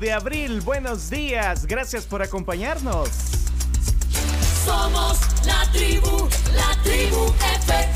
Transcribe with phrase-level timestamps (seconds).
[0.00, 3.08] de abril, buenos días, gracias por acompañarnos.
[4.64, 7.32] Somos la tribu, la tribu
[7.62, 7.95] FM.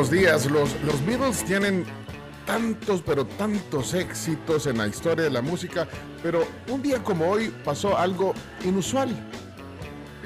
[0.00, 0.50] Buenos días.
[0.50, 1.84] Los, los Beatles tienen
[2.46, 5.86] tantos, pero tantos éxitos en la historia de la música,
[6.22, 8.32] pero un día como hoy pasó algo
[8.64, 9.10] inusual.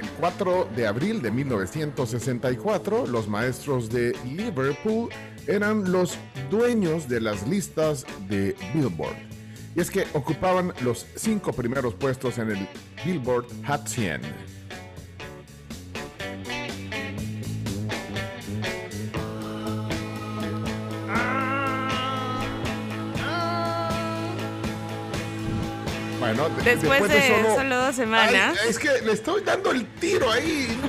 [0.00, 5.08] El 4 de abril de 1964, los maestros de Liverpool
[5.48, 6.18] eran los
[6.52, 9.16] dueños de las listas de Billboard.
[9.74, 12.68] Y es que ocupaban los cinco primeros puestos en el
[13.04, 14.53] Billboard Hot 100.
[26.64, 28.56] Después de solo dos semanas.
[28.62, 30.80] Ay, es que le estoy dando el tiro ahí.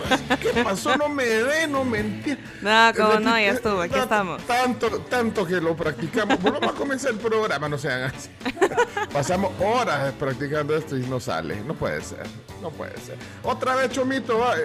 [0.42, 0.96] ¿Qué pasó?
[0.96, 2.42] No me ve, no me entiende.
[2.62, 4.42] No, como no, ya estuvo, aquí ta- estamos.
[4.48, 6.42] Tanto, tanto que lo practicamos.
[6.42, 8.30] Volvamos a comenzar el programa, no sean así.
[9.14, 11.56] Pasamos horas practicando esto y no sale.
[11.66, 12.24] No puede ser,
[12.62, 13.18] no puede ser.
[13.44, 14.40] Otra vez, Chomito.
[14.40, 14.56] va.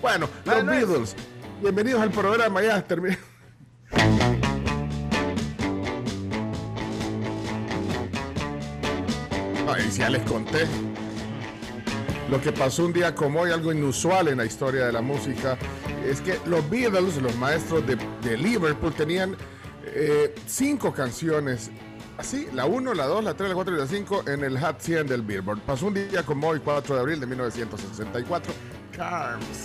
[0.00, 1.16] Bueno, los Beatles.
[1.60, 3.18] Bienvenidos al programa, ya terminé.
[9.78, 10.66] Ya les conté.
[12.30, 15.56] Lo que pasó un día como hoy, algo inusual en la historia de la música,
[16.06, 19.36] es que los Beatles, los maestros de, Liverpool, tenían
[19.84, 21.70] eh, cinco canciones,
[22.18, 24.80] así, la 1, la 2, la 3, la 4 y la 5 en el Hot
[24.80, 25.60] 100 del Billboard.
[25.60, 28.52] Pasó un día como hoy, 4 de abril de 1964.
[28.94, 29.64] Charms.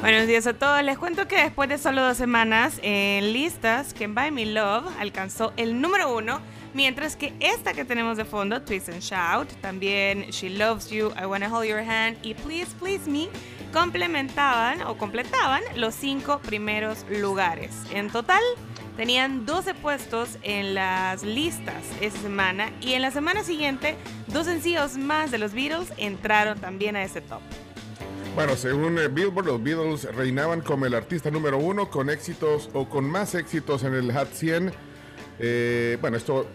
[0.00, 0.82] Buenos días a todos.
[0.82, 5.52] Les cuento que después de solo dos semanas en listas, Can Buy Me Love alcanzó
[5.56, 6.40] el número uno,
[6.74, 11.24] mientras que esta que tenemos de fondo, Twist and Shout, también She Loves You, I
[11.24, 13.28] Wanna Hold Your Hand y Please Please Me,
[13.72, 17.70] complementaban o completaban los cinco primeros lugares.
[17.92, 18.42] En total,
[18.96, 23.96] tenían 12 puestos en las listas esa semana y en la semana siguiente,
[24.28, 27.40] dos sencillos más de los Beatles entraron también a ese top.
[28.34, 32.88] Bueno, según eh, Billboard, los Beatles reinaban como el artista número uno con éxitos o
[32.88, 34.72] con más éxitos en el Hot 100.
[35.38, 36.46] Eh, bueno, esto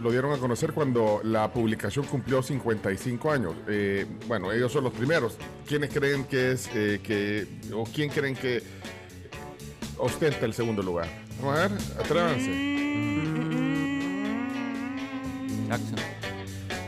[0.00, 3.54] lo dieron a conocer cuando la publicación cumplió 55 años.
[3.68, 5.36] Eh, bueno, ellos son los primeros.
[5.68, 8.62] ¿Quiénes creen que es eh, que o quién creen que
[9.98, 11.06] ostenta el segundo lugar?
[11.40, 12.50] Vamos a ver, atrévanse.
[15.68, 15.96] Jackson.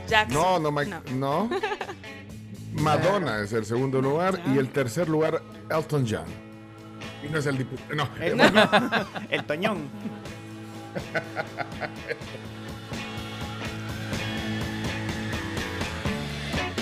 [0.09, 0.43] Jackson.
[0.43, 1.51] No, no, Mike, no.
[2.73, 6.25] Madonna es el segundo lugar y el tercer lugar Elton John.
[7.23, 7.95] Y no es el diputado.
[7.95, 8.41] No, El,
[9.31, 9.91] el Toñón.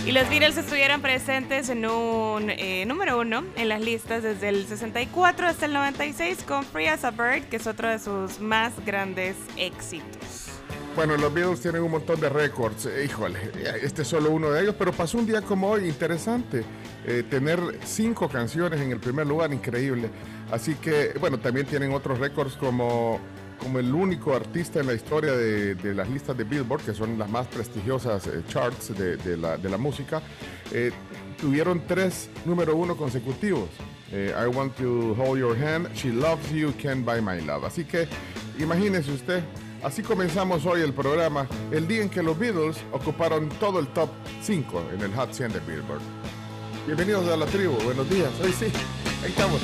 [0.06, 4.66] Y los Beatles estuvieron presentes en un eh, número uno en las listas desde el
[4.66, 8.72] 64 hasta el 96 con Free as a Bird, que es otro de sus más
[8.86, 10.48] grandes éxitos.
[10.96, 12.86] Bueno, los Beatles tienen un montón de récords.
[12.86, 13.38] Eh, Híjole,
[13.82, 16.64] este es solo uno de ellos, pero pasó un día como hoy interesante.
[17.06, 20.10] eh, tener cinco canciones en el primer lugar, increíble.
[20.50, 23.20] Así que, bueno, también tienen otros récords como,
[23.62, 27.18] como el único artista en la historia de, de las listas de Billboard, que son
[27.18, 30.22] las más prestigiosas eh, charts de, de la, de la música.
[30.72, 30.90] eh,
[31.40, 33.68] tuvieron tres número uno consecutivos.
[34.12, 37.64] Eh, I Want to Hold Your Hand, She Loves You, Can't Buy My Love.
[37.64, 38.08] Así que
[38.58, 39.42] imagínese usted,
[39.82, 44.10] así comenzamos hoy el programa, el día en que los Beatles ocuparon todo el top
[44.42, 46.02] 5 en el Hot 100 de Billboard.
[46.86, 48.30] Bienvenidos a la tribu, buenos días.
[48.42, 48.66] Hoy sí,
[49.22, 49.60] ahí estamos.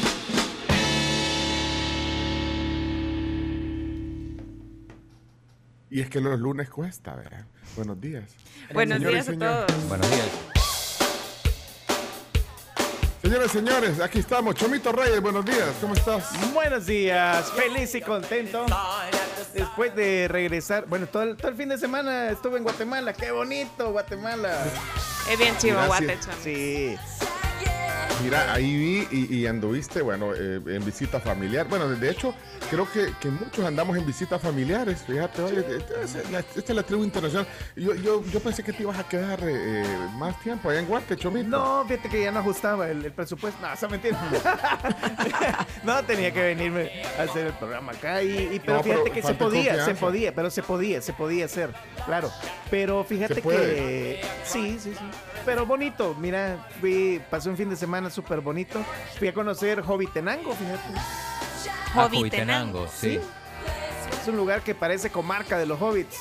[5.91, 7.45] Y es que los lunes cuesta, ¿verdad?
[7.77, 8.25] Buenos días.
[8.73, 9.67] Buenos días a señor.
[9.67, 9.89] todos.
[9.89, 10.29] Buenos días.
[13.23, 14.55] Señoras y señores, aquí estamos.
[14.55, 15.71] Chomito Reyes, buenos días.
[15.81, 16.31] ¿Cómo estás?
[16.53, 18.67] Buenos días, feliz y contento.
[19.53, 23.13] Después de regresar, bueno, todo el, todo el fin de semana estuve en Guatemala.
[23.13, 24.65] ¡Qué bonito, Guatemala!
[25.29, 25.89] Es bien chivo, Gracias.
[26.07, 26.37] Guate, chamo.
[26.45, 26.97] Sí.
[28.23, 31.69] Mira, ahí vi y, y anduviste, bueno, eh, en visita familiar.
[31.69, 32.35] Bueno, de hecho,
[32.71, 35.05] creo que, que muchos andamos en visitas familiares.
[35.07, 37.47] Fíjate, oye, esta es la, esta es la tribu internacional.
[37.77, 39.85] Yo, yo, yo pensé que te ibas a quedar eh, eh,
[40.15, 41.49] más tiempo allá en Guate, Chomito.
[41.49, 43.61] No, fíjate que ya no ajustaba el, el presupuesto.
[43.65, 44.19] No, eso mentira.
[45.85, 48.23] no, tenía que venirme a hacer el programa acá.
[48.23, 51.13] Y, y- pero No, pero fíjate que se podía, se podía, pero se podía, se
[51.13, 51.71] podía hacer.
[52.07, 52.31] Claro.
[52.71, 54.21] Pero fíjate Se que.
[54.45, 55.05] Sí, sí, sí.
[55.45, 56.17] Pero bonito.
[56.19, 58.83] Mira, fui, pasé un fin de semana súper bonito.
[59.19, 60.83] Fui a conocer Hobbitenango, fíjate.
[61.95, 62.17] Ah, Jovitenango.
[62.19, 63.21] Jovitenango, sí.
[64.23, 66.17] Es un lugar que parece comarca de los hobbits.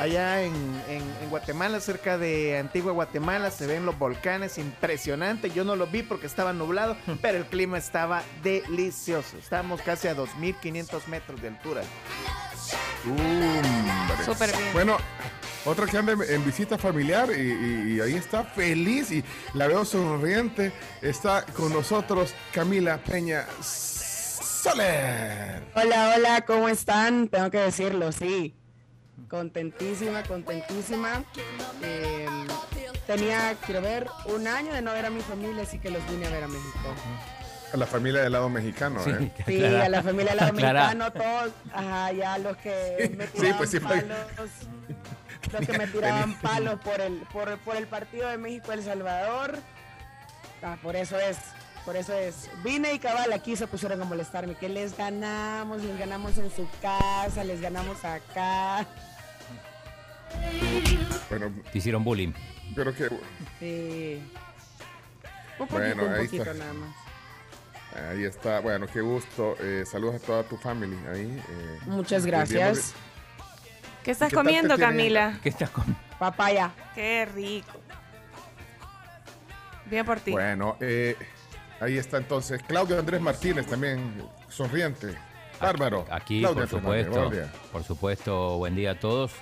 [0.00, 0.52] Allá en,
[0.88, 5.50] en- en Guatemala, cerca de Antigua Guatemala, se ven los volcanes, impresionante.
[5.50, 9.38] Yo no los vi porque estaba nublado, pero el clima estaba delicioso.
[9.38, 11.82] Estábamos casi a 2.500 metros de altura.
[14.24, 14.72] Súper bien.
[14.72, 14.96] Bueno,
[15.66, 19.24] otra que anda en- en visita familiar y, y- y ahí está feliz y
[19.54, 20.72] la veo sonriente.
[21.02, 25.62] Está con nosotros Camila Peña Soler.
[25.74, 27.28] Hola, hola, ¿cómo están?
[27.28, 28.54] Tengo que decirlo, sí.
[29.28, 31.24] Contentísima, contentísima.
[31.82, 32.26] Eh,
[33.06, 36.26] tenía, quiero ver, un año de no ver a mi familia, así que los vine
[36.26, 36.94] a ver a México.
[37.72, 39.32] A la familia del lado mexicano, Sí, ¿eh?
[39.46, 40.94] Sí, a la familia del lado aclara.
[40.94, 44.16] mexicano, todos, ajá, ya los que me Sí, pues sí, fue- palos,
[45.52, 49.58] los que me tiraban palos por el, por, por el partido de México-El Salvador.
[50.62, 51.36] Ah, por eso es,
[51.84, 52.48] por eso es.
[52.64, 56.66] Vine y cabal, aquí se pusieron a molestarme, que les ganamos, les ganamos en su
[56.82, 58.86] casa, les ganamos acá.
[61.30, 62.32] Bueno, Te hicieron bullying.
[62.74, 63.08] pero que
[63.58, 64.22] Sí.
[65.58, 66.54] Un poquito, Bueno, un ahí poquito está.
[66.54, 66.94] nada más.
[68.10, 68.60] ahí está.
[68.60, 69.56] Bueno, qué gusto.
[69.60, 71.42] Eh, saludos a toda tu familia ahí.
[71.48, 72.94] eh, Muchas gracias.
[74.06, 74.78] ¿Qué estás ¿Qué tal te comiendo?
[74.78, 75.36] Camila?
[75.42, 75.96] ¿Qué estás con...?
[76.16, 76.70] Papaya.
[76.94, 77.72] Qué rico.
[79.86, 80.30] Bien por ti.
[80.30, 81.16] Bueno, eh,
[81.80, 85.18] ahí está entonces Claudio Andrés Martínez también, sonriente.
[85.60, 86.04] Bárbaro.
[86.08, 87.32] Aquí, Claudia por supuesto.
[87.72, 89.32] Por supuesto, buen día a todos.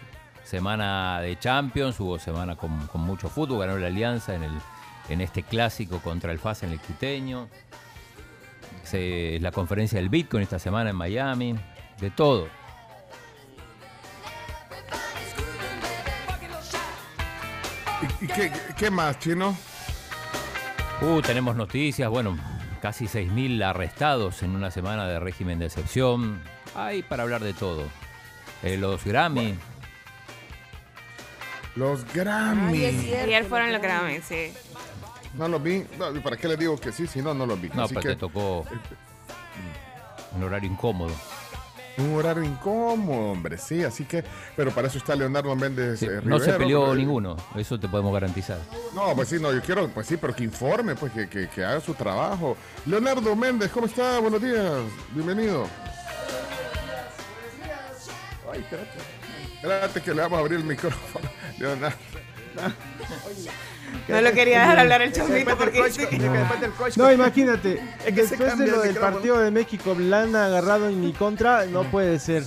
[0.45, 4.59] Semana de Champions, hubo semana con, con mucho fútbol, ganó la Alianza en, el,
[5.11, 7.51] en este clásico contra el FAS en el Quiteño.
[8.83, 11.55] Se, la conferencia del Bitcoin esta semana en Miami,
[12.01, 12.49] de todo.
[18.21, 19.57] ¿Y, y qué, qué más, Chino?
[21.01, 22.37] Uh, tenemos noticias, bueno,
[22.81, 26.41] casi 6.000 arrestados en una semana de régimen de excepción.
[26.75, 27.85] Hay para hablar de todo.
[28.63, 29.55] Eh, los Grammy,
[31.77, 32.85] Los Grammy.
[32.85, 34.53] Ayer fueron los los Grammy, sí.
[35.35, 35.85] no los vi.
[35.99, 37.07] No, ¿Para qué les digo que sí?
[37.07, 37.69] Si no, no los vi.
[37.75, 38.65] no, Así pero que te tocó
[40.37, 41.15] un horario incómodo.
[41.99, 43.85] Un horario incómodo, hombre, sí.
[43.85, 44.25] Así que,
[44.57, 47.89] pero para eso está Leonardo Méndez Sí, eh, no se peleó eh, ninguno, eso te
[47.89, 48.59] podemos garantizar.
[48.95, 51.65] No, pues sí, no, yo quiero, pues sí, pero que informe, pues que, que, que
[51.65, 52.57] haga su trabajo.
[52.87, 54.19] Leonardo Méndez, ¿cómo está?
[54.19, 54.83] Buenos días,
[55.13, 55.67] bienvenido.
[58.53, 58.99] Ay, espérate.
[59.55, 61.97] Espérate que le vamos a abrir el micrófono, Leonardo.
[64.09, 67.81] No lo quería dejar hablar el chomito porque del coach- No, imagínate.
[68.07, 71.01] Es que se después de lo el del partido de México, la han agarrado en
[71.01, 72.45] mi contra, no puede ser.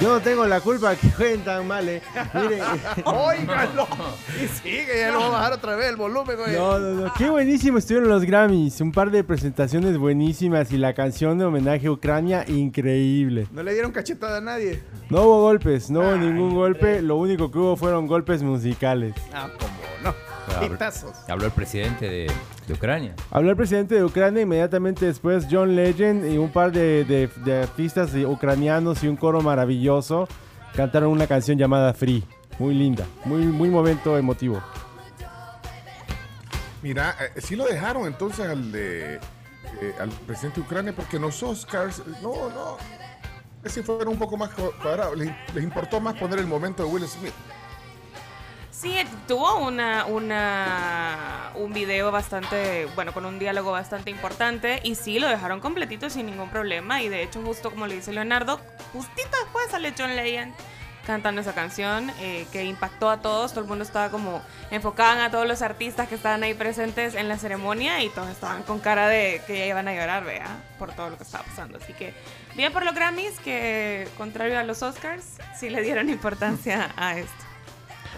[0.00, 2.02] Yo no tengo la culpa que jueguen tan mal, eh.
[2.34, 2.60] Mire,
[3.04, 3.86] Óigalo.
[4.42, 6.52] Y sigue, ya lo vamos a bajar otra vez el volumen, güey.
[6.54, 7.12] no, no, no.
[7.14, 8.78] Qué buenísimo estuvieron los Grammys.
[8.82, 13.46] Un par de presentaciones buenísimas y la canción de homenaje a Ucrania, increíble.
[13.52, 14.82] No le dieron cachetada a nadie.
[15.08, 17.00] No hubo golpes, no hubo ningún golpe.
[17.00, 19.14] Lo único que hubo fueron golpes musicales.
[19.32, 19.72] Ah, como
[20.04, 20.25] no.
[21.28, 22.30] Habló, el presidente de,
[22.66, 23.14] de Ucrania.
[23.30, 27.62] Habló el presidente de Ucrania, inmediatamente después John Legend y un par de, de- de
[27.62, 30.28] artistas ucranianos y un coro maravilloso
[30.74, 32.24] cantaron una canción llamada Free.
[32.58, 34.62] Muy linda, muy, muy momento emotivo.
[36.82, 39.20] Mira, eh, sí lo dejaron entonces al de eh,
[39.98, 42.76] al presidente de Ucrania porque los Oscars, no, no,
[43.64, 45.16] ese fueron un poco más cu- cuadrados.
[45.18, 47.32] Les, les importó más poner el momento de Will Smith.
[48.86, 48.94] Sí,
[49.26, 55.26] tuvo una, una, un video bastante, bueno, con un diálogo bastante importante y sí, lo
[55.26, 58.60] dejaron completito sin ningún problema y de hecho, justo como le dice Leonardo,
[58.92, 60.54] justito después sale John Legend
[61.04, 64.40] cantando esa canción eh, que impactó a todos, todo el mundo estaba como
[64.70, 68.62] enfocado a todos los artistas que estaban ahí presentes en la ceremonia y todos estaban
[68.62, 70.46] con cara de que ya iban a llorar, vea,
[70.78, 71.78] por todo lo que estaba pasando.
[71.78, 72.14] Así que
[72.54, 75.24] bien por los Grammys que, contrario a los Oscars,
[75.58, 77.45] sí le dieron importancia a esto.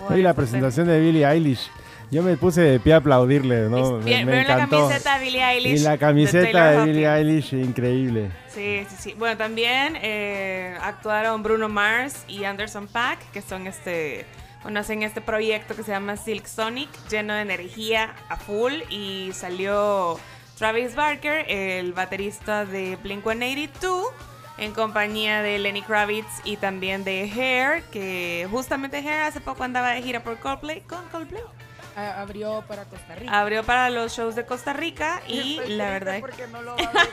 [0.01, 1.71] O a Y la presentación de Billie Eilish.
[2.11, 4.01] Yo me puse de pie a aplaudirle, ¿no?
[4.01, 4.77] Y Me, me vieron la encantó.
[4.89, 5.81] camiseta de Billie Eilish.
[5.81, 7.07] Y la de camiseta Taylor de Billie.
[7.07, 8.31] Eilish, increíble.
[8.49, 9.15] Sí, sí, sí.
[9.19, 14.25] Bueno, también eh, actuaron Bruno Mars y Anderson Paak, que son este.
[14.63, 18.73] Bueno, hacen este proyecto que se llama Silk Sonic, lleno de energía a full.
[18.89, 20.19] Y salió
[20.57, 24.07] Travis Barker, el baterista de Blink 182,
[24.59, 29.91] en compañía de Lenny Kravitz y también de Hair, que justamente Hair hace poco andaba
[29.91, 30.81] de gira por Coldplay.
[30.83, 31.43] ¿Con Coldplay?
[31.97, 33.41] A- abrió para Costa Rica.
[33.41, 36.21] Abrió para los shows de Costa Rica y Estoy la verdad.
[36.21, 37.09] porque no lo va a ver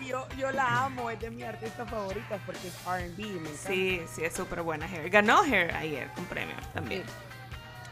[0.06, 3.40] yo, yo la amo, es de mis artistas favoritas porque es R&B.
[3.56, 5.08] Sí, sí, es súper buena Hair.
[5.10, 7.04] Ganó Hair ayer con premio también.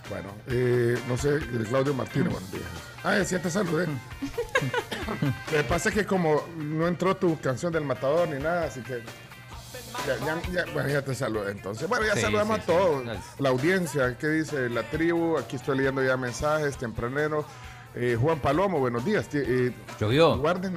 [0.09, 2.65] Bueno, eh, no sé, Claudio Martínez, buenos días.
[3.05, 3.87] Ah, sí, te saludé.
[3.87, 8.81] Lo que pasa es que como no entró tu canción del matador ni nada, así
[8.81, 9.03] que...
[10.07, 11.89] Ya, ya- ya- bueno, ya te saludé entonces.
[11.89, 12.73] Bueno, ya Sí, saludamos sí, a sí.
[12.73, 13.05] todos.
[13.05, 13.21] Nice.
[13.39, 15.39] La audiencia, ¿qué dice la tribu?
[15.39, 17.47] Aquí estoy leyendo ya mensajes tempraneros.
[17.95, 19.27] Eh, Juan Palomo, buenos días.
[19.33, 20.37] Eh, ¿Llovió?
[20.39, 20.77] Guarden,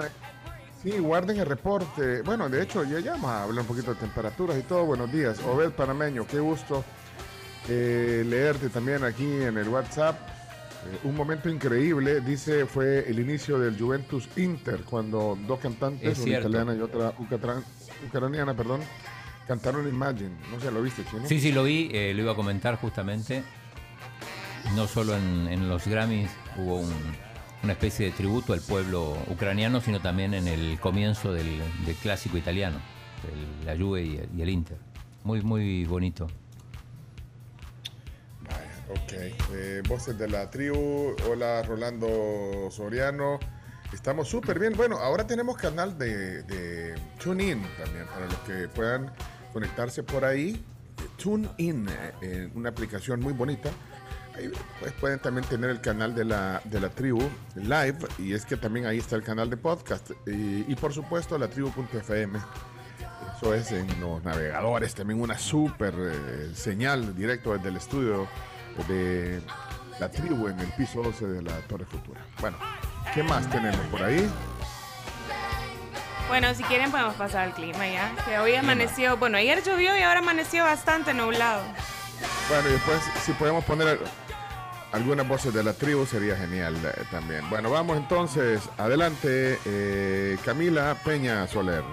[0.82, 2.22] sí, guarden el reporte.
[2.22, 4.86] Bueno, de hecho, ya, vamos a hablar un poquito de temperaturas y todo.
[4.86, 5.40] Buenos días.
[5.46, 6.84] Obed Panameño, qué gusto
[7.68, 10.18] eh, leerte también aquí en el WhatsApp.
[10.84, 16.26] Eh, un momento increíble, dice, fue el inicio del Juventus Inter, cuando dos cantantes, Es
[16.26, 17.14] una italiana y otra
[18.08, 18.82] ucraniana, perdón,
[19.48, 20.32] cantaron Imagine.
[20.52, 21.28] No sé, ¿lo viste, Chino?
[21.28, 23.44] Sí, sí, lo vi, eh, lo iba a comentar justamente.
[24.76, 27.32] No solo en, en los Grammys hubo un-
[27.64, 32.38] una especie de tributo al pueblo ucraniano, sino también en el comienzo del, del clásico
[32.38, 32.78] italiano,
[33.32, 34.78] el- la Juve y el, y el Inter.
[35.24, 36.28] Muy, muy bonito.
[38.92, 39.14] Ok.
[39.54, 41.16] Eh, voces de la tribu.
[41.30, 43.40] Hola, Rolando Soriano.
[43.94, 44.74] Estamos súper bien.
[44.76, 49.12] Bueno, ahora tenemos canal de, de TuneIn también, para los que puedan
[49.54, 50.62] conectarse por ahí.
[51.18, 53.70] TuneIn, eh, eh, una aplicación muy bonita.
[54.36, 57.22] Ahí pues, pueden también tener el canal de la, de la tribu
[57.56, 61.38] live y es que también ahí está el canal de podcast y, y por supuesto
[61.38, 62.40] la tribu.fm
[63.42, 68.28] eso es en los navegadores, también una súper eh, señal directo desde el estudio
[68.88, 69.42] de
[70.00, 72.22] la tribu en el piso 12 de la Torre Futura.
[72.40, 72.58] Bueno,
[73.14, 74.30] ¿qué más tenemos por ahí?
[76.28, 78.16] Bueno, si quieren podemos pasar al clima ya.
[78.26, 81.62] Que hoy amaneció, bueno, ayer llovió y ahora amaneció bastante nublado.
[82.50, 84.00] Bueno, y después si podemos poner
[84.92, 87.50] algunas voces de la tribu sería genial eh, también.
[87.50, 91.84] Bueno, vamos entonces, adelante, eh, Camila Peña Soler.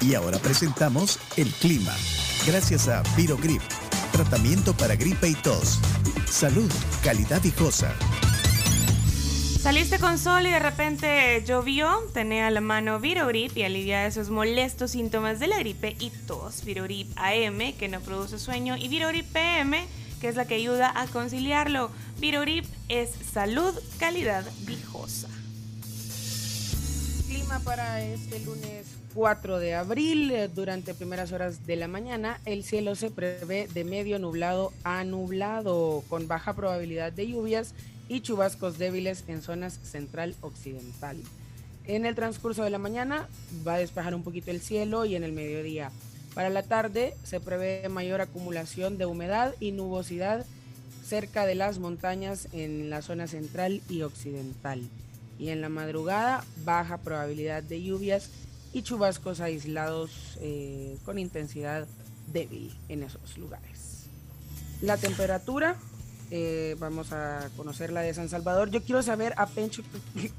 [0.00, 1.94] Y ahora presentamos el clima.
[2.44, 3.62] Gracias a Virogrip,
[4.10, 5.78] tratamiento para gripe y tos.
[6.28, 6.68] Salud,
[7.04, 7.94] calidad viejosa.
[9.60, 14.30] Saliste con sol y de repente llovió, tenía a la mano Virogrip y alivia esos
[14.30, 16.64] molestos síntomas de la gripe y tos.
[16.64, 19.86] Virogrip AM, que no produce sueño, y Virogrip PM,
[20.20, 21.92] que es la que ayuda a conciliarlo.
[22.18, 25.28] Virogrip es salud, calidad viejosa.
[27.28, 30.30] Clima para este lunes 4 de abril.
[30.30, 35.04] eh, Durante primeras horas de la mañana, el cielo se prevé de medio nublado a
[35.04, 37.74] nublado, con baja probabilidad de lluvias
[38.08, 41.16] y chubascos débiles en zonas central occidental.
[41.86, 43.28] En el transcurso de la mañana
[43.66, 45.90] va a despejar un poquito el cielo y en el mediodía.
[46.34, 50.46] Para la tarde se prevé mayor acumulación de humedad y nubosidad
[51.04, 54.82] cerca de las montañas en la zona central y occidental.
[55.38, 58.30] Y en la madrugada baja probabilidad de lluvias
[58.72, 61.86] y chubascos aislados eh, con intensidad
[62.32, 64.06] débil en esos lugares.
[64.80, 65.76] La temperatura,
[66.30, 68.70] eh, vamos a conocer la de San Salvador.
[68.70, 69.82] Yo quiero saber a Pencho,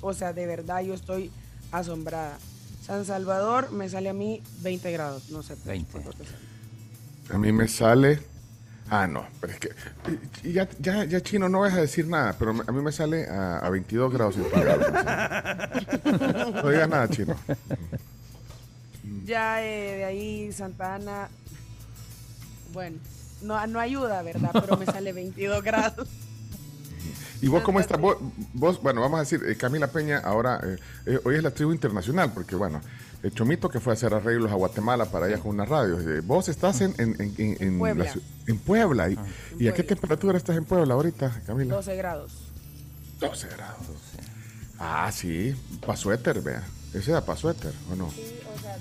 [0.02, 1.32] o sea, de verdad yo estoy
[1.72, 2.38] asombrada.
[2.86, 5.56] San Salvador me sale a mí 20 grados, no sé.
[5.56, 5.92] Pencho, 20.
[5.92, 6.38] ¿cuánto te sale?
[7.30, 8.20] A mí me sale.
[8.90, 9.70] Ah, no, pero es que.
[10.52, 13.60] Ya, ya, ya chino, no vas a decir nada, pero a mí me sale a,
[13.60, 14.86] a 22 grados centígrados.
[16.64, 17.36] No digas nada, chino.
[19.24, 21.30] Ya eh, de ahí Santa Ana,
[22.74, 22.98] bueno,
[23.42, 24.52] no, no ayuda, ¿verdad?
[24.54, 26.08] Pero me sale 22 grados.
[27.42, 28.00] ¿Y vos cómo estás?
[28.00, 28.18] Vos,
[28.54, 31.74] vos, bueno, vamos a decir, eh, Camila Peña, ahora, eh, eh, hoy es la tribu
[31.74, 32.80] internacional, porque bueno,
[33.22, 36.00] el Chomito que fue a hacer arreglos a Guatemala para allá con una radio.
[36.00, 38.06] eh, vos estás en, en, en, en- en Puebla.
[38.06, 38.14] la
[38.48, 39.10] en Puebla.
[39.10, 39.18] ¿Y,
[39.60, 41.76] ¿y a qué temperatura estás en Puebla ahorita, Camila?
[41.76, 42.34] 12 grados.
[43.20, 43.88] 12 grados.
[44.80, 45.54] Ah, sí,
[45.86, 46.64] pa' suéter, vea.
[46.94, 48.10] Ese era pa' suéter, ¿o no?
[48.12, 48.22] Sí,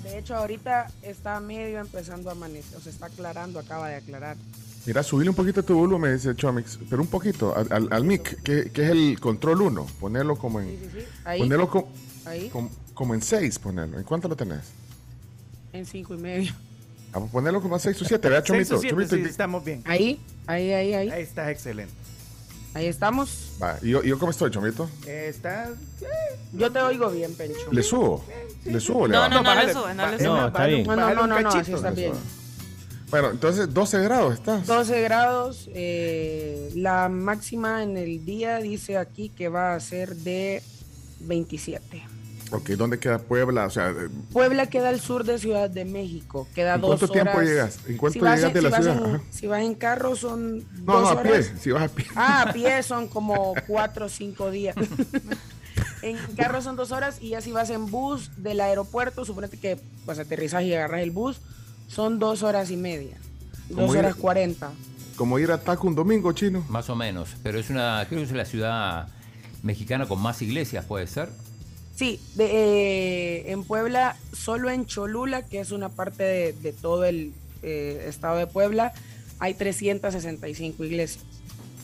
[0.01, 3.95] sea, de hecho ahorita está medio empezando a amanecer, o sea, está aclarando, acaba de
[3.95, 4.37] aclarar.
[4.85, 8.41] Mira, subile un poquito tu volumen, dice Chomix, pero un poquito, al, al- al mic,
[8.43, 10.79] que, que es el control 1, ponerlo como Sí, en...
[10.91, 11.05] sí, sí.
[11.23, 11.87] Ahí, Ponerlo co-
[12.25, 13.97] ahí, com- como en 6, ponerlo.
[13.97, 14.61] ¿En cuánto lo tenés?
[15.71, 16.53] en cinco y medio.
[17.13, 18.29] Vamos a ponerlo como a 6 o 7.
[18.29, 18.75] Vea, Seis Chomito.
[18.75, 19.81] o siete, Chomito, sí, estamos bien.
[19.85, 21.09] Ahí, ahí, ahí, ahí.
[21.09, 21.93] Ahí está excelente.
[22.73, 23.51] Ahí estamos.
[23.61, 24.89] Va, ¿y yo, yo cómo estoy, Chomito?
[25.05, 25.69] Eh, Está.
[26.53, 27.71] Yo te oigo bien, Pencho.
[27.71, 28.23] ¿Le subo?
[28.65, 30.27] ¿Le subo No, no, no bájale, le sube, no le sube.
[30.27, 30.87] No, está bien.
[30.87, 32.13] No, no, no, no, no, así está bien.
[33.09, 34.65] Bueno, entonces 12 grados estás.
[34.65, 35.69] 12 grados.
[35.73, 40.63] eh, la máxima en el día dice aquí que va a ser de
[41.19, 42.03] 27.
[42.53, 43.65] Ok, ¿dónde queda Puebla?
[43.65, 46.47] O sea, eh, Puebla queda al sur de Ciudad de México.
[46.53, 47.79] Queda ¿En dos cuánto tiempo llegas?
[47.87, 49.15] ¿En cuánto si vas llegas en- de si la vas ciudad?
[49.15, 51.47] en- si vas en carro son no, dos no, a horas.
[51.47, 51.57] pie.
[51.59, 52.05] Si vas a pie.
[52.15, 54.75] Ah, a pie son como cuatro o cinco días.
[56.03, 59.79] en carro son dos horas y ya si vas en bus del aeropuerto, suponete que
[60.05, 61.39] pues aterrizas y agarras el bus,
[61.87, 63.17] son dos horas y media.
[63.69, 64.71] Dos ir- horas cuarenta.
[65.15, 66.65] Como ir a Taco un domingo, chino.
[66.69, 67.29] Más o menos.
[67.43, 69.07] Pero es una, creo que es la ciudad
[69.61, 71.29] mexicana con más iglesias, ¿puede ser?
[71.95, 77.05] Sí, de, eh, en Puebla, solo en Cholula, que es una parte de, de todo
[77.05, 78.93] el eh, estado de Puebla,
[79.39, 81.23] hay 365 iglesias.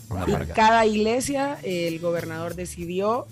[0.10, 0.54] Una Y marca.
[0.56, 3.28] cada iglesia, eh, el gobernador decidió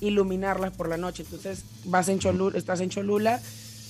[0.00, 1.24] iluminarlas por la noche.
[1.24, 3.40] Entonces, vas en Cholula, estás en Cholula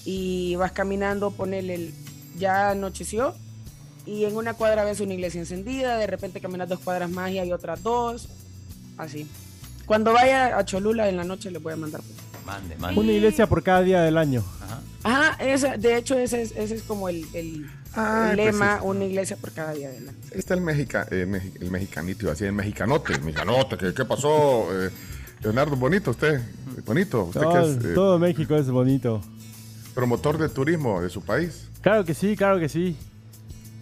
[0.07, 1.95] y vas caminando, ponele el,
[2.39, 3.35] ya anocheció
[4.07, 7.39] y en una cuadra ves una iglesia encendida, de repente caminas dos cuadras más y
[7.39, 8.29] hay otras dos,
[8.97, 9.29] así.
[9.85, 12.01] Cuando vaya a Cholula en la noche les voy a mandar.
[12.47, 13.01] Mande, mande.
[13.01, 14.43] Una iglesia por cada día del año.
[14.63, 14.81] Ajá.
[15.03, 18.87] Ajá, esa, de hecho ese es, ese es como el, el- el pues lema, sí.
[18.87, 20.19] una iglesia por cada día del año.
[20.33, 23.15] Ahí está el, mexica, eh, mexi- el mexicanito, iba a decir el mexicanote.
[23.15, 24.67] El mexicanote, ¿qué, qué pasó?
[24.73, 24.91] Eh,
[25.43, 26.41] Leonardo, bonito usted.
[26.85, 27.25] Bonito.
[27.25, 29.23] Usted Todo, que es eh, todo México es bonito.
[29.95, 31.67] promotor de turismo de su país.
[31.81, 32.97] Claro que sí, claro que sí.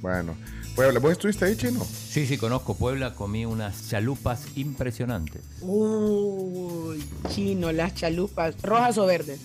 [0.01, 0.37] Bueno,
[0.79, 1.85] Puebla, ¿vos estuviste ahí, chino?
[1.85, 5.43] Sí, sí, conozco Puebla, comí unas chalupas impresionantes.
[5.61, 9.41] Uy, chino, las chalupas, rojas o verdes.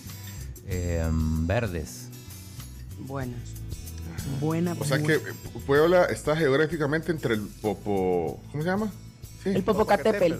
[0.68, 2.02] Eh, verdes.
[3.00, 3.40] Buenas.
[4.40, 4.76] Buena.
[4.78, 5.18] O sea que
[5.66, 8.40] Puebla está geográficamente entre el Popo.
[8.52, 8.92] ¿Cómo se llama?
[9.42, 9.48] Sí.
[9.50, 10.34] el Popocatépetl,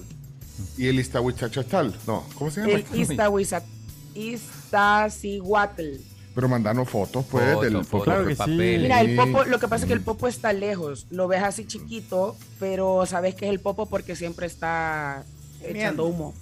[0.79, 1.93] Y el Iztahuichachatal.
[2.07, 2.73] No, ¿cómo se llama?
[2.75, 3.65] el Iztahuiza-
[4.15, 5.97] Iztaccíhuatl.
[6.35, 8.05] Pero mandanos fotos, pues, Fotos, del fotos, Popo.
[8.05, 8.39] Claro que sí.
[8.39, 8.83] papeles.
[8.83, 9.17] Mira, el Sí.
[9.17, 13.07] popo, lo que pasa es que el popo está lejos, lo ves así chiquito, pero
[13.07, 15.25] sabes que es el popo porque siempre está
[15.63, 16.35] echando humo.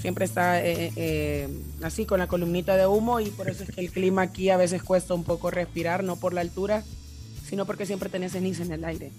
[0.00, 1.48] Siempre está eh, eh,
[1.82, 4.56] así con la columnita de humo y por eso es que el clima aquí a
[4.56, 6.82] veces cuesta un poco respirar, no por la altura,
[7.48, 9.10] sino porque siempre tenés ceniza en el aire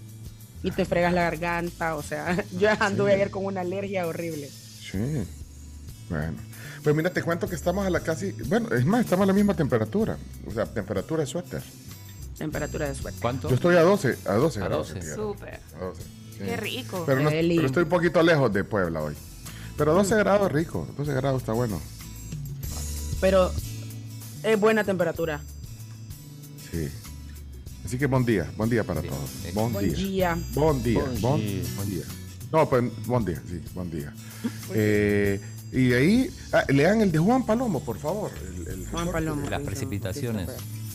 [0.62, 4.48] y te fregas la garganta, o sea, yo anduve ayer con una alergia horrible.
[4.80, 5.24] Sí.
[6.10, 6.34] Bueno.
[6.84, 8.32] Pues mira, te cuento que estamos a la casi.
[8.46, 10.18] Bueno, es más, estamos a la misma temperatura.
[10.46, 11.62] O sea, temperatura de suéter.
[12.38, 13.18] Temperatura de suerte.
[13.22, 13.48] ¿Cuánto?
[13.48, 14.88] Yo estoy a 12, a 12 A grados.
[14.88, 14.92] 12.
[15.00, 15.32] centígrados.
[15.36, 15.60] Súper.
[15.80, 16.02] A 12.
[16.02, 16.38] sí.
[16.38, 17.02] Qué rico.
[17.06, 19.14] Pero, no- pero estoy un poquito lejos de Puebla hoy.
[19.78, 20.86] Pero 12 grados rico.
[20.98, 21.80] 12 grados está bueno.
[23.20, 23.50] Pero
[24.42, 25.40] es buena temperatura.
[26.70, 26.88] Sí.
[27.84, 28.50] Así que buen día.
[28.56, 29.30] Buen día para Sí, todos.
[29.30, 29.50] sí.
[29.54, 29.96] Buen Buen día.
[29.96, 30.38] día.
[30.54, 30.98] Buen día.
[31.04, 31.64] Buen Buen, día.
[31.76, 32.04] buen día.
[32.52, 34.14] No, pues buen día, sí, buen día.
[34.72, 35.40] Eh,
[35.74, 38.30] y de ahí, ah, lean el de Juan Palomo, por favor.
[38.40, 39.10] El, el Juan.
[39.12, 39.48] Palomo.
[39.50, 40.48] Las precipitaciones.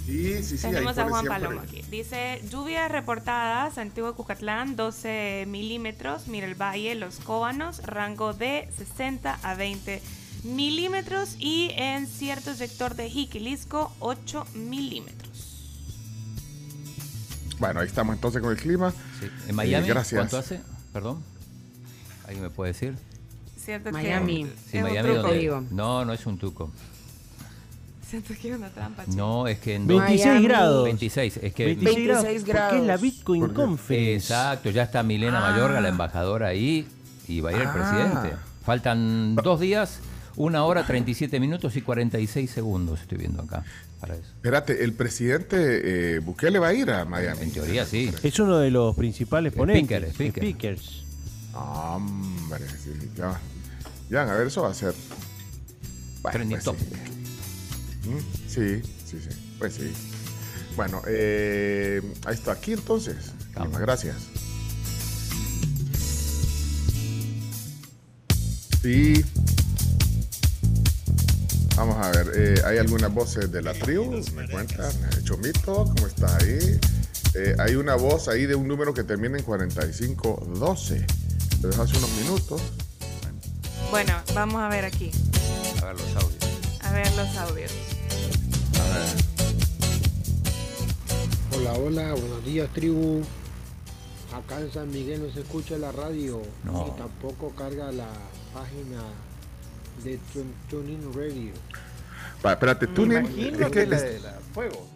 [0.05, 0.67] Sí, sí, sí.
[0.67, 1.25] Tenemos a Juan.
[1.25, 1.83] Palomo aquí.
[1.91, 9.39] Dice, lluvias reportadas, Antiguo Cucatlán, 12 milímetros, Mira el Valle, Los Cóbanos, rango de 60
[9.43, 10.01] a 20
[10.45, 15.29] milímetros y en cierto sector de Jiquilisco, 8 milímetros.
[17.59, 18.91] Bueno, ahí estamos entonces con el clima.
[19.19, 19.27] Sí.
[19.49, 20.17] ¿En Miami Eh, gracias.
[20.17, 20.61] cuánto hace?
[20.93, 21.21] Perdón.
[22.25, 22.95] ¿Alguien me puede decir?
[23.69, 24.43] Siento Miami.
[24.45, 25.21] que Sí, es Miami un truco.
[25.27, 25.63] donde- digo.
[25.71, 26.71] No, no es un tuco.
[28.09, 29.05] Siento que es una trampa.
[29.05, 29.17] chico.
[29.17, 30.47] No, es que en 26 Miami.
[30.47, 30.83] grados.
[30.85, 32.23] 26, es que 26 grados.
[32.25, 32.97] 26 Porque es la.
[32.97, 33.47] Bitcoin.
[33.53, 34.15] Conference.
[34.15, 36.87] Exacto, ya está Milena Mayorga, la embajadora ahí,
[37.27, 37.73] y va a ir el Ah.
[37.73, 38.35] presidente.
[38.65, 39.99] Faltan dos días,
[40.37, 43.63] una hora, 37 minutos y 46 segundos, estoy viendo acá,
[43.99, 44.23] para eso.
[44.23, 47.43] Espérate, el presidente eh, Bukele va a ir a Miami.
[47.43, 48.11] En teoría sí.
[48.23, 50.13] Es uno de los principales Speaker, ponentes.
[50.15, 50.43] speaker.
[50.43, 51.03] Speakers.
[51.53, 53.39] Hombre, sí, ya.
[54.09, 54.93] Ya, a ver, eso va a ser.
[56.21, 56.87] Bueno, Trending pues topic.
[58.03, 58.09] sí.
[58.09, 59.55] Mm, Sí, sí, sí.
[59.59, 59.91] Pues sí.
[60.75, 62.53] Bueno, eh, ahí está.
[62.53, 63.17] Aquí entonces.
[63.57, 64.15] Muchas gracias.
[68.83, 69.21] Y
[71.75, 74.21] vamos a ver, eh, ¿hay algunas voces de la tribu?
[74.35, 74.89] ¿Me cuentan?
[74.91, 76.79] Eh, Chomito, ¿cómo está ahí?
[77.35, 81.05] Eh, hay una voz ahí de un número que termina en 4512.
[81.61, 82.61] Lo dejó hace unos minutos.
[83.91, 85.11] Bueno, vamos a ver aquí.
[85.81, 86.79] A ver los audios.
[86.83, 87.71] A ver los audios.
[88.79, 89.07] A ver.
[91.57, 93.21] Hola, hola, buenos días tribu.
[94.33, 96.93] Acá en San Miguel no se escucha la radio No.
[96.93, 98.07] y tampoco carga la
[98.53, 99.01] página
[100.03, 101.51] de Tun- TuneIn Radio.
[102.45, 104.87] Va, espérate, imagino es que la de la fuego.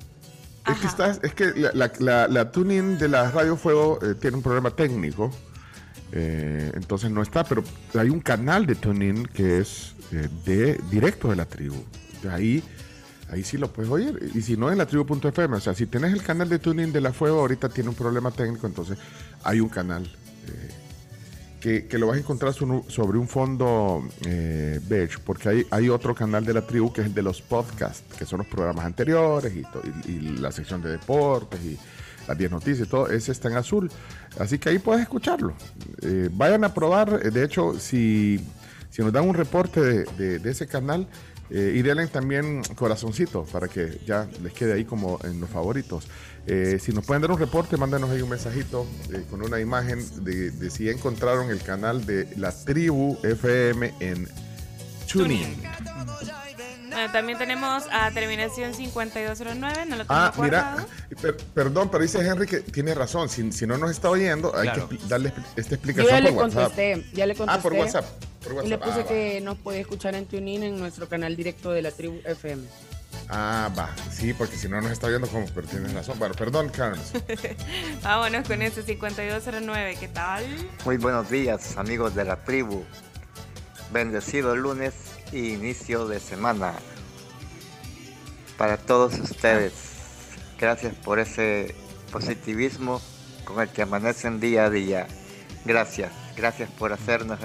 [0.72, 4.16] Es que, estás, es que la, la, la, la tuning de la Radio Fuego eh,
[4.16, 5.30] tiene un problema técnico.
[6.16, 7.64] Eh, entonces no está, pero
[7.96, 11.84] hay un canal de tuning que es eh, de directo de la tribu.
[12.30, 12.64] Ahí,
[13.32, 14.32] ahí sí lo puedes oír.
[14.36, 15.58] Y si no, en la tribu.fm.
[15.58, 18.30] O sea, si tienes el canal de tuning de la Fuego, ahorita tiene un problema
[18.30, 18.98] técnico, entonces
[19.44, 20.04] hay un canal.
[20.04, 20.70] eh,
[21.60, 26.14] que, que lo vas a encontrar sobre un fondo eh, beige, porque hay, hay otro
[26.14, 29.54] canal de la tribu que es el de los podcasts, que son los programas anteriores
[30.06, 31.80] y la sección de deportes y
[32.28, 33.92] las 10 noticias y todo, ese está en azul.
[34.40, 35.54] Así que ahí puedes escucharlo.
[36.02, 38.40] Eh, vayan a probar, eh, de hecho, si,
[38.90, 41.08] si nos dan un reporte de, ese canal,
[41.50, 46.08] eh, y denle también corazoncito para que ya les quede ahí como en los favoritos.
[46.48, 50.00] Eh, si nos pueden dar un reporte, mándanos ahí un mensajito eh, con una imagen
[50.24, 54.28] de, de si encontraron el canal de la tribu FM en
[55.12, 55.73] TuneIn.
[56.94, 60.86] Bueno, también tenemos a terminación 5209, no lo tengo Ah, mira,
[61.22, 63.30] per- perdón, pero dice Henry que tiene razón.
[63.30, 64.90] Si, si no nos está oyendo, hay Claro.
[64.90, 66.64] que darle esta Yo explicación ya le por WhatsApp.
[66.64, 67.60] contesté, ya le contesté.
[67.60, 68.06] Ah, por WhatsApp.
[68.44, 69.08] Por Y le puse Ah, va.
[69.08, 72.64] que nos puede escuchar en TuneIn en nuestro canal directo de la tribu FM.
[73.30, 73.90] Ah, va.
[74.12, 76.18] Sí, porque si no nos está oyendo, como, pero tienes razón.
[76.20, 77.12] Bueno, perdón, Carlos.
[78.04, 80.44] Vámonos con ese 5209, ¿qué tal?
[80.86, 82.84] Muy buenos días, amigos de la tribu.
[83.92, 84.94] Bendecido lunes
[85.34, 86.74] inicio de semana.
[88.58, 89.74] Para todos ustedes,
[90.60, 91.76] gracias por ese
[92.12, 93.02] positivismo
[93.44, 95.08] con el que amanecen día a día.
[95.66, 97.40] Gracias, gracias por hacernos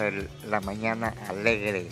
[0.47, 1.89] la mañana alegre.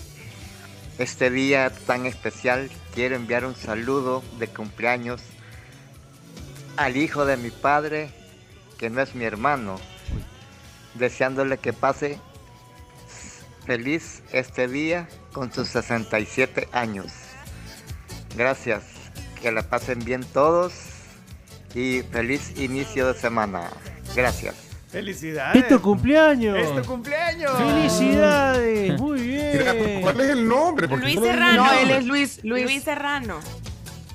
[0.98, 5.22] Este día tan especial quiero enviar un saludo de cumpleaños
[6.76, 8.10] al hijo de mi padre,
[8.78, 9.80] que no es mi hermano,
[10.94, 12.18] deseándole que pase
[13.66, 17.06] feliz este día con sus 67 años.
[18.36, 18.84] Gracias,
[19.40, 20.72] que la pasen bien todos
[21.74, 23.68] y feliz inicio de semana.
[24.14, 24.54] Gracias.
[24.88, 25.62] ¡Felicidades!
[25.62, 26.56] ¡Es tu cumpleaños!
[26.56, 27.52] ¡Es tu cumpleaños!
[27.58, 28.98] ¡Felicidades!
[29.00, 30.00] Muy bien.
[30.00, 30.88] ¿cuál es el nombre?
[30.88, 31.64] Porque Luis Serrano.
[31.64, 33.40] No, él es Luis, Luis, Luis, Serrano.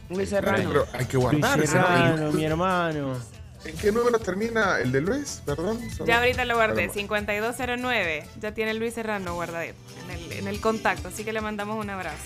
[0.10, 0.70] Luis Serrano.
[0.70, 1.50] pero hay que Luis guardar.
[1.52, 1.68] nombre.
[1.68, 3.41] Serrano, mi hermano.
[3.66, 5.42] ¿En qué número termina el de Luis?
[5.46, 5.80] Perdón.
[5.92, 6.94] solo- Ya ahorita lo guardé, Perdón.
[6.96, 8.26] 5209.
[8.42, 11.90] Ya tiene Luis Serrano guardadito en el, en el contacto, así que le mandamos un
[11.90, 12.18] abrazo.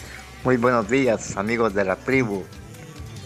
[0.44, 2.44] Muy buenos días, amigos de la tribu.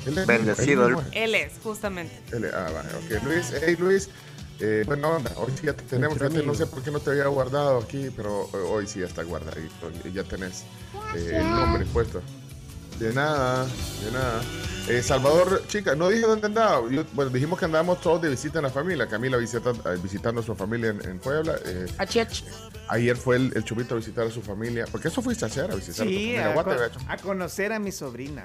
[0.06, 2.15] Él es Bendecido él Él es, justamente.
[2.28, 2.34] es.
[2.34, 3.24] Él es- ah, va, ok.
[3.24, 4.10] Luis, hey Luis.
[4.62, 7.12] Eh, buena onda, hoy sí ya te tenemos, fíjate, no sé por qué no te
[7.12, 10.63] había guardado aquí, pero hoy sí ya está guardadito, y ya tenés
[11.15, 12.22] eh, el nombre puesto.
[13.00, 13.66] De nada,
[14.04, 14.42] de nada.
[14.88, 16.90] Eh, Salvador, chica, no dije dónde andaba.
[16.90, 19.08] Yo- bueno, dijimos que andábamos todos de visita en la familia.
[19.08, 21.56] Camila visita, eh, visitando a su familia en, en Puebla.
[21.64, 22.44] Eh, Achech.
[22.90, 24.86] ayer fue el, el Chubito a visitar a su familia.
[24.92, 26.64] Porque eso fuiste a hacer, a visitar Sí, a a, tu familia.
[26.74, 27.00] Guate, gacho.
[27.08, 28.44] a conocer a mi sobrina.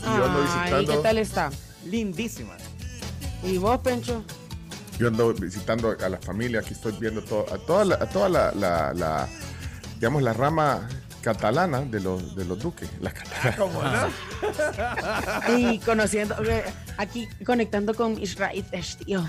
[0.00, 0.92] Y yo ando Ay, visitando.
[0.92, 1.50] ¿qué tal está?
[1.84, 2.56] Lindísima.
[3.42, 4.24] ¿Y vos, Pencho?
[4.98, 8.28] Yo ando visitando a la familia, aquí estoy viendo todo, a toda la, a toda
[8.28, 9.28] la, la- la,
[9.96, 10.88] digamos, la rama
[11.20, 12.88] catalana de los, de los duques.
[13.00, 13.56] La catalana.
[13.58, 14.08] ¿Cómo no?
[15.58, 16.64] Y conociendo, eh,
[16.96, 18.64] aquí conectando con Israel,
[19.04, 19.24] tío.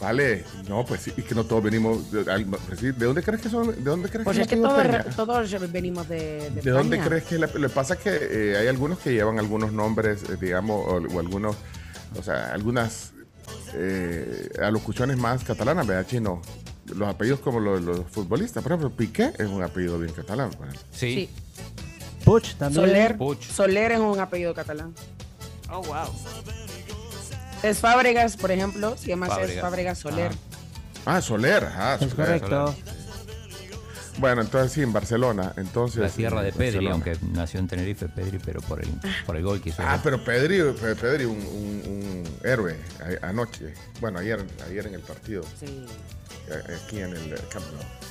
[0.00, 2.10] Vale, no, pues sí, y que no todos venimos.
[2.10, 3.68] De, al- pues sí, ¿de dónde crees que son?
[3.68, 7.22] ¿De dónde crees Pues que es que todos, todos venimos de, de, ¿De dónde crees
[7.22, 10.96] que le, le pasa que eh, hay algunos que llevan algunos nombres, eh, digamos, o,
[11.14, 11.54] o algunos,
[12.18, 13.12] o sea, algunas
[13.74, 16.42] eh, alocuciones más catalanas, ¿verdad, chino?
[16.86, 20.50] Los apellidos como los, los futbolistas, por ejemplo, Piqué es un apellido bien catalán.
[20.50, 20.86] por ejemplo.
[20.92, 21.28] Sí.
[22.24, 22.86] Puch también.
[22.86, 23.42] Soler, Puch.
[23.42, 24.94] Soler es un apellido catalán.
[25.70, 26.06] Oh, wow.
[27.62, 29.60] Es Fábregas, por ejemplo, se llama Fábregas.
[29.62, 30.32] Fábregas Soler.
[31.06, 32.40] Ah, Soler, ah, Es Soler.
[32.40, 32.74] correcto.
[34.18, 35.54] Bueno, entonces sí, en Barcelona.
[35.56, 36.92] Entonces, La tierra de Pedri, Barcelona.
[36.94, 38.88] aunque nació en Tenerife, Pedri, pero por el,
[39.24, 39.82] por el gol que hizo.
[39.84, 42.76] Ah, pero Pedri, Pe- Pedri un, un- un héroe
[43.22, 43.72] anoche.
[44.00, 45.86] Bueno, ayer, ayer en el partido, Sí.
[46.52, 48.02] Eh, aquí en el Camp Nou.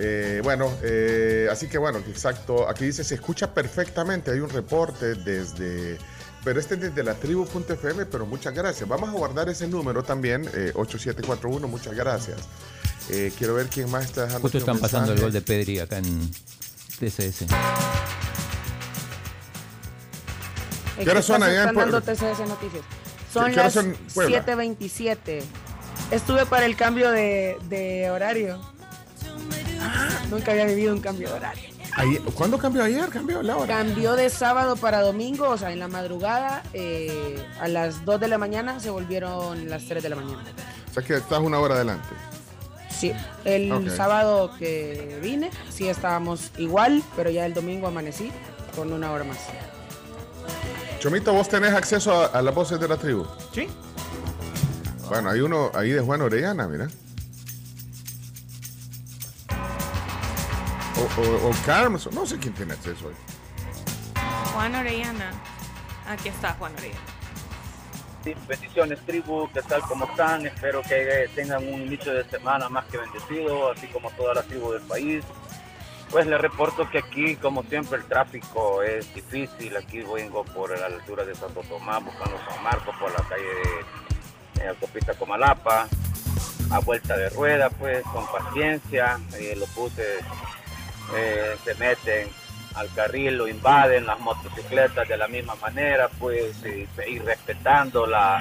[0.00, 2.68] Eh, bueno, eh, así que bueno, exacto.
[2.68, 4.30] Aquí dice, se escucha perfectamente.
[4.30, 5.98] Hay un reporte desde...
[6.44, 8.88] Pero este es desde la tribu.fm, pero muchas gracias.
[8.88, 12.38] Vamos a guardar ese número también, eh, 8741, muchas gracias.
[13.10, 14.42] Eh, quiero ver quién más está dejando.
[14.42, 16.30] Justo están pasando el gol de Pedri acá en
[17.00, 17.46] TCS.
[21.02, 22.14] ¿Qué hora son allá en están dando Puebla?
[22.14, 22.82] TCS Noticias.
[23.32, 24.46] Son las son en Puebla?
[24.46, 25.67] 7.27.
[26.10, 28.60] Estuve para el cambio de, de horario.
[30.30, 31.68] Nunca había vivido un cambio de horario.
[31.96, 33.08] Ayer- ¿Cuándo cambió ayer?
[33.08, 33.78] ¿Cambió la hora?
[33.78, 38.28] Cambió de sábado para domingo, o sea, en la madrugada, eh, a las 2 de
[38.28, 40.42] la mañana se volvieron las 3 de la mañana.
[40.90, 42.08] O sea que estás una hora adelante.
[42.90, 43.12] Sí,
[43.44, 48.30] el sábado que vine, sí estábamos igual, pero ya el domingo amanecí
[48.76, 49.38] con una hora más.
[51.00, 53.24] Chomito, ¿vos tenés acceso a, a las voces de la tribu?
[53.54, 53.68] Sí.
[55.08, 56.88] Bueno, hay uno ahí de Juan Orellana, mira.
[60.96, 63.14] O, o, o Carms, no sé quién tiene acceso hoy.
[64.52, 65.30] Juan Orellana.
[66.06, 67.00] Aquí está Juan Orellana.
[68.24, 69.80] Sí, bendiciones tribu, ¿qué tal?
[69.82, 70.46] ¿Cómo están?
[70.46, 74.72] Espero que tengan un inicio de semana más que bendecido, así como toda la tribu
[74.72, 75.24] del país.
[76.10, 79.76] Pues les reporto que aquí, como siempre, el tráfico es difícil.
[79.76, 84.07] Aquí vengo por la altura de Santo Tomás, buscando San Marcos, por la calle de
[84.62, 85.88] eh, Autopista Comalapa,
[86.70, 89.18] a vuelta de rueda, pues con paciencia.
[89.38, 90.20] eh, los buses
[91.16, 92.28] eh, se meten
[92.74, 98.40] al carril, lo invaden, las motocicletas de la misma manera, pues y, y respetando la,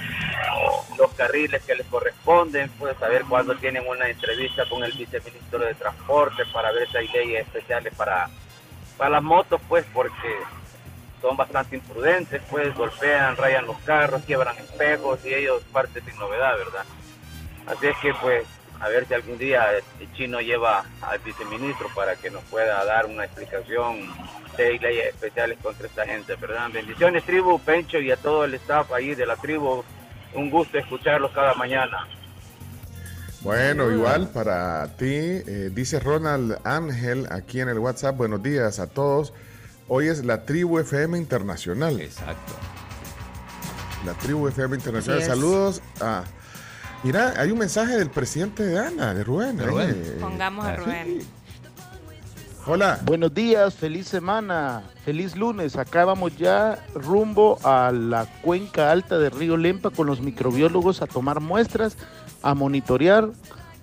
[0.97, 5.73] los carriles que les corresponden, pues saber cuándo tienen una entrevista con el viceministro de
[5.73, 8.29] Transporte para ver si hay leyes especiales para,
[8.97, 10.27] para las motos, pues porque
[11.21, 16.57] son bastante imprudentes, pues golpean, rayan los carros, quiebran espejos y ellos parten sin novedad,
[16.57, 16.85] ¿verdad?
[17.65, 18.45] Así es que pues
[18.79, 19.65] a ver si algún día
[19.99, 24.13] el chino lleva al viceministro para que nos pueda dar una explicación
[24.55, 26.69] de leyes especiales contra esta gente, ¿verdad?
[26.71, 29.83] Bendiciones tribu, Pencho y a todo el staff ahí de la tribu.
[30.33, 32.07] Un gusto escucharlos cada mañana.
[33.41, 38.87] Bueno, igual para ti, eh, dice Ronald Ángel aquí en el WhatsApp, buenos días a
[38.87, 39.33] todos.
[39.87, 41.99] Hoy es la tribu FM Internacional.
[42.01, 42.53] Exacto.
[44.05, 45.23] La tribu FM Internacional.
[45.23, 46.23] Saludos a...
[47.03, 49.59] Mira, hay un mensaje del presidente de Ana, de Rubén.
[49.59, 49.89] Ahí, Rubén.
[50.03, 51.19] eh, Pongamos a Rubén.
[52.65, 52.99] Hola.
[53.05, 55.77] Buenos días, feliz semana, feliz lunes.
[55.77, 61.07] Acá vamos ya rumbo a la cuenca alta de Río Lempa con los microbiólogos a
[61.07, 61.95] tomar muestras,
[62.41, 63.29] a monitorear.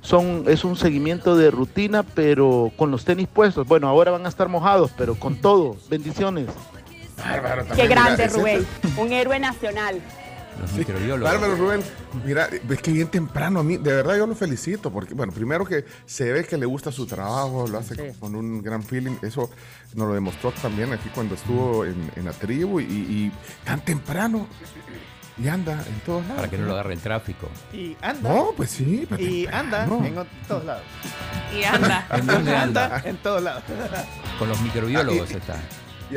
[0.04, 3.66] Son, es un seguimiento de rutina, pero con los tenis puestos.
[3.66, 5.76] Bueno, ahora van a estar mojados, pero con todo.
[5.88, 6.46] Bendiciones.
[7.16, 8.66] Bárbaro Qué también, grande, Rubén.
[8.98, 10.02] Un héroe nacional.
[11.20, 11.82] Bárbaro Rubén,
[12.24, 15.64] mira, es que bien temprano a mí, de verdad yo lo felicito, porque, bueno, primero
[15.64, 19.50] que se ve que le gusta su trabajo, lo hace con un gran feeling, eso
[19.94, 23.32] nos lo demostró también aquí cuando estuvo en, en la tribu y, y
[23.64, 24.46] tan temprano
[25.42, 26.36] y anda en todos lados.
[26.36, 27.48] Para que no lo agarre el tráfico.
[27.72, 28.28] Y anda.
[28.32, 29.06] No, pues sí.
[29.08, 30.82] pero Y anda en todos lados.
[31.58, 32.06] Y anda.
[32.10, 33.02] ¿En dónde anda?
[33.04, 33.62] en todos lados.
[34.38, 35.54] Con los microbiólogos Ah, y- está.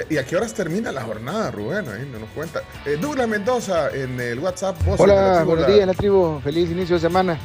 [0.09, 1.87] ¿Y, y a qué horas termina la jornada, Rubén?
[1.89, 2.61] Ahí no nos cuenta.
[2.85, 4.75] Eh, Douglas Mendoza en el WhatsApp.
[4.85, 6.39] la Hola, tribu, buenos la- días, la tribu.
[6.43, 7.37] Feliz inicio de semana.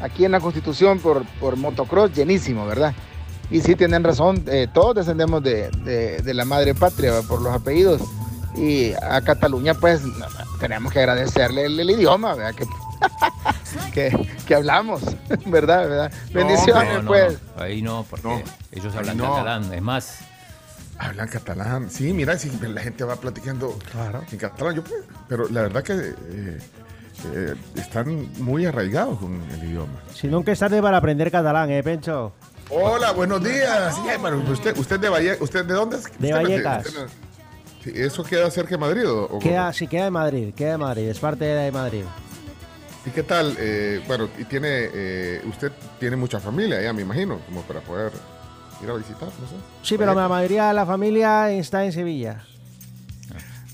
[0.00, 2.94] Aquí en la Constitución por, por motocross, llenísimo, ¿verdad?
[3.50, 7.52] Y sí, tienen razón, eh, todos descendemos de, de- de la madre patria por los
[7.54, 8.00] apellidos.
[8.56, 10.02] Y a Cataluña, pues,
[10.58, 12.54] tenemos que agradecerle el, el idioma, ¿verdad?
[12.54, 12.66] Que,
[13.92, 15.02] que, que hablamos,
[15.46, 15.88] ¿verdad?
[15.88, 16.12] ¿verdad?
[16.32, 17.38] Bendiciones, No, no, pues.
[17.56, 18.42] no, ahí no, porque No.
[18.72, 19.24] ellos hablan no.
[19.34, 19.72] catalán.
[19.72, 20.18] Es más,
[20.98, 21.90] Hablan catalán.
[21.90, 23.74] Sí, mira, si la gente va platicando
[24.30, 24.74] en catalán.
[24.76, 26.58] Yo, pues, pero la verdad que eh,
[27.32, 29.94] eh, están muy arraigados con el idioma.
[30.14, 32.34] Si nunca es tarde para aprender catalán, ¿eh, Pencho?
[32.68, 33.94] Hola, buenos días.
[33.94, 36.02] Sí, bueno, usted, usted de Vallecas, ¿usted de dónde es?
[36.04, 36.86] De Usted- Vallecas.
[36.86, 37.06] usted
[37.82, 39.08] Sí, ¿Eso queda cerca de Madrid?
[39.08, 42.04] O, o- Queda, sí, queda de Madrid, queda de Madrid, es parte de Madrid.
[43.06, 43.56] ¿Y qué tal?
[43.58, 48.12] Eh, bueno, y tiene, eh, usted tiene mucha familia ya, me imagino, como para poder
[48.82, 49.54] ir a visitar, no sé.
[49.82, 52.44] Sí, pero la mayoría de la familia está en Sevilla.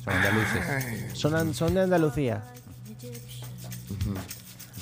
[0.05, 1.19] son andaluces.
[1.19, 2.42] Son, an- son de Andalucía.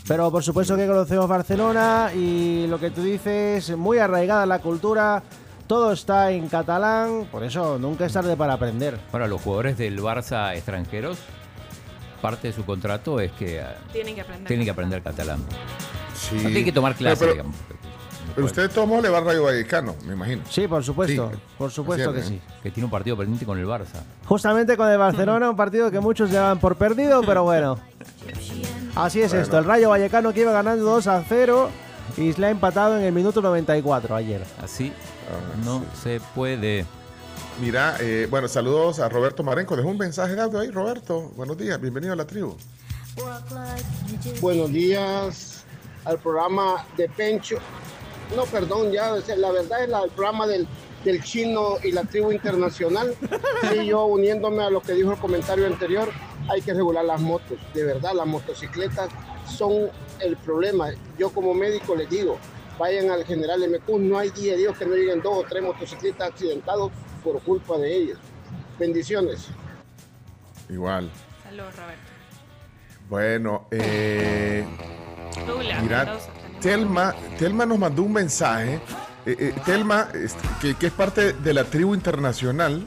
[0.07, 5.23] Pero por supuesto que conocemos Barcelona y lo que tú dices, muy arraigada la cultura,
[5.67, 8.99] todo está en catalán, por eso nunca es tarde para aprender.
[9.11, 11.19] Bueno, los jugadores del Barça extranjeros,
[12.21, 14.47] parte de su contrato es que eh, Tienen que aprender.
[14.49, 15.41] tienen que aprender catalán.
[16.15, 16.37] Sí.
[16.37, 17.57] No tienen que tomar clases, Pero- digamos.
[18.35, 20.43] Pero usted tomó le va al Rayo Vallecano, me imagino.
[20.51, 22.59] Sí, por supuesto, Sí, por supuesto que cierto, sí.
[22.65, 24.03] Que tiene un partido pendiente con el Barça.
[24.27, 27.79] Justamente con el Barcelona, un partido que muchos llevan por perdido, pero bueno.
[28.97, 29.43] Así es Bueno.
[29.45, 31.71] esto, el Rayo Vallecano que iba ganando 2 a 0
[32.17, 34.43] y se le ha empatado en el minuto 94 ayer.
[34.63, 34.93] Así
[35.31, 36.85] Ah, no se puede.
[37.61, 39.77] Mira, eh, bueno, saludos a Roberto Marenco.
[39.77, 41.31] Dejó un mensaje de audio ahí, Roberto.
[41.37, 42.57] Buenos días, bienvenido a la tribu.
[44.41, 45.65] Buenos días
[46.05, 47.57] al programa de Pencho.
[48.35, 50.67] No, perdón, ya, la verdad es la- el programa del,
[51.05, 53.15] del chino y la tribu internacional.
[53.75, 56.09] Y yo uniéndome a lo que dijo el comentario anterior,
[56.49, 57.57] hay que regular las motos.
[57.73, 59.09] De verdad, las motocicletas
[59.47, 60.89] son el problema.
[61.19, 62.39] Yo como médico les digo,
[62.79, 65.63] vayan al general MQ, no hay día de Dios que no lleguen dos o tres
[65.63, 68.19] motocicletas accidentados por culpa de ellos.
[68.79, 69.49] Bendiciones.
[70.69, 71.11] Igual.
[71.43, 72.15] Saludos, Roberto.
[73.09, 74.65] Bueno, eh,
[75.47, 78.81] Mendoza, Telma, Telma nos mandó un mensaje.
[79.27, 82.87] Eh, eh, Telma, este, que, que es parte de la tribu internacional,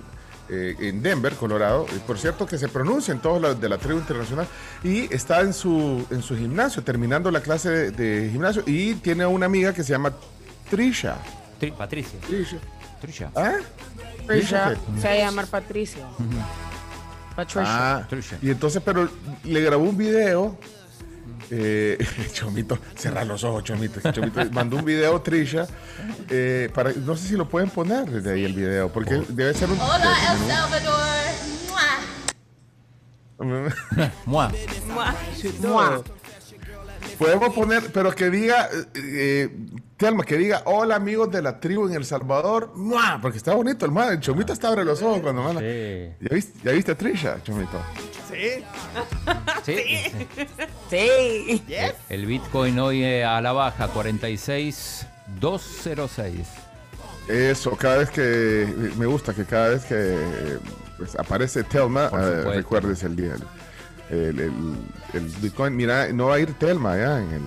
[0.50, 1.86] eh, en Denver, Colorado.
[1.96, 4.48] Y por cierto, que se pronuncian todos los de la tribu internacional.
[4.84, 8.64] Y está en su, en su gimnasio, terminando la clase de, de gimnasio.
[8.66, 10.14] Y tiene una amiga que se llama
[10.70, 11.16] Trisha.
[11.60, 12.20] Tri- Patricia.
[12.28, 12.58] Trisha.
[13.02, 13.32] Trisha.
[13.36, 13.54] ¿Ah?
[14.26, 16.06] Trisha, se va a llamar Patricia.
[17.36, 17.64] Patricia.
[17.68, 18.08] Ah,
[18.42, 19.08] y entonces, pero
[19.44, 20.58] le grabó un video.
[21.52, 21.98] Eh,
[22.34, 24.00] Chomito, cerra los ojos, Chomito.
[24.12, 25.68] Chomito mandó un video, Trisha.
[26.30, 29.70] eh, para, no sé si lo pueden poner desde ahí el video, porque debe ser
[29.70, 29.80] un.
[29.80, 31.18] Hola, El Salvador.
[34.26, 34.52] ¡Mua!
[34.88, 35.16] Mua.
[35.60, 36.04] Mua.
[37.18, 39.50] Podemos poner, pero que diga, eh,
[39.98, 43.18] Telma, que diga, hola amigos de la tribu en El Salvador, ¡mua!
[43.20, 45.60] porque está bonito el el Chomito está abre los ojos cuando manda.
[45.62, 47.82] ¿Ya viste, ¿Ya viste a Trisha, Chomito?
[48.30, 48.64] Sí.
[49.66, 49.80] Sí.
[50.90, 51.62] Sí.
[52.10, 56.48] El Bitcoin hoy eh, a la baja, 46,206.
[57.28, 58.66] Eso, cada vez que,
[58.98, 60.16] me gusta que cada vez que
[60.98, 63.34] pues, aparece Telma, eh, recuerdes el día.
[64.10, 64.76] El, el-
[65.14, 67.42] el Bitcoin, mira, no va a ir Telma ya en el...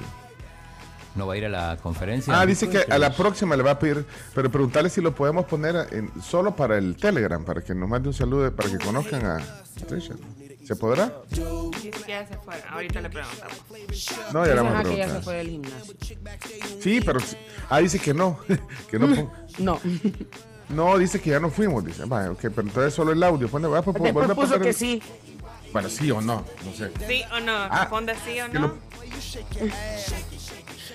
[1.16, 2.38] ¿No va a ir a la conferencia?
[2.40, 5.44] Ah, dice que a la próxima le va a pedir, pero preguntarle si lo podemos
[5.44, 9.26] poner en- solo para el Telegram, para que nos mande un saludo, para que conozcan
[9.26, 9.38] a
[9.88, 10.14] Trisha.
[10.64, 11.12] ¿Se podrá?
[11.28, 12.54] Dice que ya se fue.
[12.70, 13.56] Ahorita le preguntamos.
[14.32, 15.16] No, ya le vamos a Ajá, que ya preguntar.
[15.18, 15.94] se fue del gimnasio.
[16.80, 17.18] Sí, pero...
[17.68, 18.38] Ah, dice que no.
[18.88, 19.80] que no, pon- No.
[20.68, 22.04] no, dice que ya no fuimos, dice.
[22.04, 23.48] Vaya, ok, pero entonces solo el audio.
[23.48, 25.02] Pone, va, puso que sí.
[25.72, 26.92] Bueno, sí o no, no sé.
[27.08, 27.52] ¿Sí o no?
[27.52, 28.74] Ah, Responde sí o no.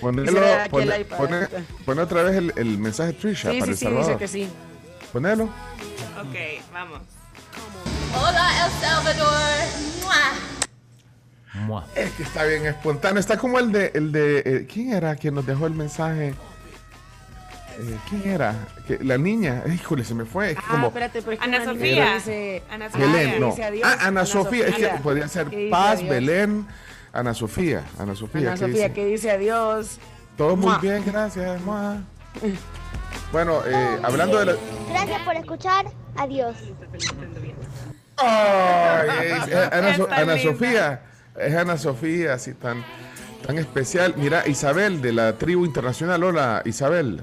[0.70, 1.46] Ponelo, el pone,
[1.84, 4.06] pone- otra vez el, el mensaje Trisha Sí, para sí, El sí, Salvador.
[4.06, 4.48] dice que sí.
[5.12, 5.44] Ponelo.
[5.44, 6.36] Ok,
[6.72, 7.00] vamos.
[8.14, 9.42] Hola, El Salvador.
[10.02, 11.62] ¡Mua!
[11.66, 11.86] Mua.
[11.94, 13.18] Es que está bien espontáneo.
[13.20, 13.90] Está como el de.
[13.94, 16.34] El de eh, ¿Quién era quien nos dejó el mensaje?
[17.78, 18.54] Eh, ¿Quién era?
[18.86, 19.62] Que, la niña.
[19.72, 20.50] Híjole, se me fue.
[20.52, 20.86] Es que Ah, como.
[20.88, 22.14] espérate, pero es que Ana Sofía.
[22.14, 23.06] dice- Ana Sofía.
[23.06, 23.46] Belén, no.
[23.50, 23.82] dice adiós.
[23.86, 24.66] Ah, Ana, Ana Sofía.
[24.66, 25.02] Es que Sofía.
[25.02, 26.10] podría ser Paz, adiós.
[26.10, 26.66] Belén,
[27.16, 27.84] Ana Sofía.
[27.98, 28.48] Ana Sofía.
[28.48, 28.92] Ana ¿qué Sofía dice?
[28.92, 29.98] que dice adiós.
[30.36, 31.60] Todo muy bien, gracias.
[31.62, 31.96] mua.
[33.32, 34.54] Bueno, eh, hablando de la.
[34.90, 35.86] Gracias por escuchar.
[36.16, 36.56] Adiós.
[38.18, 40.42] Ay, es- es Ana, So-.
[40.42, 41.02] Sofía,
[41.38, 42.84] es Ana Sofía, así tan,
[43.46, 44.14] tan especial.
[44.16, 46.22] Mira, Isabel de la tribu internacional.
[46.24, 47.22] Hola, Isabel.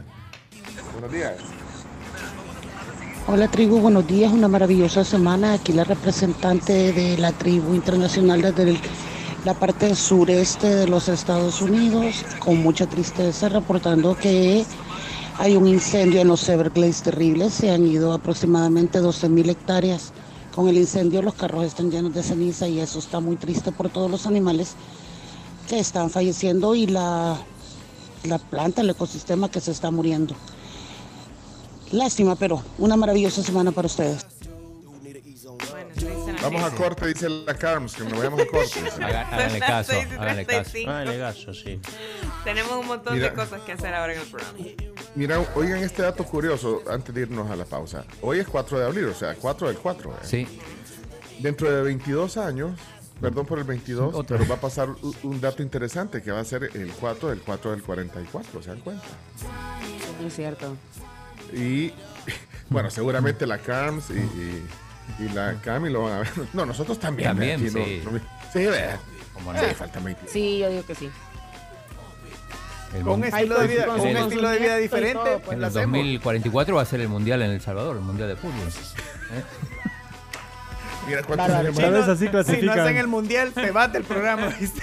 [0.94, 1.34] Buenos días.
[3.26, 5.54] Hola tribu, buenos días, una maravillosa semana.
[5.54, 8.80] Aquí la representante de la tribu internacional desde el-
[9.46, 14.66] la parte sureste de los Estados Unidos, con mucha tristeza, reportando que
[15.38, 17.54] hay un incendio en los Everglades terribles.
[17.54, 20.14] Se han ido aproximadamente 12 mil hectáreas.
[20.56, 23.90] Con el incendio los carros están llenos de ceniza y eso está muy triste por
[23.90, 24.76] todos los animales
[25.68, 27.38] que están falleciendo y la,
[28.24, 30.36] la planta, el ecosistema que se está muriendo.
[31.92, 34.33] Lástima, pero una maravillosa semana para ustedes.
[36.44, 38.80] Vamos a corte, dice la Carms, que nos vayamos a corte.
[39.02, 40.72] háganle caso, háganle caso.
[40.72, 40.92] 35.
[40.92, 41.80] Háganle caso, sí.
[42.44, 43.30] Tenemos un montón Mira.
[43.30, 44.58] de cosas que hacer ahora en el programa.
[45.16, 48.04] Mira, oigan este dato curioso antes de irnos a la pausa.
[48.22, 50.12] Hoy es 4 de abril, o sea, 4 del 4.
[50.12, 50.16] ¿eh?
[50.24, 50.60] Sí.
[51.40, 52.72] Dentro de 22 años,
[53.22, 54.38] perdón por el 22, Otra.
[54.38, 57.40] pero va a pasar un, un dato interesante que va a ser el 4 del
[57.42, 59.06] 4 del 44, ¿se dan cuenta?
[60.26, 60.76] Es cierto.
[61.54, 61.94] Y
[62.70, 64.66] bueno, seguramente la Carms y, y-
[65.20, 66.30] y la Cami lo van a ver.
[66.54, 67.30] No, nosotros también.
[67.30, 68.02] También, aquí no- sí.
[68.06, 68.20] no-
[68.52, 69.00] sí, vea.
[69.34, 69.60] Como no.
[69.60, 70.28] Sí, falta 20.
[70.28, 71.10] Sí, yo digo que sí.
[72.94, 75.64] El Con un estilo de vida, un estilo de vida diferente, todo, pues en el
[75.64, 75.98] hacemos.
[75.98, 78.68] 2044 va a ser el mundial en El Salvador, el mundial de fútbol.
[79.34, 79.44] ¿Eh?
[81.08, 82.28] Mira cuántos vez así
[82.60, 84.82] Si no hacen el mundial, se bate el programa, ¿viste?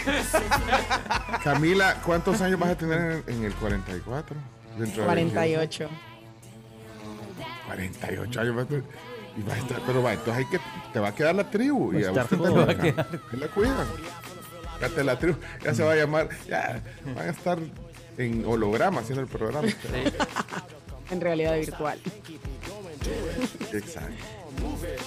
[1.45, 4.37] Camila, ¿cuántos años vas a tener en, en el 44?
[4.77, 5.89] Dentro de 48.
[7.67, 8.85] 48 años vas a tener.
[9.37, 10.61] Y vas a estar, pero va, entonces hay que,
[10.93, 11.93] te va a quedar la tribu.
[11.93, 12.67] Va a y a estar usted joven.
[12.67, 13.07] también, ¿ah?
[13.31, 13.87] Que la cuidan.
[14.79, 16.83] Fíjate, la tribu ya se va a llamar, ya
[17.15, 17.59] van a estar
[18.19, 19.69] en holograma haciendo el programa.
[21.11, 21.99] En realidad virtual.
[23.73, 24.25] Exacto.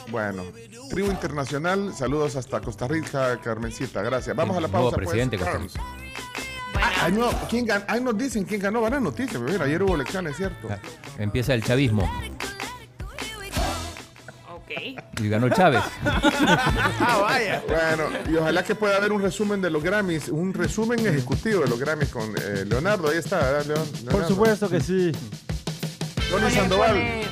[0.09, 0.43] Bueno,
[0.89, 4.35] tribu internacional, saludos hasta Costa Rica, Carmencita, gracias.
[4.35, 4.95] Vamos a la Nuevo pausa.
[4.97, 5.73] pues, presidente Carms.
[5.73, 9.41] Bueno, Ah, no, ¿quién gan- ahí nos dicen quién ganó, van a noticias.
[9.41, 10.67] Mira, ayer hubo elecciones, ¿cierto?
[10.71, 10.79] Ah,
[11.17, 12.09] Empieza el chavismo.
[15.21, 15.81] Y ganó Chávez.
[17.05, 17.61] Ah, vaya.
[17.67, 21.67] Bueno, y ojalá que pueda haber un resumen de los Grammys, un resumen ejecutivo de
[21.69, 23.09] los Grammys con eh, Leonardo.
[23.09, 23.87] Ahí está, ¿verdad, Leon?
[23.87, 24.27] Por Leonardo.
[24.27, 25.11] supuesto que sí.
[26.29, 26.91] Tony Sandoval.
[26.91, 27.23] pone-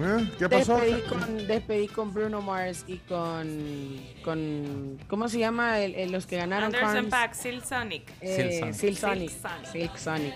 [0.00, 0.30] ¿Eh?
[0.38, 0.76] ¿Qué pasó?
[0.76, 6.24] Despedí con, despedí con Bruno Mars y con, con ¿cómo se llama el- el- los
[6.26, 7.10] que ganaron Anderson Carms?
[7.10, 8.02] Paak, Silk Sonic.
[8.20, 9.32] Eh, Silk Sonic.
[9.72, 10.34] Silk Sonic.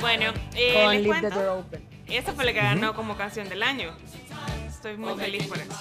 [0.00, 1.40] Bueno, eh, Con les Leave the cuento.
[1.40, 1.88] Door Open.
[2.06, 3.92] Esa fue la que ganó como canción del año.
[4.84, 5.72] Estoy muy feliz por eso.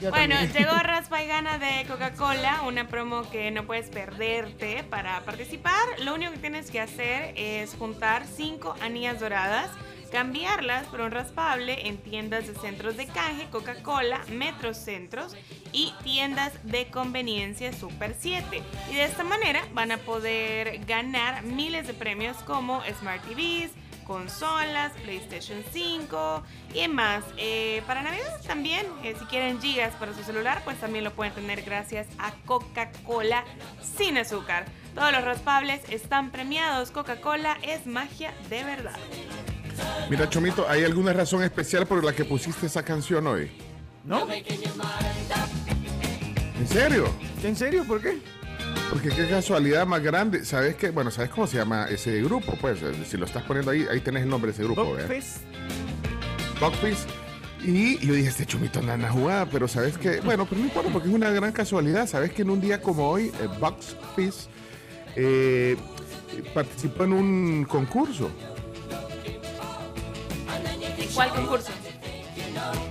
[0.00, 0.52] Yo bueno, también.
[0.52, 4.82] llegó Raspa y Gana de Coca-Cola, una promo que no puedes perderte.
[4.82, 9.70] Para participar, lo único que tienes que hacer es juntar cinco anillas doradas,
[10.10, 15.36] cambiarlas por un raspable en tiendas de centros de canje, Coca-Cola, Metrocentros
[15.70, 18.60] y tiendas de conveniencia Super 7.
[18.90, 23.70] Y de esta manera van a poder ganar miles de premios como Smart TVs,
[24.12, 26.42] consolas, PlayStation 5
[26.74, 27.24] y más.
[27.38, 31.32] Eh, para Navidad también, eh, si quieren gigas para su celular, pues también lo pueden
[31.32, 33.42] tener gracias a Coca-Cola
[33.96, 34.66] sin azúcar.
[34.94, 36.90] Todos los raspables están premiados.
[36.90, 38.98] Coca-Cola es magia de verdad.
[40.10, 43.50] Mira, Chomito, ¿hay alguna razón especial por la que pusiste esa canción hoy?
[44.04, 44.28] ¿No?
[46.60, 47.08] ¿En serio?
[47.42, 47.84] ¿En serio?
[47.86, 48.20] ¿Por qué?
[48.90, 50.44] Porque qué casualidad más grande.
[50.44, 50.90] ¿Sabes qué?
[50.90, 52.54] Bueno, ¿sabes cómo se llama ese grupo?
[52.60, 54.84] Pues eh, si lo estás poniendo ahí, ahí tenés el nombre de ese grupo.
[54.84, 55.38] Buckfist.
[56.60, 57.08] Buckfist.
[57.64, 60.66] Y yo dije, este chomito anda en la jugada, pero sabes que, bueno, pero no
[60.66, 62.06] importa porque es una gran casualidad.
[62.08, 64.48] Sabes que en un día como hoy, eh, Buckfist
[65.16, 65.76] eh,
[66.54, 68.30] participó en un concurso.
[71.14, 71.70] ¿Cuál concurso?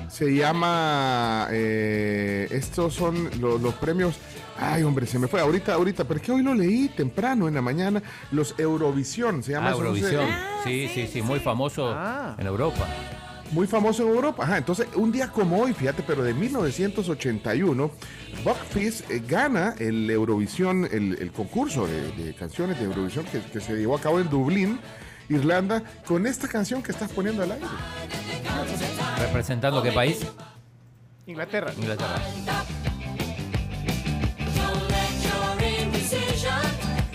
[0.09, 1.47] Se llama.
[1.51, 4.15] eh, estos son lo- los, premios.
[4.63, 5.41] Ay, hombre, se me fue.
[5.41, 8.01] Ahorita, ahorita, pero es que hoy lo leí temprano en la mañana.
[8.31, 9.41] Los Eurovisión.
[9.41, 10.01] Se llama Ah, eso, no sé.
[10.01, 10.25] Eurovisión.
[10.63, 11.91] Sí, sí, sí, muy famoso
[12.37, 12.87] en Europa.
[13.51, 14.43] Muy famoso en Europa.
[14.43, 17.91] Ajá, entonces, un día como hoy, fíjate, pero de 1981,
[18.45, 23.59] Buckfist eh, gana el Eurovisión, el, el concurso de, de canciones de Eurovisión que, que
[23.59, 24.79] se llevó a cabo en Dublín,
[25.27, 27.65] Irlanda, con esta canción que estás poniendo al aire.
[29.19, 30.19] ¿Representando qué país?
[31.25, 31.73] Inglaterra.
[31.77, 32.21] Inglaterra.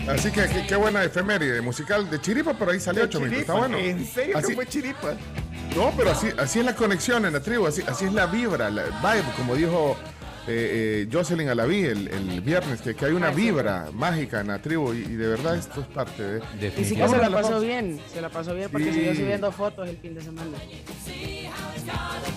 [0.09, 3.35] Así que qué, qué buena efeméride musical de Chiripa, pero ahí salió Chomito.
[3.37, 3.77] Está bueno.
[3.77, 5.15] ¿En serio Así- que fue chiripa?
[5.75, 8.71] No, pero así, así es la conexión en la tribu, así, así es la vibra,
[8.71, 9.97] la vibe, como dijo
[10.49, 13.41] eh, eh, Jocelyn Alaví el, el viernes, que, que hay una Ah, sí.
[13.43, 16.39] vibra mágica en la tribu y, y de verdad esto es parte de...
[16.69, 18.93] Y sí que se la pasó bien, se la pasó bien porque Sí.
[18.95, 20.57] siguió subiendo fotos el fin de semana.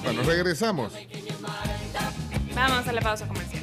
[0.04, 0.92] Bueno, regresamos.
[2.56, 3.59] Vamos a la pausa comercial.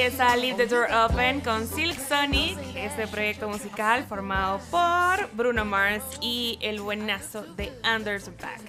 [0.00, 6.02] Ahí Leave the Door Open con Silk Sonic, este proyecto musical formado por Bruno Mars
[6.22, 8.62] y el buenazo de Anderson Paak.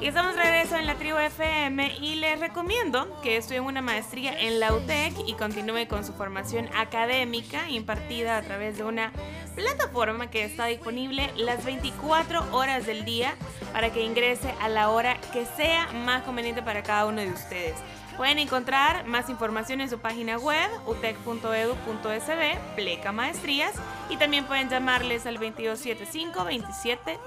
[0.00, 4.38] Y estamos de regreso en la tribu FM y les recomiendo que estudien una maestría
[4.38, 9.10] en la UTEC y continúe con su formación académica impartida a través de una
[9.56, 13.34] plataforma que está disponible las 24 horas del día
[13.72, 17.74] para que ingrese a la hora que sea más conveniente para cada uno de ustedes.
[18.16, 23.72] Pueden encontrar más información en su página web utec.edu.sb, pleca maestrías,
[24.10, 27.18] y también pueden llamarles al 2275-2710.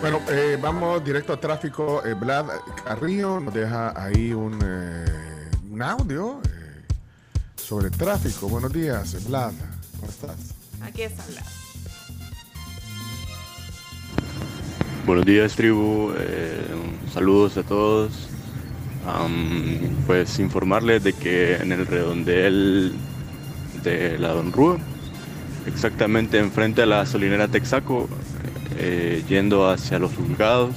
[0.00, 2.04] Bueno, eh, vamos directo a tráfico.
[2.04, 2.46] Eh, Vlad
[2.84, 6.82] Carrillo nos deja ahí un, eh, un audio eh,
[7.56, 8.48] sobre tráfico.
[8.48, 9.52] Buenos días, Vlad.
[9.98, 10.54] ¿Cómo estás?
[10.82, 11.63] Aquí está Vlad.
[15.06, 16.12] Buenos días, tribu.
[16.18, 16.64] eh,
[17.12, 18.28] saludos a todos.
[20.06, 22.92] Pues informarles de que en el redondel
[23.82, 24.78] de la Don Rúa,
[25.66, 28.08] exactamente enfrente a la gasolinera Texaco,
[28.78, 30.74] eh, yendo hacia los juzgados,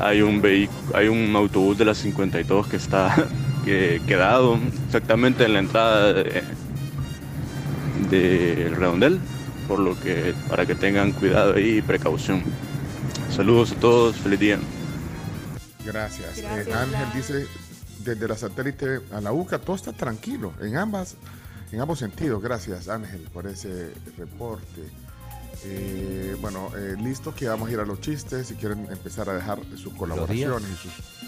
[0.00, 0.42] hay un
[0.94, 3.14] hay un autobús de la 52 que está
[3.64, 6.42] que- quedado exactamente en la entrada de-
[8.10, 9.18] del redondel,
[9.68, 12.42] por lo que para que tengan cuidado y precaución.
[13.36, 14.58] Saludos a todos, feliz día.
[15.84, 16.38] Gracias.
[16.38, 17.46] Gracias, Eh, Ángel dice,
[18.04, 21.16] desde la satélite a la UCA, todo está tranquilo, en ambas,
[21.72, 22.42] en ambos sentidos.
[22.42, 24.82] Gracias, Ángel, por ese reporte.
[25.64, 29.34] Eh, bueno, eh, listo que vamos a ir a los chistes, si quieren empezar a
[29.34, 30.68] dejar sus colaboraciones.
[30.70, 31.26] y sus-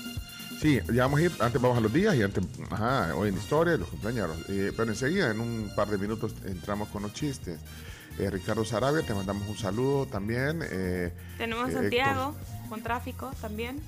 [0.61, 3.37] Sí, ya vamos a ir, antes vamos a los días y antes, ajá, hoy en
[3.37, 4.31] historia, los cumpleaños.
[4.49, 7.61] Eh, pero enseguida, en un par de minutos, entramos con los chistes.
[8.19, 10.61] Eh, Ricardo Sarabia, te mandamos un saludo también.
[10.71, 12.35] eh, Tenemos eh, Santiago
[12.69, 13.81] con tráfico también.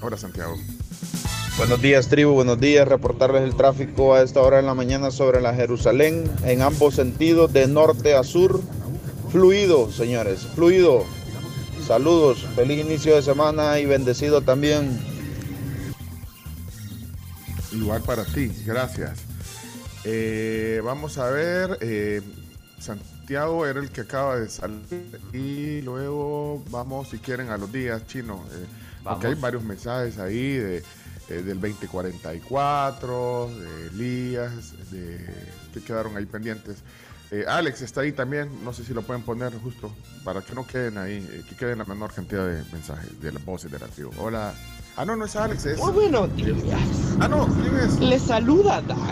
[0.00, 0.56] Hola, Santiago.
[1.56, 2.32] Buenos días, tribu.
[2.32, 2.86] Buenos días.
[2.86, 7.52] Reportarles el tráfico a esta hora en la mañana sobre la Jerusalén en ambos sentidos,
[7.52, 8.60] de norte a sur.
[9.30, 11.04] Fluido, señores, fluido.
[11.86, 15.00] Saludos, feliz inicio de semana y bendecido también.
[17.72, 19.20] Igual para ti, gracias.
[20.04, 22.22] Eh, vamos a ver, eh,
[23.30, 28.04] Santiago era el que acaba de salir y luego vamos, si quieren, a los días
[28.08, 28.66] chinos, eh,
[29.04, 30.78] porque hay varios mensajes ahí de,
[31.28, 35.24] eh, del 2044, de Elías, de,
[35.72, 36.78] que quedaron ahí pendientes.
[37.30, 40.66] Eh, Alex está ahí también, no sé si lo pueden poner justo para que no
[40.66, 43.86] queden ahí, eh, que queden la menor cantidad de mensajes de las voces de la
[43.86, 44.10] tribu.
[44.18, 44.54] Hola.
[44.96, 45.78] Ah, no, no es Alex, es.
[45.78, 46.80] Muy buenos días.
[47.20, 48.00] Ah, no, ¿quién es?
[48.00, 49.04] Le saluda Dago.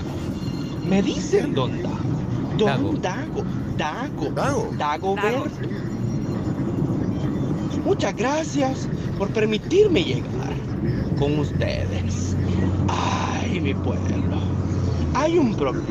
[0.89, 1.71] Me dicen Don
[2.67, 2.93] Dago.
[2.95, 3.45] Dago.
[3.77, 4.31] Dago.
[4.35, 4.73] Dago.
[4.77, 5.69] Dago Verde.
[7.85, 10.53] Muchas gracias por permitirme llegar
[11.19, 12.37] con ustedes.
[12.89, 14.39] Ay, mi pueblo.
[15.15, 15.87] Hay un problema.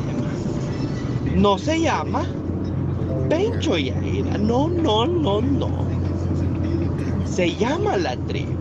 [1.35, 2.25] No se llama
[3.29, 4.37] Pencho y Aida.
[4.37, 5.69] No, no, no, no.
[7.25, 8.53] Se llama la tribu.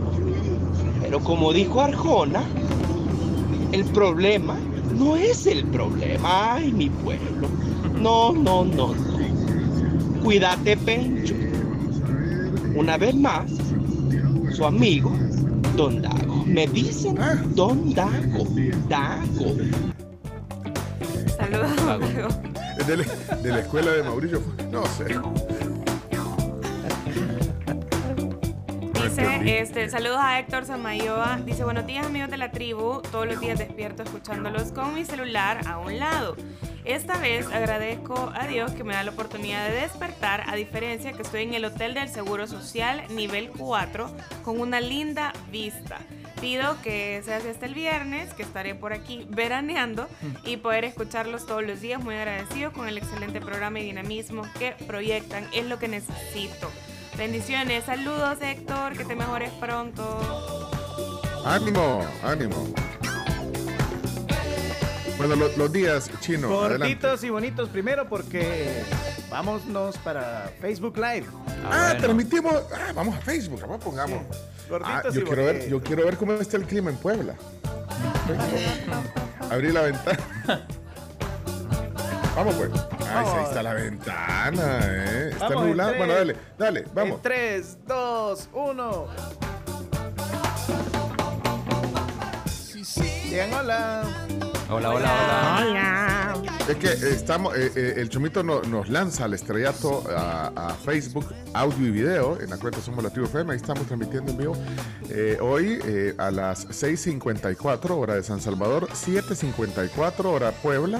[1.01, 2.43] Pero como dijo Arjona,
[3.71, 4.55] el problema
[4.97, 6.55] no es el problema.
[6.55, 7.47] Ay, mi pueblo.
[8.01, 10.21] No, no, no, no.
[10.23, 11.33] Cuídate, Pencho.
[12.75, 13.49] Una vez más,
[14.55, 15.11] su amigo,
[15.75, 16.43] Don Dago.
[16.45, 17.17] Me dicen
[17.55, 18.45] Don Dago.
[18.89, 19.55] Dago.
[21.37, 22.35] Saludos.
[22.79, 24.41] Es de, la- de la escuela de Mauricio.
[24.71, 25.05] No sé.
[29.17, 31.39] Dice, este, saludos a Héctor Samayoa.
[31.43, 33.01] Dice, buenos días amigos de la tribu.
[33.01, 36.35] Todos los días despierto escuchándolos con mi celular a un lado.
[36.85, 41.23] Esta vez agradezco a Dios que me da la oportunidad de despertar, a diferencia que
[41.23, 44.07] estoy en el Hotel del Seguro Social nivel 4
[44.45, 45.97] con una linda vista.
[46.39, 50.07] Pido que se hace hasta el viernes, que estaré por aquí veraneando
[50.45, 52.03] y poder escucharlos todos los días.
[52.03, 55.47] Muy agradecido con el excelente programa y dinamismo que proyectan.
[55.53, 56.69] Es lo que necesito.
[57.17, 60.19] Bendiciones, saludos Héctor, que te mejores pronto.
[61.45, 62.67] Ánimo, ánimo.
[65.17, 66.93] Bueno, lo- los días chino, adelante.
[66.99, 68.83] Cortitos y bonitos primero porque
[69.31, 71.25] vámonos para Facebook Live.
[71.65, 72.53] Ah, transmitimos.
[72.71, 74.19] Ah, vamos a Facebook, vamos, pongamos.
[74.31, 74.35] Ah,
[74.69, 77.33] Gorditos yo, y quiero ver, yo quiero ver cómo está el clima en Puebla.
[79.49, 80.19] Abrí la ventana.
[82.37, 82.69] Vamos pues.
[83.09, 85.29] Ay, sí, ahí está la ventana, ¿eh?
[85.31, 85.89] Está Vamos en nublado.
[85.89, 85.97] tres.
[85.99, 87.15] Bueno, dale, dale, vamos.
[87.15, 89.07] En 3, 2, 1.
[93.29, 94.03] Bien, hola.
[94.69, 96.35] Hola, hola, hola.
[96.67, 101.33] Es que estamos, eh, eh, el Chomito no- nos lanza al estrellato a, a Facebook,
[101.53, 104.55] audio y video, en la cuenta Somos la Tribu FM, ahí estamos transmitiendo en vivo.
[105.09, 110.99] Eh, hoy eh, a las 6.54 hora de San Salvador, 7.54 hora Puebla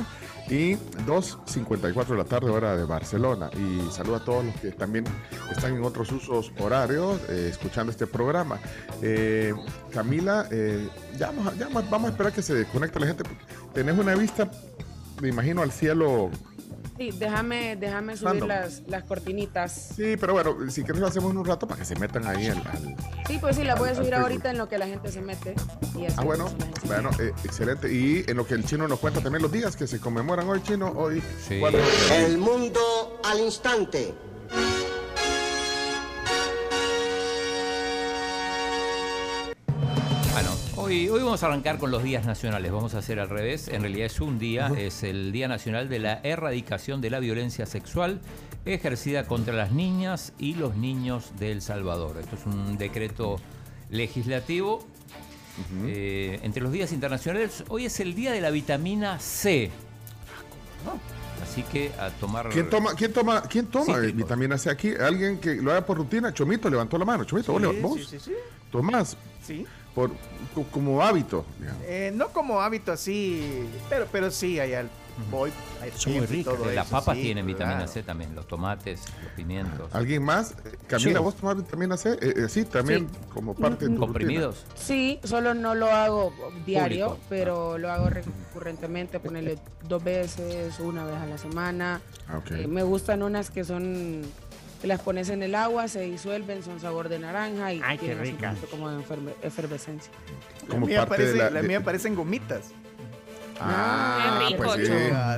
[0.50, 0.76] y
[1.06, 3.50] 2.54 de la tarde hora de Barcelona.
[3.54, 5.06] Y saludo a todos los que también
[5.52, 8.60] están en otros usos horarios eh, escuchando este programa.
[9.02, 9.54] Eh,
[9.92, 10.88] Camila, eh,
[11.18, 13.24] ya, vamos, a- ya vamos a esperar que se conecte la gente.
[13.74, 14.50] Tenés una vista
[15.22, 16.30] me imagino al cielo.
[16.98, 19.90] Sí, déjame, déjame subir las, las cortinitas.
[19.96, 22.48] Sí, pero bueno, si quieres lo hacemos en un rato para que se metan ahí
[22.48, 22.58] al.
[22.58, 22.96] al-
[23.28, 25.54] Sí, pues sí, las voy a subir ahorita en lo que la gente se mete.
[25.96, 26.50] Y así Ah, bueno,
[26.86, 27.92] bueno, eh, excelente.
[27.94, 30.62] Y en lo que el chino nos cuenta también los días que se conmemoran hoy,
[30.64, 31.22] chino, hoy.
[31.48, 31.62] Sí.
[32.14, 32.80] El mundo
[33.26, 34.14] al instante.
[40.88, 42.72] Hoy, hoy vamos a arrancar con los días nacionales.
[42.72, 43.68] Vamos a hacer al revés.
[43.68, 47.66] En realidad es un día, es el Día Nacional de la Erradicación de la Violencia
[47.66, 48.22] Sexual
[48.66, 52.18] ejercida contra las niñas y los niños de El Salvador.
[52.20, 53.38] Esto es un decreto
[53.90, 54.86] legislativo.
[55.86, 59.72] Eh, entre los días internacionales, hoy es el día de la vitamina C.
[61.44, 62.50] Así que a tomar.
[62.50, 64.92] ¿Quién toma, quién toma, quién toma Sí, eh, vitamina C aquí?
[64.94, 66.34] ¿Alguien que lo haga por rutina?
[66.34, 67.26] Chomito levantó la mano.
[67.26, 68.34] Chomito, vos, Sí, vos sí, sí, sí.
[68.72, 69.66] tomás Sí.
[69.98, 70.12] Por,
[70.54, 71.44] co- como hábito.
[71.88, 74.86] Eh, no como hábito así, pero, pero sí, allá
[75.32, 75.50] voy.
[75.82, 76.54] hay Son muy ricas.
[76.56, 77.92] todo Las papas sí, tienen vitamina claro.
[77.92, 79.90] C también, los tomates, los pimientos.
[79.96, 80.52] ¿Alguien más?
[80.52, 81.24] Eh, Camila, Sí.
[81.24, 82.12] ¿vos tomás vitamina C?
[82.22, 84.66] Eh, eh, sí, también como parte de tu ¿Comprimidos?
[84.76, 86.32] Sí, solo no lo hago
[86.64, 87.26] diario, Público.
[87.30, 89.58] pero lo hago recurrentemente, ponerle
[89.90, 92.02] dos veces, una vez a la semana.
[92.30, 92.40] Ah.
[92.52, 94.22] Eh, me gustan unas que son,
[94.82, 98.20] que las pones en el agua, se disuelven, son sabor de naranja y Ay, tienen
[98.20, 98.50] así rica.
[98.52, 100.12] un poquito como de enferme- efervescencia.
[100.64, 102.66] La Como mía, parte de parece, la- de- mía parecen gomitas.
[103.60, 104.88] Ah, Qué rico, pues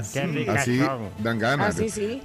[0.08, 0.14] sí.
[0.20, 0.82] Qué ricas Así
[1.24, 1.70] dan ganas.
[1.70, 2.22] Ah, sí, sí.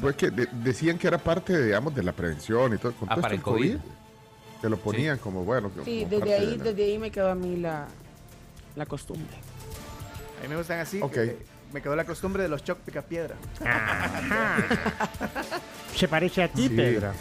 [0.00, 2.92] Pues que de- decían que era parte, digamos, de la prevención y todo.
[2.92, 3.90] Con Ah, todo para esto el del COVID.
[4.62, 5.70] Te lo ponían como, bueno.
[5.84, 7.88] Sí, parte desde ahí, de la- desde ahí me quedó a mí la,
[8.76, 9.36] la costumbre.
[10.38, 11.00] A mí me gustan así.
[11.02, 11.12] Ok.
[11.12, 11.36] que
[11.72, 13.34] me quedó la costumbre de los choc pica piedra.
[15.94, 16.74] Se parece a ti, Sí.
[16.74, 17.12] Pedro.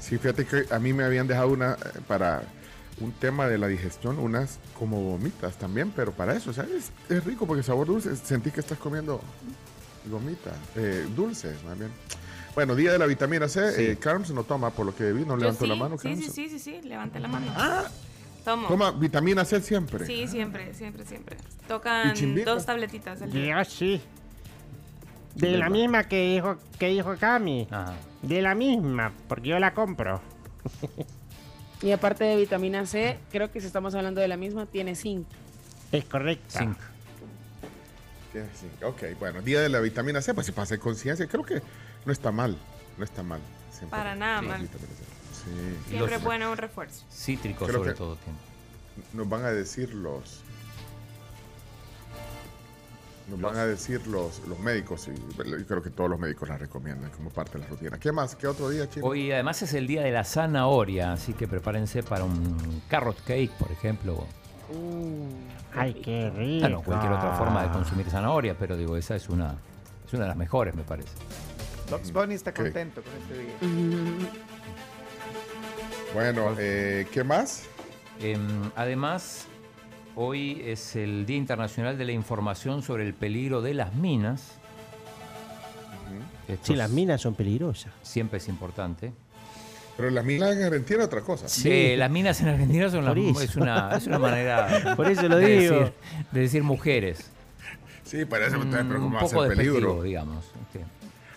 [0.00, 2.42] Sí, fíjate que a mí me habían dejado una eh, para
[3.00, 6.90] un tema de la digestión, unas como vomitas también, pero para eso, o sea, es,
[7.08, 9.20] es rico porque sabor dulce, sentí que estás comiendo
[10.10, 11.90] gomitas, eh, dulces más bien.
[12.54, 15.28] Bueno, día de la vitamina C, eh, Carms no toma, por lo que vi, no
[15.30, 16.24] Yo levantó sí, la mano, Sí, Carms.
[16.26, 17.46] sí, sí, sí, sí, levanté la mano.
[18.44, 18.68] Tomo.
[18.68, 20.06] Toma vitamina C siempre.
[20.06, 21.36] Sí, siempre, siempre, siempre.
[21.36, 22.14] ¿Y Tocan
[22.44, 23.62] dos tabletitas al día.
[23.62, 24.00] Yo sí.
[25.34, 27.68] De la misma que dijo, que dijo Cami.
[28.22, 30.20] De la misma, porque yo la compro.
[31.82, 35.26] Y aparte de vitamina C, creo que si estamos hablando de la misma, tiene zinc.
[35.90, 36.58] Es correcto.
[36.58, 38.82] Tiene zinc.
[38.84, 41.60] Ok, bueno, día de la vitamina C, pues si pasa conciencia, creo que
[42.04, 42.56] no está mal,
[42.98, 43.40] no está mal.
[43.70, 43.90] Siempre.
[43.90, 44.68] Para nada mal.
[45.44, 45.90] Sí.
[45.90, 47.04] Siempre es bueno un refuerzo.
[47.10, 48.16] Cítricos Creo sobre todo.
[48.16, 48.38] tiene.
[49.14, 50.40] Nos van a decir los.
[53.28, 55.14] Nos van a decir los, los médicos, y
[55.48, 57.98] yo creo que todos los médicos la recomiendan como parte de la rutina.
[57.98, 58.34] ¿Qué más?
[58.34, 59.08] ¿Qué otro día, chicos?
[59.08, 63.52] Hoy además es el día de la zanahoria, así que prepárense para un carrot cake,
[63.52, 64.26] por ejemplo.
[65.74, 66.60] Ay, qué rico.
[66.62, 69.54] Bueno, cualquier otra forma de consumir zanahoria, pero digo, esa es una,
[70.06, 71.10] es una de las mejores, me parece.
[71.90, 74.30] Bugs Bunny está contento con este día.
[76.14, 77.64] Bueno, eh, ¿qué más?
[78.20, 79.46] Em, además,
[80.14, 84.58] hoy es el Día Internacional de la Información sobre el peligro de las minas.
[86.62, 87.92] Sí, las minas son peligrosas.
[88.02, 89.12] siempre es importante.
[89.96, 91.48] Pero las minas en Argentina es otra cosa.
[91.48, 93.40] Sí, las minas en Argentina son las, eso.
[93.40, 95.74] es, una, es una manera Por eso lo de digo.
[95.76, 95.92] decir,
[96.32, 97.30] de decir mujeres.
[98.04, 99.74] Sí, parece que Mm, ustedes, pero un ¿cómo va a poco ser peligro?
[99.74, 100.44] despectivo, digamos.
[100.72, 100.78] sí.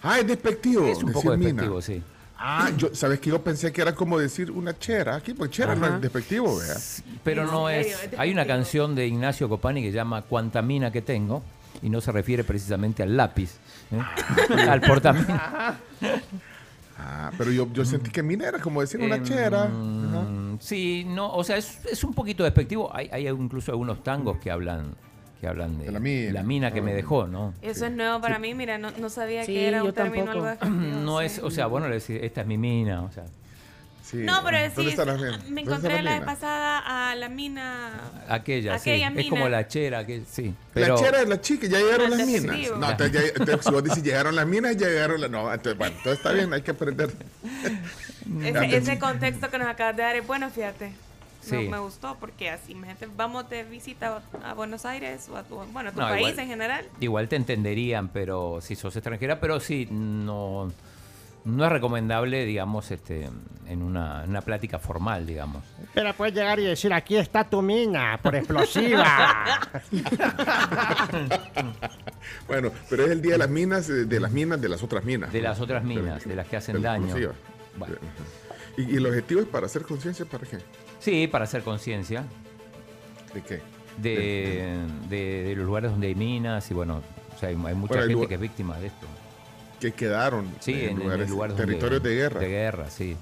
[0.01, 0.85] Ah, es despectivo.
[0.87, 1.81] Es un poco despectivo, mina.
[1.81, 2.03] sí.
[2.37, 5.75] Ah, yo, ¿sabes que Yo pensé que era como decir una chera aquí, porque chera
[5.75, 6.75] no es despectivo, ¿vea?
[7.23, 7.87] Pero ¿En no es.
[7.87, 11.41] ¿Es Hay una canción de Ignacio Copani que se llama Cuánta mina que tengo
[11.81, 13.51] y no se refiere precisamente al lápiz,
[13.91, 14.59] ¿eh?
[14.69, 15.79] al portamina.
[16.97, 19.63] Ah, pero yo, yo sentí que mina era como decir una chera.
[19.63, 19.69] Ajá.
[19.69, 22.89] Mm, Sí, no, o sea, es, es un poquito despectivo.
[22.95, 24.95] Hay, hay incluso algunos tangos que hablan
[25.45, 25.91] que hablan de,
[26.31, 27.53] la mina, que me dejó, ¿no?
[27.61, 30.47] Eso es nuevo para mí, mira, no, no sabía Sí, que era un término tampoco.
[30.65, 30.75] algo
[31.05, 31.25] No sí.
[31.27, 33.25] es, o sea, bueno, le decís, esta es mi mina, o sea,
[34.03, 34.17] Sí.
[34.17, 35.39] No, pero ¿Dónde sí, están las minas?
[35.39, 37.91] me ¿Dónde encontré la vez pasada a la mina.
[38.29, 38.91] aquella, sí.
[38.91, 40.53] Aquella Es como la chera, que sí.
[40.75, 42.57] Pero, La chera es la chica, ya llegaron las minas.
[42.77, 45.31] No, entonces, ya- entonces, si vos dices llegaron las minas, ya llegaron las.
[45.31, 47.09] No, entonces, bueno, entonces está bien, hay que aprender.
[48.43, 50.91] Ese, ese contexto que nos acabas de dar es bueno, fíjate.
[51.49, 51.67] Sí.
[51.69, 55.89] me gustó porque así, imagínate, vamos de visita a Buenos Aires o a tu, bueno,
[55.89, 56.39] a tu No, país igual.
[56.39, 56.85] en general.
[56.99, 60.71] igual te entenderían, pero si sos extranjera, pero sí, no,
[61.45, 63.29] no es recomendable, digamos, este,
[63.67, 65.63] en una, en una plática formal, digamos.
[65.93, 69.69] Pero puedes llegar y decir, aquí está tu mina, por explosiva.
[72.47, 75.03] Bueno, pero es el día de las minas, eh, de las minas, de las otras
[75.03, 75.31] minas.
[75.31, 75.49] De ¿no?
[75.49, 77.03] las otras minas, de las que hacen de daño.
[77.05, 77.35] explosivas.
[77.77, 77.95] Bueno.
[77.95, 78.23] Ajá.
[78.77, 80.57] ¿Y, y el objetivo es para hacer conciencia para qué?
[80.99, 82.23] Sí, para hacer conciencia
[83.33, 83.61] ¿De qué?
[83.97, 84.77] de,
[85.09, 87.01] de- de los lugares donde hay minas y bueno,
[87.35, 89.07] o sea, hay, hay mucha Bueno, gente lugar- que es víctima de esto.
[89.79, 92.39] Que quedaron Sí, en, en lugares, lugares donde- territorios de guerra.
[92.39, 93.15] De guerra, sí.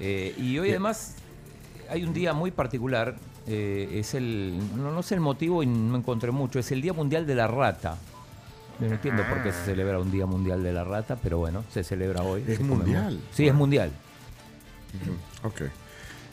[0.00, 1.16] Eh, y hoy además
[1.90, 3.16] hay un día muy particular,
[3.46, 6.92] eh, es el, no, no sé el motivo y no encontré mucho, es el Día
[6.92, 7.96] Mundial de la Rata.
[8.80, 11.64] Yo no entiendo por qué se celebra un Día Mundial de la Rata, pero bueno,
[11.72, 12.44] se celebra hoy.
[12.46, 12.84] Es conmemora.
[12.84, 13.20] mundial.
[13.32, 13.90] Sí, es mundial.
[15.42, 15.62] Ujú, Ok.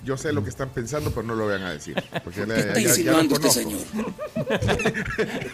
[0.03, 1.95] Yo sé lo que están pensando, pero no lo vayan a decir.
[2.23, 2.89] Porque la- está ya- ya la
[3.23, 4.13] insinuando usted, conozco.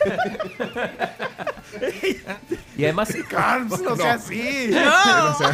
[2.78, 3.14] Y además...
[3.30, 4.70] Carms, no sea así.
[4.74, 5.46] No sé.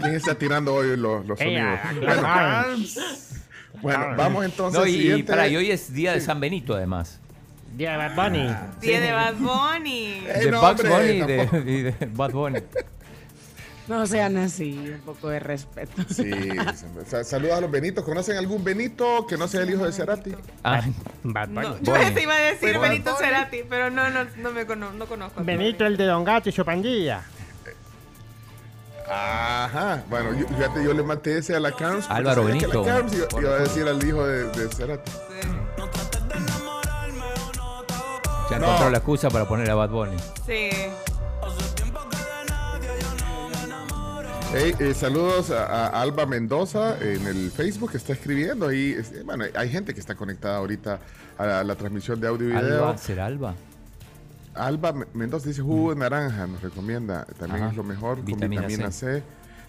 [0.00, 1.78] ¿Quién está tirando hoy los, los sonidos?
[1.98, 2.98] Bueno, Carms.
[3.82, 5.24] bueno, vamos entonces No, y, siguiente.
[5.32, 7.18] pará, y hoy es Día de San Benito además.
[7.76, 8.56] Día de Bad Bunny.
[8.80, 10.24] Día de Bad Bunny.
[10.26, 12.58] Eh, de no, Bugs hombre, Bunny y de, y de Bad Bunny.
[13.90, 16.02] No sean así, un poco de respeto.
[16.14, 16.30] Sí,
[17.06, 18.04] sa- saludos a los Benitos.
[18.04, 20.32] ¿Conocen algún Benito que no sea el hijo de Cerati?
[20.62, 20.80] Ah,
[21.24, 21.66] Bad Bunny.
[21.66, 23.16] No, yo ese iba a decir Benito.
[23.16, 25.42] Cerati, pero no, no, no me cono- no conozco.
[25.42, 27.22] Benito el de Don Gato y su pandilla.
[29.10, 30.04] Ajá.
[30.08, 32.08] Bueno, yo, fíjate, yo le maté ese a la Carms.
[32.08, 32.84] Álvaro Benito.
[32.84, 35.10] La Carms iba, iba a decir al hijo de, de Cerati.
[38.50, 38.66] Ya No.
[38.66, 40.16] encontró la excusa para poner a Bad Bunny.
[40.46, 40.70] Sí.
[44.52, 48.92] Hey, eh, saludos a, a Alba Mendoza en el Facebook que está escribiendo ahí.
[48.98, 50.98] es- bueno, hay gente que está conectada ahorita
[51.38, 52.86] a la, la transmisión de audio y video.
[52.88, 53.54] Alba, ¿será Alba?
[54.54, 57.24] Alba Me- Mendoza dice jugo de naranja, nos recomienda.
[57.38, 57.70] También Ajá.
[57.70, 59.22] es lo mejor con Vitamina vitamina, C.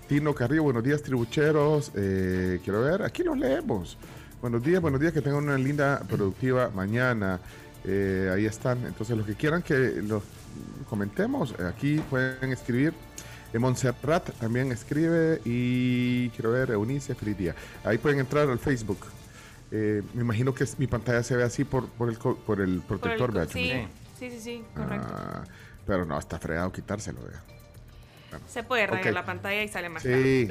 [0.07, 1.91] Tino Carrillo, buenos días, tribucheros.
[1.95, 3.97] Eh, quiero ver, aquí los leemos.
[4.41, 7.39] Buenos días, buenos días, que tengan una linda, productiva mañana.
[7.85, 8.79] Eh, ahí están.
[8.85, 10.23] Entonces, los que quieran que los
[10.89, 12.93] comentemos, eh, aquí pueden escribir.
[13.59, 17.55] Montserrat también escribe y quiero ver, Eunice, feliz día.
[17.83, 18.99] Ahí pueden entrar al Facebook.
[19.71, 22.59] Eh, me imagino que mi pantalla se ve así por, por, el, por el Por
[22.59, 23.87] el protector, sí,
[24.19, 25.07] sí, sí, sí, correcto.
[25.11, 25.43] Ah,
[25.85, 27.41] pero no, está fregado quitárselo, vea.
[28.47, 29.13] Se puede rayar ok.
[29.13, 30.47] la pantalla y sale más Sí.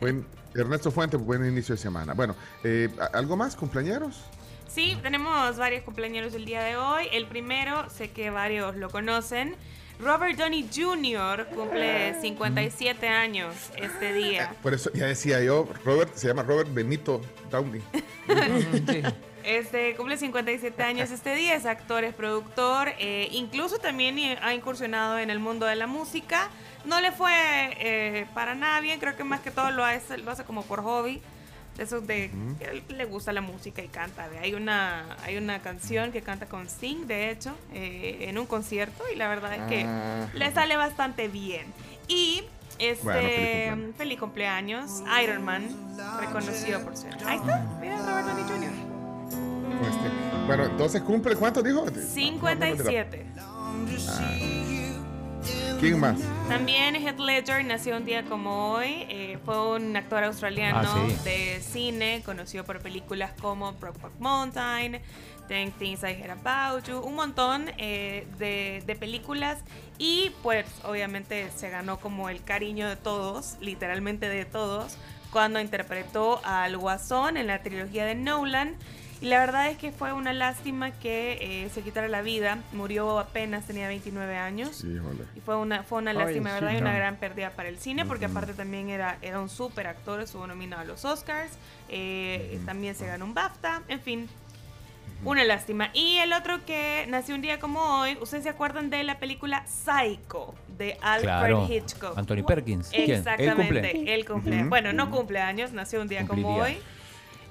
[0.00, 0.24] Buen-
[0.54, 2.14] Ernesto Fuentes, buen inicio de semana.
[2.14, 2.34] Bueno,
[2.64, 4.24] eh, ¿a- ¿algo más, cumpleañeros?
[4.68, 7.06] Sí, tenemos varios cumpleaños el día de hoy.
[7.12, 9.56] El primero, sé que varios lo conocen.
[10.00, 11.46] Robert Downey Jr.
[11.54, 14.54] cumple 57 años este día.
[14.62, 17.20] Por eso ya decía yo, Robert, se llama Robert Benito
[17.50, 17.82] Downey.
[19.44, 24.52] Este cumple 57 años este día, es actor, es productor, eh, incluso también eh, ha
[24.52, 26.50] incursionado en el mundo de la música.
[26.84, 30.30] No le fue eh, para nada bien, creo que más que todo lo hace, lo
[30.30, 31.22] hace como por hobby.
[31.78, 34.28] De esos de que le gusta la música y canta.
[34.42, 39.04] Hay una, hay una canción que canta con Sting, de hecho, eh, en un concierto,
[39.14, 40.28] y la verdad es que Ah.
[40.34, 41.66] le sale bastante bien.
[42.08, 42.42] Y
[42.80, 43.20] este Bueno,
[43.82, 44.90] feliz feliz, cumpleaños.
[45.22, 45.68] Iron Man,
[46.20, 47.14] reconocido por ser.
[47.24, 48.72] Ahí está, mira Robert Downey Jr.
[49.80, 51.86] Este, bueno, entonces cumple, ¿cuánto dijo?
[51.90, 53.24] 57.
[55.80, 56.18] ¿Quién más?
[56.48, 59.06] También Heath Ledger nació un día como hoy.
[59.08, 61.16] eh, fue un actor australiano Ah, sí.
[61.24, 65.00] de cine, conocido por películas como Brokeback Mountain,
[65.46, 69.58] Ten Things I Heard About You, un montón eh, de, de películas.
[69.98, 74.96] Y pues obviamente se ganó como el cariño de todos, literalmente de todos,
[75.30, 78.74] cuando interpretó al Guasón en la trilogía de Nolan.
[79.20, 82.58] Y la verdad es que fue una lástima que eh, se quitara la vida.
[82.72, 84.84] Murió apenas, tenía 29 años.
[84.84, 85.24] Híjole.
[85.34, 86.72] Y fue una, fue una lástima, ¿verdad?
[86.72, 90.20] Y una gran pérdida para el cine, porque aparte también era, era un súper actor,
[90.20, 91.52] estuvo nominado a los Oscars,
[91.88, 94.28] eh, también se ganó un BAFTA, en fin.
[95.24, 95.90] Una lástima.
[95.94, 99.66] Y el otro que nació un día como hoy, ¿ustedes se acuerdan de la película
[99.66, 101.66] Psycho de Alfred Claro.
[101.68, 102.16] Hitchcock?
[102.16, 102.90] Anthony Perkins.
[102.90, 103.02] ¿Quién?
[103.10, 104.14] ¿Él Exactamente, cumple?
[104.14, 104.64] él cumple.
[104.64, 106.78] Bueno, no cumple años, nació un día como hoy.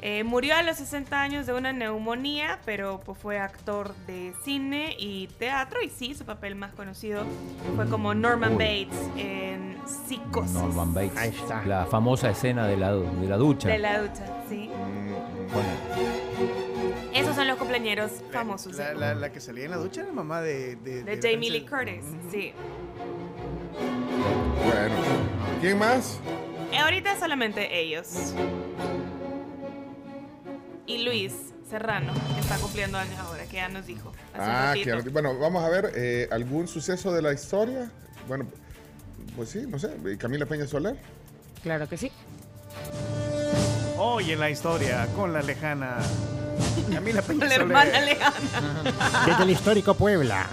[0.02, 4.96] Eh, murió a los 60 años de una neumonía, pero pues, fue actor de cine
[4.98, 5.82] y teatro.
[5.82, 7.24] Y sí, su papel más conocido
[7.76, 9.76] fue como Norman Bates en
[10.08, 10.52] Psicosis.
[10.54, 11.34] Norman Bates.
[11.66, 13.70] La famosa escena de la, de la ducha.
[13.70, 14.70] De la ducha, sí.
[15.52, 15.70] Bueno,
[17.14, 18.76] Esos son los cumpleaños famosos.
[18.76, 20.76] La, la- la que salía en la ducha era la mamá de...
[20.76, 21.66] De, de de Jamie Lee.
[21.66, 22.54] Curtis, sí.
[24.64, 24.96] bueno.
[25.62, 26.20] ¿Quién más?
[26.72, 28.34] Eh, Ahorita solamente ellos.
[30.88, 31.34] Y Luis
[31.70, 34.14] Serrano, que está cumpliendo años ahora, que ya nos dijo.
[34.34, 34.74] hace Ah,
[35.04, 37.92] que- bueno, vamos a ver eh, algún suceso de la historia.
[38.28, 38.48] Bueno,
[39.36, 40.96] pues sí, no sé, Camila Peña Soler.
[41.62, 42.12] Claro que sí.
[43.98, 45.98] Hoy en la historia, con la lejana
[46.94, 47.62] Camila Peña La Soler.
[47.62, 48.84] hermana lejana.
[49.26, 50.48] Desde el histórico Puebla.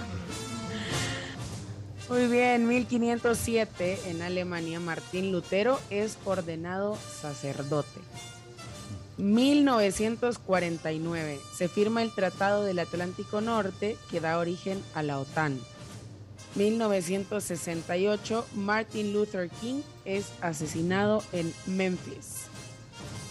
[2.09, 7.99] Muy bien, 1507 en Alemania, Martín Lutero es ordenado sacerdote.
[9.17, 15.59] 1949 se firma el Tratado del Atlántico Norte que da origen a la OTAN.
[16.55, 22.45] 1968 Martin Luther King es asesinado en Memphis.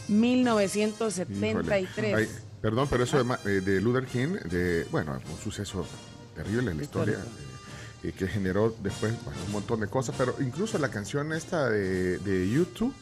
[0.08, 2.14] 1973 Híjole.
[2.14, 2.28] Ay,
[2.60, 5.86] perdón, pero eso de, eh, de Luther King, de, bueno, un suceso
[6.34, 7.14] terrible en la historia.
[7.14, 11.70] eh, y que generó después bueno, un montón de cosas, pero incluso la canción esta
[11.70, 12.92] de, de YouTube,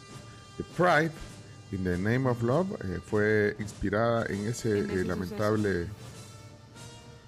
[0.57, 1.11] de Pride,
[1.73, 5.87] In the Name of Love, eh, fue inspirada en ese eh, lamentable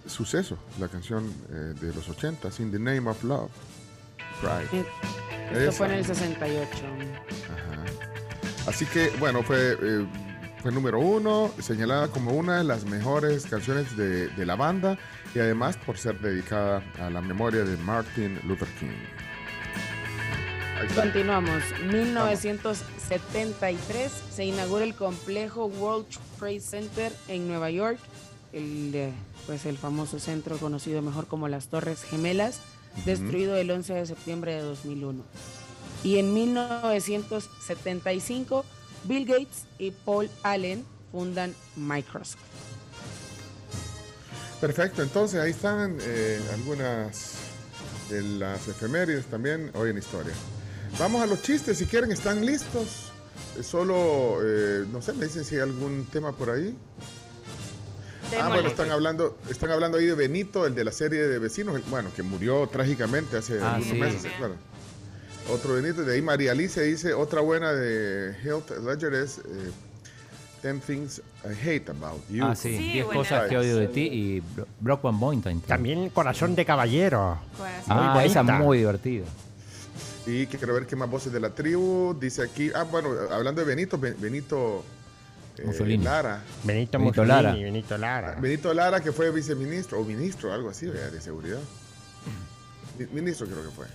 [0.06, 3.50] suceso, la canción eh, de los 80, In the Name of Love,
[4.42, 4.86] Pride.
[5.50, 6.68] Esto fue en el 68.
[7.44, 8.70] Ajá.
[8.70, 9.78] Así que, bueno, fue,
[10.62, 14.98] fue número uno, señalada como una de las mejores canciones de, de la banda
[15.34, 19.23] y además por ser dedicada a la memoria de Martin Luther King.
[20.94, 21.62] Continuamos.
[21.92, 26.06] 1973 se inaugura el complejo World
[26.38, 27.98] Trade Center en Nueva York,
[28.52, 29.10] el,
[29.46, 32.60] pues el famoso centro conocido mejor como las Torres Gemelas,
[33.04, 35.22] destruido el 11 de septiembre de 2001.
[36.02, 38.64] Y en 1975
[39.04, 42.40] Bill Gates y Paul Allen fundan Microsoft.
[44.60, 47.34] Perfecto, entonces ahí están eh, algunas
[48.08, 50.32] de las efemérides también hoy en historia.
[50.98, 53.12] Vamos a los chistes, si quieren, están listos.
[53.58, 56.76] Eh, Solo, eh, no sé, me dicen si hay algún tema por ahí.
[58.40, 61.76] Ah, bueno, están hablando, están hablando ahí de Benito, el de la serie de vecinos,
[61.76, 64.00] el- bueno, que murió trágicamente hace Ah, algunos sí.
[64.00, 64.32] meses.
[65.52, 69.70] Otro Benito, de ahí María Alicia dice, otra buena de Health Ledger es eh,
[70.62, 72.44] 10 Things I Hate About You.
[72.46, 72.70] Ah, sí.
[72.70, 75.60] 10 cosas que odio de ti y Bro- Brokeback Mountain.
[75.60, 77.38] También Corazón de Caballero.
[77.88, 78.58] Ah, Muy esa bonita.
[78.58, 79.24] muy divertida.
[80.26, 82.16] Y que quiero ver qué más voces de la tribu.
[82.18, 84.82] Dice aquí, ah, bueno, hablando de Benito, Ben- Benito
[85.58, 86.02] eh, Mussolini.
[86.04, 86.42] Lara.
[86.62, 87.52] Benito, Benito Mussolini, Lara.
[87.52, 88.34] Benito Lara.
[88.40, 91.10] Benito Lara, que fue viceministro, o ministro, algo así, ¿verdad?
[91.12, 91.60] de seguridad.
[92.98, 93.86] Mi- Ministro creo que fue.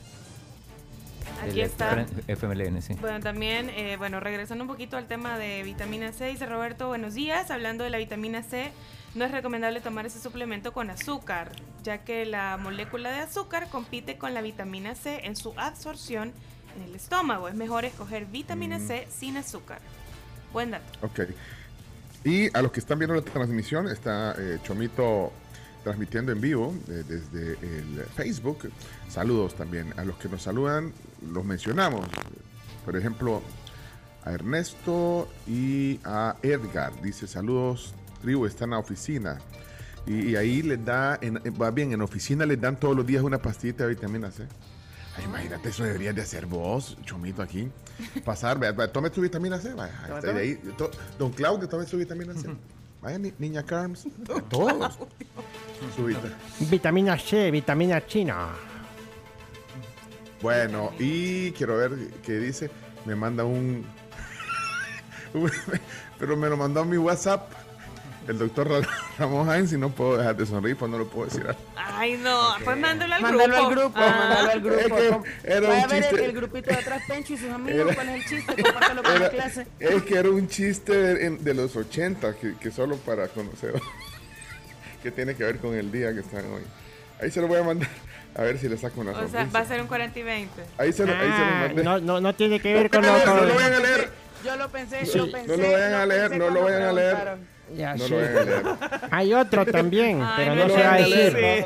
[1.44, 2.06] Aquí está.
[2.28, 2.96] FMLN, sí.
[3.00, 7.14] Bueno, también, eh, bueno, regresando un poquito al tema de vitamina C, dice Roberto, buenos
[7.14, 8.72] días, hablando de la vitamina C,
[9.20, 11.52] no es recomendable tomar ese suplemento con azúcar,
[11.84, 16.32] ya que la molécula de azúcar compite con la vitamina C en su absorción
[16.78, 17.50] en el estómago.
[17.50, 19.80] Es mejor escoger vitamina C sin azúcar.
[20.54, 20.86] Buen dato.
[21.02, 21.20] Ok.
[22.24, 25.34] Y a los que están viendo la transmisión, está eh, Chomito
[25.84, 28.72] transmitiendo en vivo eh, desde el Facebook.
[29.10, 29.94] Saludos también.
[30.00, 30.94] A los que nos saludan,
[31.30, 32.08] los mencionamos.
[32.86, 33.42] Por ejemplo,
[34.24, 37.02] a Ernesto y a Edgar.
[37.02, 39.40] Dice saludos, tribu, está en la oficina.
[40.08, 43.24] Y, y ahí les da, en- va bien, en oficina les dan todos los días
[43.24, 44.48] una pastillita de vitamina C.
[45.18, 47.70] Ay, imagínate, eso deberías de hacer vos, Chomito, aquí.
[48.24, 49.74] Pasar, vea, vea, tome tu vitamina C.
[49.74, 50.44] Vaya, ahí Toma, está, toma.
[50.44, 52.48] y ahí, to- don Claudio, tome su vitamina C.
[53.02, 54.08] Vaya, ni- niña Carms,
[54.50, 54.98] todos.
[55.96, 56.22] Su vita.
[56.70, 58.50] Vitamina C, vitamina china.
[60.42, 61.92] Bueno, y quiero ver
[62.24, 62.70] qué dice.
[63.06, 63.86] Me manda un.
[65.34, 65.52] un-
[66.18, 67.52] pero me lo mandó a mi WhatsApp.
[68.30, 71.26] El doctor Ra- Ramón Hines y no puedo dejar de sonreír, pues no lo puedo
[71.28, 71.48] decir.
[71.76, 73.68] Ay, no, pues mándalo al Mándalo grupo.
[73.70, 74.16] al grupo, Ah.
[74.20, 74.78] mándalo al grupo.
[74.80, 76.26] Es que Com- era Vaya un a ver el, chiste.
[76.26, 77.82] el grupito de atrás, Pencho y sus amigos.
[77.88, 78.64] Era- ¿Cuál es el chiste?
[78.64, 79.68] Compártelo con la clase.
[79.80, 83.74] es que era un chiste de, los 80, que, que solo para conocer.
[85.02, 86.62] que tiene que ver con el día que están hoy.
[87.22, 87.90] Ahí se lo voy a mandar.
[88.36, 89.50] A ver si le saco una O sea, sonrisa.
[89.52, 90.62] va a ser un 40 y 20.
[90.78, 91.84] Ahí se lo, ahí se lo Ah, mandé.
[91.84, 94.10] no, no, no tiene que ver con No, lo no con- lo vayan a leer.
[94.46, 95.58] Yo lo pensé, Sí, yo no pensé.
[95.58, 97.18] lo vayan a leer, no lo vayan a leer.
[97.76, 98.10] Ya No sé.
[98.10, 98.64] lo vayan a leer.
[99.12, 101.66] Hay otro también, Ay, pero no no, se va a decir.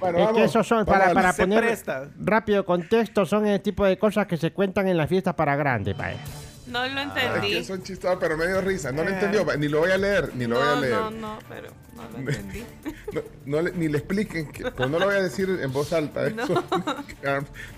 [0.00, 2.08] Bueno, es vamos, que esos son, para, para poner presta.
[2.18, 5.96] rápido contexto, son el tipo de cosas que se cuentan en las fiestas para grandes,
[5.96, 6.18] vaya.
[6.66, 7.48] No lo Es entendí.
[7.52, 8.92] que son chistosos, pero me dio risa.
[8.92, 9.14] No lo Eh.
[9.14, 9.46] entendió.
[9.56, 10.94] Ni lo voy a leer, ni lo voy a no, leer.
[10.96, 12.64] no, no, pero no lo entendí.
[13.14, 15.94] No, no le- ni le expliquen, que, pues no lo voy a decir en voz
[15.94, 16.26] alta.
[16.26, 16.46] eso.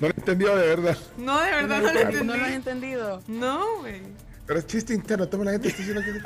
[0.00, 0.98] no lo entendió de verdad.
[1.18, 2.26] No, de verdad no lo entendí.
[2.26, 3.22] ¿No lo has entendido?
[3.28, 4.02] No, güey.
[4.44, 6.18] Pero es chiste interno, toda la gente está diciendo que...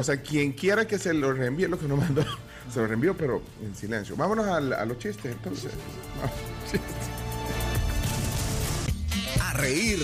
[0.00, 2.24] O sea, quien quiera que se lo reenvíe lo que nos mandó,
[2.72, 4.16] se lo reenvío, pero en silencio.
[4.16, 5.72] Vámonos a, los chistes, entonces.
[6.64, 6.90] Chistes.
[9.42, 10.02] A reír.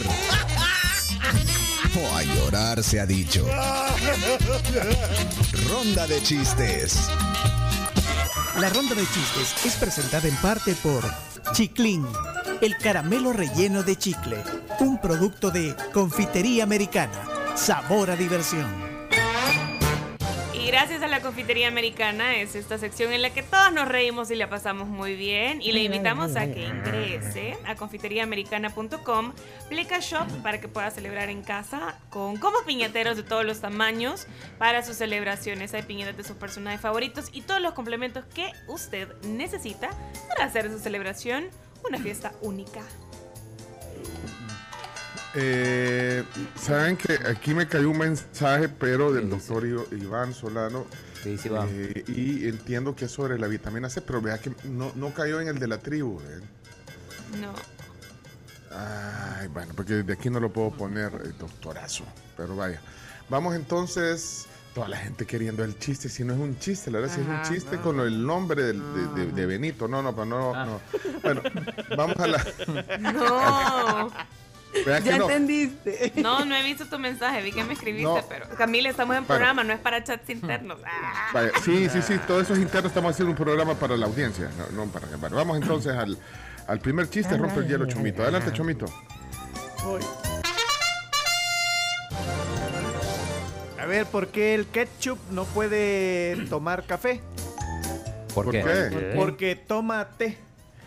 [1.99, 3.47] O a llorar se ha dicho.
[5.67, 7.09] Ronda de chistes.
[8.61, 11.05] La ronda de chistes es presentada en parte por
[11.55, 12.07] Chiclin,
[12.61, 14.37] el caramelo relleno de chicle,
[14.79, 17.55] un producto de confitería americana.
[17.55, 18.86] Sabor a diversión.
[20.67, 24.33] Y gracias a la confitería americana es esta sección en la que todos nos reímos
[24.33, 25.63] y la pasamos muy bien.
[25.63, 29.33] Y le invitamos a que ingrese a confiteriaamericana.com,
[29.69, 34.27] Pleca Shop, para que pueda celebrar en casa con como piñateros de todos los tamaños
[34.59, 35.73] para sus celebraciones.
[35.73, 39.91] Hay piñatas de sus personajes favoritos y todos los complementos que usted necesita
[40.31, 41.47] para hacer su celebración
[41.85, 42.83] una fiesta única.
[45.39, 46.25] Eh,
[46.59, 50.87] Saben que aquí me cayó un mensaje, pero del doctor I- Iván Solano.
[51.45, 51.69] Iván?
[51.71, 55.41] Eh, y entiendo que es sobre la vitamina C, pero vea que no, no cayó
[55.41, 56.21] en el de la tribu.
[56.21, 56.41] ¿eh?
[57.41, 57.53] No.
[58.71, 62.05] Ay, bueno, porque desde aquí no lo puedo poner, eh, doctorazo.
[62.37, 62.81] Pero vaya.
[63.29, 66.09] Vamos entonces, toda la gente queriendo el chiste.
[66.09, 68.83] Si no es un chiste, la verdad, si es un chiste con el nombre del-
[69.15, 69.89] de, de- de Benito.
[69.89, 70.81] No, no, pero no, no.
[71.23, 71.43] Bueno,
[71.97, 72.47] vamos a la.
[73.13, 74.13] No.
[74.85, 75.25] Ya no.
[75.25, 76.13] entendiste.
[76.17, 78.21] No, no he visto tu mensaje, vi que me escribiste, No.
[78.29, 79.39] pero Camila, estamos en Bueno.
[79.39, 80.79] programa, no es para chats internos.
[80.85, 81.49] Ah.
[81.65, 82.89] Sí, sí, sí, todo eso es interno.
[82.89, 86.19] Estamos haciendo un programa para la audiencia, no, no para bueno, Vamos entonces al,
[86.67, 88.23] al primer chiste, rompe el hielo, Chomito.
[88.23, 88.87] Adelante, Chomito.
[93.79, 97.21] A ver, ¿por qué el ketchup no puede tomar café?
[98.35, 98.63] ¿Por, ¿Por qué?
[98.63, 99.13] qué?
[99.15, 100.39] Porque toma té.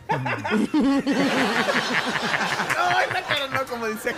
[0.10, 0.18] No,
[3.02, 4.14] en la cara no, como dice.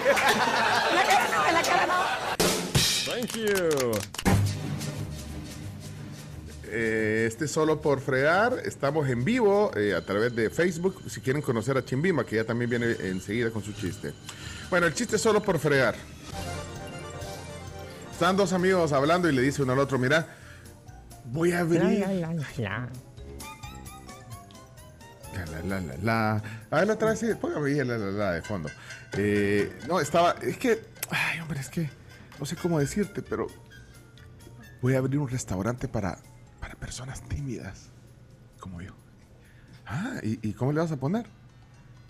[0.96, 1.94] La cara no, en la cara no.
[3.06, 3.92] Thank you.
[6.74, 8.62] Eh, este es solo por fregar.
[8.64, 11.02] Estamos en vivo eh, a través de Facebook.
[11.10, 14.14] Si quieren conocer a Chimbima, que ya también viene enseguida con su chiste.
[14.70, 15.96] Bueno, el chiste es solo por fregar.
[18.10, 20.28] Están dos amigos hablando y le dice uno al otro: Mira,
[21.26, 21.82] voy a abrir.
[21.82, 22.90] La, la, la,
[25.66, 26.42] la, la.
[26.70, 28.70] A ver, otra vez, póngame ahí la, la, la de fondo.
[29.14, 30.36] Eh, no, estaba.
[30.42, 30.84] Es que.
[31.10, 31.90] Ay, hombre, es que.
[32.40, 33.48] No sé cómo decirte, pero.
[34.82, 36.18] Voy a abrir un restaurante para,
[36.60, 37.90] para personas tímidas.
[38.60, 38.94] Como yo.
[39.86, 41.28] Ah, ¿y, y cómo le vas a poner?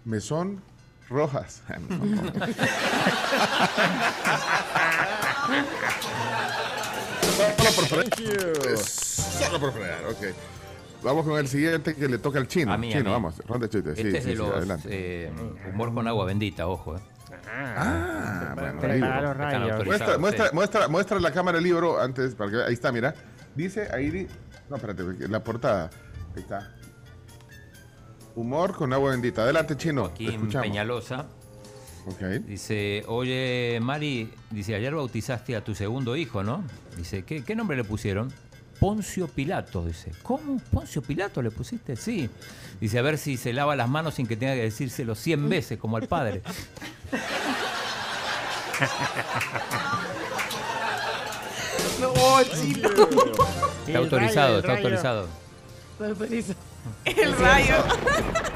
[0.05, 0.61] Mesón
[1.09, 1.61] rojas.
[1.89, 2.55] Mesón rojas.
[7.57, 8.78] Solo por fregar.
[8.78, 10.24] Solo por fregar, ok.
[11.04, 12.72] Vamos con el siguiente que le toca al chino.
[12.74, 13.12] A mí, a chino, mí.
[13.12, 13.95] vamos, ronda de chistes.
[13.97, 15.32] Sí, Este es sí, de sí, los eh,
[15.74, 16.97] humor con agua bendita, ojo.
[16.97, 16.99] eh.
[17.54, 19.32] Ah, bueno, libro.
[19.32, 20.56] Están autorizados, Muestra, muestra, sí.
[20.56, 23.14] muestra, muestra la cámara el libro antes, para que, ahí está, mira.
[23.56, 24.28] Dice, ahí di,
[24.70, 25.89] no, espérate, la portada.
[26.36, 26.72] Ahí está.
[28.36, 29.43] Humor con agua bendita.
[29.43, 30.04] Adelante, chino.
[30.06, 30.68] Joaquín escuchamos.
[30.68, 31.26] Peñalosa.
[32.08, 32.22] Ok.
[32.47, 36.64] Dice, oye, Mari, dice, ayer bautizaste a tu segundo hijo, ¿no?
[36.95, 38.32] Dice, ¿qué, qué nombre le pusieron?
[38.82, 40.11] Poncio Pilato, dice.
[40.23, 40.59] ¿Cómo?
[40.71, 41.95] ¿Poncio Pilato le pusiste?
[41.95, 42.27] Sí.
[42.79, 45.77] Dice, a ver si se lava las manos sin que tenga que decírselo 100 veces,
[45.77, 46.41] como al padre.
[51.99, 52.39] No.
[52.39, 55.27] Está autorizado, está autorizado.
[55.93, 56.59] Está autorizado.
[57.05, 57.75] El rayo.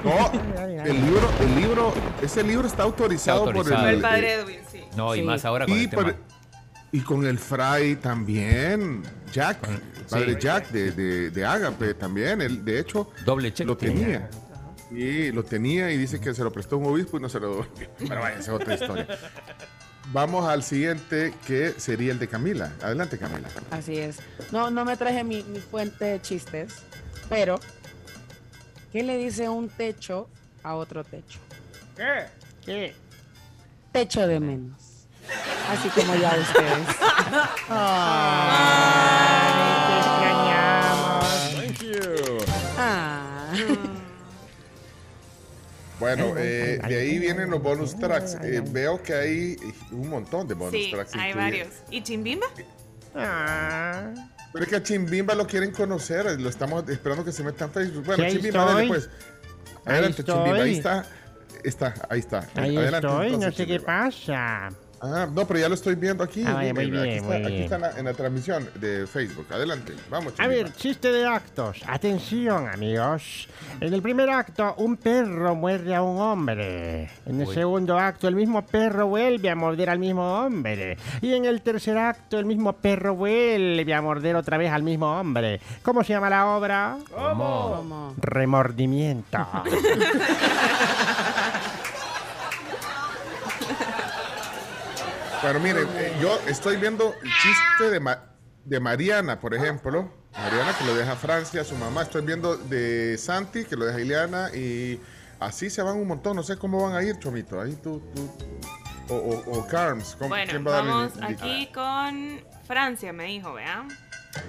[0.04, 0.32] No,
[0.84, 4.82] el libro, el libro, ese libro está autorizado, Está por el, El padre Edwin, sí.
[4.96, 5.26] No, y Sí.
[5.26, 6.02] más ahora con y, el tema.
[6.04, 6.16] por-
[6.92, 9.04] y con el Fray también.
[9.34, 9.60] Jack,
[10.10, 10.40] padre sí.
[10.40, 12.42] Jack de, de, de Ágape también.
[12.42, 13.68] Él, de hecho, Doble cheque.
[13.68, 14.30] lo tenía.
[14.90, 17.50] Sí, lo tenía y dice que se lo prestó un obispo y no se lo
[17.50, 17.90] devolvió.
[17.98, 19.08] Pero vaya, esa es otra historia.
[20.14, 22.72] Vamos al siguiente, que sería el de Camila.
[22.82, 23.48] Adelante, Camila.
[23.72, 24.20] Así es.
[24.52, 26.76] No, no me traje mi, mi fuente de chistes,
[27.28, 27.60] pero
[28.92, 30.30] ¿qué le dice un techo
[30.62, 31.40] a otro techo?
[31.98, 32.26] ¿Qué?
[32.64, 32.96] ¿Qué?
[33.92, 34.85] Techo de menos.
[35.72, 36.88] Así como ya ustedes.
[38.66, 39.52] Ay,
[39.88, 41.26] te extrañamos.
[41.56, 42.38] Thank you.
[42.78, 43.52] Ah.
[46.00, 48.36] Bueno, eh, de ahí vienen los bonus tracks.
[48.44, 49.56] Eh, veo que hay
[49.92, 51.14] un montón de bonus Sí, tracks.
[51.16, 51.36] hay incluidos.
[51.36, 51.68] varios.
[51.90, 52.48] ¿Y Chimbimba?
[53.16, 54.12] Ah.
[54.52, 57.72] Pero es que a Chimbimba lo quieren conocer, lo estamos esperando que se meta en
[57.72, 58.06] Facebook.
[58.06, 59.00] Bueno, Chimbimba, dale estoy.
[59.00, 59.10] pues.
[59.86, 61.00] Ahí Adelante, Chimbimba, ahí estoy.
[61.00, 61.06] está.
[61.64, 62.40] Está, ahí está.
[62.56, 64.04] Ahí Adelante, estoy, no entonces, sé qué Chimbimba.
[64.04, 64.70] pasa.
[65.06, 66.44] Ah, no, pero ya lo estoy viendo aquí.
[66.46, 67.64] Ah, vaya, muy Miren, aquí bien, está, muy aquí bien.
[67.64, 69.48] está en la, en la transmisión de Facebook.
[69.52, 70.64] Adelante, vamos, A Chimbimba.
[70.64, 71.82] ver, chiste de actos.
[71.88, 73.48] Atención, amigos.
[73.82, 77.10] En el primer acto, un perro muerde a un hombre.
[77.26, 77.54] En el Uy.
[77.54, 80.98] segundo acto, el mismo perro vuelve a morder al mismo hombre.
[81.22, 85.20] Y en el tercer acto, el mismo perro vuelve a morder otra vez al mismo
[85.20, 85.60] hombre.
[85.84, 86.98] ¿Cómo se llama la obra?
[87.14, 87.74] ¿Cómo?
[87.78, 88.14] ¿Cómo?
[88.18, 89.38] Remordimiento.
[95.46, 98.20] Bueno, miren, eh, yo estoy viendo el chiste de, Ma-
[98.64, 100.12] de Mariana, por ejemplo.
[100.34, 102.02] Mariana que lo deja Francia, su mamá.
[102.02, 105.00] Estoy viendo de Santi que lo deja Ileana y
[105.40, 106.36] así se van un montón.
[106.36, 107.62] No sé cómo van a ir, Chomito.
[107.62, 108.28] Ahí tú, tú.
[109.10, 110.16] O, o, o Carms.
[110.18, 113.86] ¿cómo- Bueno, quién va a darle vamos indi- aquí con Francia, me dijo, ¿vea?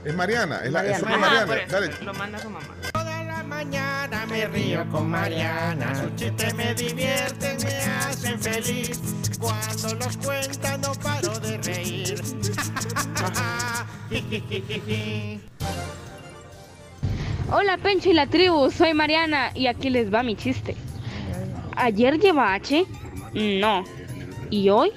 [0.05, 1.27] Es Mariana, es la es Mariana.
[1.27, 1.47] Ajá, Mariana.
[1.47, 2.05] por eso, Dale.
[2.05, 2.67] lo manda su mamá.
[2.93, 5.95] Toda la mañana me río con Mariana.
[5.95, 9.01] Sus chistes me divierten, me hacen feliz.
[9.41, 12.23] Cuando los cuenta no paro de reír.
[17.51, 20.77] Hola Pencho y la tribu, soy Mariana y aquí les va mi chiste.
[21.77, 22.85] ¿Ayer lleva H?
[23.35, 23.85] No.
[24.51, 24.91] ¿Y hoy?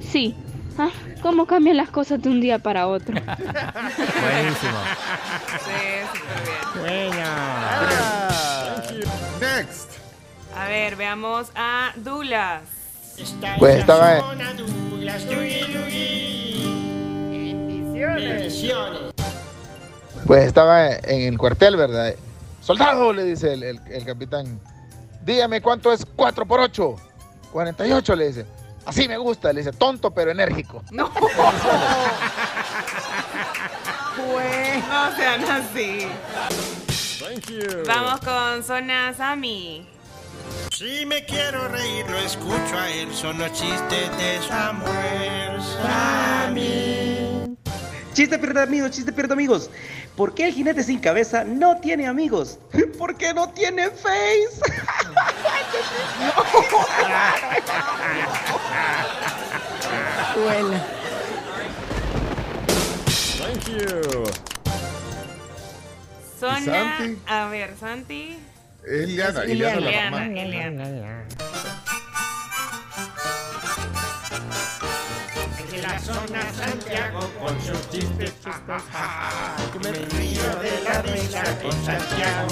[0.00, 0.34] Sí.
[0.78, 0.90] Ah,
[1.22, 3.14] ¿Cómo cambian las cosas de un día para otro?
[3.14, 4.78] Buenísimo.
[5.64, 5.80] Sí,
[6.12, 6.42] súper
[6.82, 7.10] bien.
[7.10, 7.26] Bueno.
[9.40, 9.90] Next.
[10.56, 12.62] A ver, veamos a Douglas.
[13.58, 14.34] Pues estaba-
[18.02, 19.12] Bendiciones.
[20.26, 22.14] Pues estaba en el cuartel, ¿verdad?
[22.60, 24.60] Soldado, le dice el, el- el capitán.
[25.24, 26.96] Dígame cuánto es 4 por 8.
[27.52, 28.46] 48, le dice.
[28.84, 29.72] Así me gusta, le dice.
[29.72, 30.82] Tonto pero enérgico.
[30.92, 31.10] No.
[34.88, 36.06] No sean así.
[37.18, 37.82] Thank you.
[37.86, 39.86] Vamos con Zona Sami.
[40.72, 43.12] Si me quiero reír, lo escucho a él.
[43.14, 47.11] Son los chistes de Samuel Sammy.
[48.14, 49.70] Chiste pierdo amigos, chiste pierdo amigos.
[50.16, 52.58] ¿Por qué el jinete sin cabeza no tiene amigos?
[52.98, 54.60] Porque no tiene face.
[60.34, 60.82] Duela.
[63.38, 64.24] Thank you.
[66.38, 66.60] Zona.
[66.60, 67.18] Santi?
[67.26, 68.38] A ver, Santi.
[68.86, 71.24] Es Ileana, Es Ileana
[76.04, 79.56] zona Santiago con sus chistes, ja.
[79.82, 82.48] Me río de la risa con Santiago.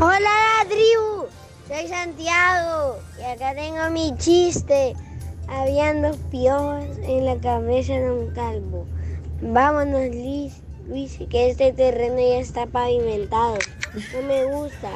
[0.00, 1.28] Hola la tribu,
[1.68, 4.96] soy Santiago y acá tengo mi chiste.
[5.48, 8.84] Habían dos piojos en la cabeza de un calvo.
[9.42, 13.58] Vámonos, Luis, Luis, que este terreno ya está pavimentado.
[14.12, 14.90] No me gusta.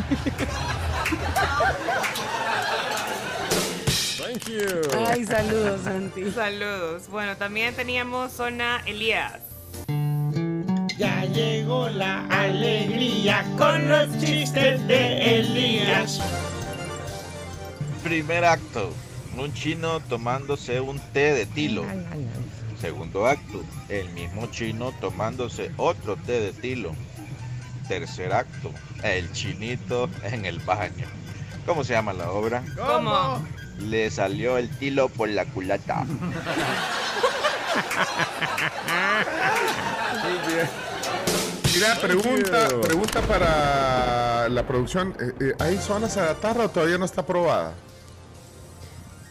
[4.30, 4.80] Thank you.
[5.08, 6.30] Ay, saludos, Santi.
[6.30, 7.08] Saludos.
[7.08, 9.40] Bueno, también teníamos zona Elías.
[10.96, 16.20] Ya llegó la alegría con los chistes de Elías.
[18.04, 18.94] Primer acto,
[19.36, 21.84] un chino tomándose un té de tilo.
[22.80, 26.92] Segundo acto, el mismo chino tomándose otro té de tilo.
[27.88, 28.70] Tercer acto,
[29.02, 31.08] el chinito en el baño.
[31.66, 32.62] ¿Cómo se llama la obra?
[32.76, 33.44] ¿Cómo?
[33.88, 36.04] Le salió el tilo por la culata.
[41.74, 45.14] Mira, pregunta, pregunta para la producción.
[45.20, 47.74] Eh, eh, ¿Hay zonas a Gatarra o todavía no está aprobada?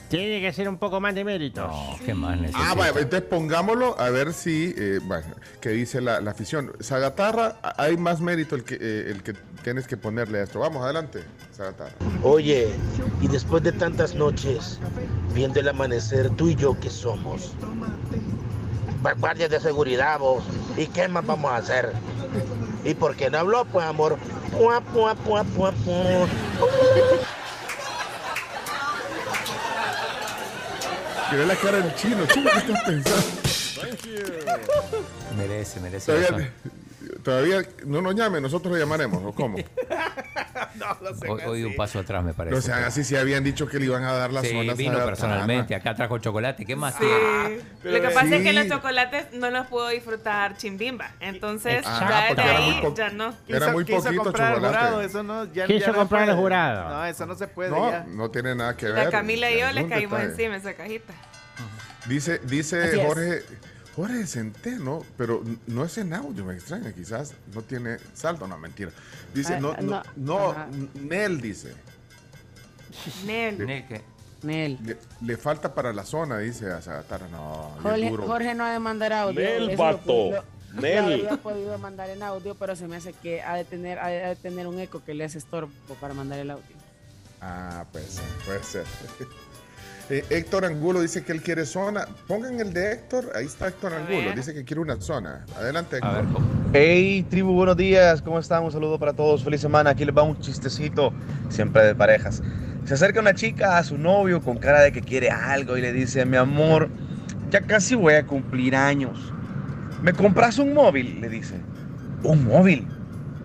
[0.10, 1.68] Tiene que ser un poco más de méritos.
[1.68, 5.28] No, ¿qué más Ah, bueno, entonces pongámoslo a ver si, eh, bueno,
[5.62, 6.74] qué dice la, la afición.
[6.82, 9.34] Zagatarra, hay más mérito el que, eh, el que
[9.64, 10.60] tienes que ponerle a esto.
[10.60, 11.24] Vamos, adelante,
[11.56, 11.92] Zagatarra.
[12.24, 12.70] Oye,
[13.22, 14.80] y después de tantas noches
[15.36, 17.54] viendo el amanecer, tú y yo, ¿qué somos?
[19.20, 20.44] Guardias de seguridad, vos.
[20.76, 21.94] ¿Y qué más vamos a hacer?
[22.84, 24.18] ¿Y por qué no habló, pues, amor?
[24.52, 25.44] Pua, pua, pua,
[31.32, 33.28] Mira la cara del chino, chino, ¿qué estás pensando?
[35.38, 36.20] Merece, merece.
[36.20, 36.50] razón.
[37.24, 39.58] Todavía, no nos llame, nosotros lo llamaremos, ¿o cómo?
[41.28, 42.56] Hoy, hoy un paso atrás, me parece.
[42.56, 45.04] No sean así, si habían dicho que le iban a dar las Sí, zonas vino
[45.04, 46.66] personalmente, acá trajo chocolate.
[46.66, 47.06] ¿Qué más Sí.
[47.84, 51.12] Lo que pasa es que los chocolates no los pudo disfrutar Chimbimba.
[51.20, 53.34] Entonces, Ah, ya muy ahí ya no.
[53.48, 54.78] Era muy quiso poquito comprar chocolate.
[54.78, 56.38] jurado, eso no, ya, Quiso ya no comprar puede.
[56.38, 56.90] jurado.
[56.90, 58.06] No, eso no se puede No, ya.
[58.08, 59.06] no tiene nada que ver.
[59.06, 60.32] La Camila y yo le caímos detalle.
[60.44, 61.14] encima esa cajita.
[62.08, 63.06] Dice, dice es.
[63.06, 63.44] Jorge,
[64.00, 68.92] Jorge Centeno, pero no es en audio, me extraña, quizás no tiene saldo, no, mentira.
[69.34, 70.68] Dice, Ah, no, no, no, no.
[71.02, 71.74] Nel dice.
[73.26, 73.58] Nel.
[73.66, 74.02] Nel, ¿qué?
[74.44, 74.78] Nel.
[74.84, 77.28] Le, le falta para la zona, dice a Zagatara.
[77.28, 78.26] No, Jorge, duro.
[78.26, 79.40] Jorge no ha de mandar audio.
[79.42, 80.08] Nel, eso vato.
[80.08, 80.44] Lo, lo-
[80.76, 81.04] lo Nel.
[81.04, 84.24] habría podido mandar en audio, pero se me hace que ha de tener, ha de,
[84.24, 86.76] ha de tener un eco que le hace estorbo para mandar el audio.
[87.42, 88.86] Ah, pues puede ser.
[90.10, 92.08] Eh, Héctor Angulo dice que él quiere zona.
[92.28, 95.46] Pongan el de Héctor, ahí está Héctor Angulo, dice que quiere una zona.
[95.56, 96.26] Adelante, Héctor.
[96.74, 98.20] Hey, tribu, buenos días.
[98.24, 98.64] ¿Cómo están?
[98.64, 99.44] Un saludo para todos.
[99.44, 99.92] Feliz semana.
[99.92, 101.14] Aquí les va un chistecito,
[101.50, 102.42] siempre de parejas.
[102.86, 105.94] Se acerca una chica a su novio con cara de que quiere algo y le
[105.94, 106.90] dice, mi amor,
[107.52, 109.32] ya casi voy a cumplir años.
[110.02, 111.22] ¿Me compras un móvil?
[111.22, 111.54] Le dice.
[112.24, 112.88] ¿Un móvil?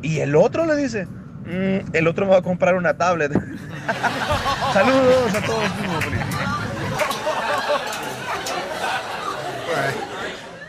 [0.01, 0.65] ¿Y el otro?
[0.65, 1.07] Le dice.
[1.47, 3.33] "Mm, el otro me va a comprar una tablet.
[4.73, 5.63] Saludos a todos.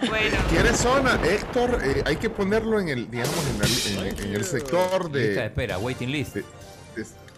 [0.09, 0.35] Bueno.
[0.49, 1.19] ¿Quiere zona?
[1.23, 3.61] Héctor, eh, hay que ponerlo en el, digamos, en
[4.03, 5.19] el, en- en el sector de.
[5.27, 6.37] Lista de espera, waiting list.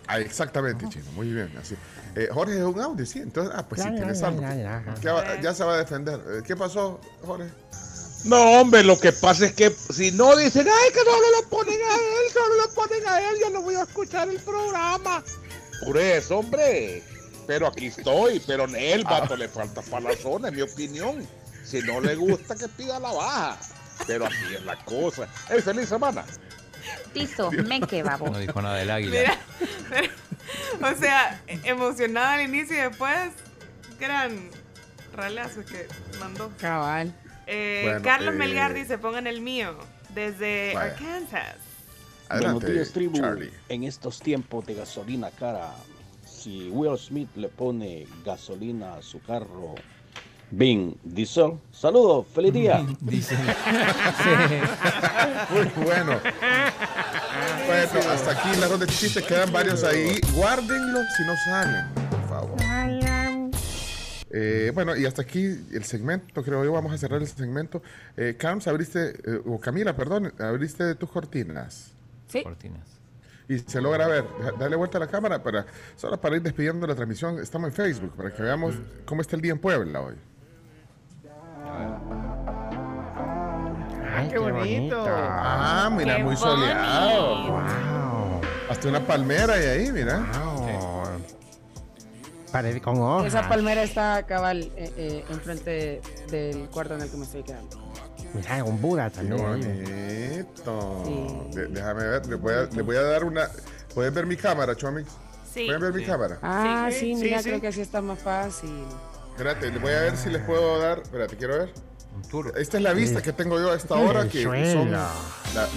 [0.10, 1.52] Ah, exactamente, chino, muy bien.
[1.60, 1.76] Así.
[2.16, 3.20] Eh, Jorge es un audio, sí.
[3.20, 4.42] Entonces, ah, pues sí, Ya, ya, tienes ya, algo.
[4.42, 4.84] ya, ya.
[5.02, 6.20] Ya, va- ya se va a defender.
[6.30, 7.50] Eh, ¿Qué pasó, Jorge?
[8.24, 11.80] No, hombre, lo que pasa es que si no dicen, ay, que solo lo ponen
[11.82, 15.24] a él, solo lo ponen a él, yo no voy a escuchar el programa.
[15.86, 17.04] Por eso, hombre.
[17.46, 21.26] Pero aquí estoy, pero en el vato le falta para la zona, en mi opinión.
[21.64, 23.58] Si no le gusta, que pida la baja.
[24.06, 25.28] Pero así es la cosa.
[25.50, 26.26] ¡Ey, feliz semana!
[27.14, 28.30] Tizo, me que babo.
[28.30, 29.20] No dijo nada del águila.
[29.20, 29.40] Mira,
[29.90, 30.12] pero,
[30.94, 33.32] o sea, emocionada al inicio y después,
[34.00, 34.50] gran
[35.14, 35.88] ralazo que
[36.20, 36.52] mandó.
[36.60, 37.14] Cabal.
[37.48, 39.78] Eh, Bueno, Carlos eh, Melgar dice, pongan el mío,
[40.14, 40.92] desde Vaya.
[40.92, 41.56] Arkansas.
[42.30, 43.22] Buenos días, tribu.
[43.70, 45.72] En estos tiempos de gasolina cara,
[46.26, 49.76] si Will Smith le pone gasolina a su carro,
[50.52, 51.54] Bing Diesel.
[51.72, 52.78] Saludos, feliz día.
[55.52, 56.20] Muy bueno.
[57.66, 59.24] Bueno, hasta aquí la ronda de chistes.
[59.26, 60.20] Quedan varios ahí.
[60.36, 62.58] Guárdenlos si no salen, por favor.
[64.32, 66.72] Eh, bueno, y hasta aquí el segmento, creo yo.
[66.74, 67.82] Vamos a cerrar el segmento.
[68.18, 71.92] Eh, Carms, abriste, eh, o Camila, perdón, abriste tus cortinas.
[72.28, 72.44] Sí.
[72.44, 72.86] Cortinas.
[73.50, 74.26] Y se logra ver.
[74.42, 77.40] Da- Dale vuelta a la cámara para, solo para ir despidiendo la transmisión.
[77.40, 78.76] Estamos en Facebook para que veamos
[79.06, 80.16] cómo está el día en Puebla hoy.
[84.10, 85.06] Ah, qué bonito.
[85.08, 86.42] Ah, mira, Qué muy bonito.
[86.56, 87.62] soleado.
[88.70, 90.26] Hasta una palmera hay ahí, mira.
[92.84, 93.26] Con.
[93.26, 97.78] Esa palmera está cabal eh, eh, enfrente del cuarto en el que me estoy quedando.
[98.34, 99.42] Mira, un Buda Qué también.
[99.42, 101.04] bonito.
[101.54, 103.48] De- déjame ver, le voy, a, le voy a dar una.
[103.94, 105.10] ¿Pueden ver mi cámara, Chomix?
[105.54, 105.66] Sí.
[105.66, 106.38] ¿Pueden ver mi cámara?
[106.42, 107.50] Ah, Sí, mira, sí.
[107.50, 108.84] creo que así está más fácil.
[109.32, 111.00] Espérate, le voy a ver si les puedo dar.
[111.00, 111.74] Espérate, quiero ver.
[112.58, 114.74] Esta es la vista que tengo yo a esta hora, El que suelo.
[114.82, 115.12] son la-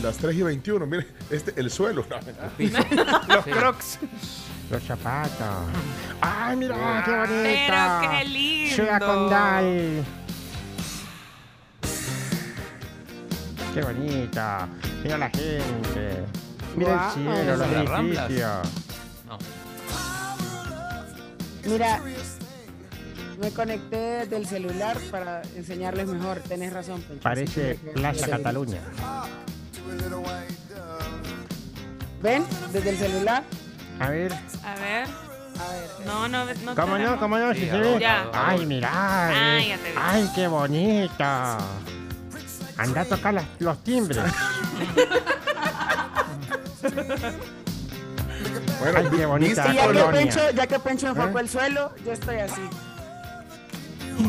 [0.02, 0.86] las 3 y 21.
[0.86, 2.05] Mire, este, el suelo.
[3.28, 3.98] Los crocs.
[4.70, 5.66] Los zapatos.
[6.20, 7.30] ¡Ay, mira, qué bonito!
[7.42, 8.74] Pero qué lindo.
[8.76, 10.05] Ciudad Condal.
[13.74, 14.68] Qué bonita.
[15.02, 16.24] Mira la gente.
[16.76, 18.68] Mira el cielo, los edificios.
[19.26, 19.38] No.
[21.64, 22.01] Mira,
[23.40, 26.38] me conecté del celular para enseñarles mejor.
[26.40, 27.22] Tenés razón, Pencho.
[27.22, 28.30] Parece Sí, Plaza sí.
[28.30, 28.80] Cataluña.
[32.22, 32.44] ¿Ven?
[32.72, 33.42] Desde el celular.
[34.01, 34.32] A ver.
[34.64, 35.09] A ver.
[36.06, 36.74] No, no, no.
[36.74, 37.18] ¿Cómo no?
[37.18, 37.52] ¿Cómo no?
[37.55, 37.98] ¿Sí se ve?
[38.01, 38.24] Ya.
[38.32, 38.90] Ay, mira.
[39.56, 39.97] Ay, ya te vi.
[40.01, 41.24] Ay, qué bonito.
[42.78, 44.18] Anda a tocar las- los timbres.
[48.81, 50.10] Bueno, Ay, qué bonita Y ya que, colonia.
[50.10, 51.43] Pencho, ya que Pencho enfocó ¿Eh?
[51.43, 52.62] el suelo, yo estoy así.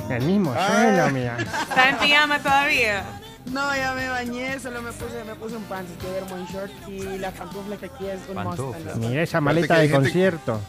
[0.10, 0.68] El mismo Ah.
[0.68, 1.38] suelo, mira.
[1.38, 3.04] Está en pijama todavía.
[3.46, 6.72] No, ya me bañé, solo me puse, me puse un pants, que duermo en short
[6.88, 8.98] y la pantufla que aquí es un must.
[8.98, 10.60] Mira esa maleta de concierto.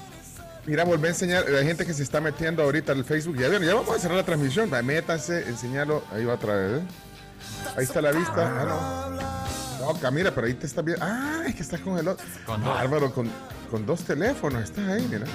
[0.64, 3.36] Mira, volví a enseñar, hay gente que se está metiendo ahorita al Facebook.
[3.36, 4.70] Ya vieron, ya vamos a cerrar la transmisión.
[4.84, 6.04] Métanse, enseñalo.
[6.12, 6.80] Ahí va otra vez.
[6.80, 6.84] ¿eh?
[7.76, 8.32] Ahí está la vista.
[8.36, 9.10] Ah,
[9.80, 9.92] no.
[9.92, 11.04] No, Camila, pero ahí te está viendo.
[11.04, 12.24] Ah, es que estás con el otro.
[12.46, 12.74] Con dos.
[12.74, 13.28] Bárbaro, con,
[13.70, 14.62] con dos teléfonos.
[14.62, 15.26] Estás ahí, mira.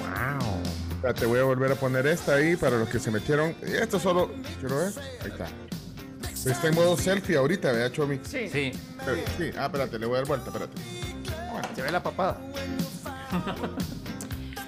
[1.02, 1.14] Wow.
[1.14, 3.54] Te voy a volver a poner esta ahí para los que se metieron.
[3.62, 4.32] Esto solo.
[4.62, 4.94] Quiero ver.
[5.22, 5.48] Ahí está.
[6.46, 8.20] Está en modo selfie ahorita, ¿verdad, Chomi?
[8.24, 8.48] Sí.
[8.50, 8.72] Sí.
[9.06, 10.82] Pero- Sí, ah, espérate, le voy a dar vuelta, espérate.
[11.76, 12.38] Se ve la papada.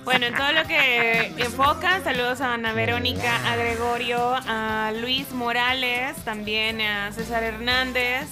[0.05, 6.15] Bueno, en todo lo que enfocan, saludos a Ana Verónica, a Gregorio, a Luis Morales,
[6.25, 8.25] también a César Hernández,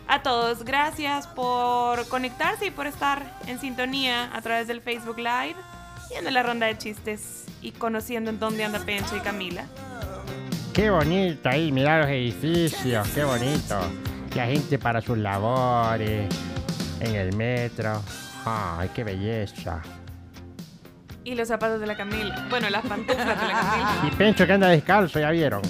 [0.09, 5.57] A todos, gracias por conectarse y por estar en sintonía a través del Facebook Live,
[6.09, 9.67] viendo la ronda de chistes y conociendo en dónde anda Pencho y Camila.
[10.73, 13.79] Qué bonito ahí, mira los edificios, qué bonito.
[14.35, 16.35] La gente para sus labores,
[17.01, 18.03] en el metro.
[18.47, 19.83] Ay, qué belleza.
[21.25, 22.47] Y los zapatos de la Camila.
[22.49, 24.09] Bueno, las pantuflas de la Camila.
[24.09, 25.61] Y Pencho que anda descalzo, ya vieron.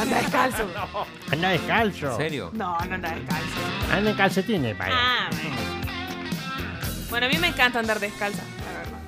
[0.00, 0.68] Anda descalzo.
[1.32, 2.10] Anda descalzo.
[2.10, 2.50] ¿En serio?
[2.54, 3.60] No, no anda descalzo.
[3.92, 4.92] Anda en calcetines, vaya.
[4.94, 5.30] Ah,
[7.08, 7.26] bueno.
[7.26, 8.98] A mí me encanta andar descalza, la verdad.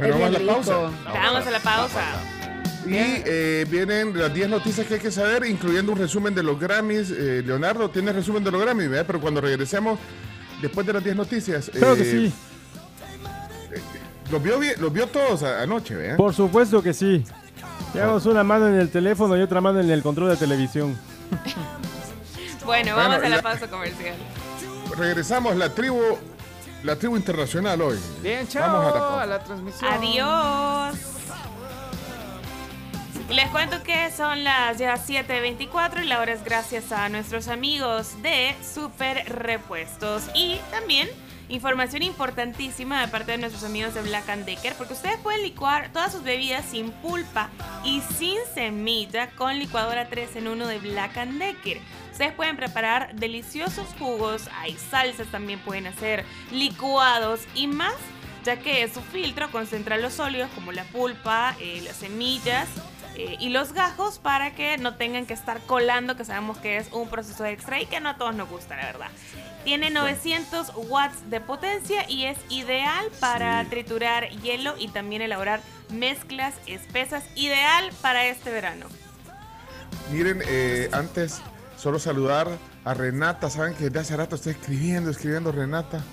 [0.00, 0.90] Es vamos a la pausa.
[1.06, 2.00] Vamos a la pausa.
[2.86, 6.58] Y eh, vienen las 10 noticias que hay que saber, incluyendo un resumen de los
[6.58, 7.10] Grammys.
[7.10, 9.04] Eh, Leonardo, tiene resumen de los Grammys, ¿verdad?
[9.06, 9.98] Pero cuando regresemos,
[10.62, 11.70] después de las 10 noticias.
[11.74, 12.32] Claro que eh, sí.
[14.30, 16.16] Los vio, los vio todos a- anoche, ¿verdad?
[16.16, 17.24] Por supuesto que sí.
[17.94, 20.98] Llevamos una mano en el teléfono y otra mano en el control de televisión.
[21.30, 21.44] Bueno,
[22.66, 24.14] Bueno, vamos a la la- pausa comercial.
[24.96, 26.00] Regresamos, la tribu,
[26.82, 27.98] la tribu internacional hoy.
[28.22, 29.90] Bien, Vamos a la chao a la transmisión.
[29.92, 30.94] Adiós.
[33.30, 38.22] Les cuento que son las ya 7.24 y la hora es gracias a nuestros amigos
[38.22, 40.30] de Super Repuestos.
[40.34, 41.10] Y también
[41.50, 45.92] información importantísima de parte de nuestros amigos de Black and Decker, porque ustedes pueden licuar
[45.92, 47.50] todas sus bebidas sin pulpa
[47.84, 51.80] y sin semilla con licuadora 3 en 1 de Black and Decker.
[52.10, 57.94] Ustedes pueden preparar deliciosos jugos, hay salsas también pueden hacer licuados y más
[58.42, 62.68] ya que su filtro concentra los sólidos como la pulpa, eh, las semillas
[63.18, 66.92] eh, y los gajos para que no tengan que estar colando, que sabemos que es
[66.92, 69.08] un proceso extra y que no a todos nos gusta, la verdad.
[69.64, 76.54] Tiene 900 watts de potencia y es ideal para triturar hielo y también elaborar mezclas
[76.66, 78.86] espesas, ideal para este verano.
[80.12, 81.42] Miren, eh, antes
[81.76, 82.46] solo saludar
[82.84, 86.04] a Renata, saben que desde hace rato está escribiendo, escribiendo Renata.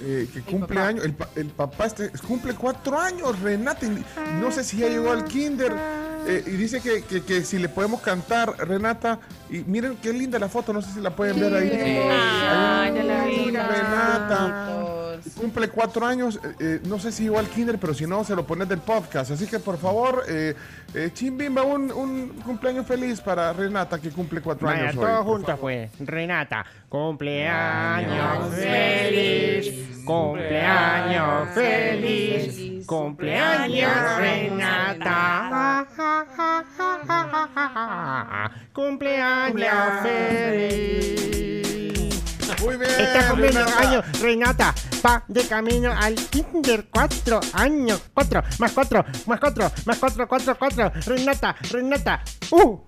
[0.00, 4.04] Eh, que cumple años, el, pa- el papá este- cumple cuatro años, Renata, y
[4.40, 5.72] no sé si ya llegó al kinder,
[6.26, 9.18] eh, y dice que, que- que si le podemos cantar, Renata,
[9.50, 12.00] y miren qué linda la foto, no sé si la pueden ver ahí.
[12.10, 13.44] Ah, ya la vi.
[13.50, 14.99] Renata.
[15.36, 18.34] Cumple cuatro años, eh, eh, no sé si llegó al kinder, pero si no, se
[18.34, 19.30] lo pones del podcast.
[19.30, 20.54] Así que por favor, eh,
[20.94, 25.58] eh, Chimbimba, un, un cumpleaños feliz para Renata que cumple cuatro Vaya, años todos juntos
[25.60, 25.90] pues.
[26.00, 35.86] Renata, cumpleaños feliz, cumpleaños feliz, cumpleaños Renata,
[38.72, 41.59] cumpleaños feliz.
[42.60, 44.74] Muy bien, Está cumpliendo años Renata.
[45.04, 46.86] Va de camino al kinder.
[46.90, 48.00] Cuatro años.
[48.12, 50.92] Cuatro, más cuatro, más cuatro, más cuatro, cuatro, cuatro.
[51.06, 52.22] Renata, Renata.
[52.50, 52.78] ¡Uh!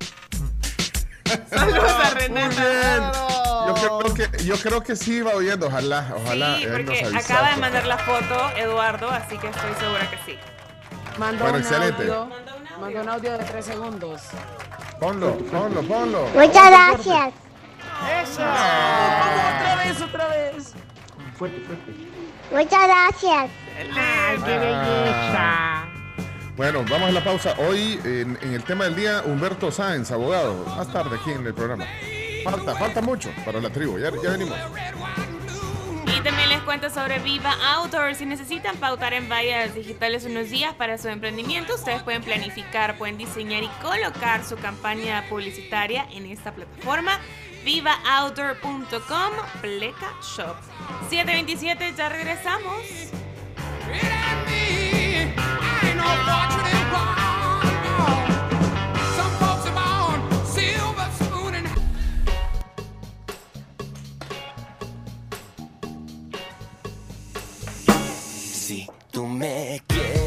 [1.51, 2.61] Saludos a Muy Renata.
[2.61, 3.12] bien.
[3.65, 6.57] Yo creo, que, yo creo que sí va oyendo, ojalá, ojalá.
[6.57, 10.16] Sí, él nos porque acaba de mandar la foto Eduardo, así que estoy segura que
[10.32, 10.39] sí.
[11.16, 12.03] Mandó Bueno, un excelente.
[12.03, 12.28] audio.
[12.81, 14.20] Mandó un audio de tres segundos.
[14.99, 16.27] Ponlo, ponlo, ponlo.
[16.35, 17.32] Muchas gracias.
[18.23, 18.43] ¡Eso!
[18.43, 20.74] Otra vez, otra vez.
[21.37, 21.93] Fuerte, fuerte.
[22.51, 23.51] Muchas gracias.
[23.97, 25.85] ¡Ay, qué belleza!
[26.57, 27.55] Bueno, vamos a la pausa.
[27.59, 30.65] Hoy, en, en el tema del día, Humberto Sáenz, abogado.
[30.77, 31.87] Más tarde aquí en el programa.
[32.45, 33.99] Falta, falta mucho para la tribu.
[33.99, 34.57] Ya, ya venimos.
[36.05, 38.15] Y también les cuento sobre Viva Outdoor.
[38.15, 43.16] Si necesitan pautar en vallas digitales unos días para su emprendimiento, ustedes pueden planificar, pueden
[43.16, 47.19] diseñar y colocar su campaña publicitaria en esta plataforma.
[47.64, 50.56] VivaOutdoor.com Pleca Shop.
[51.09, 53.12] 727, ya regresamos.
[68.66, 70.22] Si tú me quieres,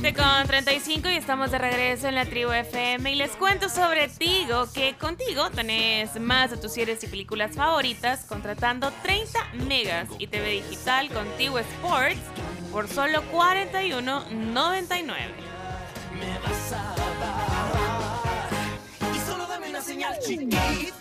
[0.00, 4.06] 7 con 35 y estamos de regreso en la tribu FM y les cuento sobre
[4.06, 10.28] Tigo, que contigo tenés más de tus series y películas favoritas contratando 30 megas y
[10.28, 12.20] TV digital con Tigo Sports
[12.70, 14.22] por solo 41.99.
[14.94, 17.56] me vas a dar.
[19.12, 20.97] Y solo dame una señal chiquita.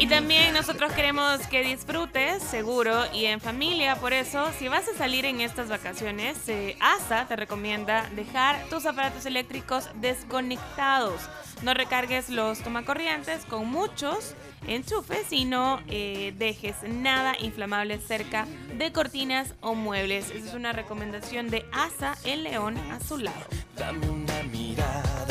[0.00, 4.96] Y también nosotros queremos que disfrutes seguro y en familia, por eso si vas a
[4.96, 11.20] salir en estas vacaciones, eh, ASA te recomienda dejar tus aparatos eléctricos desconectados.
[11.60, 14.34] No recargues los tomacorrientes con muchos
[14.66, 18.46] enchufes y no eh, dejes nada inflamable cerca
[18.78, 20.30] de cortinas o muebles.
[20.30, 23.44] Esa es una recomendación de ASA El León a su lado.
[23.76, 25.29] Dame una mirada.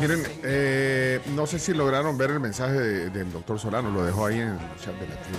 [0.00, 3.90] Miren, eh, no sé si lograron ver el mensaje de- del doctor Solano.
[3.90, 5.38] Lo dejó ahí en el chat de la tribu.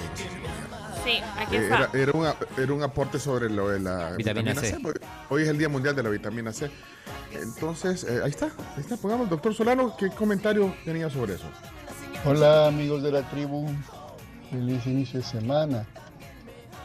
[1.03, 1.75] Sí, aquí Eh, está.
[1.75, 4.77] era, era era un aporte sobre lo de la Vitamina C.
[5.29, 6.71] Hoy es el Día Mundial de la Vitamina C.
[7.33, 8.95] Entonces, eh, ahí está, ahí está.
[8.97, 11.45] Pongamos, doctor Solano, ¿qué comentario tenía sobre eso?
[12.25, 13.67] Hola amigos de la tribu,
[14.49, 15.85] feliz inicio de semana.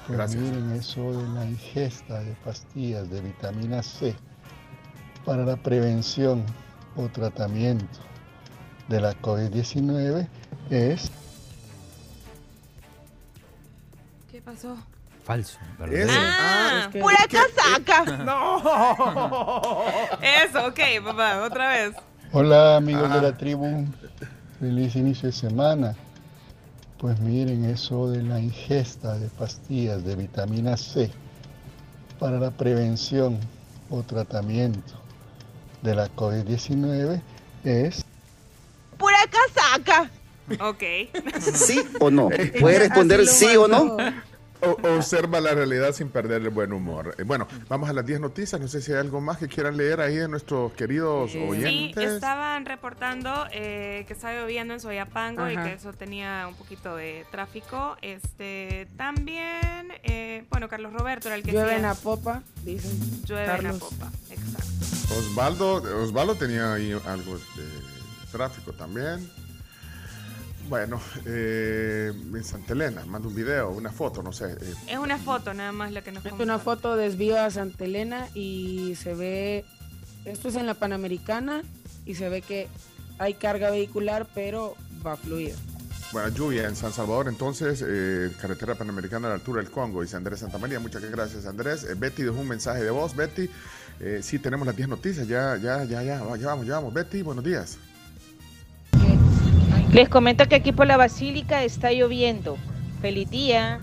[0.07, 0.43] Pues Gracias.
[0.43, 4.17] miren eso de la ingesta de pastillas de vitamina C
[5.29, 6.43] para la prevención
[6.97, 7.99] o tratamiento
[8.89, 10.27] de la COVID-19
[10.71, 11.11] es
[14.33, 14.75] ¿Qué pasó?
[15.25, 15.59] Falso.
[15.61, 16.13] Es- verdadero.
[16.17, 18.05] Ah, que- pura casaca.
[18.25, 19.85] No.
[20.23, 21.95] Eso, ok, papá, otra vez.
[22.33, 23.17] Hola amigos Ah.
[23.17, 23.85] de la tribu,
[24.59, 25.95] feliz inicio de semana.
[26.97, 31.11] Pues miren eso de la ingesta de pastillas de vitamina C
[32.19, 33.39] para la prevención
[33.91, 34.95] o tratamiento
[35.83, 37.21] de la COVID-19
[37.65, 38.05] es
[38.97, 40.11] ¡Pura casaca!
[40.61, 40.83] Ok.
[41.41, 42.31] ¿Sí o no?
[42.61, 43.97] ¿Puede responder sí o no?
[44.61, 47.15] O- observa la realidad sin perder el buen humor.
[47.19, 48.61] Eh, bueno, vamos a las 10 noticias.
[48.61, 52.13] No sé si hay algo más que quieran leer ahí de nuestros queridos Sí, oyentes.
[52.13, 55.65] estaban reportando eh, que estaba lloviendo en Soyapango y Ajá.
[55.65, 57.97] que eso tenía un poquito de tráfico.
[58.03, 63.23] Este, también, eh, bueno, Carlos Roberto era el que Llueve en la popa, dicen.
[63.25, 63.79] llueve en la Carlos.
[63.79, 64.11] popa.
[64.31, 65.15] Exacto.
[65.19, 67.65] Osvaldo, Osvaldo tenía ahí algo de
[68.33, 69.31] tráfico también.
[70.69, 74.53] Bueno, eh, en Santa Elena, manda un video, una foto, no sé.
[74.61, 77.85] eh, Es una foto nada más la que nos Es una foto desvío a Santa
[77.85, 79.65] Elena y se ve,
[80.27, 81.63] esto es en la Panamericana
[82.05, 82.69] y se ve que
[83.19, 84.77] hay carga vehicular, pero
[85.07, 85.55] va a fluir.
[86.13, 90.17] Bueno, lluvia en San Salvador, entonces, eh, carretera panamericana a la altura del Congo, dice
[90.17, 90.81] Andrés Santamaría.
[90.81, 91.85] Muchas gracias, Andrés.
[91.85, 93.15] Eh, Betty dejó un mensaje de voz.
[93.15, 93.51] Betty,
[94.01, 96.95] eh, sí, tenemos las 10 noticias, ya, ya, ya, ya, ya vamos, ya vamos.
[96.95, 97.77] Betty, buenos días.
[99.93, 102.59] Les comento que aquí por la Basílica está lloviendo.
[103.01, 103.81] Feliz día.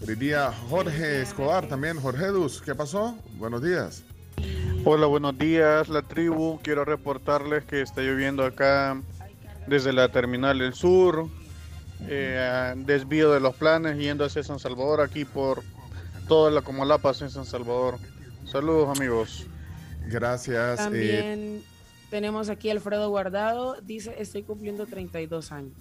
[0.00, 1.98] Feliz día, Jorge Escobar también.
[1.98, 3.16] Jorge Dus, ¿qué pasó?
[3.38, 4.04] Buenos días.
[4.84, 6.58] Hola, buenos días, la tribu.
[6.62, 9.00] Quiero reportarles que está lloviendo acá
[9.66, 11.28] desde la terminal del sur,
[12.08, 15.62] eh, desvío de los planes yendo hacia San Salvador, aquí por
[16.28, 17.98] toda la Comalapas en San Salvador.
[18.46, 19.46] Saludos, amigos.
[20.06, 20.80] Gracias.
[20.92, 21.60] eh,
[22.10, 25.72] tenemos aquí a Alfredo Guardado, dice, estoy cumpliendo 32 años.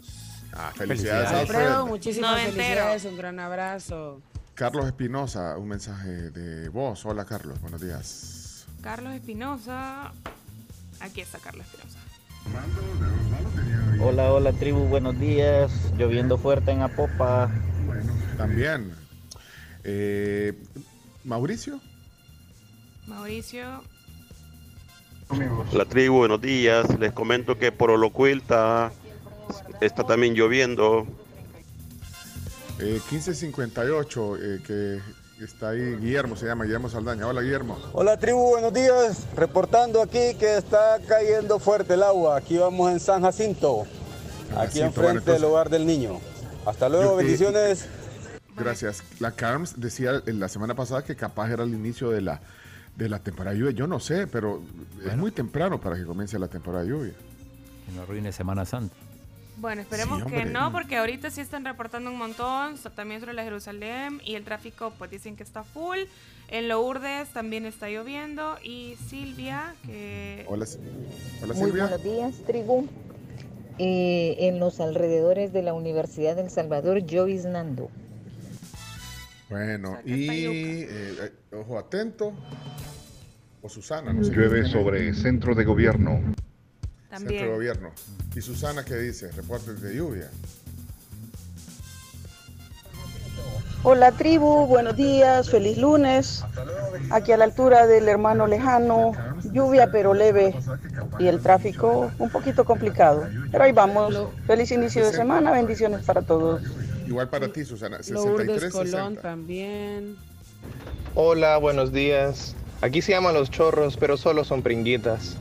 [0.54, 1.90] ah, felicidades, Alfredo, Alfred.
[1.92, 2.56] muchísimas Noventero.
[2.64, 4.22] felicidades, un gran abrazo.
[4.56, 7.06] Carlos Espinosa, un mensaje de voz.
[7.06, 8.66] Hola, Carlos, buenos días.
[8.82, 10.12] Carlos Espinosa.
[11.00, 12.00] Aquí está Carlos Espinosa.
[14.02, 15.72] Hola, hola tribu, buenos días.
[15.98, 17.50] Lloviendo fuerte en Apopa.
[18.38, 18.94] También.
[19.84, 20.54] Eh,
[21.24, 21.80] Mauricio.
[23.08, 23.84] Mauricio.
[25.74, 26.88] La tribu, buenos días.
[27.00, 28.92] Les comento que por Olocuilta
[29.80, 31.06] está también lloviendo.
[32.80, 37.28] Eh, 1558, eh, que está ahí Guillermo, se llama Guillermo Saldaña.
[37.28, 37.78] Hola Guillermo.
[37.94, 39.28] Hola tribu, buenos días.
[39.36, 42.36] Reportando aquí que está cayendo fuerte el agua.
[42.38, 43.84] Aquí vamos en San Jacinto.
[44.52, 46.20] Aquí Jacinto, enfrente bueno, entonces- del hogar del niño.
[46.66, 47.86] Hasta luego, Yo- eh, bendiciones.
[48.58, 49.04] Gracias.
[49.20, 52.42] La Carms decía en la semana pasada que capaz era el inicio de la,
[53.00, 53.72] de la temporada de lluvia.
[53.74, 54.62] Yo no sé, pero
[55.06, 57.14] es muy temprano para que comience la temporada de lluvia.
[57.86, 58.94] Que no arruine Semana Santa.
[59.58, 63.44] Bueno, esperemos Sí, que no, porque ahorita sí están reportando un montón, también sobre la
[63.44, 65.98] Jerusalén y el tráfico pues dicen que está full.
[66.50, 70.46] En Lourdes también está lloviendo y Silvia, que...
[70.48, 70.66] Hola,
[71.44, 71.84] hola Muy Silvia.
[71.88, 72.88] buenos días, tribu.
[73.80, 77.90] Eh, en los alrededores de la Universidad del Salvador, lloviznando.
[79.50, 82.34] Bueno, y eh, eh, ojo atento.
[83.62, 84.32] O Susana, no sé.
[84.32, 86.22] Llueve sobre centro de gobierno.
[87.10, 87.92] Centro de gobierno.
[88.36, 89.32] ¿Y Susana qué dice?
[89.32, 90.30] Reportes de lluvia.
[93.82, 96.44] Hola tribu, buenos días, feliz lunes.
[97.12, 99.14] Aquí a la altura del hermano lejano,
[99.54, 100.54] lluvia pero leve
[101.18, 103.26] y el tráfico un poquito complicado.
[103.52, 104.28] Pero ahí vamos.
[104.46, 106.62] Feliz inicio de semana, bendiciones para todos.
[107.10, 107.98] Igual para ti, Susana.
[108.08, 109.22] Lourdes 63, Colón 60.
[109.24, 110.16] también.
[111.16, 112.56] Hola, buenos días.
[112.82, 115.36] Aquí se llaman los chorros, pero solo son pringuitas.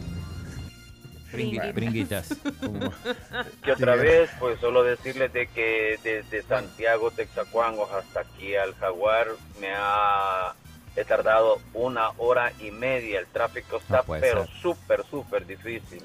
[1.30, 2.34] Pringui- Pringuitas.
[3.62, 9.26] Que otra vez, pues solo decirles de que desde Santiago, Texacuangos hasta aquí al Jaguar
[9.60, 10.54] me ha
[10.96, 13.20] he tardado una hora y media.
[13.20, 16.02] El tráfico está puede pero súper, súper difícil.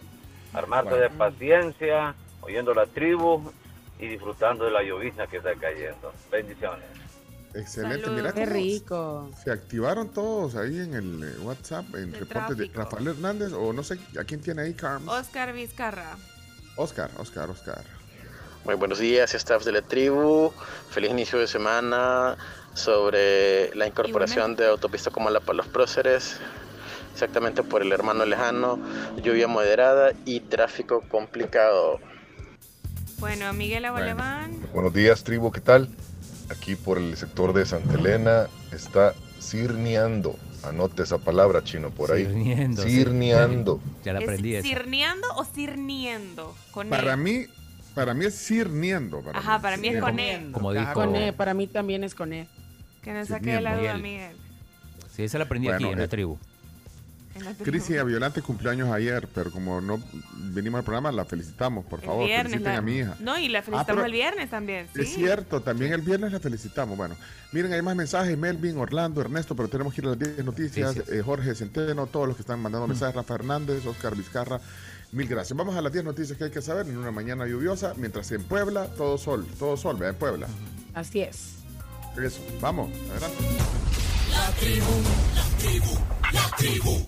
[0.52, 1.03] Armarse Bueno.
[1.03, 3.49] de paciencia, oyendo la tribu
[3.99, 6.11] y disfrutando de la llovizna que está cayendo.
[6.32, 6.86] Bendiciones.
[7.53, 8.06] Excelente.
[8.06, 8.15] Salud.
[8.18, 9.32] Mira Qué cómo rico.
[9.44, 12.68] Se activaron todos ahí en el eh, WhatsApp, en De reportes de.
[12.74, 15.07] Rafael Hernández, o no sé a quién tiene ahí, Carms.
[15.07, 16.18] Oscar Vizcarra.
[16.76, 17.84] Oscar, Oscar, Oscar.
[18.65, 20.52] Muy buenos días, staff de la tribu.
[20.90, 22.38] Feliz inicio de semana
[22.74, 26.40] sobre la incorporación de autopista como la para los próceres.
[27.11, 28.80] Exactamente por el hermano lejano,
[29.22, 31.99] lluvia moderada y tráfico complicado.
[33.24, 34.52] Bueno, Miguel Aboleván.
[34.74, 35.88] Buenos días, tribu, ¿qué tal?
[36.50, 40.36] Aquí por el sector de Santa Elena está cirneando.
[40.62, 42.26] Anote esa palabra, chino, por ahí.
[42.76, 43.80] Cirneando.
[44.04, 46.54] Ya la aprendí ¿Es cirneando o cirniendo?
[46.72, 47.16] Con Para E.
[47.18, 47.45] mí,
[47.95, 49.22] para mí es cirniendo.
[49.22, 50.50] Para Ajá, para mí es con E.
[50.52, 52.50] Como dijo- con E, para mí también es con E.
[53.02, 54.36] Que me Sí, saque bien, la duda, Miguel.
[55.16, 56.38] Sí, esa la aprendí Bueno, aquí en la eh, tribu.
[57.35, 57.64] En la tribu.
[57.72, 59.99] Crisi Aviolante cumpleaños ayer, pero como no
[60.53, 62.26] vinimos al programa, la felicitamos, por El favor.
[62.26, 62.51] viernes.
[62.51, 63.15] Feliciten la- a mi hija.
[63.19, 64.88] No, y la Ah, felicitamos el viernes también.
[64.93, 65.01] Sí.
[65.01, 66.95] Es cierto, también el viernes la felicitamos.
[66.97, 67.15] Bueno,
[67.51, 70.95] miren, hay más mensajes, Melvin, Orlando, Ernesto, pero tenemos que ir a las 10 noticias.
[71.10, 72.64] Eh, Jorge Centeno, todos los que están Mm.
[72.64, 74.60] mandando mensajes, Rafa Hernández, Oscar Vizcarra,
[75.11, 75.57] mil gracias.
[75.57, 78.43] Vamos a las 10 noticias que hay que saber en una mañana lluviosa, mientras en
[78.43, 80.47] Puebla, todo sol, todo sol, vea, en Puebla.
[80.93, 81.53] Así es.
[82.22, 83.38] Eso, vamos, adelante.
[84.31, 84.85] La tribu,
[85.35, 85.99] la tribu,
[86.31, 87.07] la tribu.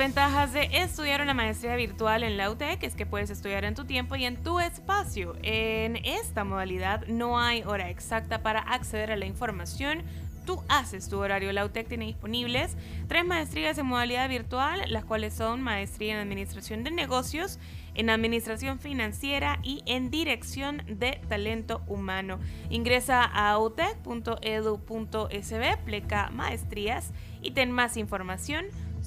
[0.00, 3.84] Ventajas de estudiar una maestría virtual en la UTEC es que puedes estudiar en tu
[3.84, 5.36] tiempo y en tu espacio.
[5.42, 10.02] En esta modalidad no hay hora exacta para acceder a la información.
[10.46, 11.52] Tú haces tu horario.
[11.52, 12.78] La UTEC tiene disponibles
[13.08, 17.58] tres maestrías en modalidad virtual, las cuales son maestría en Administración de Negocios,
[17.94, 22.38] en Administración Financiera y en Dirección de Talento Humano.
[22.70, 24.16] Ingresa a utec.edu.sb,
[25.84, 27.12] pleca maestrías
[27.42, 28.64] y ten más información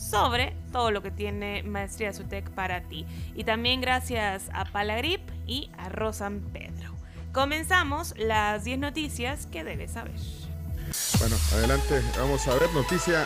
[0.10, 3.06] sobre todo lo que tiene Maestría Sutec para ti.
[3.36, 6.94] Y también gracias a Palagrip y a Rosan Pedro.
[7.32, 10.14] Comenzamos las 10 noticias que debes saber.
[11.20, 13.26] Bueno, adelante, vamos a ver noticia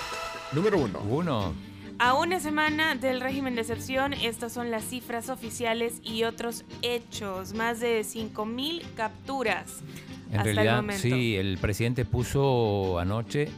[0.53, 0.99] número uno.
[1.09, 1.53] Uno.
[1.99, 7.53] A una semana del régimen de excepción, estas son las cifras oficiales y otros hechos.
[7.53, 9.79] Más de 5.000 capturas
[10.31, 11.01] En hasta el realidad, momento.
[11.01, 13.49] sí, el presidente puso anoche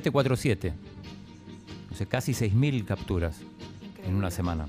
[0.00, 0.72] 5.747.
[1.90, 3.40] O sea, casi 6.000 capturas
[4.06, 4.66] en una semana.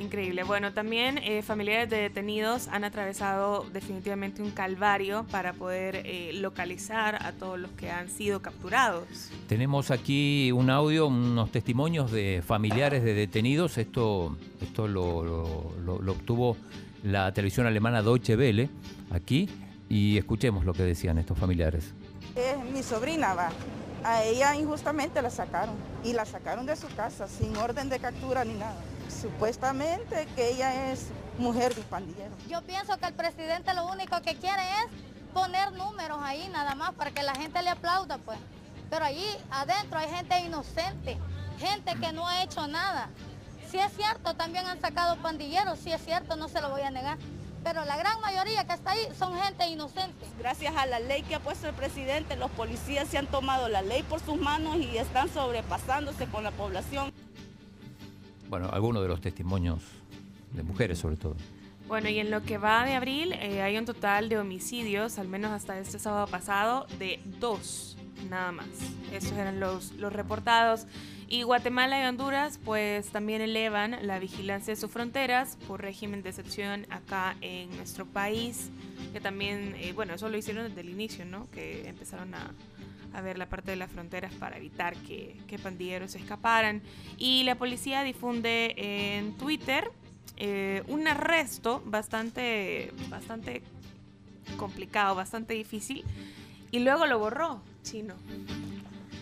[0.00, 0.44] Increíble.
[0.44, 7.22] Bueno, también eh, familiares de detenidos han atravesado definitivamente un calvario para poder eh, localizar
[7.22, 9.04] a todos los que han sido capturados.
[9.46, 13.76] Tenemos aquí un audio, unos testimonios de familiares de detenidos.
[13.76, 16.56] Esto, esto lo, lo- lo- lo obtuvo
[17.02, 18.70] la televisión alemana Deutsche Welle
[19.10, 19.48] aquí
[19.90, 21.92] y escuchemos lo que decían estos familiares.
[22.34, 23.50] Es mi sobrina, va.
[24.04, 25.76] A ella injustamente la sacaron.
[26.04, 28.76] Y la sacaron de su casa, sin orden de captura ni nada.
[29.20, 31.08] Supuestamente que ella es
[31.38, 32.30] mujer de pandillero.
[32.48, 34.86] Yo pienso que el presidente lo único que quiere es
[35.34, 38.38] poner números ahí nada más para que la gente le aplauda, pues.
[38.88, 41.18] Pero allí adentro hay gente inocente,
[41.58, 43.08] gente que no ha hecho nada.
[43.70, 46.90] Si es cierto, también han sacado pandilleros, si es cierto, no se lo voy a
[46.90, 47.18] negar.
[47.62, 50.26] Pero la gran mayoría que está ahí son gente inocente.
[50.38, 53.82] Gracias a la ley que ha puesto el presidente, los policías se han tomado la
[53.82, 57.12] ley por sus manos y están sobrepasándose con la población.
[58.48, 59.82] Bueno, algunos de los testimonios
[60.52, 61.36] de mujeres sobre todo.
[61.86, 65.28] Bueno, y en lo que va de abril eh, hay un total de homicidios, al
[65.28, 67.96] menos hasta este sábado pasado, de dos,
[68.28, 68.68] nada más.
[69.12, 70.86] Esos eran los, los reportados.
[71.32, 76.30] Y Guatemala y Honduras pues también elevan la vigilancia de sus fronteras por régimen de
[76.30, 78.68] excepción acá en nuestro país,
[79.12, 81.48] que también, eh, bueno, eso lo hicieron desde el inicio, ¿no?
[81.52, 82.52] Que empezaron a,
[83.22, 86.82] ver la parte de las fronteras para evitar que, que pandilleros escaparan.
[87.16, 89.88] Y la policía difunde en Twitter
[90.36, 93.62] eh, un arresto bastante, bastante
[94.56, 96.02] complicado, bastante difícil,
[96.72, 98.14] y luego lo borró, chino.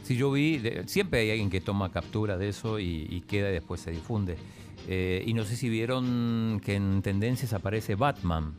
[0.09, 3.53] Si yo vi, siempre hay alguien que toma captura de eso y, y queda y
[3.53, 4.39] después se difunde.
[4.87, 8.55] Eh, y no sé si vieron que en tendencias aparece Batman.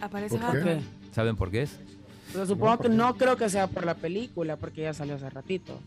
[0.00, 0.58] Aparece ¿Por qué?
[0.58, 0.80] Batman.
[1.12, 1.78] ¿Saben por qué es?
[2.32, 5.78] Pero supongo que no creo que sea por la película, porque ya salió hace ratito.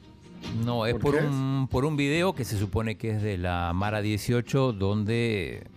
[0.64, 4.02] No, es ¿Por un, por un video que se supone que es de la Mara
[4.02, 5.68] 18, donde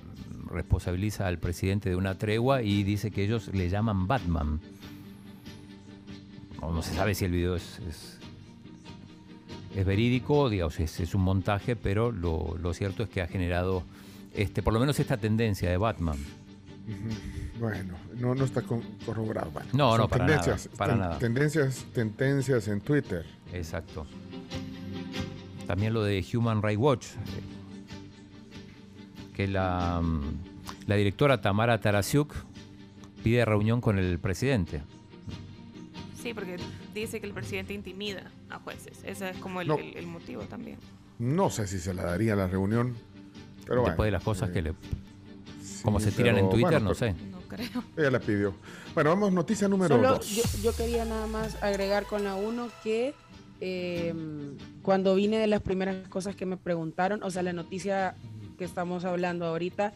[0.49, 4.61] responsabiliza al presidente de una tregua y dice que ellos le llaman Batman.
[6.61, 8.14] No, no se sabe si el video es, es,
[9.75, 13.83] es verídico, digamos, es, es un montaje, pero lo, lo cierto es que ha generado
[14.35, 16.17] este, por lo menos esta tendencia de Batman.
[17.59, 19.51] Bueno, no, no está corroborado.
[19.53, 21.19] Bueno, No, son no, para tendencias, nada, para ten- nada.
[21.19, 23.25] Tendencias, tendencias en Twitter.
[23.53, 24.07] Exacto.
[25.67, 27.07] También lo de Human Rights Watch,
[29.35, 30.21] que la, mm,
[30.87, 32.35] la directora Tamara Tarasiuk
[33.23, 34.83] pide reunión con el presidente.
[36.23, 36.57] Sí, porque
[36.95, 38.99] dice que el presidente intimida a jueces.
[39.05, 39.79] Ese es como el, No.
[39.79, 40.79] el- el motivo también.
[41.19, 42.95] No sé si se la daría la reunión,
[43.67, 43.91] pero bueno.
[43.93, 44.75] Después de las cosas eh, que le...
[45.83, 47.15] Como se tiran pero en Twitter, bueno, no pero- sé.
[47.31, 47.85] No creo.
[47.97, 48.55] Ella la pidió.
[48.95, 50.29] Bueno, vamos, noticia número Solo dos.
[50.31, 53.15] yo, yo quería nada más agregar con la 1 que
[53.61, 54.15] eh,
[54.83, 58.15] cuando vine de las primeras cosas que me preguntaron, o sea, la noticia
[58.59, 59.93] que estamos hablando ahorita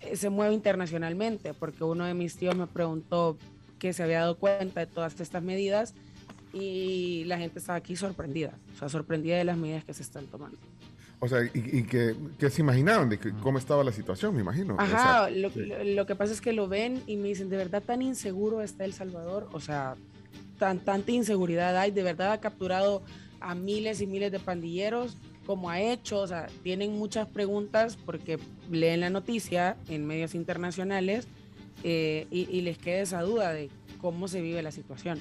[0.00, 3.36] eh, se mueve internacionalmente, porque uno de mis tíos me preguntó
[3.78, 5.94] que se había dado cuenta de todas estas medidas
[6.52, 10.26] y la gente estaba aquí sorprendida, o sea, sorprendida de las medidas que se están
[10.26, 10.58] tomando.
[11.20, 14.40] O sea, y, y que, que se imaginaban de que- cómo estaba la situación, me
[14.40, 14.74] imagino.
[14.74, 15.60] O Ajá, sea, lo, sí.
[15.66, 18.60] lo- lo que pasa es que lo ven y me dicen, ¿de verdad tan inseguro
[18.60, 19.48] está El Salvador?
[19.52, 19.94] O sea,
[20.58, 23.02] tan, tanta inseguridad hay, de verdad ha capturado
[23.40, 25.16] a miles y miles de pandilleros,
[25.46, 28.38] como ha hecho, o sea, tienen muchas preguntas porque
[28.70, 31.26] leen la noticia en medios internacionales
[31.84, 33.68] eh, y, y les queda esa duda de
[34.00, 35.20] cómo se vive la situación.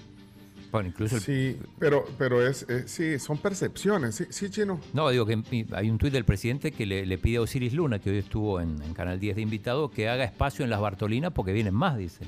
[0.72, 4.15] Bueno, incluso el- Sí, pero, pero es, eh, sí, son percepciones.
[4.15, 4.80] Sí, sí, Chino.
[4.93, 7.99] No, digo que hay un tuit del presidente que le, le pide a Osiris Luna,
[7.99, 11.34] que hoy estuvo en, en Canal 10 de invitado, que haga espacio en las Bartolinas
[11.34, 12.26] porque vienen más, dice.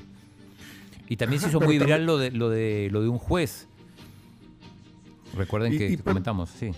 [1.08, 3.66] Y también se hizo muy también- viral lo de, lo de lo de un juez.
[5.36, 6.70] Recuerden Y- que, y que pero- comentamos, sí.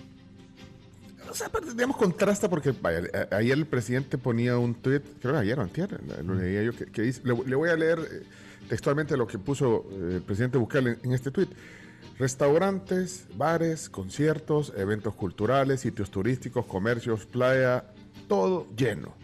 [1.28, 3.00] O sea, digamos, contrasta porque vaya,
[3.32, 6.86] ayer el presidente ponía un tweet, creo que ayer o antier, lo leía yo, que,
[6.86, 8.22] que dice, le, le voy a leer eh,
[8.68, 11.48] textualmente lo que puso eh, el presidente Bukele en, este tweet.
[12.18, 17.84] Restaurantes, bares, conciertos, eventos culturales, sitios turísticos, comercios, playa,
[18.28, 19.14] todo lleno.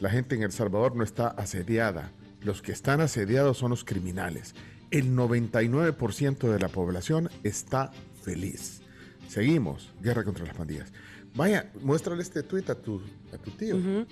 [0.00, 2.10] La gente en El Salvador no está asediada.
[2.40, 4.54] Los que están asediados son los criminales.
[4.90, 7.92] El 99% de la población está
[8.22, 8.82] feliz.
[9.28, 10.92] Seguimos, guerra contra las pandillas.
[11.34, 13.00] Vaya, muéstrale este tweet a tu,
[13.32, 13.76] a tu tío.
[13.76, 14.06] Ujú.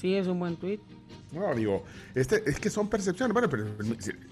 [0.00, 0.80] Sí, es un buen tweet.
[1.32, 1.84] No, digo,
[2.14, 3.32] este, es que son percepciones.
[3.32, 3.66] Bueno, pero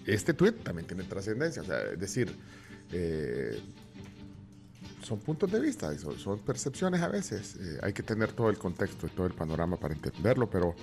[0.07, 1.63] este tweet también tiene trascendencia.
[1.63, 2.35] O sea, es decir,
[2.93, 3.61] eh,
[5.03, 7.57] son puntos de vista, y son, son percepciones a veces.
[7.57, 10.75] Eh, hay que tener todo el contexto y todo el panorama para entenderlo, pero,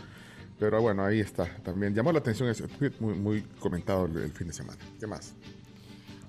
[0.58, 1.46] pero bueno, ahí está.
[1.64, 4.80] También llamó la atención ese tweet muy, muy comentado el, el fin de semana.
[5.00, 5.34] ¿Qué más?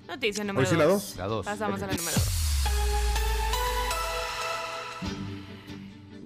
[0.07, 1.01] Noticia número Hoy sí la dos.
[1.01, 1.17] dos.
[1.17, 1.83] La dos, Pasamos ok.
[1.83, 2.27] a la número dos.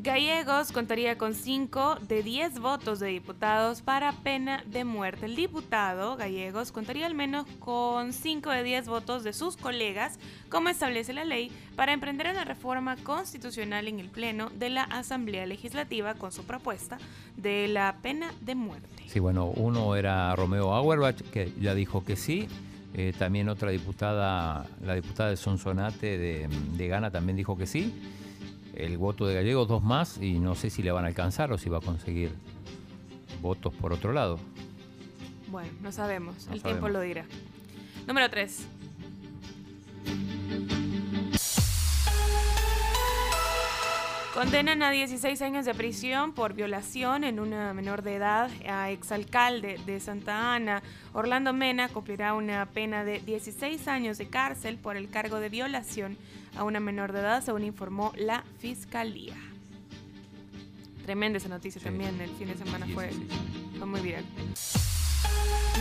[0.03, 5.27] Gallegos contaría con 5 de 10 votos de diputados para pena de muerte.
[5.27, 10.17] El diputado Gallegos contaría al menos con 5 de 10 votos de sus colegas,
[10.49, 15.45] como establece la ley, para emprender una reforma constitucional en el Pleno de la Asamblea
[15.45, 16.97] Legislativa con su propuesta
[17.37, 19.03] de la pena de muerte.
[19.05, 22.47] Sí, bueno, uno era Romeo Auerbach, que ya dijo que sí.
[22.95, 27.93] Eh, también otra diputada, la diputada de Sonsonate de, de Ghana también dijo que sí.
[28.75, 31.57] El voto de Gallegos, dos más, y no sé si le van a alcanzar o
[31.57, 32.31] si va a conseguir
[33.41, 34.39] votos por otro lado.
[35.49, 36.91] Bueno, no sabemos, No el tiempo sabemos.
[36.91, 37.25] lo dirá.
[38.07, 38.67] Número 3.
[44.33, 49.77] Condenan a 16 años de prisión por violación en una menor de edad a exalcalde
[49.85, 50.81] de Santa Ana.
[51.13, 56.17] Orlando Mena cumplirá una pena de 16 años de cárcel por el cargo de violación
[56.55, 59.35] a una menor de edad, según informó la fiscalía.
[61.05, 63.11] Tremenda esa noticia también, el fin de semana fue,
[63.77, 64.25] fue muy viral.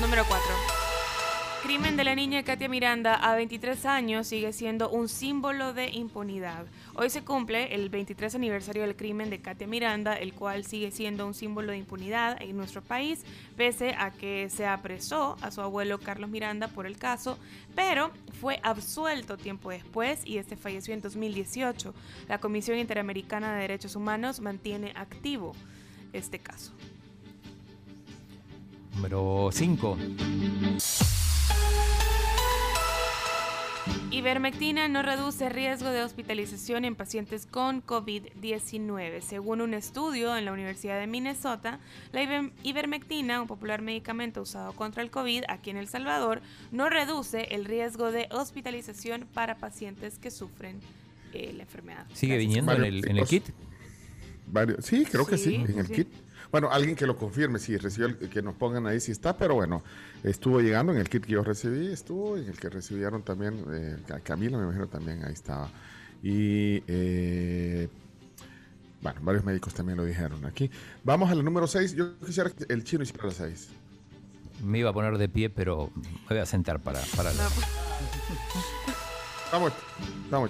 [0.01, 1.00] Número 4.
[1.63, 6.65] Crimen de la niña Katia Miranda a 23 años sigue siendo un símbolo de impunidad.
[6.95, 11.27] Hoy se cumple el 23 aniversario del crimen de Katia Miranda, el cual sigue siendo
[11.27, 13.25] un símbolo de impunidad en nuestro país,
[13.57, 17.39] pese a que se apresó a su abuelo Carlos Miranda por el caso,
[17.75, 18.11] pero
[18.41, 21.95] fue absuelto tiempo después y este falleció en 2018.
[22.29, 25.55] La Comisión Interamericana de Derechos Humanos mantiene activo
[26.15, 26.73] este caso.
[28.95, 29.99] Número 5.
[34.11, 39.21] Ivermectina no reduce riesgo de hospitalización en pacientes con COVID-19.
[39.21, 41.79] Según un estudio en la Universidad de Minnesota,
[42.13, 46.91] la iver- ivermectina, un popular medicamento usado contra el COVID aquí en El Salvador, no
[46.91, 50.81] reduce el riesgo de hospitalización para pacientes que sufren
[51.33, 52.05] eh, la enfermedad.
[52.13, 52.49] ¿Sigue Gracias.
[52.49, 53.29] viniendo en el, en el tipos.
[53.29, 53.45] kit?
[54.49, 55.93] Varios- sí, creo que sí, Sí, en el sí.
[55.95, 56.09] kit.
[56.51, 59.55] Bueno, alguien que lo confirme, si recibió, el- que nos pongan ahí si está, pero
[59.55, 59.83] bueno,
[60.25, 63.97] estuvo llegando en el kit que yo recibí, estuvo en el que recibieron también, eh,
[64.07, 65.69] Ca- Camila me imagino también ahí estaba.
[66.23, 67.89] Y eh,
[69.01, 70.71] bueno, varios médicos también lo dijeron aquí.
[71.05, 73.69] Vamos a la número 6, yo quisiera que el chino hiciera la 6.
[74.65, 77.39] Me iba a poner de pie, pero me voy a sentar para, para No,
[79.53, 79.73] vamos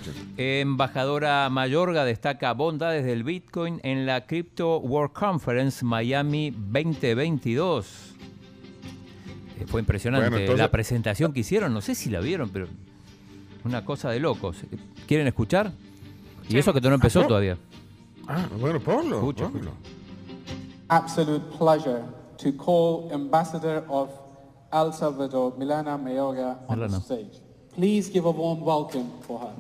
[0.03, 0.15] chino.
[0.37, 8.15] Embajadora Mayorga destaca bondades del Bitcoin en la Crypto World Conference Miami 2022.
[9.59, 12.67] Eh, Fue impresionante Bueno, entonces- la presentación que hicieron, no sé si la vieron, pero
[13.65, 14.57] una cosa de locos.
[15.07, 15.73] ¿Quieren escuchar?
[16.49, 17.57] Y eso que no empezó Ah, todavía.
[18.27, 19.17] Ah, bueno, ponlo.
[19.17, 19.73] Escucha, ponlo.
[20.89, 22.03] absolute pleasure
[22.37, 24.11] to call Ambassador of
[24.73, 26.99] El Salvador, Milana Mayorga, on Milana.
[26.99, 27.41] the stage.
[27.81, 29.55] Please give a warm welcome for her.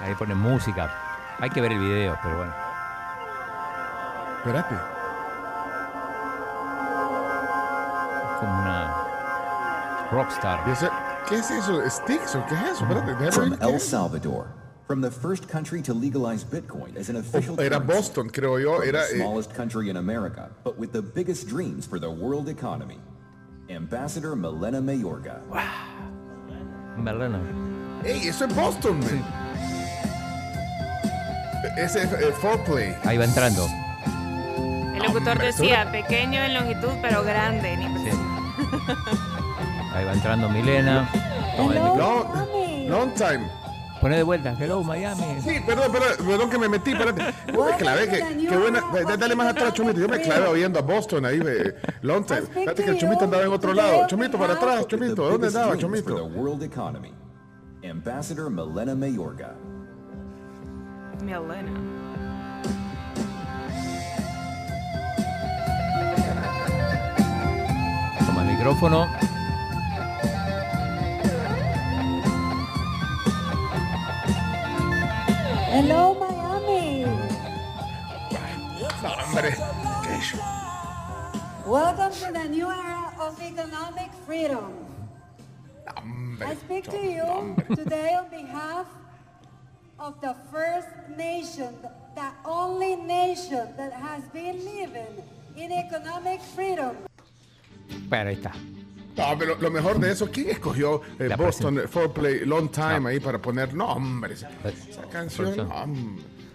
[0.00, 0.90] Ahí ponen música.
[1.38, 2.52] Hay que ver el video, pero bueno.
[4.38, 4.74] Espérate.
[8.40, 10.64] Como una rockstar.
[11.28, 11.88] ¿Qué es eso?
[11.88, 12.82] ¿Sticks o qué es eso?
[12.82, 13.88] Espérate, déjame From ver qué El es.
[13.88, 14.48] Salvador,
[14.88, 18.80] from the first country to legalize Bitcoin as an official Era currency, Boston, creo yo.
[18.80, 22.48] Era, the eh, smallest country in America, but with the biggest dreams for the world
[22.48, 22.98] economy.
[23.68, 25.42] Ambassador Milena Mayorga.
[26.96, 27.38] Merlana.
[28.02, 28.98] ¡Ey, eso es Boston!
[31.76, 32.96] Ese es eh, Foreplay.
[33.04, 33.68] Ahí va entrando.
[34.94, 37.74] El locutor decía, pequeño en longitud, pero grande.
[37.74, 37.82] en.
[39.92, 41.10] Ahí va entrando Milena.
[41.58, 43.57] El long time.
[44.00, 44.54] Pone de vuelta.
[44.58, 45.22] Hello, Miami.
[45.42, 47.34] Sí, perdón, perdón, perdón que me metí, espérate.
[47.52, 48.80] Yo me clavé, que, qué buena.
[49.06, 49.98] da- Dale más atrás, Chomito.
[49.98, 52.42] Yo me clavé oyendo a Boston ahí, ve, long time.
[52.42, 54.06] Fíjate que el Chomito andaba en otro lado.
[54.06, 55.28] Chomito, para atrás, Chomito.
[55.28, 56.40] ¿Dónde andaba, dreams for the Chomito?
[56.40, 57.12] world economy.
[57.88, 59.54] Ambassador Milena Mayorga.
[61.24, 61.72] Milena.
[68.26, 69.06] Toma el micrófono.
[75.78, 77.06] Hello, Miami.
[78.98, 79.54] No, hombre.
[81.64, 84.74] Welcome to the new era of economic freedom.
[86.42, 88.86] I speak to you today on behalf
[90.00, 91.70] of the first nation,
[92.16, 95.22] the only nation that has been living
[95.54, 96.96] in economic freedom.
[98.10, 98.50] Bueno, ahí está.
[99.18, 103.20] No, pero lo mejor de eso, ¿quién escogió eh, Boston eh, Foreplay Long Time ahí
[103.20, 103.74] para poner?
[103.74, 104.34] No, hombre.
[104.34, 105.86] Esa, esa canción, no.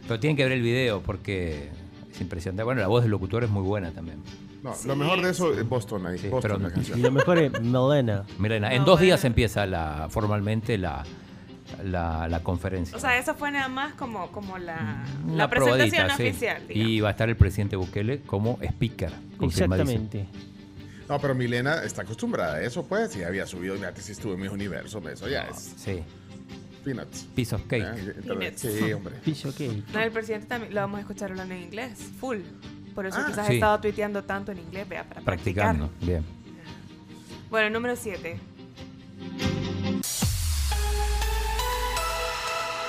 [0.08, 1.70] Pero tienen que ver el video porque
[2.12, 2.64] es impresionante.
[2.64, 4.20] Bueno, la voz del locutor es muy buena también.
[4.64, 6.18] No, lo mejor de eso es Boston ahí.
[6.30, 6.98] Boston, pero- la canción.
[6.98, 8.24] Y lo mejor es Melena.
[8.40, 11.04] Milena, en dos días empieza la, formalmente la,
[11.84, 12.96] la, la conferencia.
[12.96, 16.68] O sea, eso fue nada más como, como la, Una la presentación probadita, oficial.
[16.68, 16.90] digamos.
[16.92, 19.12] Y va a estar el presidente Bukele como speaker.
[19.38, 20.06] confirmadísimo.
[20.06, 20.53] Exactamente.
[21.10, 23.16] No, pero Milena está acostumbrada a eso, pues.
[23.16, 25.74] Y había subido, fíjate si estuvo en mis universos, eso ya es.
[25.78, 26.02] Sí.
[26.84, 27.26] Peanuts.
[27.36, 27.84] Piece of cake.
[27.84, 28.62] Eh, Peanuts.
[28.62, 29.16] Sí, hombre.
[29.26, 29.84] Piso cake.
[29.94, 32.40] No, el presidente también lo vamos a escuchar hablando en inglés, full.
[32.94, 33.54] Por eso Ah, quizás sí.
[33.54, 35.76] he estado tuiteando tanto en inglés, vea, para practicar.
[35.76, 36.06] Practicando.
[36.06, 36.24] Bien.
[37.50, 38.38] Bueno, número 7.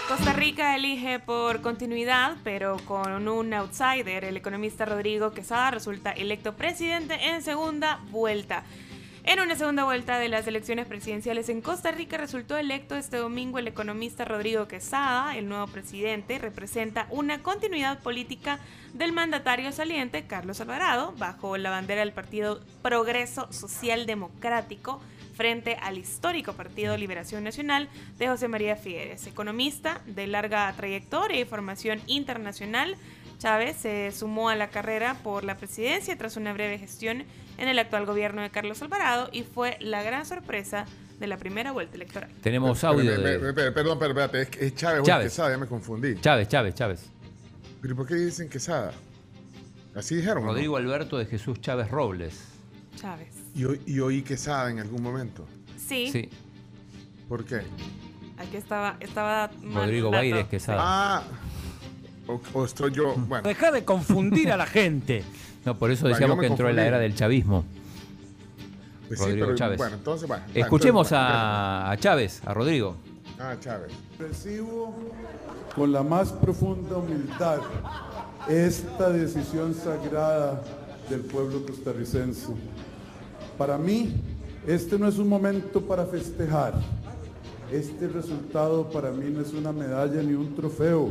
[0.09, 6.55] Costa Rica elige por continuidad, pero con un outsider, el economista Rodrigo Quesada resulta electo
[6.57, 8.65] presidente en segunda vuelta.
[9.25, 13.59] En una segunda vuelta de las elecciones presidenciales en Costa Rica resultó electo este domingo
[13.59, 18.59] el economista Rodrigo Quesada, el nuevo presidente, representa una continuidad política
[18.93, 25.01] del mandatario saliente Carlos Alvarado, bajo la bandera del Partido Progreso Social Democrático,
[25.35, 27.89] frente al histórico Partido Liberación Nacional
[28.19, 29.27] de José María Figueres.
[29.27, 32.97] Economista de larga trayectoria y formación internacional,
[33.39, 37.24] Chávez se sumó a la carrera por la presidencia tras una breve gestión
[37.59, 40.86] en el actual gobierno de Carlos Alvarado y fue la gran sorpresa
[41.19, 42.31] de la primera vuelta electoral.
[42.43, 45.27] Tenemos audio pero, de pero, pero, Perdón, pero espérate, es, es Chávez, Chávez.
[45.27, 46.20] Quesada, ya me confundí.
[46.20, 47.11] Chávez, Chávez, Chávez.
[47.81, 48.93] ¿Pero por qué dicen Quesada?
[49.94, 50.44] Así dijeron.
[50.44, 52.54] Rodrigo Alberto de Jesús Chávez Robles.
[52.97, 53.29] Chávez.
[53.55, 55.45] Y, oí- y oí Quesada en algún momento.
[55.77, 56.29] Sí, Sí.
[57.29, 57.62] ¿Por qué?
[58.37, 60.16] aquí estaba, estaba mal Rodrigo dato.
[60.19, 60.79] Baires Quesada.
[60.83, 61.23] Ah,
[62.27, 63.15] o, o estoy yo.
[63.16, 65.23] Bueno, Deja de confundir a la gente.
[65.65, 67.65] No, por eso decíamos que entró en la era del chavismo.
[69.09, 69.79] pues sí, Rodrigo pero Chávez.
[69.79, 70.45] bueno, entonces bueno.
[70.55, 72.97] Escuchemos entonces, a, a Chávez, a Rodrigo.
[73.39, 73.93] Ah, Chávez.
[74.19, 74.95] Recibo
[75.75, 77.59] con la más profunda humildad
[78.49, 80.62] esta decisión sagrada
[81.09, 82.49] del pueblo costarricense.
[83.59, 84.13] Para mí,
[84.67, 86.75] este no es un momento para festejar.
[87.71, 91.11] Este resultado para mí no es una medalla ni un trofeo,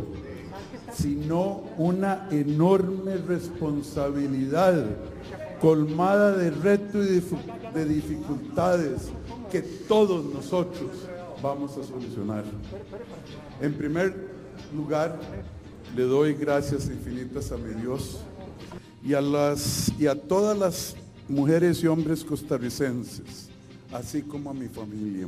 [0.94, 4.86] sino una enorme responsabilidad
[5.60, 7.22] colmada de reto y
[7.74, 9.10] de dificultades
[9.52, 10.92] que todos nosotros
[11.42, 12.44] vamos a solucionar.
[13.62, 14.14] En primer
[14.76, 15.20] lugar,
[15.96, 18.20] le doy gracias infinitas a mi Dios
[19.04, 20.96] y a, las, y a todas las
[21.34, 23.50] mujeres y hombres costarricenses,
[23.92, 25.28] así como a mi familia,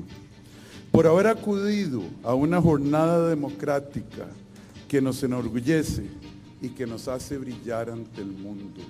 [0.92, 4.28] por haber acudido a una jornada democrática
[4.88, 6.04] que nos enorgullece
[6.62, 8.82] y que nos hace brillar ante el mundo.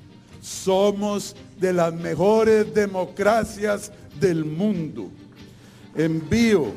[0.42, 5.10] Somos de las mejores democracias del mundo.
[5.96, 6.72] Envío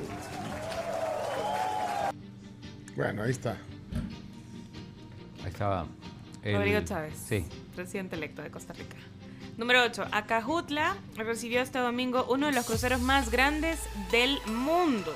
[2.97, 3.52] Bueno, ahí está.
[5.44, 5.86] Ahí estaba.
[6.43, 7.44] el- Rodrigo Chávez, Sí.
[7.77, 8.97] presidente electo de Costa Rica.
[9.59, 10.05] Número 8.
[10.12, 13.80] Acajutla recibió este domingo uno de los cruceros más grandes
[14.12, 15.12] del mundo.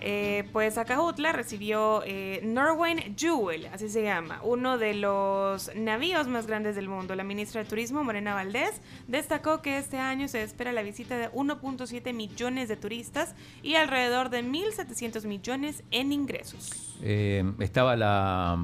[0.00, 6.46] Eh, pues Acajutla recibió eh, Norwegian Jewel, así se llama, uno de los navíos más
[6.46, 7.16] grandes del mundo.
[7.16, 11.30] La ministra de Turismo, Morena Valdés, destacó que este año se espera la visita de
[11.32, 16.94] 1.7 millones de turistas y alrededor de 1.700 millones en ingresos.
[17.02, 18.62] Eh, estaba la,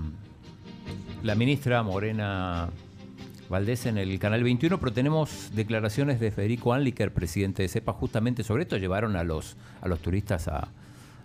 [1.23, 2.69] la ministra Morena
[3.53, 8.43] Valdés en el canal 21, pero tenemos declaraciones de Federico Anliker, presidente de CEPA, justamente
[8.45, 8.79] sobre esto.
[8.79, 10.69] Llevaron a los, a los turistas a,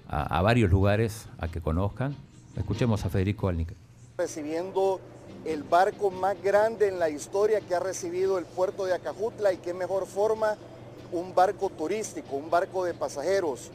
[0.10, 2.18] a- a varios lugares a que conozcan.
[2.58, 3.78] Escuchemos a Federico Anliker.
[4.18, 5.00] recibiendo
[5.46, 9.58] el barco más grande en la historia que ha recibido el puerto de Acajutla y
[9.58, 10.58] qué mejor forma
[11.14, 13.72] un barco turístico, un barco de pasajeros.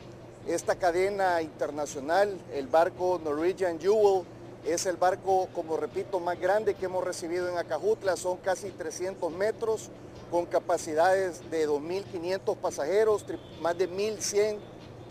[0.46, 4.24] Esta cadena internacional, el barco Norwegian Jewel,
[4.64, 9.32] es el barco, como repito, más grande que hemos recibido en Acajutla, son casi 300
[9.32, 9.90] metros,
[10.30, 13.26] con capacidades de 2.500 pasajeros,
[13.60, 14.56] más de 1.100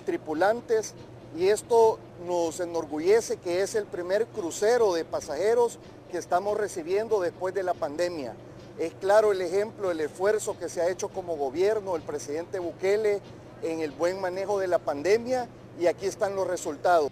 [0.04, 0.96] tripulantes
[1.38, 5.80] y esto nos enorgullece que es el primer crucero de pasajeros
[6.12, 8.34] que estamos recibiendo después de la pandemia.
[8.80, 13.22] Es claro el ejemplo, el esfuerzo que se ha hecho como gobierno, el presidente Bukele
[13.62, 15.48] en el buen manejo de la pandemia
[15.80, 17.12] y aquí están los resultados.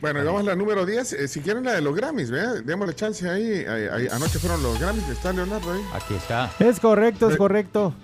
[0.00, 1.12] Bueno, vamos a la número 10.
[1.14, 2.62] eh, si quieren la de los Grammys, ¿ve?
[2.64, 3.64] Démosle chance ahí.
[3.64, 4.08] ahí- ahí.
[4.12, 5.08] Anoche fueron los Grammys.
[5.08, 5.80] ¿Está Leonardo ahí?
[5.94, 6.50] Aquí está.
[6.58, 7.94] Es correcto, es correcto.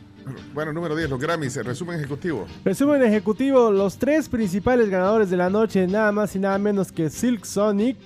[0.55, 1.57] Bueno, número 10, los Grammys.
[1.65, 2.47] Resumen ejecutivo.
[2.65, 7.11] Resumen ejecutivo, los tres principales ganadores de la noche, nada más y nada menos que
[7.11, 7.97] Silk Sonic,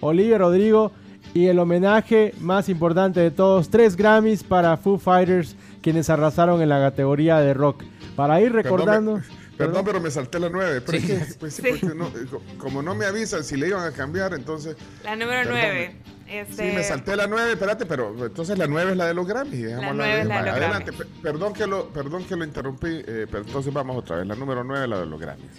[0.00, 0.92] Olivia Rodrigo
[1.34, 6.68] y el homenaje más importante de todos, tres Grammys para Foo Fighters, quienes arrasaron en
[6.68, 7.82] la categoría de rock.
[8.14, 9.14] Para ir recordando...
[9.16, 10.80] Perdón, pero me salté la 9.
[10.82, 11.12] Pero Sí.
[11.12, 13.84] es que, pues sí, porque no- eh, co- como no me avisan si le iban
[13.86, 14.76] a cambiar, entonces.
[15.04, 15.54] La número Perdón.
[15.54, 15.96] 9.
[16.28, 19.26] Este, Sí, me salté la 9, espérate, pero entonces la 9 es la de los
[19.28, 19.62] Grammys.
[19.62, 22.44] dejémosla nueve de- es la de los Adelante, pe- perdón que, lo, perdón que lo
[22.44, 24.26] interrumpí, eh, pero entonces vamos otra vez.
[24.26, 25.50] La número 9 es la de los Grammys.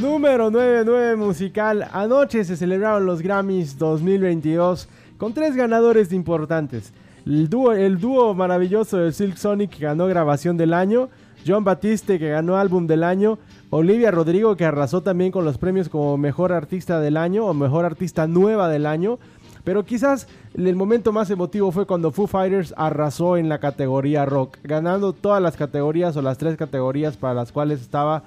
[0.00, 1.86] Número 99 musical.
[1.92, 4.88] Anoche se celebraron los Grammys 2022
[5.18, 6.92] con tres ganadores importantes.
[7.24, 11.08] El dúo, el dúo maravilloso de Silk Sonic que ganó grabación del año.
[11.46, 13.38] John Batiste que ganó álbum del año.
[13.70, 17.84] Olivia Rodrigo que arrasó también con los premios como mejor artista del año o mejor
[17.84, 19.18] artista nueva del año.
[19.64, 24.58] Pero quizás el momento más emotivo fue cuando Foo Fighters arrasó en la categoría rock,
[24.64, 28.24] ganando todas las categorías o las tres categorías para las cuales estaba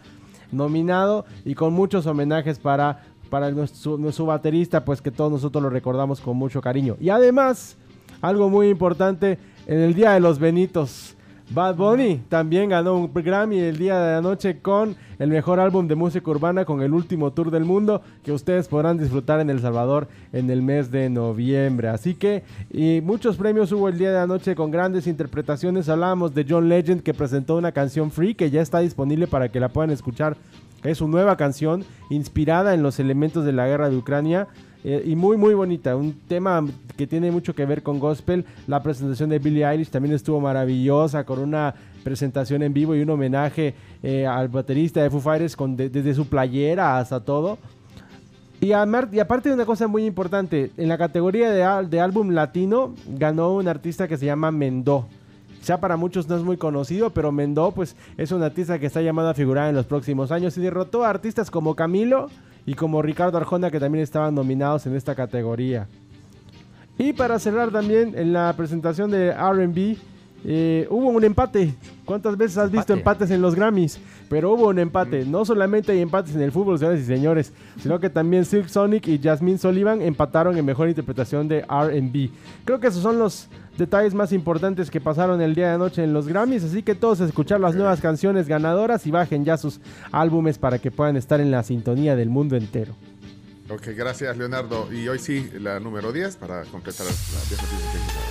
[0.53, 6.21] nominado y con muchos homenajes para, para nuestro baterista, pues que todos nosotros lo recordamos
[6.21, 6.95] con mucho cariño.
[7.01, 7.75] Y además,
[8.27, 9.37] algo muy importante,
[9.67, 11.15] en el Día de los Benitos,
[11.49, 15.93] Bad Bunny también ganó un Grammy el día de anoche con el mejor álbum de
[15.93, 20.07] música urbana con el último tour del mundo que ustedes podrán disfrutar en El Salvador
[20.33, 21.89] en el mes de noviembre.
[21.89, 25.87] Así que y muchos premios hubo el día de anoche con grandes interpretaciones.
[25.87, 29.59] Hablábamos de John Legend que presentó una canción free que ya está disponible para que
[29.59, 30.37] la puedan escuchar.
[30.83, 34.47] Es su nueva canción inspirada en los elementos de la guerra de Ucrania.
[34.87, 36.63] Eh, y muy muy bonita, un tema
[36.95, 38.45] que tiene mucho que ver con gospel.
[38.67, 43.09] La presentación de Billie Eilish también estuvo maravillosa con una presentación en vivo y un
[43.09, 47.57] homenaje eh, al baterista de Foo Fighters con de- desde su playera hasta todo.
[48.61, 52.29] Y, amar- y aparte de una cosa muy importante, en la categoría de, de álbum
[52.29, 55.07] latino ganó un artista que se llama Mendó.
[55.65, 59.01] Ya para muchos no es muy conocido, pero Mendó pues es un artista que está
[59.01, 62.29] llamado a figurar en los próximos años y derrotó a artistas como Camilo
[62.65, 65.87] y como Ricardo Arjona que también estaban nominados en esta categoría.
[66.97, 69.97] Y para cerrar también en la presentación de RB,
[70.47, 71.73] eh, hubo un empate.
[72.05, 73.23] ¿Cuántas veces has visto Empate.
[73.23, 73.99] empates en los Grammys?
[74.29, 75.25] Pero hubo un empate.
[75.25, 79.07] No solamente hay empates en el fútbol, señores y señores, sino que también Silk Sonic
[79.07, 82.29] y Jasmine Sullivan empataron en mejor interpretación de RB.
[82.63, 86.13] Creo que esos son los detalles más importantes que pasaron el día de anoche en
[86.13, 86.63] los Grammys.
[86.63, 89.79] Así que todos escuchar las nuevas canciones ganadoras y bajen ya sus
[90.11, 92.95] álbumes para que puedan estar en la sintonía del mundo entero.
[93.69, 94.91] Ok, gracias Leonardo.
[94.93, 98.24] Y hoy sí, la número 10 para completar las 10 noticias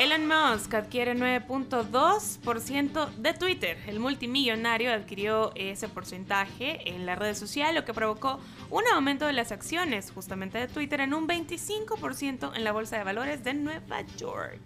[0.00, 3.76] Elon Musk adquiere 9.2% de Twitter.
[3.86, 8.40] El multimillonario adquirió ese porcentaje en la red social, lo que provocó
[8.70, 13.04] un aumento de las acciones justamente de Twitter en un 25% en la bolsa de
[13.04, 14.58] valores de Nueva York.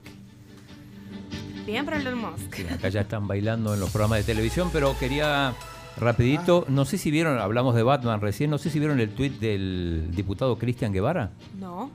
[1.67, 2.55] Bien para Elon Musk.
[2.55, 5.53] Sí, acá ya están bailando en los programas de televisión, pero quería
[5.97, 9.41] rapidito, no sé si vieron, hablamos de Batman recién, no sé si vieron el tuit
[9.41, 11.91] del diputado Cristian Guevara, No.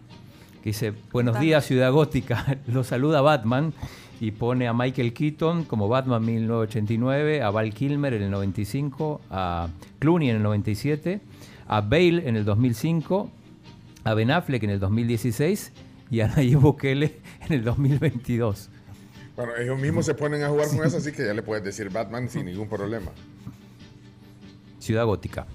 [0.70, 3.74] Dice, buenos días Ciudad Gótica, lo saluda Batman
[4.20, 9.70] y pone a Michael Keaton como Batman 1989, a Val Kilmer en el 95, a
[9.98, 11.22] Clooney en el 97,
[11.68, 13.32] a Bale en el 2005,
[14.04, 15.72] a Ben Affleck en el 2016
[16.12, 17.18] y a Nayib Bukele
[17.48, 18.70] en el 2022.
[19.36, 21.90] Bueno, ellos mismos se ponen a jugar con eso, así que ya le puedes decir
[21.90, 23.12] Batman sin ningún problema.
[24.78, 25.48] Ciudad Gótica.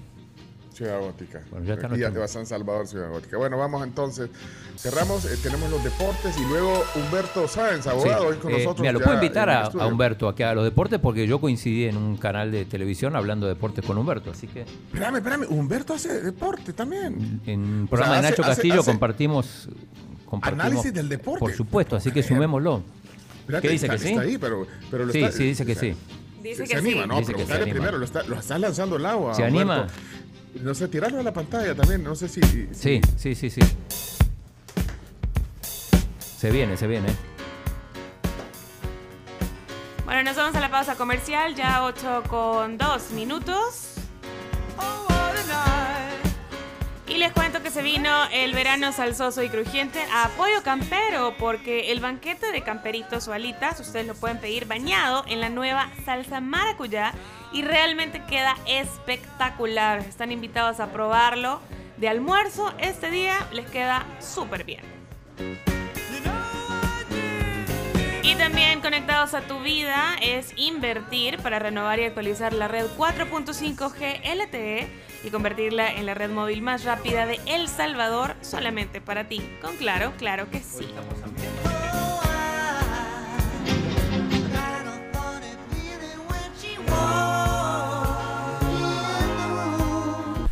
[0.75, 1.41] Ciudad Gótica.
[1.51, 3.37] Bueno, ya está Aquí ya San Salvador, Ciudad Gótica.
[3.37, 4.29] Bueno, vamos entonces.
[4.77, 8.27] Cerramos, eh, tenemos los deportes y luego Humberto Sáenz, abogado, Sí.
[8.27, 8.81] hoy con Eh, nosotros.
[8.81, 11.95] mira, lo puedo invitar a, a Humberto aquí a los deportes porque yo coincidí en
[11.95, 16.21] un canal de televisión hablando de deportes con Humberto, así que Espérame, espérame, Humberto hace
[16.21, 17.39] deporte también.
[17.45, 19.69] en un O programa sea, de Nacho hace- Castillo hace compartimos,
[20.25, 21.39] compartimos análisis del deporte.
[21.39, 22.83] Por supuesto, así que sumémoslo.
[23.39, 24.09] Espérate, ¿Qué dice está- que sí?
[24.09, 25.97] está ahí, pero, pero lo sí, está- sí, dice que o sea, sí.
[26.43, 27.07] Dice se, que se anima, sí.
[27.07, 27.17] ¿no?
[27.19, 27.73] Dice que se Preguntarle anima.
[27.75, 29.33] primero, lo, está, lo estás lanzando al agua.
[29.33, 29.71] ¿Se Humberto.
[29.71, 29.87] anima?
[30.61, 32.41] No sé, tirarlo a la pantalla también, no sé si...
[32.41, 33.61] si- Sí, sí, sí, sí.
[36.19, 37.07] Se viene, se viene.
[40.05, 43.94] Bueno, nos vamos a la pausa comercial, ya 8 con 2 minutos.
[47.07, 51.91] Y les cuento que se vino el verano salsoso y crujiente a Pollo Campero, porque
[51.91, 56.41] el banquete de camperitos o alitas, ustedes lo pueden pedir bañado en la nueva salsa
[56.41, 57.13] maracuyá
[57.53, 59.99] y realmente queda espectacular.
[59.99, 61.61] Están invitados a probarlo
[61.97, 62.73] de almuerzo.
[62.79, 64.81] Este día les queda súper bien.
[68.23, 74.21] Y también conectados a tu vida es invertir para renovar y actualizar la red 4.5G
[74.23, 74.89] LTE
[75.25, 79.41] y convertirla en la red móvil más rápida de El Salvador solamente para ti.
[79.61, 80.87] Con claro, claro que sí.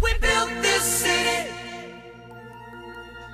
[0.02, 1.50] We built this city.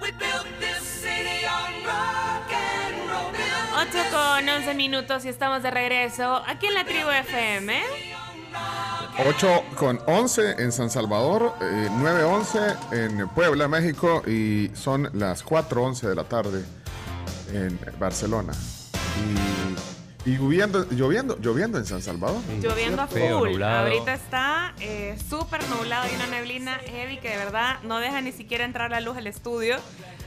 [0.02, 3.32] We built this city on rock and roll.
[3.88, 8.19] 8 con 11 minutos y estamos de regreso aquí en la tribu FM.
[9.26, 16.08] 8 con 11 en San Salvador, eh, 9.11 en Puebla, México y son las 4.11
[16.08, 16.64] de la tarde
[17.54, 18.54] en Barcelona.
[20.26, 22.42] Y, y lloviendo, lloviendo, lloviendo en San Salvador.
[22.62, 23.50] Lloviendo a Feo, full.
[23.52, 23.88] nublado.
[23.88, 28.32] Ahorita está eh, súper nublado y una neblina heavy que de verdad no deja ni
[28.32, 29.78] siquiera entrar la luz al estudio.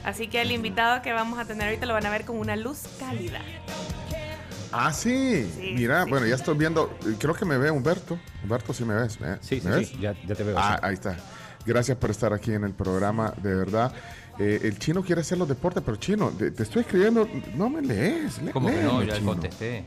[0.03, 2.55] Así que el invitado que vamos a tener ahorita lo van a ver con una
[2.55, 3.39] luz cálida.
[4.73, 5.49] Ah, sí.
[5.55, 6.09] Sí, Mira, sí.
[6.09, 6.97] bueno, ya estoy viendo.
[7.05, 8.17] eh, Creo que me ve Humberto.
[8.43, 9.19] Humberto, sí me ves.
[9.21, 9.87] ¿me- Sí, sí, ves?
[9.89, 10.55] sí, ya, ya te veo.
[10.57, 10.87] Ah, sí.
[10.87, 11.15] ahí está.
[11.65, 13.93] Gracias por estar aquí en el programa, de verdad.
[14.39, 17.81] Eh, el chino quiere hacer los deportes, pero chino, te, te estoy escribiendo, no me
[17.81, 18.41] lees.
[18.51, 19.03] ¿Cómo que no?
[19.03, 19.27] Ya chino.
[19.27, 19.85] contesté.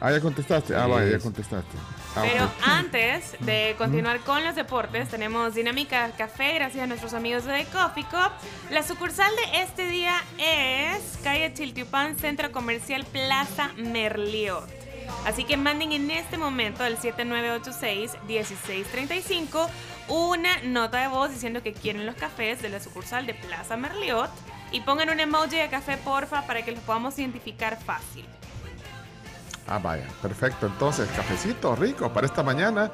[0.00, 0.76] Ah, ya contestaste.
[0.76, 1.76] Ah, vaya, ya contestaste.
[2.16, 7.44] Ah, Pero antes de continuar con los deportes, tenemos Dinámica Café, gracias a nuestros amigos
[7.44, 8.30] de Coffee Cup.
[8.70, 14.68] La sucursal de este día es calle Chiltiupán, Centro Comercial Plaza Merliot.
[15.26, 19.68] Así que manden en este momento al 7986-1635
[20.08, 24.30] una nota de voz diciendo que quieren los cafés de la sucursal de Plaza Merliot
[24.70, 28.24] y pongan un emoji de café porfa para que los podamos identificar fácil.
[29.66, 30.66] Ah, vaya, perfecto.
[30.66, 32.90] Entonces, cafecito rico para esta mañana.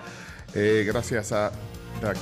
[0.54, 1.52] eh, gracias a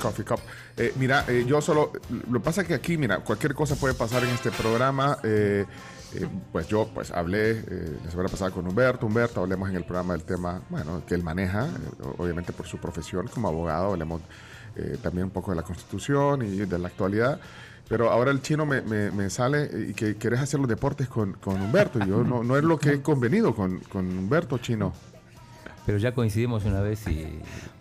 [0.01, 0.39] Coffee Cup.
[0.77, 1.91] Eh, mira, eh, yo solo.
[2.29, 5.17] Lo pasa que aquí, mira, cualquier cosa puede pasar en este programa.
[5.23, 5.65] eh,
[6.51, 7.61] pues yo pues hablé
[8.03, 9.05] la semana pasada con Humberto.
[9.05, 11.67] Humberto, hablemos en el programa del tema, bueno, que él maneja,
[12.17, 14.21] obviamente por su profesión como abogado, hablemos
[15.03, 17.39] también un poco de la constitución y de la actualidad.
[17.89, 21.33] Pero ahora el chino me, me- me sale y que querés hacer los deportes con,
[21.33, 21.99] con Humberto.
[21.99, 24.93] Y yo no, no es lo que he convenido con, con Humberto, chino.
[25.89, 27.25] Pero ya coincidimos una vez y.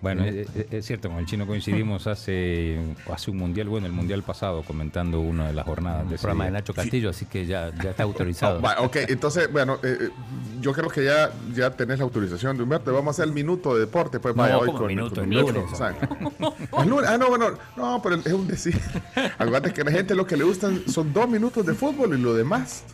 [0.01, 2.79] Bueno, es, es- es cierto, con el chino coincidimos hace,
[3.13, 6.45] hace un mundial, bueno, el mundial pasado, comentando una de las jornadas El de programa
[6.45, 6.59] de día.
[6.61, 8.63] Nacho Castillo, así que ya, ya está autorizado.
[8.79, 10.09] Oh, ok, entonces, bueno, eh, eh,
[10.63, 12.95] yo creo que ya, ya tenés la autorización de Humberto.
[12.95, 14.21] Vamos a hacer el minuto de deporte.
[14.21, 15.21] Pues No, vaya, hoy ¿cómo con, minuto?
[15.21, 15.65] con El lunes.
[15.77, 15.97] ¿sabe?
[16.83, 17.11] El lunes.
[17.11, 18.81] Ah, no, bueno, no, pero es un decir.
[19.39, 22.23] Acuérdate que a la gente lo que le gustan son dos minutos de fútbol y
[22.23, 22.85] lo demás.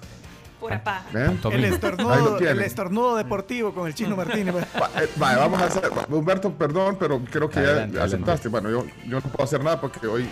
[0.65, 1.05] Pura paja.
[1.13, 1.39] ¿ven?
[1.53, 2.63] El estornudo, el tienen.
[2.63, 4.55] estornudo deportivo con el chino Martínez.
[4.55, 5.91] Va, eh, vamos a hacer.
[6.09, 8.15] Humberto, perdón, pero creo que Adelante, ya adelante.
[8.17, 8.49] aceptaste.
[8.49, 10.27] Bueno, yo, yo no puedo hacer nada porque hoy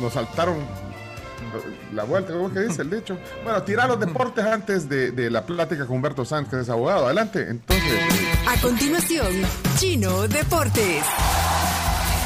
[0.00, 0.58] nos saltaron
[1.94, 3.16] la vuelta, ¿cómo que dice el dicho?
[3.42, 7.06] Bueno, tirar los deportes antes de, de la plática con Humberto Sánchez, que es abogado.
[7.06, 7.92] Adelante, entonces.
[8.46, 9.26] A continuación,
[9.78, 11.02] Chino Deportes.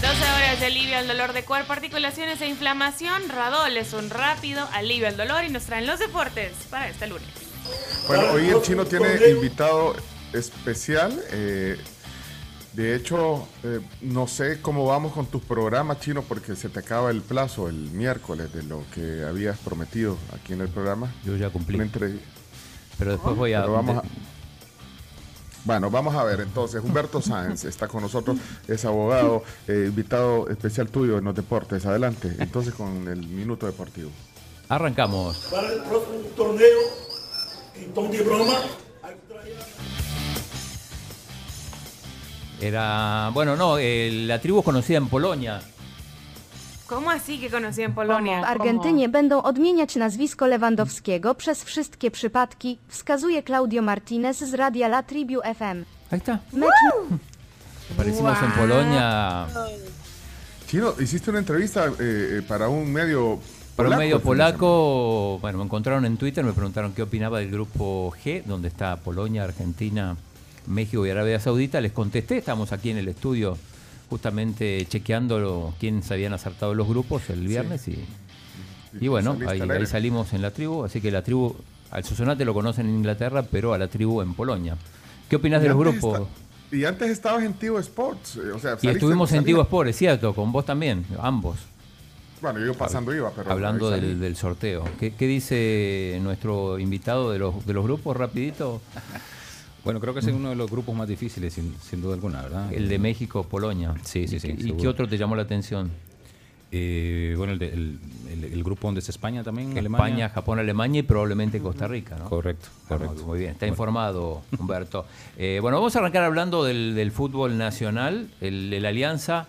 [0.00, 3.28] 12 horas de alivio al dolor de cuerpo, articulaciones e inflamación.
[3.28, 7.28] Radol es un rápido alivio al dolor y nos traen los deportes para este lunes.
[8.06, 9.94] Bueno, hoy el chino tiene invitado
[10.32, 11.20] especial.
[11.32, 11.76] eh,
[12.72, 17.10] de hecho, eh, no sé cómo vamos con tus programas, chino, porque se te acaba
[17.10, 21.12] el plazo el miércoles de lo que habías prometido aquí en el programa.
[21.24, 21.78] Yo ya cumplí.
[22.98, 23.62] Pero después voy a.
[23.62, 24.02] Pero vamos a-
[25.64, 26.82] Bueno, vamos a ver entonces.
[26.82, 31.84] Humberto Sáenz está con nosotros, es abogado, eh, invitado especial tuyo en los deportes.
[31.86, 34.10] Adelante, entonces con el minuto deportivo.
[34.68, 35.36] Arrancamos.
[35.50, 36.78] Para el próximo torneo,
[37.74, 38.54] en de broma,
[42.60, 43.30] Era.
[43.32, 45.62] Bueno, no, eh, la tribu es conocida en Polonia.
[46.90, 48.40] ¿Cómo así que conocí en Polonia?
[48.40, 55.02] W Argentynie będą odmieniać nazwisko Lewandowskiego przez wszystkie przypadki, wskazuje Claudio Martinez z radia La
[55.02, 55.84] Tribu FM.
[56.10, 56.38] Ahí está.
[56.52, 56.70] Mecz
[57.92, 59.46] Aparecimos en Polonia
[60.66, 63.38] Chino, hiciste una entrevista eh, eh, para un medio
[63.76, 64.24] para un medio semana.
[64.24, 65.38] polaco.
[65.40, 69.44] Bueno, me encontraron en Twitter, me preguntaron qué opinaba del grupo G, donde está Polonia,
[69.44, 70.16] Argentina,
[70.66, 71.80] México y Arabia Saudita.
[71.80, 73.56] Les contesté, estamos aquí en el estudio
[74.10, 78.04] justamente chequeando lo- quién se habían acertado los grupos el viernes y,
[79.00, 81.54] y bueno, ahí, ahí salimos en la tribu, así que la tribu,
[81.90, 84.76] al Susonate lo conocen en Inglaterra, pero a la tribu en Polonia.
[85.28, 86.28] ¿Qué opinas de los grupos?
[86.72, 88.36] y antes estabas en Tivo Sports.
[88.36, 91.56] eh, o sea, Y estuvimos en saliste- Tigo Sport, es cierto, con vos también, ambos.
[92.40, 93.50] Bueno, yo pasando iba, pero.
[93.52, 94.84] Hablando del sorteo.
[94.98, 98.80] ¿Qué, qué dice nuestro invitado de los, de los grupos, rapidito?
[99.84, 102.72] Bueno, creo que es uno de los grupos más difíciles, sin, sin duda alguna, ¿verdad?
[102.72, 103.94] El de México, Polonia.
[104.04, 104.48] Sí, sí, sí.
[104.56, 104.82] ¿Y seguro.
[104.82, 105.90] qué otro te llamó la atención?
[106.72, 107.98] Eh, bueno, el, de- el-
[108.32, 110.28] el- el grupo donde es España también, España, Alemania.
[110.28, 112.28] Japón, Alemania y probablemente Costa Rica, ¿no?
[112.28, 113.24] Correcto, correcto.
[113.26, 115.04] Muy bien, está informado Humberto.
[115.36, 118.28] Eh, bueno, vamos a arrancar hablando del, del fútbol nacional.
[118.40, 119.48] El, el Alianza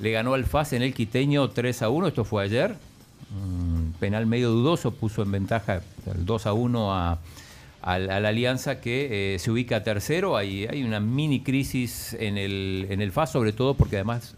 [0.00, 2.74] le ganó al FAS en el Quiteño 3 a 1, esto fue ayer.
[3.42, 5.80] Un penal medio dudoso, puso en ventaja
[6.14, 7.18] el 2 a 1 a,
[7.82, 10.36] al- a la Alianza que eh, se ubica tercero.
[10.36, 14.34] Hay, hay una mini crisis en el, en el FAS, sobre todo porque además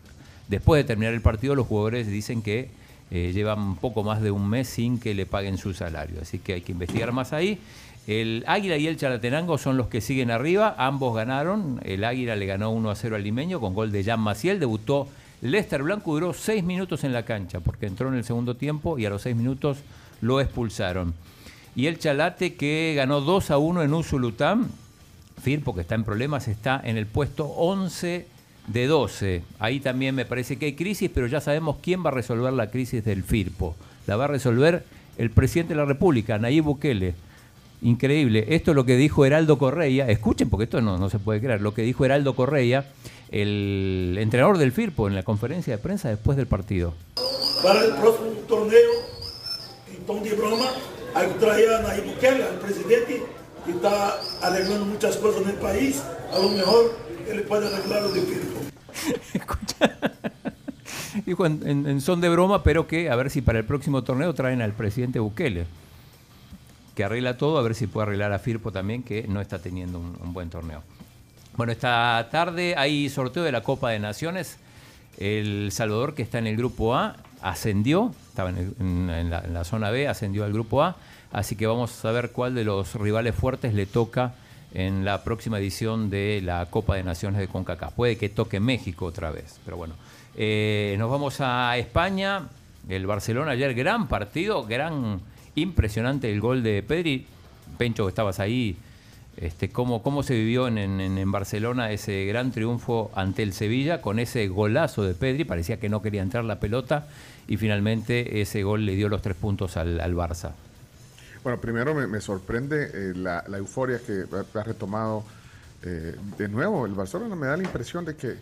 [0.48, 2.68] después de terminar el partido los jugadores dicen que
[3.10, 6.16] eh, llevan poco más de un mes sin que le paguen su salario.
[6.22, 7.58] Así que hay que investigar más ahí.
[8.06, 10.74] El Águila y el Chalatenango son los que siguen arriba.
[10.78, 11.78] Ambos ganaron.
[11.84, 14.58] El Águila le ganó 1 a 0 al Limeño con gol de Jan Maciel.
[14.58, 15.06] Debutó
[15.40, 16.12] Lester Blanco.
[16.14, 19.22] Duró 6 minutos en la cancha porque entró en el segundo tiempo y a los
[19.22, 19.78] 6 minutos
[20.20, 21.14] lo expulsaron.
[21.74, 24.68] Y el Chalate que ganó 2 a 1 en Usulután.
[25.42, 28.26] Firpo, que está en problemas, está en el puesto 11
[28.66, 29.42] de 12.
[29.58, 32.70] Ahí también me parece que hay crisis, pero ya sabemos quién va a resolver la
[32.70, 33.74] crisis del Firpo.
[34.06, 34.84] La va a resolver
[35.18, 37.14] el presidente de la República, Nayib Bukele.
[37.82, 38.46] Increíble.
[38.50, 40.08] Esto es lo que dijo Heraldo Correia.
[40.08, 41.60] Escuchen, porque esto no, se puede creer.
[41.60, 42.86] Lo que dijo Heraldo Correia,
[43.30, 46.94] el entrenador del Firpo, en la conferencia de prensa después del partido.
[47.62, 48.90] Para el próximo torneo,
[49.92, 50.70] en tom de broma,
[51.14, 53.22] hay que traer a Nayib Bukele, al presidente,
[53.64, 56.02] que está arreglando muchas cosas en el país.
[56.32, 56.96] A lo mejor
[57.28, 58.60] él puede arreglar lo de Firpo.
[61.26, 64.62] Dijo en, son de broma, pero que a ver si para el próximo torneo traen
[64.62, 65.66] al presidente Bukele.
[66.94, 69.98] Que arregla todo, a ver si puede arreglar a Firpo también, que no está teniendo
[69.98, 70.82] un buen torneo.
[71.56, 74.56] Bueno, esta tarde hay sorteo de la Copa de Naciones.
[75.18, 80.44] El Salvador, que está en el grupo A, ascendió, estaba en, la, zona B, ascendió
[80.44, 80.96] al grupo A.
[81.32, 84.34] Así que vamos a ver cuál de los rivales fuertes le toca
[84.74, 87.94] en la próxima edición de la Copa de Naciones de CONCACAF.
[87.94, 89.94] Puede que toque México otra vez, pero bueno.
[90.36, 92.48] Eh, nos vamos a España.
[92.88, 95.20] El Barcelona ayer, gran partido, gran,
[95.54, 97.26] impresionante el gol de Pedri.
[97.78, 98.76] Pencho, estabas ahí.
[99.36, 104.48] Este, ¿cómo, ¿Cómo se vivió en Barcelona ese gran triunfo ante el Sevilla con ese
[104.48, 105.44] golazo de Pedri?
[105.44, 107.06] Parecía que no quería entrar la pelota
[107.48, 110.52] y finalmente ese gol le dio los tres puntos al, al Barça.
[111.42, 114.24] Bueno, primero me, me sorprende eh, la, la euforia que
[114.54, 115.24] ha, retomado
[115.82, 117.34] eh, de nuevo el Barcelona.
[117.34, 118.36] Me da la impresión de que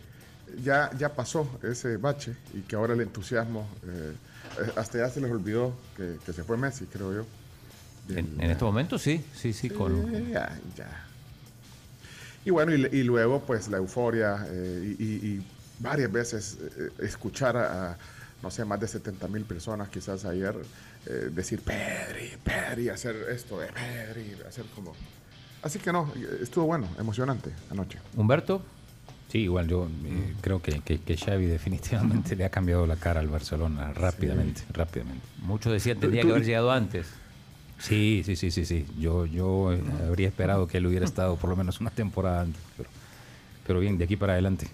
[0.62, 4.12] ya, ya pasó ese bache y que ahora el entusiasmo, eh,
[4.76, 7.26] hasta ya se les olvidó que, que se fue Messi, creo yo.
[8.10, 9.70] En, en este momento sí, sí, sí.
[9.70, 11.06] Con, Sí, ya, ya.
[12.44, 15.46] Y bueno, y, luego pues la euforia y, y- y
[15.78, 16.58] varias veces
[16.98, 17.98] escuchar a, a,
[18.42, 20.54] no sé, más de 70 mil personas quizás ayer
[21.06, 24.94] eh, decir Pedri, Pedri, hacer esto de Pedri, hacer como...
[25.62, 26.10] Así que no,
[26.40, 27.98] estuvo bueno, emocionante anoche.
[28.16, 28.62] Humberto.
[29.28, 33.20] Sí, igual yo eh, creo que, que, que Xavi definitivamente le ha cambiado la cara
[33.20, 35.24] al Barcelona rápidamente, rápidamente.
[35.42, 37.06] Muchos decían tendría que haber llegado antes.
[37.78, 38.86] Sí, sí, sí, sí, sí.
[38.98, 42.60] Yo, yo eh, habría esperado que él hubiera estado por lo menos una temporada antes,
[42.76, 42.88] pero,
[43.66, 44.66] pero bien, de aquí para adelante.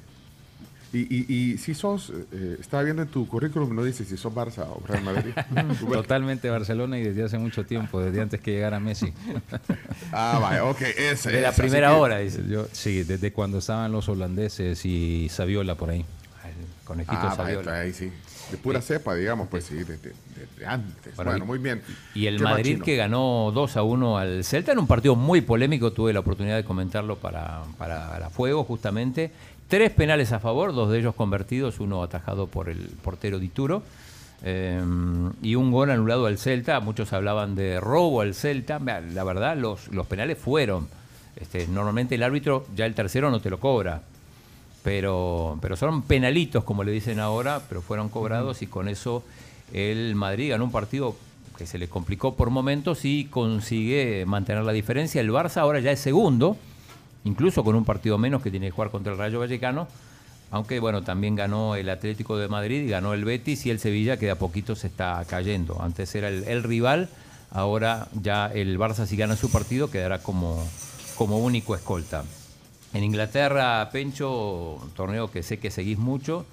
[0.93, 4.33] Y, y, y si sos, eh, estaba viendo en tu currículum, no dice si sos
[4.33, 5.33] Barça o Real Madrid.
[5.93, 9.13] Totalmente Barcelona y desde hace mucho tiempo, desde antes que llegara Messi.
[10.13, 12.43] Ah, vaya, ok, ese De la es, así primera que- hora, dice.
[12.49, 16.05] Yo, sí, desde cuando estaban los holandeses y Saviola por ahí.
[16.85, 17.81] Conejito Ah, vaya, Saviola.
[17.81, 18.13] ahí sí.
[18.53, 20.13] De pura cepa, digamos, pues sí, de, de- de-
[20.61, 21.17] de antes.
[21.17, 21.83] Bueno, Bueno, y- muy bien.
[22.15, 22.85] Y el ¿Qué más, Madrid Chino?
[22.85, 26.55] que ganó 2 a 1 al Celta en un partido muy polémico, tuve la oportunidad
[26.57, 29.33] de comentarlo para, para la Fuego justamente.
[29.69, 33.83] Tres penales a favor, dos de ellos convertidos, uno atajado por el portero Dituro.
[34.43, 34.81] eh,
[35.43, 36.79] y un gol anulado al Celta.
[36.81, 38.79] Muchos hablaban de robo al Celta.
[38.79, 40.89] La verdad, los, los penales fueron.
[41.37, 44.03] Este, normalmente el árbitro ya el tercero no te lo cobra.
[44.85, 49.25] Pero, pero son penalitos, como le dicen ahora, pero fueron cobrados y con eso
[49.73, 51.17] el Madrid ganó un partido
[51.59, 55.21] que se le complicó por momentos y consigue mantener la diferencia.
[55.21, 56.57] El Barça ahora ya es segundo,
[57.27, 59.89] incluso con un partido menos que tiene que jugar contra el Rayo Vallecano,
[60.53, 64.17] aunque bueno, también ganó el Atlético de Madrid y ganó el Betis y el Sevilla
[64.17, 65.83] que de a poquito se está cayendo.
[65.83, 67.09] Antes era el, rival,
[67.51, 70.65] ahora ya el Barça si gana su partido quedará como,
[71.17, 72.25] como único escolta.
[72.95, 76.47] En Inglaterra, Pencho, un torneo que sé que seguís mucho,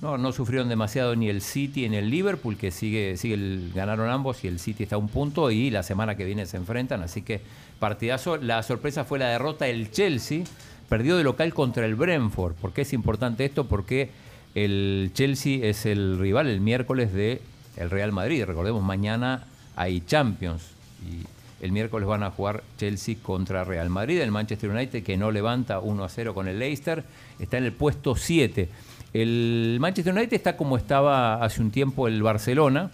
[0.00, 4.48] no, sufrieron demasiado ni el City ni el Liverpool, que sigue, sigue ganaron ambos y
[4.48, 7.40] el City está a un punto y la semana que viene se enfrentan, así que
[7.78, 8.36] partidazo.
[8.36, 10.44] La sorpresa fue la derrota del Chelsea,
[10.88, 12.54] perdió de local contra el Brentford.
[12.54, 13.64] ¿Por qué es importante esto?
[13.64, 14.10] Porque
[14.54, 17.40] el Chelsea es el rival el miércoles de
[17.76, 18.44] el Real Madrid.
[18.44, 19.44] Recordemos, mañana
[19.76, 20.62] hay Champions
[21.08, 21.24] y
[21.64, 24.20] el miércoles van a jugar Chelsea contra Real Madrid.
[24.20, 27.04] El Manchester United que no levanta 1 a 0 con el Leicester
[27.38, 28.68] está en el puesto 7.
[29.12, 32.90] El Manchester United está como estaba hace un tiempo el Barcelona,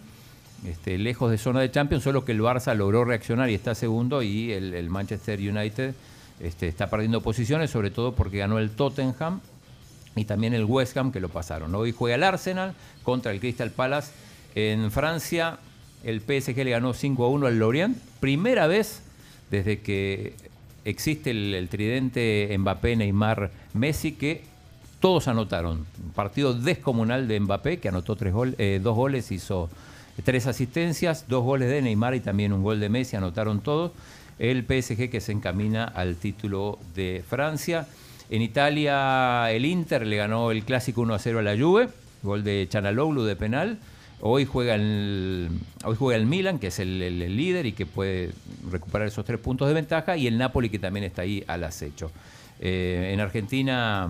[0.69, 4.23] este, lejos de zona de Champions, solo que el Barça logró reaccionar y está segundo
[4.23, 5.95] y el, Manchester United
[6.41, 9.41] este, está perdiendo posiciones, sobre todo porque ganó el Tottenham
[10.17, 11.75] y también el West Ham que lo pasaron.
[11.75, 14.13] Hoy juega el Arsenal contra el Crystal Palace.
[14.55, 15.59] En Francia,
[16.05, 17.99] el PSG le ganó 5 a 1 al Lorient.
[18.21, 19.03] Primera vez
[19.51, 20.35] desde que
[20.85, 24.43] existe el, tridente Mbappé, Neymar, Messi, que
[25.01, 25.87] todos anotaron.
[26.03, 29.69] Un partido descomunal de Mbappé, que anotó tres eh, dos goles, hizo
[30.23, 33.93] tres asistencias, dos goles de Neymar y también un gol de Messi, anotaron todos.
[34.39, 37.87] El PSG que se encamina al título de Francia.
[38.31, 41.89] En Italia, el Inter le ganó el clásico 1 a 0 a la Juve,
[42.23, 43.79] gol de Chanaloglu de penal.
[44.21, 45.51] Hoy juega el,
[45.85, 46.99] hoy juega el Milan, que es el,
[47.37, 48.31] líder y que puede
[48.71, 52.11] recuperar esos tres puntos de ventaja, y el Napoli, que también está ahí al acecho.
[52.61, 54.09] Eh, en Argentina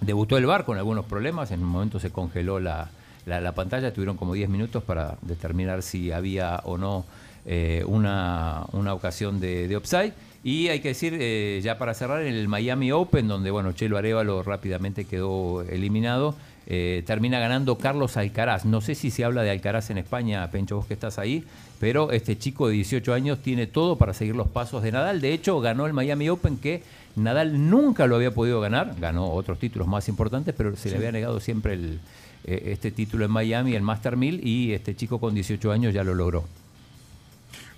[0.00, 2.88] debutó el VAR con algunos problemas, en un momento se congeló la,
[3.26, 7.04] la- la pantalla, tuvieron como 10 minutos para determinar si había o no
[7.44, 10.12] eh, una, una ocasión de, de offside.
[10.42, 13.98] Y hay que decir, eh, ya para cerrar, en el Miami Open, donde bueno, Chelo
[13.98, 16.34] Arevalo rápidamente quedó eliminado,
[16.68, 18.64] eh, termina ganando Carlos Alcaraz.
[18.64, 21.44] No sé si se habla de Alcaraz en España, Pencho, vos que estás ahí,
[21.80, 25.20] pero este chico de 18 años tiene todo para seguir los pasos de Nadal.
[25.20, 26.82] De hecho, ganó el Miami Open que
[27.16, 31.12] Nadal nunca lo había podido ganar, ganó otros títulos más importantes, pero se le había
[31.12, 31.98] negado siempre el,
[32.46, 36.02] eh, este título en Miami, el Master 1000, y este chico con 18 años ya
[36.04, 36.44] lo logró.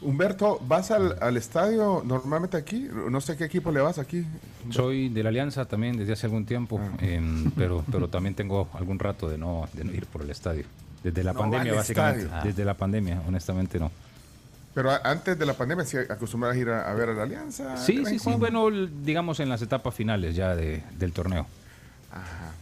[0.00, 2.86] Humberto, ¿vas al, al estadio normalmente aquí?
[3.10, 4.24] No sé qué equipo le vas aquí.
[4.70, 6.96] Soy de la Alianza también desde hace algún tiempo, Ah.
[7.00, 10.64] en- pero, pero también tengo algún rato de no, de no ir por el estadio.
[11.02, 12.24] Desde la No pandemia, básicamente.
[12.26, 12.44] estadio.
[12.44, 13.90] Desde la pandemia, honestamente no.
[14.74, 17.76] Pero antes de la pandemia, ¿sí acostumbrabas a ir a, a ver a la Alianza?
[17.76, 21.46] Sí, sí, sí, bueno, digamos en las etapas finales ya de- del torneo.
[22.12, 22.52] Ajá.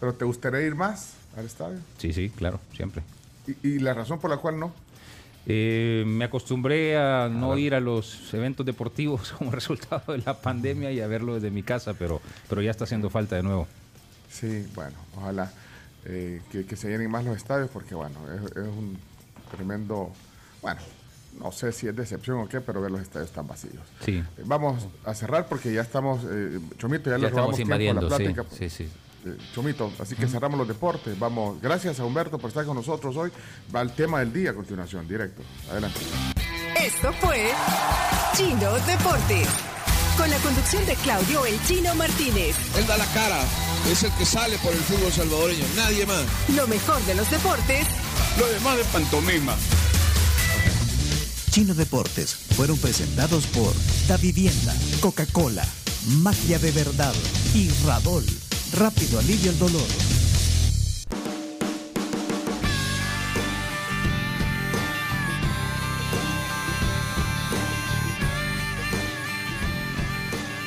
[0.00, 1.78] ¿Pero te gustaría ir más al estadio?
[1.98, 3.02] Sí, sí, claro, siempre.
[3.46, 4.72] ¿Y, y la razón por la cual no?
[5.46, 10.92] Eh, me acostumbré a no ir a los eventos deportivos como resultado de la pandemia
[10.92, 13.66] y a verlo desde mi casa, pero, pero ya está haciendo falta de nuevo.
[14.30, 15.50] Sí, bueno, ojalá
[16.04, 18.96] eh, que, que se llenen más los estadios porque, bueno, es, es un
[19.50, 20.12] tremendo,
[20.62, 20.80] bueno,
[21.40, 23.82] no sé si es decepción o qué, pero ver los estadios tan vacíos.
[24.04, 24.16] Sí.
[24.18, 27.78] Eh, Vamos a cerrar porque ya estamos, eh, Chomito, ya, Ya le robamos tiempo a
[27.78, 28.56] la invadiendo, sí, plática.
[28.56, 28.88] sí, sí.
[29.24, 31.18] Eh, Chomito, así que cerramos los deportes.
[31.18, 33.30] Vamos, gracias a Humberto por estar con nosotros hoy.
[33.74, 35.42] Va el tema del día a continuación, directo.
[35.70, 36.00] Adelante.
[36.80, 37.50] Esto fue
[38.34, 39.48] Chino Deportes.
[40.16, 42.56] Con la conducción de Claudio El Chino Martínez.
[42.76, 43.40] Él da la cara,
[43.90, 46.24] es el que sale por el fútbol salvadoreño, nadie más.
[46.54, 47.86] Lo mejor de los deportes
[48.38, 49.56] Lo demás de pantomima.
[51.50, 53.72] Chino Deportes fueron presentados por
[54.06, 55.66] Da Vivienda, Coca-Cola,
[56.22, 57.14] Magia de Verdad
[57.54, 58.24] y Radol.
[58.78, 59.82] Rápido alivio el dolor.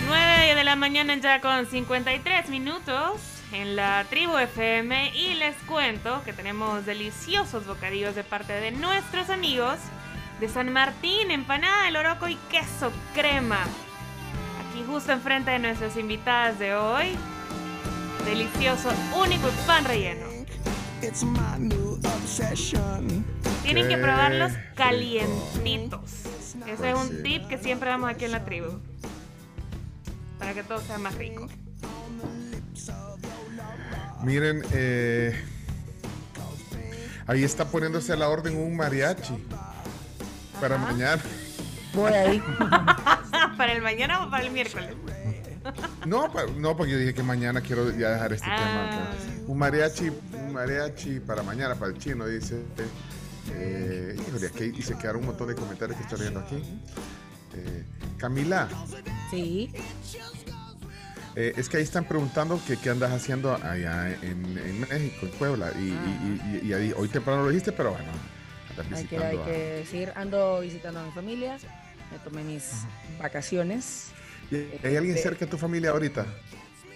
[0.06, 3.22] Nueve de la mañana ya con 53 minutos
[3.54, 9.30] en la tribu FM y les cuento que tenemos deliciosos bocadillos de parte de nuestros
[9.30, 9.78] amigos
[10.42, 13.62] de San Martín, empanada de loroco y queso crema.
[14.70, 17.18] Aquí justo enfrente de nuestras invitadas de hoy.
[18.26, 20.26] Delicioso, único y pan relleno.
[23.64, 26.12] Tienen que probarlos calientitos.
[26.68, 28.80] Ese es un tip que siempre damos aquí en la tribu.
[30.40, 31.48] Para que todo sea más rico.
[34.24, 35.38] Miren, eh,
[37.28, 39.34] ahí está poniéndose a la orden un mariachi
[40.62, 41.22] para mañana.
[41.94, 42.44] Voy ahí.
[43.58, 44.96] ¿Para el mañana o para el miércoles?
[46.06, 48.56] No, no, porque yo dije que mañana quiero ya dejar este Ah.
[48.58, 49.12] tema.
[49.12, 49.48] pues.
[49.48, 52.62] Un mariachi, un mariachi para mañana, para el chino, dice.
[53.52, 56.64] Eh, híjole, aquí y se quedaron un montón de comentarios que estoy leyendo aquí.
[57.56, 57.84] Eh,
[58.18, 58.68] Camila,
[59.30, 59.72] Sí.
[61.36, 65.32] eh, es que ahí están preguntando que qué andas haciendo allá en, en México, en
[65.32, 65.72] Puebla.
[65.78, 68.12] Y, y- y- y ahí- hoy temprano lo dijiste, pero bueno,
[68.96, 71.58] Hay que, hay a- que decir, ando visitando a mi familia,
[72.12, 72.64] me tomé mis
[73.20, 74.08] vacaciones.
[74.54, 76.26] ¿Y ¿Hay alguien cerca de tu familia ahorita?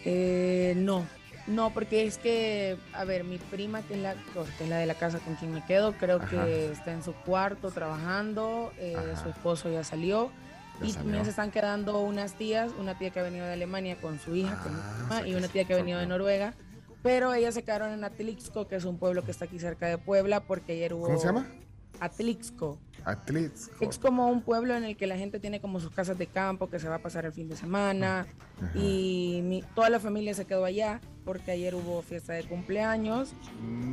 [0.06, 1.06] Eh, no,
[1.48, 4.86] no, porque es que, a ver, mi prima, que es la, que es la de
[4.86, 6.46] la casa con quien me quedo, creo Ajá.
[6.46, 10.32] que está en su cuarto trabajando, eh, su esposo ya salió.
[10.80, 11.04] Ya y salió.
[11.04, 14.36] también se están quedando unas tías, una tía que ha venido de Alemania con su
[14.36, 16.06] hija que es mi Ah, prima, o sea y una tía que ha venido de
[16.06, 16.54] Noruega.
[17.02, 19.98] Pero ellas se quedaron en Atilixco, que es un pueblo que está aquí cerca de
[19.98, 21.06] Puebla, porque ayer hubo...
[21.06, 21.48] ¿Cómo se llama?
[22.00, 22.78] Atlixco.
[23.10, 23.76] Atlixco.
[23.90, 26.70] Es como un pueblo en el que la gente tiene como sus casas de campo,
[26.70, 28.28] que se va a pasar el fin de semana.
[28.62, 28.72] Ajá.
[28.78, 33.34] Y mi- toda la familia se quedó allá porque ayer hubo fiesta de cumpleaños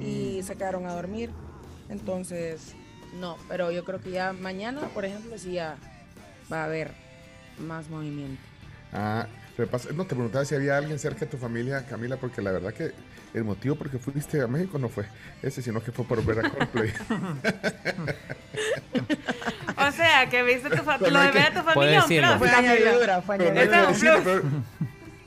[0.00, 1.30] y se quedaron a dormir.
[1.88, 2.74] Entonces,
[3.20, 5.76] no, pero yo creo que ya mañana, por ejemplo, sí ya
[6.52, 6.90] va a haber
[7.58, 8.40] más movimiento.
[8.92, 9.26] Ah,
[9.94, 12.92] no te preguntaba si había alguien cerca de tu familia, Camila, porque la verdad que
[13.34, 15.04] el motivo por el que fuiste a México no fue
[15.42, 16.92] ese, sino que fue por ver a Coldplay.
[19.76, 22.38] O sea, que viste tu fa- lo de ver a tu familia un plus.
[22.38, 24.14] Fue añadidura, fue Pero no hay que añadidura.
[24.16, 24.42] decirle, pero-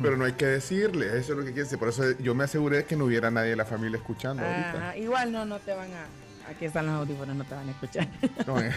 [0.02, 1.80] pero no hay que decirle, eso es lo que quiere decir.
[1.80, 4.70] Por eso yo me aseguré de que no hubiera nadie de la familia escuchando ahorita.
[4.70, 6.06] Ajá, igual no, no te van a.
[6.50, 8.08] Aquí están los audífonos, no te van a escuchar.
[8.48, 8.72] No, eh,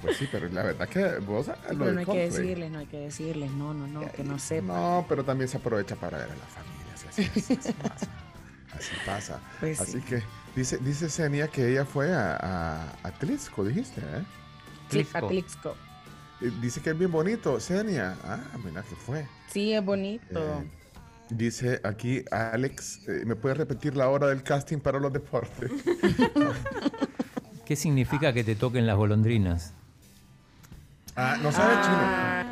[0.00, 2.78] pues sí, pero la verdad que vos ah, lo Pero no hay que decirles, no
[2.78, 4.68] hay que decirles, no, no, no, que no sepan.
[4.68, 6.78] No, pero también se aprovecha para ver a la familia.
[7.10, 8.08] Así, así-.
[8.78, 9.40] Así pasa.
[9.60, 10.00] Pues así sí.
[10.00, 10.22] que
[10.56, 14.24] dice, dice Senia que ella fue a, a, a Tlisco, dijiste, ¿eh?
[14.90, 15.06] Sí.
[16.40, 18.16] Eh, Dice que es bien bonito, Senia.
[18.24, 19.26] Ah, mira que fue.
[19.52, 20.60] Sí, es bonito.
[20.60, 20.70] Eh,
[21.30, 25.70] Dice aquí Alex, eh, ¿me puedes repetir la hora del casting para los deportes?
[27.66, 29.74] ¿Qué significa que te toquen las golondrinas?
[31.16, 32.44] Ah, no sabe Ah.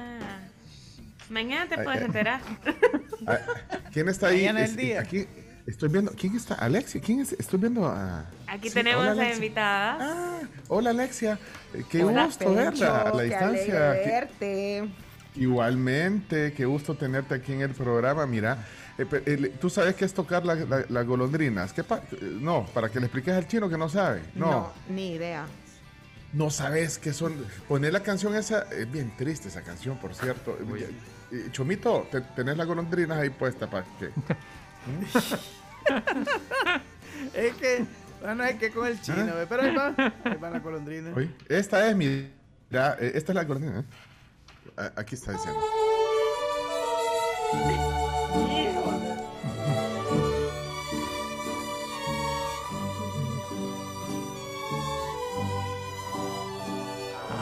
[1.30, 2.06] Mañana te puedes ay.
[2.06, 2.40] enterar.
[2.42, 3.32] chino.
[3.92, 4.40] ¿Quién está ahí?
[4.40, 5.00] Mañana el día.
[5.00, 5.26] Aquí
[5.66, 6.54] estoy viendo, ¿quién está?
[6.54, 7.32] Alexia, ¿quién es?
[7.32, 8.24] Estoy viendo a...
[8.46, 10.40] Aquí Sí, tenemos hola, a invitada.
[10.68, 11.38] Hola Alexia,
[11.74, 13.92] Eh, qué Hola, gusto verla a la distancia.
[14.02, 14.88] Qué- verte.
[15.34, 18.26] Igualmente, qué gusto tenerte aquí en el programa.
[18.26, 18.66] Mira,
[18.96, 21.72] eh, eh, tú sabes qué es tocar la- la- las golondrinas.
[21.74, 24.22] ¿Qué pa- no, para que le expliques al chino que no sabe.
[24.34, 25.46] No, no, ni idea.
[26.50, 27.34] sabes qué son.
[27.68, 30.56] Poner la canción esa, es bien triste esa canción, por cierto.
[31.50, 34.10] Chomito, te- tenés las golondrinas ahí puestas para que.
[37.34, 37.84] es que,
[38.22, 39.44] bueno, es que con el chino, ¿Ah?
[39.48, 39.94] pero ahí va,
[40.24, 41.12] ahí va la golondrina.
[41.14, 42.30] Oye, esta es mi.
[42.70, 43.80] mira, eh, esta es la golondrina.
[43.80, 43.84] ¿eh?
[44.76, 45.60] A- Aquí está diciendo.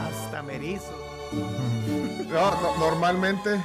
[0.07, 0.93] Hasta merizo.
[2.29, 3.61] No, no, normalmente.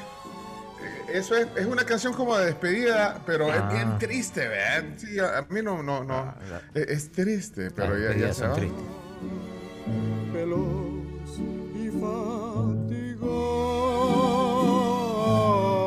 [1.14, 3.69] Eso es, es una canción como de despedida, pero es Ah.
[3.73, 4.84] bien triste, ¿verdad?
[4.98, 6.34] Sí, a, a mí no, no, no.
[6.73, 8.53] es, es triste, pero Las ya, ya se va.
[8.56, 8.84] tristes.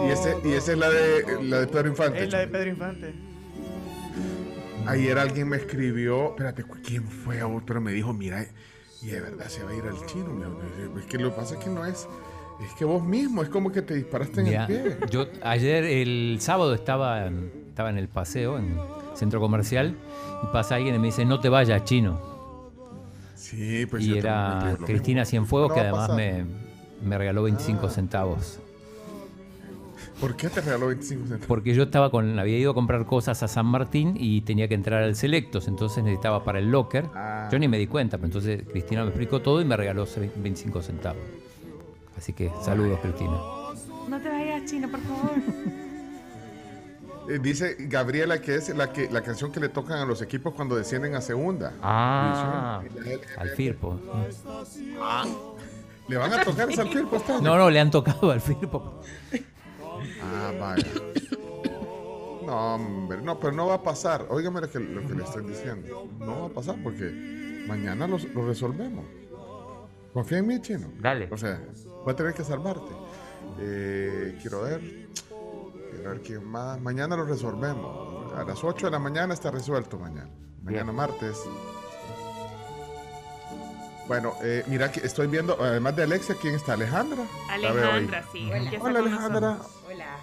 [0.07, 2.25] Y, ese, y esa es la de, la de Pedro Infante.
[2.25, 3.15] Es la de Pedro Infante.
[4.87, 7.43] Ayer alguien me escribió, espérate, ¿quién fue?
[7.43, 8.45] Otro me dijo, mira,
[9.01, 10.31] y de verdad se va a ir al chino.
[10.33, 12.09] Me dijo, Es que lo que pasa es que no es,
[12.61, 14.97] es que vos mismo, es como que te disparaste en Mira, el pie.
[15.11, 18.77] yo ayer, el sábado, estaba en, estaba en el paseo, en
[19.15, 19.97] centro comercial,
[20.43, 22.21] y pasa alguien y me dice, no te vayas, chino.
[23.35, 25.25] Sí, pues y era Cristina.
[25.25, 26.45] Cienfuegos, No que además me,
[27.05, 28.61] me regaló 25 centavos.
[30.21, 31.47] ¿Por qué te regaló 25 centavos?
[31.47, 34.75] Porque yo estaba con, había ido a comprar cosas a San Martín y tenía que
[34.75, 37.07] entrar al Selectos, entonces necesitaba para el locker.
[37.15, 37.49] Ah.
[37.51, 40.07] Yo ni me di cuenta, pero entonces Cristina me explicó todo y me regaló
[40.37, 41.23] 25 centavos.
[42.17, 43.37] Así que saludos, Cristina.
[44.09, 45.31] No te vayas, chino, por favor.
[47.29, 50.55] Eh, dice Gabriela que es la que la canción que le tocan a los equipos
[50.55, 51.73] cuando descienden a segunda.
[51.81, 52.83] Ah,
[53.39, 53.97] al Firpo.
[56.09, 57.41] ¿Le van a tocar esa al Firpo este?
[57.41, 59.01] No, no, le han tocado al Firpo.
[60.21, 60.87] Ah, vaya.
[62.45, 64.27] No, hombre, no, pero no va a pasar.
[64.29, 66.09] Óigame lo que, lo que le estoy diciendo.
[66.19, 69.05] No va a pasar porque mañana los- lo resolvemos.
[70.13, 70.89] Confía en mí, chino.
[70.99, 71.29] Dale.
[71.31, 71.61] O sea,
[72.05, 72.91] voy a tener que salvarte.
[73.59, 74.81] Eh, quiero ver.
[75.91, 76.81] Quiero ver quién más.
[76.81, 78.33] Mañana lo resolvemos.
[78.35, 80.31] A las 8 de la mañana está resuelto mañana.
[80.63, 81.39] Mañana martes.
[84.09, 86.73] Bueno, eh, mira que estoy viendo, además de Alexia, ¿quién está?
[86.75, 87.25] Alejandra.
[87.49, 88.51] Alejandra, sí.
[88.81, 88.99] Hola.
[89.01, 89.59] Alejandra.
[89.89, 90.17] Hola.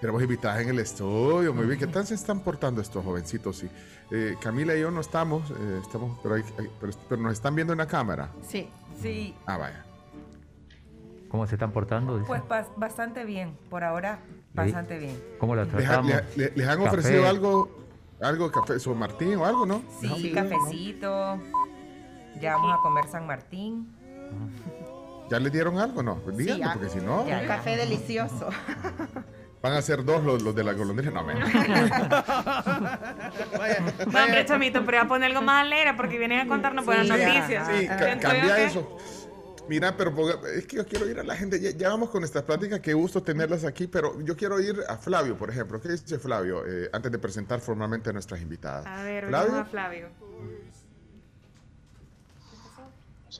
[0.00, 1.78] Tenemos invitadas en el estudio, muy bien.
[1.78, 3.58] ¿Qué tal se están portando estos jovencitos?
[3.58, 3.68] Sí.
[4.10, 7.54] Eh, Camila y yo no estamos, eh, estamos pero, hay- hay- pero, pero nos están
[7.54, 8.30] viendo en la cámara.
[8.48, 8.68] Sí,
[9.00, 9.34] sí.
[9.46, 9.84] Ah, vaya.
[11.30, 12.16] ¿Cómo se están portando?
[12.18, 12.26] Dice.
[12.26, 14.18] Pues bas- bastante bien, por ahora
[14.52, 15.16] bastante bien.
[15.38, 16.12] ¿Cómo la ¿Les, tratamos?
[16.36, 16.88] le- le- les han Café.
[16.88, 17.70] ofrecido algo,
[18.20, 19.82] algo de café, San Martín o algo, no?
[20.00, 21.38] Sí, cafecito.
[22.40, 23.94] Ya vamos a comer San Martín.
[25.30, 26.16] ¿Ya les dieron algo, no?
[26.16, 26.72] Pues díganme, ya.
[26.72, 28.48] porque si no, Ya, café delicioso.
[29.62, 31.12] van a ser dos los, los de la golondrina.
[31.12, 31.34] No, me.
[34.10, 37.06] No, hombre, chamito, pero voy a poner algo más alegre porque vienen a contarnos buenas
[37.06, 37.68] Sí, noticias.
[37.68, 38.96] Sí, ca- eso.
[39.70, 40.12] Mira, pero
[40.48, 41.60] es que yo quiero ir a la gente.
[41.60, 42.80] Ya, ya vamos con estas pláticas.
[42.80, 43.86] Qué gusto tenerlas aquí.
[43.86, 45.80] Pero yo quiero ir a Flavio, por ejemplo.
[45.80, 46.66] ¿Qué dice Flavio?
[46.66, 48.84] Eh, antes de presentar formalmente a nuestras invitadas.
[48.84, 49.52] A ver, Flavio.
[49.52, 50.08] vamos a Flavio.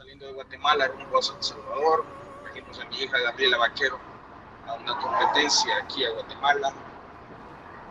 [0.06, 2.04] vengo de Guatemala, rumbo a San Salvador.
[2.44, 3.98] Trajimos a mi hija Gabriela Vaquero
[4.68, 6.72] a una competencia aquí a Guatemala.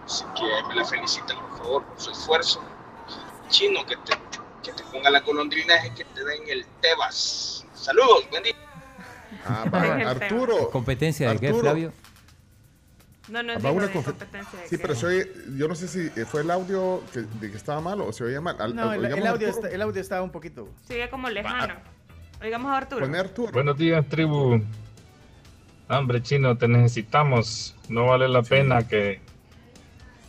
[0.05, 2.63] Así que me la felicitan por favor por su esfuerzo.
[3.49, 4.13] Chino, que te,
[4.63, 7.65] que te ponga la golondrina y que te den el Tebas.
[7.81, 8.53] Saludos, buen día.
[9.45, 9.81] Ah, va,
[10.11, 10.69] Arturo.
[10.71, 11.53] ¿Competencia de qué.
[11.53, 11.93] Flavio?
[13.29, 14.59] No, no es digo una de competencia.
[14.59, 14.79] de Sí, qué.
[14.79, 17.79] pero se oye- yo no sé si eh, fue el audio que, de que estaba
[17.79, 18.55] malo o se oía mal.
[18.59, 20.67] Al- No, al- el, audio está, el audio estaba un poquito.
[20.87, 21.75] Se oye como lejano.
[22.41, 23.01] Oigamos a Arturo.
[23.05, 23.51] Pone Arturo.
[23.51, 24.61] Buenos días, tribu.
[25.89, 27.75] Hombre, chino, te necesitamos.
[27.87, 29.21] No vale la pena que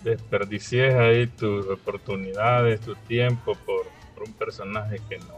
[0.02, 5.34] desperdicies ahí tus oportunidades, tu tiempo por, por un personaje que no,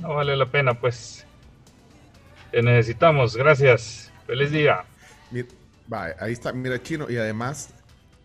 [0.00, 1.24] no vale la pena, pues.
[2.50, 3.36] Te necesitamos.
[3.36, 4.10] Gracias.
[4.26, 4.84] Feliz día.
[5.30, 5.48] Mira,
[5.92, 7.70] va, ahí está, mira, chino, y además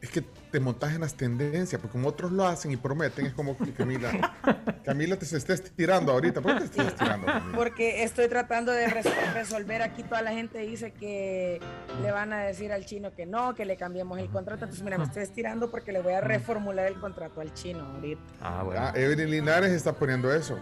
[0.01, 3.33] es que te montas en las tendencias, porque como otros lo hacen y prometen, es
[3.33, 4.11] como que Camila,
[4.85, 6.41] Camila te se está estirando ahorita.
[6.41, 7.25] ¿Por qué te estás estirando?
[7.25, 7.55] Camila?
[7.57, 10.03] Porque estoy tratando de res- resolver aquí.
[10.03, 11.59] Toda la gente dice que
[12.01, 14.65] le van a decir al chino que no, que le cambiemos el contrato.
[14.65, 18.21] Entonces, mira, me estoy estirando porque le voy a reformular el contrato al chino ahorita.
[18.41, 20.59] Ah, Evelyn Linares está poniendo eso.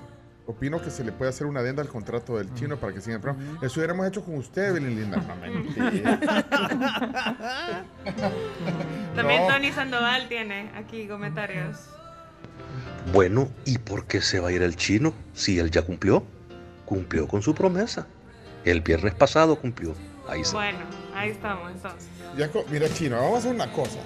[0.51, 3.15] Opino que se le puede hacer una adenda al contrato del chino para que siga
[3.15, 3.57] el programa.
[3.61, 5.25] Eso hubiéramos hecho con usted, Evelyn Linares.
[5.27, 6.19] No, mentira.
[9.15, 9.47] También No.
[9.47, 11.77] Tony Sandoval tiene aquí comentarios.
[13.13, 16.23] Bueno, ¿y por qué se va a ir el chino si él ya cumplió?
[16.85, 18.07] Cumplió con su promesa.
[18.65, 19.95] El viernes pasado cumplió.
[20.27, 20.57] Ahí está.
[20.57, 20.79] Bueno,
[21.15, 22.07] ahí estamos entonces.
[22.37, 23.99] Ya mira, Chino, vamos a hacer una cosa.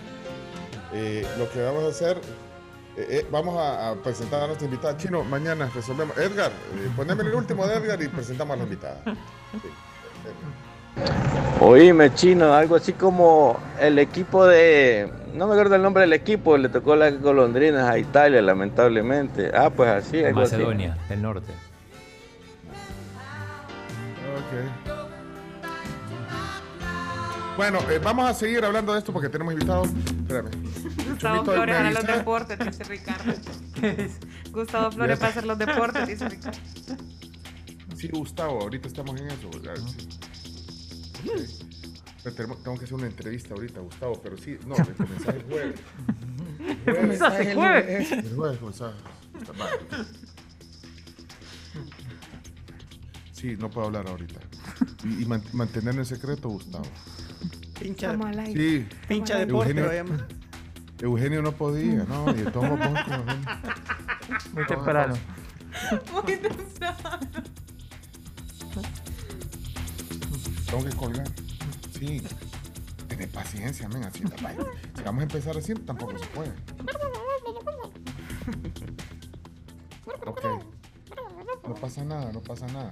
[0.94, 2.18] Eh, lo que vamos a hacer,
[2.98, 4.98] eh, eh, vamos a, a presentar a nuestra invitada.
[4.98, 6.18] Chino, mañana resolvemos.
[6.18, 9.02] Edgar, eh, poneme el último de Edgar y presentamos a la invitada.
[11.60, 15.12] Oíme, chino, algo así como el equipo de.
[15.34, 19.52] No me acuerdo el nombre del equipo, le tocó las golondrinas a Italia, lamentablemente.
[19.54, 20.54] Ah, pues así, algo así.
[20.54, 21.52] Macedonia del Norte.
[24.38, 24.92] Ok.
[27.58, 29.90] Bueno, eh, vamos a seguir hablando de esto porque tenemos invitados.
[29.90, 30.50] Espérame.
[31.10, 33.34] Gustavo Flores para los deportes, dice Ricardo.
[34.52, 35.40] Gustavo Flores para sé.
[35.40, 36.60] hacer los deportes, dice Ricardo.
[37.98, 39.50] Sí, Gustavo, ahorita estamos en eso.
[41.24, 41.60] sí.
[42.36, 45.80] Tengo que hacer una entrevista ahorita, Gustavo, pero sí, no, el mensaje es jueves.
[46.86, 48.12] El jueves.
[48.12, 48.96] El jueves, mensaje.
[53.32, 54.40] Sí, no puedo hablar ahorita.
[55.04, 56.86] Y, y man- mantenerlo en secreto, Gustavo.
[57.80, 58.18] Pincha.
[58.54, 58.88] Sí.
[59.08, 60.26] pincha deporte, Eugenio.
[61.02, 62.44] Eugenio no podía, no, y
[62.78, 63.26] modos, como-
[64.54, 65.16] Muy temprano.
[66.14, 66.96] Muy temprano.
[70.68, 71.28] Tengo que colgar.
[71.98, 72.22] Sí.
[73.08, 74.24] Tener paciencia, men, así.
[74.96, 76.52] Si vamos a empezar así, tampoco se puede.
[80.26, 80.44] Ok.
[81.68, 82.90] No pasa nada, no pasa nada.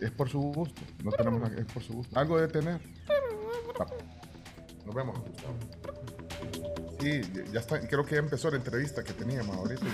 [0.00, 0.82] Es por su gusto.
[1.02, 2.18] No tenemos nada, es por su gusto.
[2.18, 2.80] Algo de tener.
[4.84, 5.18] Nos vemos.
[7.00, 7.80] Sí, ya está.
[7.80, 9.84] Creo que ya empezó la entrevista que teníamos ahorita.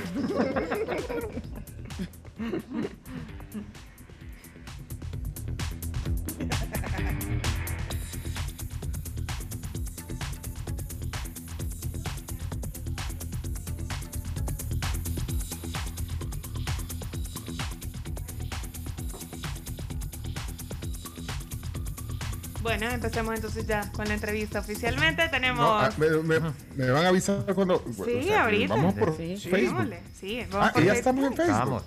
[22.78, 25.28] Bueno, empecemos entonces ya con la entrevista oficialmente.
[25.28, 25.58] Tenemos.
[25.60, 27.82] No, ah, me, me- me van a avisar cuando.
[27.84, 28.74] Sí, o sea, que ahorita.
[28.76, 29.94] Vamos por Sí, Facebook.
[30.18, 30.98] Sí, vamos Ah, por ya Facebook.
[30.98, 31.58] estamos en Facebook.
[31.58, 31.82] Vamos.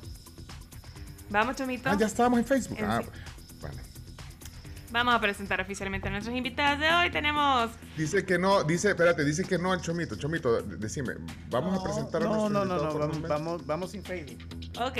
[1.29, 1.89] Vamos, Chomito.
[1.89, 2.77] Ah, ya estábamos en Facebook.
[2.79, 3.01] En Ah,
[3.61, 3.77] bueno.
[4.91, 7.09] Vamos a presentar oficialmente a nuestras invitadas de hoy.
[7.11, 7.71] Tenemos.
[7.97, 10.15] Dice que no, dice, espérate, dice que no el Chomito.
[10.17, 11.13] Chomito, de- decime,
[11.49, 14.37] vamos a presentar a No, nuestro no, no, no, vamos, vamos sin Facebook.
[14.81, 14.97] Ok.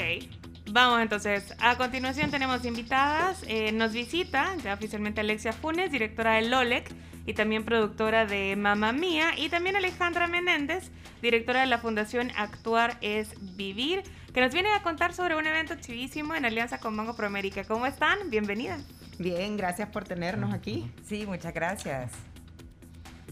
[0.73, 1.53] Vamos entonces.
[1.59, 3.43] A continuación tenemos invitadas.
[3.47, 6.89] Eh, nos visita ya oficialmente Alexia Funes, directora de LOLEC
[7.27, 9.37] y también productora de Mamma Mía.
[9.37, 10.89] Y también Alejandra Menéndez,
[11.21, 14.01] directora de la Fundación Actuar es Vivir,
[14.33, 17.63] que nos viene a contar sobre un evento chivísimo en alianza con Banco Proamérica.
[17.65, 18.31] ¿Cómo están?
[18.31, 18.83] Bienvenidas.
[19.19, 20.91] Bien, gracias por tenernos aquí.
[21.05, 22.13] Sí, muchas gracias.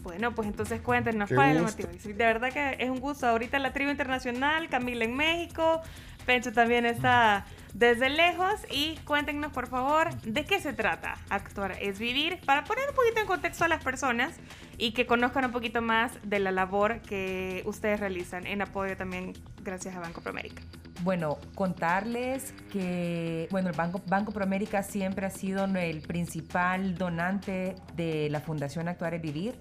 [0.03, 1.89] Bueno, pues entonces cuéntenos Qué cuál es el motivo.
[2.03, 3.27] De verdad que es un gusto.
[3.27, 5.81] Ahorita la tribu internacional, Camila en México,
[6.25, 8.53] Pencho también está desde lejos.
[8.71, 13.21] Y cuéntenos, por favor, de qué se trata Actuar es Vivir, para poner un poquito
[13.21, 14.33] en contexto a las personas
[14.77, 19.33] y que conozcan un poquito más de la labor que ustedes realizan en apoyo también
[19.63, 20.61] gracias a Banco Promérica.
[21.03, 28.29] Bueno, contarles que, bueno, el Banco, Banco Proamérica siempre ha sido el principal donante de
[28.29, 29.55] la Fundación Actuar es Vivir.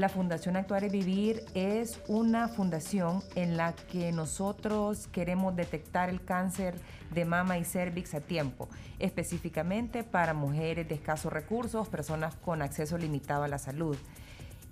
[0.00, 6.24] La Fundación Actuar y Vivir es una fundación en la que nosotros queremos detectar el
[6.24, 6.74] cáncer
[7.12, 12.96] de mama y cervix a tiempo, específicamente para mujeres de escasos recursos, personas con acceso
[12.96, 13.94] limitado a la salud.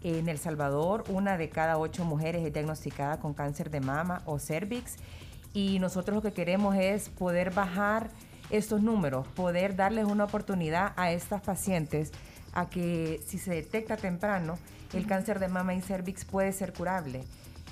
[0.02, 4.38] En El Salvador, una de cada ocho mujeres es diagnosticada con cáncer de mama o
[4.38, 4.96] cervix
[5.52, 8.09] y nosotros lo que queremos es poder bajar
[8.48, 12.12] estos números, poder darles una oportunidad a estas pacientes
[12.55, 14.59] a que si se detecta temprano,
[14.93, 17.24] el cáncer de mama y cervix puede ser curable.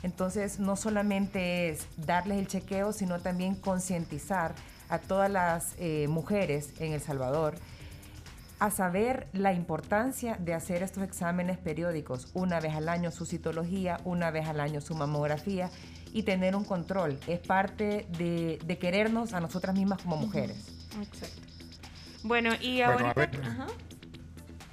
[0.03, 4.55] Entonces, no solamente es darles el chequeo, sino también concientizar
[4.89, 7.55] a todas las eh, mujeres en El Salvador
[8.59, 14.01] a saber la importancia de hacer estos exámenes periódicos, una vez al año su citología,
[14.05, 15.71] una vez al año su mamografía
[16.13, 17.19] y tener un control.
[17.27, 20.57] Es parte de, de querernos a nosotras mismas como mujeres.
[21.03, 21.43] Exacto.
[22.23, 23.11] Bueno, y Bueno, ahorita...
[23.11, 23.41] a ver.
[23.45, 23.67] Ajá.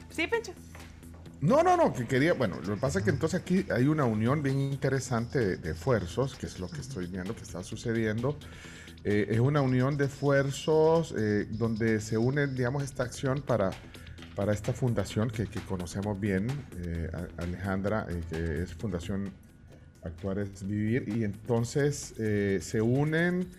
[0.09, 0.53] Sí, Pencho.
[1.43, 4.05] No, no, no, que quería, bueno, lo que pasa es que entonces aquí hay una
[4.05, 8.37] unión bien interesante de, de esfuerzos, que es lo que estoy viendo que está sucediendo.
[9.03, 13.71] Eh, es una unión de esfuerzos eh, donde se une, digamos, esta acción para,
[14.37, 16.47] para esta fundación que, que conocemos bien,
[16.77, 19.33] eh, Alejandra, eh, que es Fundación
[20.01, 23.49] Actuar es Vivir, y entonces eh, se unen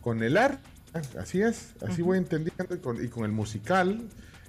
[0.00, 0.62] con el arte,
[1.18, 4.08] así es, así voy entendiendo, y con, y con el musical,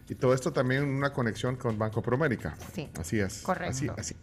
[0.10, 2.56] y todo esto también una conexión con Banco Promérica.
[2.74, 3.42] Sí, Así es.
[3.44, 3.72] correcto.
[3.72, 4.16] Así, así.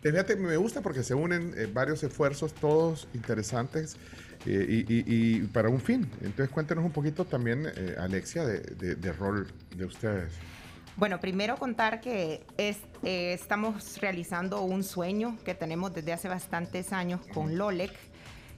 [0.00, 3.96] Fíjate, me gusta porque se unen eh, varios esfuerzos, todos interesantes,
[4.46, 6.10] eh, y, y- y para un fin.
[6.22, 9.46] Entonces cuéntenos un poquito también, eh, Alexia, de, de- de rol
[9.76, 10.32] de ustedes.
[10.96, 17.20] Bueno, primero contar que es- estamos realizando un sueño que tenemos desde hace bastantes años
[17.32, 17.92] con Lolec,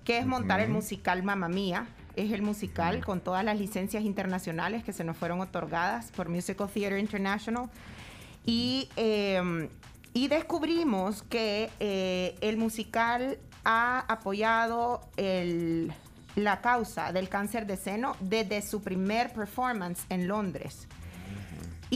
[0.04, 1.86] que es montar el musical Mamma Mía.
[2.16, 6.68] Es el musical con todas las licencias internacionales que se nos fueron otorgadas por Musical
[6.68, 7.68] Theatre International.
[8.46, 9.68] Y, eh,
[10.12, 15.92] y descubrimos que eh, el musical ha apoyado el-
[16.36, 20.86] la causa del cáncer de seno desde su primer performance en Londres.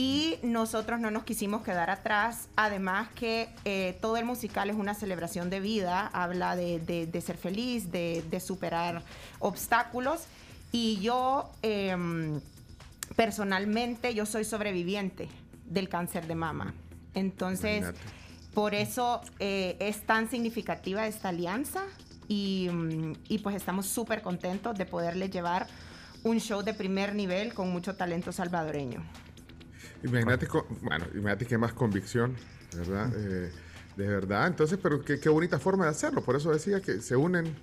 [0.01, 4.93] Y nosotros no nos quisimos quedar atrás, además que eh, todo el musical es una
[4.93, 9.03] celebración de vida, habla de, de- de ser feliz, de, de superar
[9.39, 10.21] obstáculos.
[10.71, 12.39] Y yo, em,
[13.17, 15.27] personalmente, yo soy sobreviviente
[15.65, 16.73] del cáncer de mama.
[17.13, 17.99] Entonces, Imagínate.
[18.53, 21.81] por eso eh, es tan significativa esta alianza
[22.29, 25.67] y, mm, y pues estamos súper contentos de poderle llevar
[26.23, 29.03] un show de primer nivel con mucho talento salvadoreño.
[30.03, 32.35] Imagínate, con- bueno, imagínate qué más convicción,
[32.75, 33.11] ¿verdad?
[33.15, 33.51] Eh,
[33.97, 36.21] de verdad, entonces, pero qué, qué bonita forma de hacerlo.
[36.23, 37.53] Por eso decía que se unen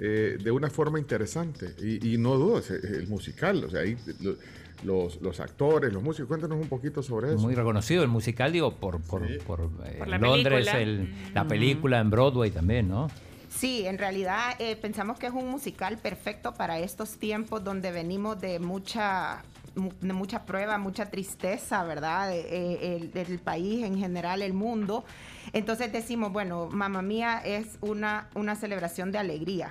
[0.00, 1.74] eh, de una forma interesante.
[1.80, 4.36] Y, y no dudo, es el musical, o sea, ahí lo-
[4.84, 7.38] los, los actores, los músicos, cuéntanos un poquito sobre eso.
[7.38, 10.80] Muy reconocido el musical, digo, por, por, por, eh, Por la Londres, película.
[10.80, 11.48] el- la Mm.
[11.48, 13.08] película en Broadway también, ¿no?
[13.48, 18.40] Sí, en realidad eh, pensamos que es un musical perfecto para estos tiempos donde venimos
[18.40, 19.42] de mucha
[19.74, 22.32] mucha prueba, mucha tristeza, ¿verdad?
[22.34, 25.04] Eh, el, país en general, el mundo.
[25.52, 29.70] Entonces decimos, bueno, Mamma Mía es una, una celebración de alegría.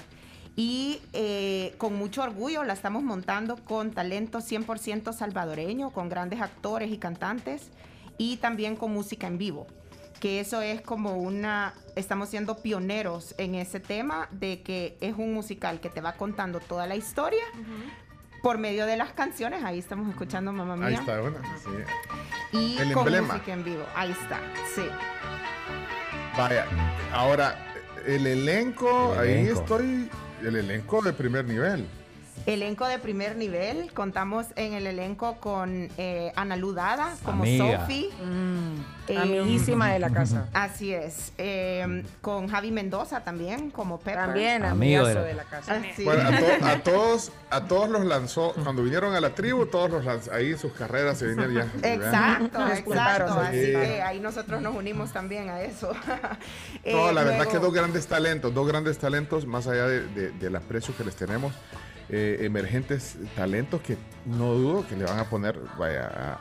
[0.56, 6.92] Y eh, con mucho orgullo la estamos montando con talento 100% salvadoreño, con grandes actores
[6.92, 7.70] y cantantes
[8.18, 9.68] y también con música en vivo.
[10.20, 15.32] Que eso es como una, estamos siendo pioneros en ese tema de que es un
[15.32, 17.44] musical que te va contando toda la historia
[18.48, 19.62] por medio de las canciones.
[19.66, 20.88] Ahí estamos escuchando Mamá Mía.
[20.88, 21.38] Ahí está una.
[21.62, 22.58] sí.
[22.58, 23.34] Y El con emblema.
[23.34, 23.84] música en vivo.
[23.94, 24.40] Ahí está,
[24.74, 24.84] sí.
[26.38, 26.66] Vaya,
[27.12, 27.58] ahora,
[28.06, 29.60] el elenco, El ahí elenco.
[29.60, 30.10] estoy,
[30.44, 31.86] el elenco de primer nivel.
[32.48, 33.92] Elenco de primer nivel.
[33.94, 37.82] Contamos en el elenco con eh, Ana Ludada como Amiga.
[37.82, 38.10] Sophie.
[39.10, 40.48] Eh, amiguísima de la casa.
[40.54, 41.34] Así es.
[41.38, 44.16] Eh, con Javi Mendoza también como Pepper.
[44.28, 45.82] También, Amigo de la- de la casa.
[46.04, 49.90] Bueno, a, to- a todos, a todos los lanzó, cuando vinieron a la tribu, todos
[49.92, 51.64] los lanzó, ahí sus carreras se vinieron ya.
[51.94, 53.34] Exacto, exacto.
[53.42, 53.72] Así Sí.
[53.74, 55.92] que ahí nosotros nos unimos también a eso.
[56.84, 60.32] Eh, No, la verdad que dos grandes talentos, dos grandes talentos, más allá de, de-
[60.32, 61.52] del aprecio que les tenemos,
[62.10, 66.34] eh, emergentes talentos que no dudo que le van a poner vaya, a,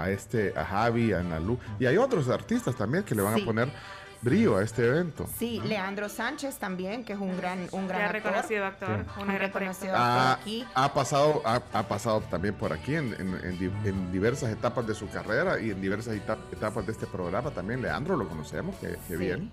[0.00, 3.34] a- a este, a Javi, a Nalu, y hay otros artistas también que le van
[3.36, 3.42] Sí.
[3.42, 3.72] a poner
[4.20, 5.26] brío a este evento.
[5.36, 8.22] Sí, Leandro Sánchez también, que es un gran, un gran actor.
[8.22, 9.20] reconocido actor, Sí.
[9.22, 9.96] un reconocido actor.
[9.96, 10.64] Ha, actor aquí.
[10.74, 14.86] ha pasado, ha, ha pasado también por aquí en, en- en di- en diversas etapas
[14.86, 17.82] de su carrera y en diversas eta- etapas de este programa también.
[17.82, 19.16] Leandro lo conocemos, que, que Sí.
[19.16, 19.50] bien.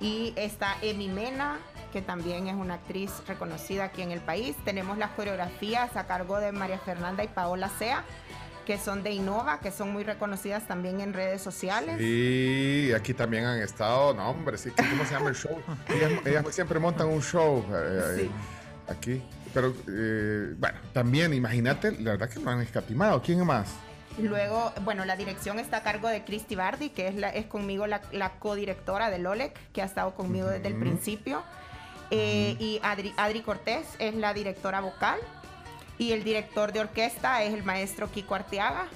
[0.00, 1.58] Y está Emi Mena,
[1.92, 4.56] que también es una actriz reconocida aquí en el país.
[4.64, 8.04] Tenemos las coreografías a cargo de María Fernanda y Paola Sea.
[8.66, 12.00] que son de Innova, que son muy reconocidas también en redes sociales.
[12.00, 15.60] Y aquí también han estado, no hombre, sí, ¿cómo se llama el show?
[15.88, 18.30] Ellas, ellas siempre montan un show eh, eh,
[18.88, 19.22] aquí.
[19.52, 23.20] Pero eh, bueno, también imagínate, la verdad que no han escatimado.
[23.20, 23.68] ¿Quién más?
[24.22, 27.86] Luego, bueno, la dirección está a cargo de Christy Bardi, que es, la, es conmigo
[27.86, 31.42] la, la codirectora del OLEC, que ha estado conmigo desde el principio.
[32.10, 35.18] Eh, Y Adri, Adri Cortés es la directora vocal.
[35.98, 38.88] Y el director de orquesta es el maestro Kiko Arteaga.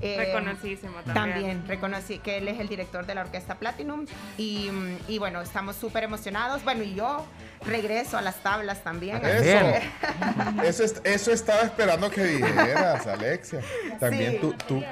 [0.00, 1.14] Eh, Reconocidísimo también.
[1.14, 4.06] También, reconocí que él es el director de la Orquesta Platinum.
[4.38, 4.70] Y,
[5.08, 6.62] y bueno, estamos súper emocionados.
[6.64, 7.26] Bueno, y yo
[7.66, 9.16] regreso a las tablas también.
[9.24, 13.60] Eso, que- eso, es- eso estaba esperando que dijeras, Alexia.
[14.00, 14.38] También Sí.
[14.40, 14.82] tú, tú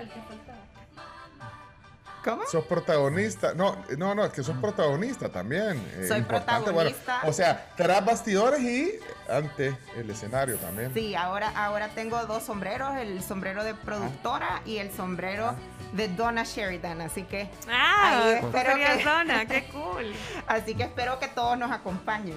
[2.25, 2.43] ¿Cómo?
[2.51, 3.55] sos protagonista.
[3.55, 5.77] No, no, no, es que sos protagonista también.
[5.97, 6.71] eh, Soy importante.
[6.71, 7.29] Bueno, protagonista.
[7.29, 8.93] o sea, tras bastidores y
[9.31, 10.93] ante el escenario también.
[10.95, 15.55] Sí, ahora, ahora tengo dos sombreros, el sombrero de productora y el sombrero
[15.93, 20.13] de Donna Sheridan, así que Ah, ahí espero que Donna, qué cool.
[20.47, 22.37] Así que espero que todos nos acompañen.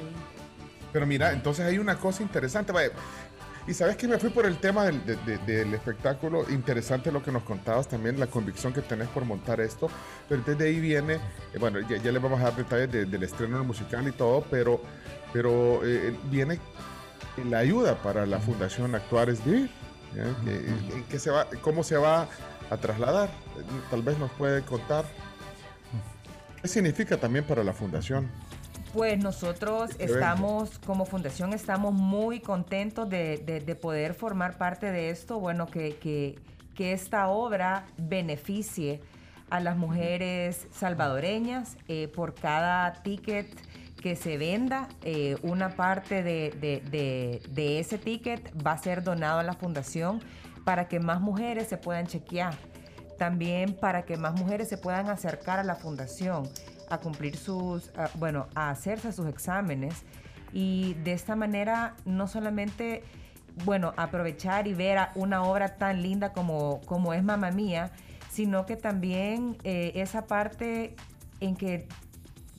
[0.94, 2.72] Pero mira, entonces hay una cosa interesante.
[2.74, 2.92] vaya,
[3.68, 6.50] Y sabes que me fui por el tema del, de- de- del espectáculo.
[6.50, 9.88] Interesante lo que nos contabas también, la convicción que tenés por montar esto.
[10.28, 11.20] Pero desde ahí viene, eh,
[11.60, 14.44] bueno, ya, ya le vamos a dar detalles de- del estreno del musical y todo,
[14.50, 14.82] pero,
[15.32, 16.60] pero eh, viene
[17.50, 19.70] la ayuda para la Fundación Actuar es Vivir.
[20.16, 20.24] ¿ya?
[20.44, 20.58] Que-
[20.96, 22.28] en qué se va, ¿Cómo se va
[22.70, 23.30] a trasladar?
[23.30, 25.06] Eh, Tal vez nos puede contar.
[26.62, 28.30] ¿Qué significa también para la Fundación?
[28.94, 35.10] Pues nosotros estamos, como fundación, estamos muy contentos de, de- de poder formar parte de
[35.10, 35.40] esto.
[35.40, 36.38] Bueno, que, que-
[36.76, 39.02] que esta obra beneficie
[39.50, 43.48] a las mujeres salvadoreñas eh, por cada ticket
[44.02, 44.88] que se venda.
[45.04, 49.54] eh, una parte de, de- de- de ese ticket va a ser donado a la
[49.54, 50.22] fundación
[50.66, 52.56] para que más mujeres se puedan chequear
[53.18, 56.50] también para que más mujeres se puedan acercar a la fundación
[56.92, 60.04] a cumplir sus, bueno, a hacerse sus exámenes.
[60.54, 63.04] Y de esta manera no solamente,
[63.66, 67.92] bueno, aprovechar y ver a una obra tan linda como, como es Mamá Mía,
[68.30, 70.96] sino que también eh, esa parte
[71.40, 71.88] en que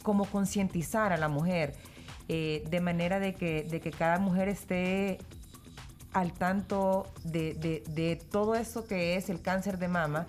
[0.02, 1.74] como concientizar a la mujer
[2.28, 5.18] eh, de manera de que, de que cada mujer esté
[6.12, 10.26] al tanto de- de todo eso que es el cáncer de mama,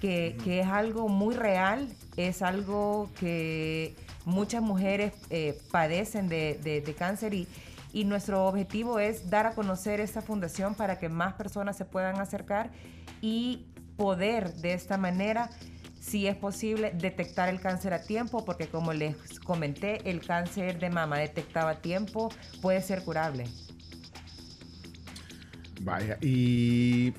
[0.00, 3.94] que, que es algo muy real, es algo que
[4.24, 7.46] muchas mujeres eh, padecen de, de- de cáncer y,
[7.92, 12.20] y nuestro objetivo es dar a conocer esta fundación para que más personas se puedan
[12.20, 12.70] acercar
[13.20, 15.50] y poder de esta manera,
[16.00, 20.88] si es posible, detectar el cáncer a tiempo, porque como les comenté, el cáncer de
[20.88, 22.30] mama detectado a tiempo
[22.62, 23.44] puede ser curable.
[25.82, 27.12] Vaya, y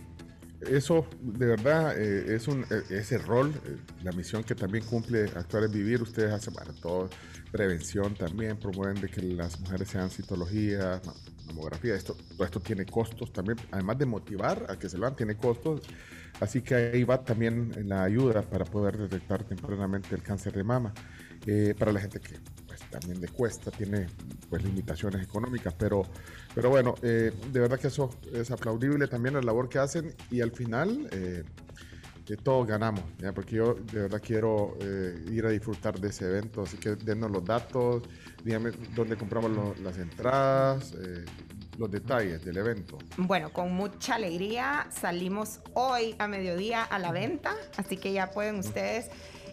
[0.70, 5.24] eso de verdad eh, es un eh, ese rol, eh, la misión que también cumple
[5.36, 7.10] Actuar es Vivir, ustedes hacen bueno, todo,
[7.52, 11.14] prevención también, promueven de que las mujeres sean citología, ma-
[11.48, 15.18] mamografía, esto, todo esto tiene costos también, además de motivar a que se lo hagan,
[15.18, 15.82] tiene costos,
[16.40, 20.94] así que ahí va también la ayuda para poder detectar tempranamente el cáncer de mama.
[21.80, 22.36] Para la gente que
[22.92, 24.08] también le cuesta, tiene
[24.50, 26.04] pues limitaciones económicas, pero,
[26.54, 30.42] pero bueno, eh, de verdad que eso es aplaudible también la labor que hacen y
[30.42, 31.44] al final eh,
[32.44, 33.34] todos ganamos, ¿ya?
[33.34, 37.30] porque yo de verdad quiero eh, ir a disfrutar de ese evento, así que denos
[37.32, 38.04] los datos,
[38.44, 40.94] dígame dónde compramos lo- las entradas,
[41.78, 42.98] los detalles del evento.
[43.18, 48.60] Bueno, con mucha alegría salimos hoy a mediodía a la venta, así que ya pueden
[48.60, 49.10] ustedes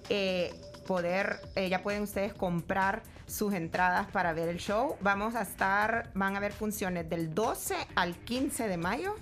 [0.08, 0.52] eh,
[0.88, 4.96] poder, eh, ya pueden ustedes comprar sus entradas para ver el show.
[5.02, 9.14] Vamos a estar, van a haber funciones del 12 al 15 de mayo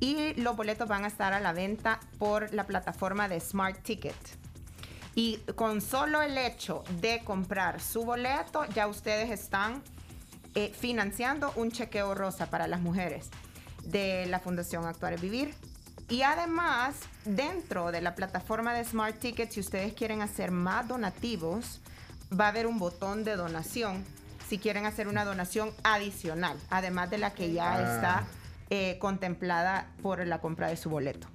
[0.00, 4.14] y los boletos van a estar a la venta por la plataforma de Smart Ticket.
[5.14, 9.82] Y con solo el hecho de comprar su boleto, ya ustedes están
[10.54, 13.30] eh, financiando un chequeo rosa para las mujeres
[13.84, 15.54] de la Fundación Actuar es Vivir.
[16.08, 21.80] Y además, dentro de la plataforma de Smart Ticket, si ustedes quieren hacer más donativos,
[22.38, 24.04] va a haber un botón de donación
[24.48, 27.94] si quieren hacer una donación adicional, además de la que ya Ah.
[27.94, 28.24] está
[28.70, 31.26] eh, contemplada por la compra de su boleto.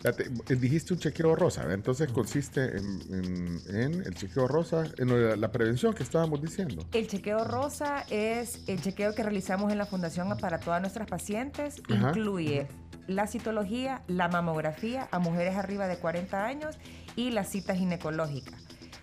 [0.00, 5.40] Te- eh, dijiste un chequeo rosa, entonces consiste en, en- en el chequeo rosa, en
[5.40, 6.84] la prevención que estábamos diciendo.
[6.92, 11.80] El chequeo rosa es el chequeo que realizamos en la fundación para todas nuestras pacientes.
[11.88, 12.08] Ajá.
[12.10, 12.66] Incluye
[13.06, 16.78] la citología, la mamografía a mujeres arriba de 40 años
[17.16, 18.52] y la cita ginecológica.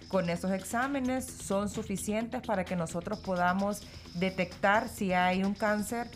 [0.08, 3.82] Con esos exámenes son suficientes para que nosotros podamos
[4.16, 6.08] detectar si hay un cáncer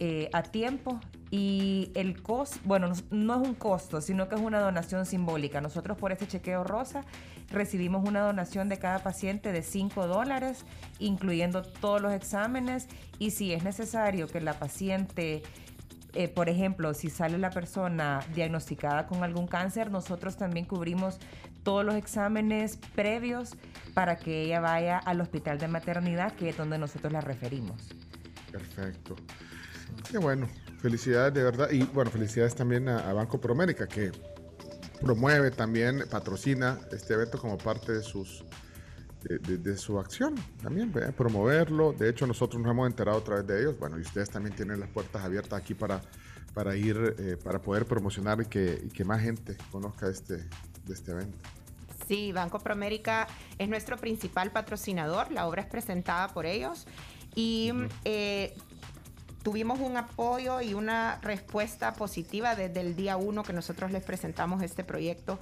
[0.00, 1.00] eh, a tiempo
[1.30, 5.60] y el costo, bueno, no- es un costo, sino que es una donación simbólica.
[5.60, 7.04] Nosotros por este chequeo rosa
[7.50, 10.64] recibimos una donación de cada paciente de 5 dólares,
[10.98, 12.86] incluyendo todos los exámenes
[13.18, 15.42] y si es necesario que la paciente
[16.14, 21.18] eh, por ejemplo, si sale la persona diagnosticada con algún cáncer, nosotros también cubrimos
[21.62, 23.54] todos los exámenes previos
[23.94, 27.88] para que ella vaya al hospital de maternidad, que es donde nosotros la referimos.
[28.50, 29.16] Perfecto.
[30.10, 30.48] Qué bueno.
[30.80, 31.70] Felicidades de verdad.
[31.70, 34.12] Y bueno, felicidades también a, a Banco Promérica que
[35.00, 38.44] promueve también, patrocina este evento como parte de sus
[39.22, 41.12] de, de- de su acción también, ¿ve?
[41.12, 41.92] promoverlo.
[41.92, 43.78] De hecho, nosotros nos hemos enterado a través de ellos.
[43.78, 46.00] Bueno, y ustedes también tienen las puertas abiertas aquí para,
[46.54, 50.94] para ir, eh, para poder promocionar y que, y que más gente conozca este, de
[50.94, 51.36] este evento.
[52.06, 53.26] Sí, Banco Promérica
[53.58, 55.30] es nuestro principal patrocinador.
[55.32, 56.86] La obra es presentada por ellos.
[57.34, 57.72] Y
[58.04, 58.56] eh,
[59.42, 64.62] tuvimos un apoyo y una respuesta positiva desde el día uno que nosotros les presentamos
[64.62, 65.38] este proyecto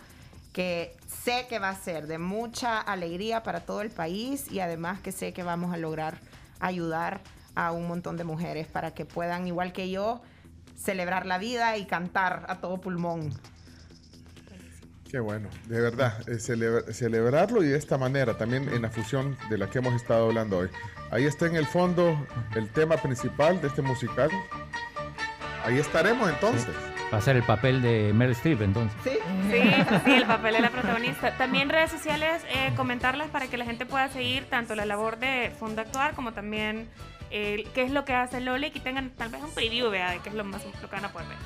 [0.56, 5.00] que sé que va a ser de mucha alegría para todo el país y además
[5.00, 6.18] que sé que vamos a lograr
[6.60, 7.20] ayudar
[7.54, 10.22] a un montón de mujeres para que puedan, igual que yo,
[10.74, 13.34] celebrar la vida y cantar a todo pulmón.
[15.10, 19.36] Qué bueno, de verdad, eh, celebra- celebrarlo y de esta manera, también en la fusión
[19.50, 20.70] de la que hemos estado hablando hoy.
[21.10, 24.30] Ahí está en el fondo el tema principal de este musical.
[25.66, 26.74] Ahí estaremos entonces.
[27.12, 28.96] Va a ser el papel de Meryl Streep entonces.
[29.04, 29.18] Sí,
[29.50, 29.60] Sí,
[30.04, 31.36] sí, el papel de la protagonista.
[31.36, 35.52] También redes sociales, eh, comentarlas para que la gente pueda seguir tanto la labor de
[35.58, 36.88] Fondo Actuar como también
[37.30, 40.10] eh, qué es lo que hace Lole y que tengan tal vez un preview ¿vea?
[40.10, 41.38] de qué es lo más lo que van a poder ver.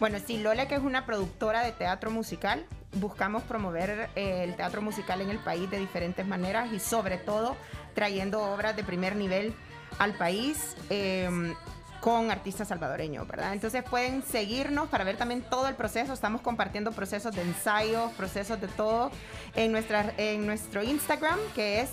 [0.00, 4.82] Bueno, sí, Lola, que es una productora de teatro musical, buscamos promover eh, el teatro
[4.82, 7.56] musical en el país de diferentes maneras y sobre todo
[7.94, 9.54] trayendo obras de primer nivel
[9.98, 10.76] al país.
[10.90, 11.54] eh,
[12.00, 13.52] con artistas salvadoreños, ¿verdad?
[13.52, 16.12] Entonces pueden seguirnos para ver también todo el proceso.
[16.12, 19.10] Estamos compartiendo procesos de ensayo, procesos de todo
[19.54, 21.90] en, nuestra, en nuestro Instagram, que es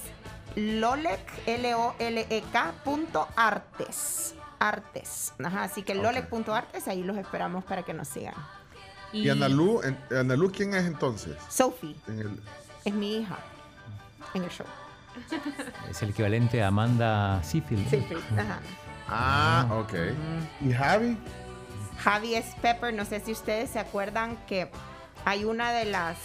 [0.55, 4.35] lolec, L-O-L-E-K punto artes.
[4.59, 5.33] Artes.
[5.43, 8.35] Ajá, así que lolec.artes, ahí los esperamos para que nos sigan.
[9.11, 11.35] ¿Y Analú, en- Analú quién es entonces?
[11.49, 12.41] Sophie En el-
[12.85, 13.37] es mi hija
[14.33, 14.65] en el show.
[15.91, 17.91] Es el equivalente a Amanda Seyfield.
[18.31, 18.41] ¿no?
[18.41, 18.59] Ajá.
[19.09, 19.93] Ah, ok.
[20.61, 21.17] ¿Y Javi?
[22.03, 24.69] Javi es Pepper, no sé si ustedes se acuerdan que
[25.25, 26.17] hay una de las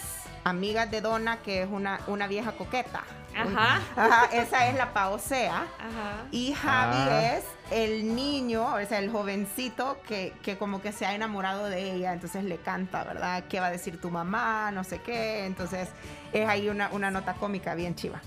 [0.43, 3.03] amigas de Donna que es una, una vieja coqueta.
[3.37, 3.79] Ajá.
[3.95, 5.55] Ajá, esa es la Paosea.
[5.57, 6.25] Ajá.
[6.31, 7.33] Y Javi Ah.
[7.37, 11.93] es el niño, o sea, el jovencito que, que como que se ha enamorado de
[11.93, 13.43] ella, entonces le canta, ¿verdad?
[13.47, 14.71] ¿Qué va a decir tu mamá?
[14.71, 15.45] No sé qué.
[15.45, 15.89] Entonces
[16.33, 18.19] es ahí una, una nota cómica bien chiva.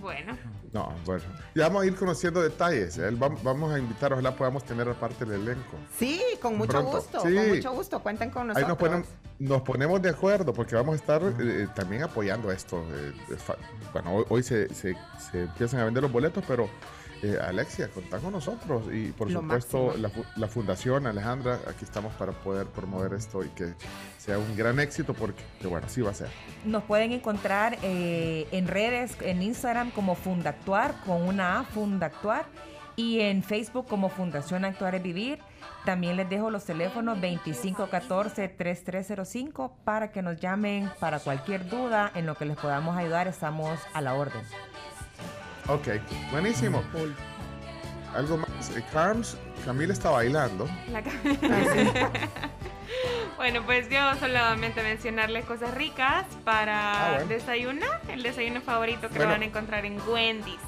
[0.00, 0.36] Bueno.
[0.72, 1.24] No, bueno.
[1.54, 2.96] Ya vamos a ir conociendo detalles.
[2.98, 3.10] ¿eh?
[3.12, 5.76] Vam- Vamos a invitar, ojalá podamos tener aparte del elenco.
[5.98, 6.90] Sí, con mucho Pronto.
[6.92, 7.34] gusto, Sí.
[7.34, 8.00] con mucho gusto.
[8.00, 8.68] Cuenten con Ahí nosotros.
[8.68, 9.06] nos, ponen-
[9.40, 12.84] nos ponemos de acuerdo porque vamos a estar eh, también apoyando esto.
[12.92, 13.12] eh,
[13.92, 14.96] bueno, hoy, hoy se, se-
[15.30, 16.68] se empiezan a vender los boletos, pero
[17.22, 21.84] eh, Alexia, contá con nosotros y por Lo supuesto la, fu- la fundación Alejandra, aquí
[21.84, 23.74] estamos para poder promover esto y que
[24.18, 26.28] sea un gran éxito porque, que bueno, sí va a ser.
[26.64, 32.46] Nos pueden encontrar eh, en redes, en Instagram como Fundactuar, con una A, Fundactuar,
[32.96, 35.38] y en Facebook como Fundación Actuar es Vivir.
[35.86, 42.34] También les dejo los teléfonos 2514-3305 para que nos llamen para cualquier duda en lo
[42.34, 43.28] que les podamos ayudar.
[43.28, 44.42] Estamos a la orden.
[45.70, 45.88] Ok,
[46.32, 46.82] buenísimo.
[48.14, 48.70] Algo más.
[48.76, 50.68] Eh, Carms, Camila está bailando.
[50.90, 51.10] La ca-
[53.36, 57.26] bueno, pues yo solamente mencionarles cosas ricas para Ah, bueno.
[57.28, 58.00] desayunar.
[58.08, 59.24] El desayuno favorito que Bueno.
[59.26, 60.58] lo van a encontrar en Wendy's.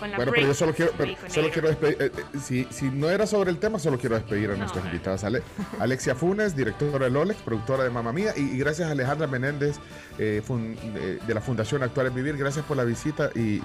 [0.00, 2.86] Con la Bueno, pero yo solo quiero, pero solo quiero despedir, eh, eh, si, si
[2.90, 5.22] no era sobre el tema, solo quiero despedir a nuestros invitados.
[5.24, 5.42] Ale-
[5.78, 9.76] Alexia Funes, directora de Lolex, productora de Mamá Mía, y, y gracias a Alejandra Menéndez
[10.18, 12.36] eh, fun- eh, de la Fundación Actual en Vivir.
[12.36, 13.60] Gracias por la visita y,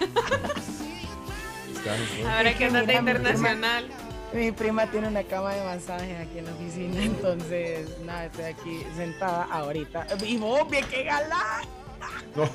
[1.74, 1.98] estás
[2.36, 3.88] Ahora que andas de internacional.
[4.32, 8.86] Mi prima tiene una cama de masaje aquí en la oficina, entonces, nada, estoy aquí
[8.94, 10.06] sentada ahorita.
[10.22, 11.64] Y vos, bien, qué galán.
[12.36, 12.46] No,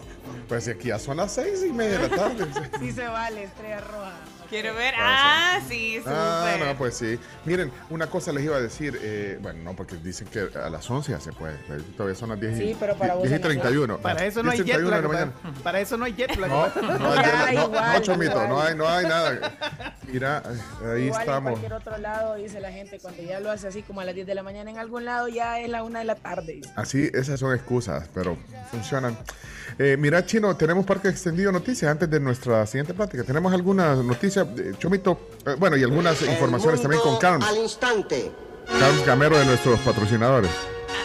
[0.48, 2.46] pues aquí ya son las seis y media de la tarde.
[2.80, 4.14] Sí se vale, estrella roja.
[4.54, 4.94] Quiero ver.
[5.00, 6.14] Ah, sí, súper.
[6.16, 7.18] Ah, no, pues sí.
[7.44, 9.00] Miren, una cosa les iba a decir.
[9.02, 11.58] eh, bueno, no, porque dicen que a las 11 ya se puede.
[11.68, 13.98] pero Todavía son las 10 y, Sí, pero para vos 10 y en la 31.
[13.98, 15.32] Para eso no hay 10 y jet 31 lag.
[15.32, 16.50] para, para eso no hay jet lag.
[16.52, 16.68] No,
[17.00, 17.54] no hay, jet lag.
[17.56, 19.96] no, igual, no, Chomito, no hay, no hay nada.
[20.08, 21.52] Mira, eh, ahí Igual en estamos.
[21.54, 24.28] cualquier otro lado, dice la gente, cuando ya lo hace así como a las 10
[24.28, 26.62] de la mañana en algún lado, ya es la 1 de la tarde.
[26.76, 28.38] Así, esas son excusas, pero
[28.70, 29.18] funcionan.
[29.78, 33.24] Eh, mira, Chino, tenemos Parque Extendido Noticias antes de nuestra siguiente plática.
[33.24, 37.46] Tenemos algunas noticias, eh, Chomito, eh, bueno, y algunas informaciones también con Carms.
[37.46, 38.32] Al instante.
[38.68, 40.52] Carms Gamero de nuestros patrocinadores.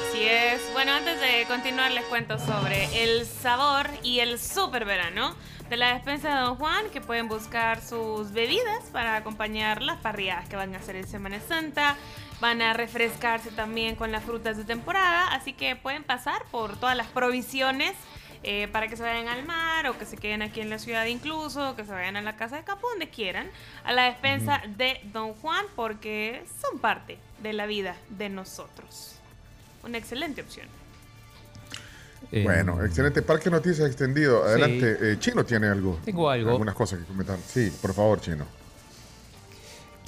[0.09, 0.61] Así es.
[0.73, 5.35] Bueno, antes de continuar les cuento sobre el sabor y el super verano
[5.69, 10.49] de la despensa de Don Juan, que pueden buscar sus bebidas para acompañar las parrilladas
[10.49, 11.97] que van a hacer en Semana Santa.
[12.41, 16.97] Van a refrescarse también con las frutas de temporada, así que pueden pasar por todas
[16.97, 17.95] las provisiones
[18.43, 21.05] eh, para que se vayan al mar o que se queden aquí en la ciudad
[21.07, 23.49] incluso, que se vayan a la casa de campo, donde quieran,
[23.85, 29.17] a la despensa de Don Juan, porque son parte de la vida de nosotros.
[29.85, 30.67] Una excelente opción.
[32.33, 33.23] Eh, Bueno, excelente.
[33.23, 34.45] Parque Noticias Extendido.
[34.45, 35.13] Adelante.
[35.13, 35.99] Eh, Chino tiene algo.
[36.05, 36.51] Tengo algo.
[36.51, 37.39] Algunas cosas que comentar.
[37.47, 38.45] Sí, por favor, Chino.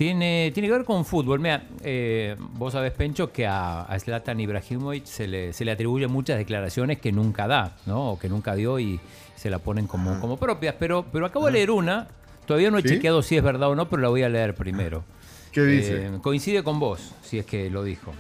[0.05, 1.41] Tiene, tiene que ver con fútbol.
[1.41, 6.11] Mira, eh, vos sabés, Pencho, que a, a Zlatan Ibrahimovic se le, se le atribuyen
[6.11, 8.13] muchas declaraciones que nunca da, ¿no?
[8.13, 8.99] O que nunca dio y
[9.37, 10.75] se la ponen como, como propias.
[10.79, 12.09] Pero, pero acabo de leer una.
[12.47, 12.89] Todavía no he ¿Sí?
[12.89, 15.05] chequeado si es verdad o no, pero la voy a leer primero.
[15.53, 16.07] ¿Qué dice?
[16.07, 18.15] Eh, coincide con vos, si es que lo dijo.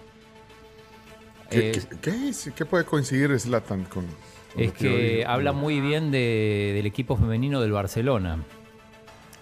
[1.48, 2.50] ¿Qué, Eh, qué- qué es?
[2.54, 4.04] ¿Qué puede coincidir Zlatan con.?
[4.52, 8.44] con Es que habla muy bien de- del equipo femenino del Barcelona.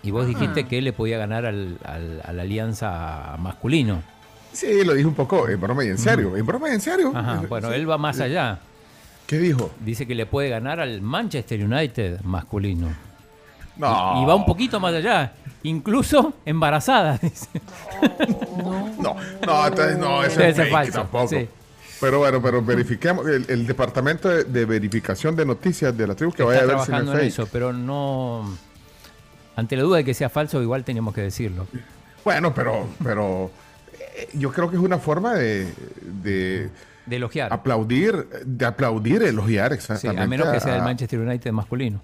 [0.02, 4.02] Y vos dijiste que él le podía ganar al, al- a la alianza masculino.
[4.52, 6.36] Sí, lo dijo un poco en broma y en serio.
[6.36, 7.12] En broma y en serio.
[7.14, 7.74] Ajá, bueno, sí.
[7.74, 8.58] él va más allá.
[9.26, 9.70] ¿Qué dijo?
[9.84, 12.88] Dice que le puede ganar al Manchester United masculino.
[13.76, 14.14] No.
[14.18, 15.32] Y, y va un poquito más allá.
[15.64, 17.18] Incluso embarazada.
[17.22, 17.48] dice.
[19.02, 21.28] No, no, entonces no, eso Debe es falso, tampoco.
[21.28, 21.48] sí.
[22.00, 23.26] Pero bueno, pero verifiquemos.
[23.26, 26.76] El, el departamento de, de verificación de noticias de la tribu que vaya Está a
[26.76, 27.26] ver si no es fake.
[27.28, 28.56] eso, pero no...
[29.58, 31.66] Ante la duda de que sea falso, igual teníamos que decirlo.
[32.24, 33.50] Bueno, pero, pero
[34.16, 35.66] eh, yo creo que es una forma de,
[36.22, 36.70] de
[37.06, 37.52] De elogiar.
[37.52, 40.22] aplaudir, de aplaudir, elogiar Sí, exactamente.
[40.22, 42.00] a menos que sea el Manchester United masculino.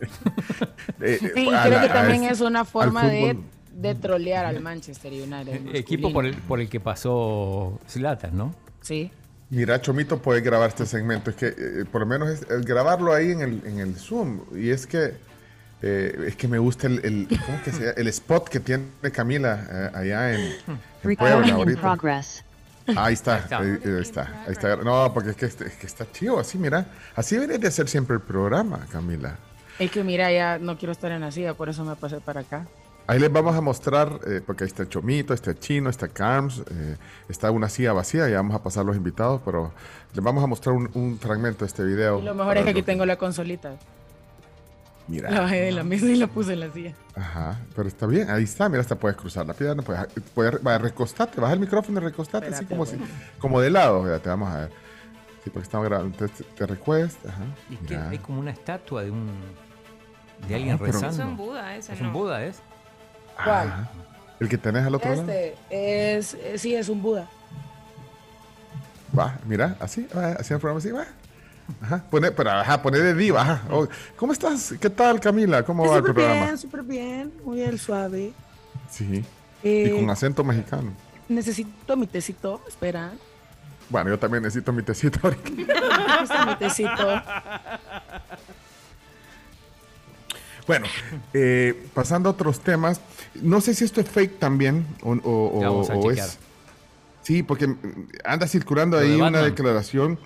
[1.00, 3.36] eh, Sí, y creo la- que también es una forma de,
[3.72, 5.74] de trolear al Manchester United.
[5.74, 8.54] Equipo por el, por el que pasó Zlatan, ¿no?
[8.80, 9.10] Sí.
[9.50, 11.30] Mira, Chomito puede grabar este segmento.
[11.30, 14.40] Es que eh, por lo menos es, es grabarlo ahí en el, en el Zoom.
[14.56, 15.14] Y es que
[15.82, 17.92] eh, es que me gusta el, el, ¿cómo que se llama?
[17.96, 20.56] el spot que tiene Camila eh, allá en, en
[21.02, 21.80] Puebla Recording in ahorita.
[21.80, 22.44] progress.
[22.96, 23.58] Ahí está, Ahí está.
[23.58, 24.76] ahí, está, ahí está.
[24.76, 26.86] No, porque es que, es que está chido, así, mira.
[27.16, 29.36] Así debería de hacer siempre el programa, Camila.
[29.78, 32.40] Es que mira, ya no quiero estar en la silla, por eso me pasé para
[32.42, 32.66] acá.
[33.08, 36.08] Ahí les vamos a mostrar, eh, porque ahí está el Chomito, está el Chino, está
[36.08, 36.96] Carms, eh,
[37.28, 39.72] está una silla vacía, ya vamos a pasar los invitados, pero
[40.14, 42.20] les vamos a mostrar un, un fragmento de este video.
[42.20, 43.72] Y lo mejor es que aquí tengo la consolita.
[45.08, 45.30] Mira.
[45.30, 46.92] La bajé de la mesa y la puse en la silla.
[47.14, 50.04] Ajá, pero está bien, ahí está, mira, hasta puedes cruzar la pierna, puedes,
[50.34, 53.06] puedes va, recostarte, baja el micrófono y recostate, así como, bueno.
[53.06, 54.70] si- como de lado, te vamos a ver.
[55.44, 57.44] Sí, porque estamos grabando, entonces te, te recuestas, ajá.
[57.70, 58.08] Y que mira.
[58.08, 61.22] hay como una estatua de un de No, alguien pero- rezando.
[61.22, 62.08] Es un Buda ese, Es ¿no?
[62.08, 62.56] un Buda, ¿es?
[63.36, 63.68] ¿Cuál?
[63.68, 63.90] Ajá.
[64.40, 65.22] El que tenés al otro lado.
[65.30, 67.28] Este es, eh, sí, es un Buda.
[69.16, 71.06] Va, mira, así, va, así en el programa, así, va.
[71.82, 73.40] Ajá, pone, pero, ajá, pone de diva.
[73.42, 73.62] Ajá.
[73.70, 74.74] Oh, ¿Cómo estás?
[74.80, 75.62] ¿Qué tal, Camila?
[75.64, 76.44] ¿Cómo va el Súper programa?
[76.44, 77.32] bien, súper bien.
[77.44, 78.32] Muy bien, suave.
[78.90, 79.24] Sí.
[79.64, 80.92] Eh, y con acento mexicano.
[81.28, 83.10] Necesito mi tecito, espera.
[83.88, 85.50] Bueno, yo también necesito mi tecito ahorita.
[86.46, 87.22] Mi tecito.
[90.66, 90.86] Bueno,
[91.32, 93.00] eh, pasando a otros temas,
[93.34, 96.26] no sé si esto es fake también o, o- Ya vamos a o chequear.
[96.28, 96.38] es...
[97.22, 97.74] Sí, porque
[98.24, 100.18] anda circulando ¿Lo de ahí una declaración,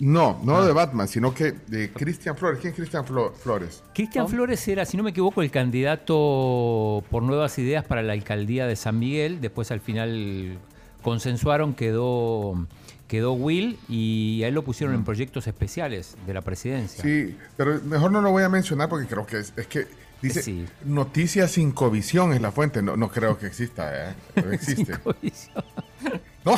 [0.00, 0.66] no, no Ah.
[0.66, 2.60] de Batman, sino que de Cristian Flores.
[2.60, 3.82] ¿Quién es Cristian Flo- Flores?
[3.94, 8.66] Cristian Flores era, si no me equivoco, el candidato por nuevas ideas para la alcaldía
[8.66, 9.40] de San Miguel.
[9.40, 10.58] Después al final
[11.02, 12.66] consensuaron, quedó,
[13.06, 17.02] quedó Will y a él lo pusieron en proyectos especiales de la presidencia.
[17.02, 19.86] Sí, pero mejor no lo voy a mencionar porque creo que es, es que
[20.20, 22.82] dice Noticias sin covisión es la fuente.
[22.82, 24.14] No, no creo que exista, ¿eh?
[24.44, 24.94] No existe.
[26.44, 26.54] No,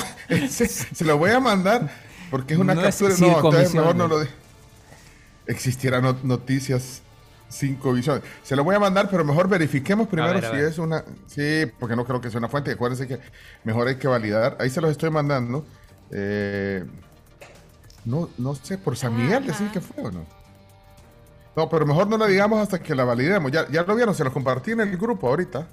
[0.49, 1.91] se, se lo voy a mandar
[2.31, 3.15] porque es una No es captura.
[3.15, 4.29] sin no, entonces mejor no lo de.
[5.47, 7.03] Existiera no- noticias
[7.49, 8.23] sin covisión.
[8.45, 11.05] Se lo voy a mandar, pero mejor verifiquemos primero ver, a si es una.
[11.27, 12.71] Sí, porque no creo que sea una fuente.
[12.71, 13.19] Acuérdense que
[13.65, 14.57] mejor hay que validar.
[14.61, 15.65] Ahí se los estoy mandando.
[16.13, 16.85] Eh,
[18.05, 20.25] no, no sé, por San Miguel decir que fue o no.
[21.57, 23.51] No, pero mejor no la digamos hasta que la validemos.
[23.51, 25.67] Ya, ya lo vieron, se los compartí en el grupo ahorita.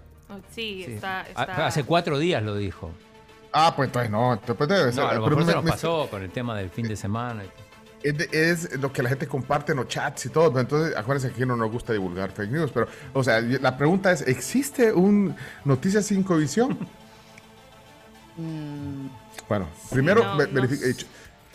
[0.54, 2.92] Sí, está, Ah, está- Hace cuatro días lo dijo.
[3.54, 5.04] Ah, pues entonces no, entonces debe ser.
[5.04, 6.96] No, a lo mejor me- se nos me- pasó con el tema del fin de
[6.96, 7.44] semana.
[8.04, 10.50] es, de- es lo que la gente comparte en los chats y todo.
[10.52, 12.72] pero Entonces, acuérdense que aquí no nos gusta divulgar fake news.
[12.72, 15.36] Pero, o sea, la pregunta es: ¿existe un
[15.66, 16.78] Noticias 5 Visión?
[19.50, 20.68] Bueno, primero, no, no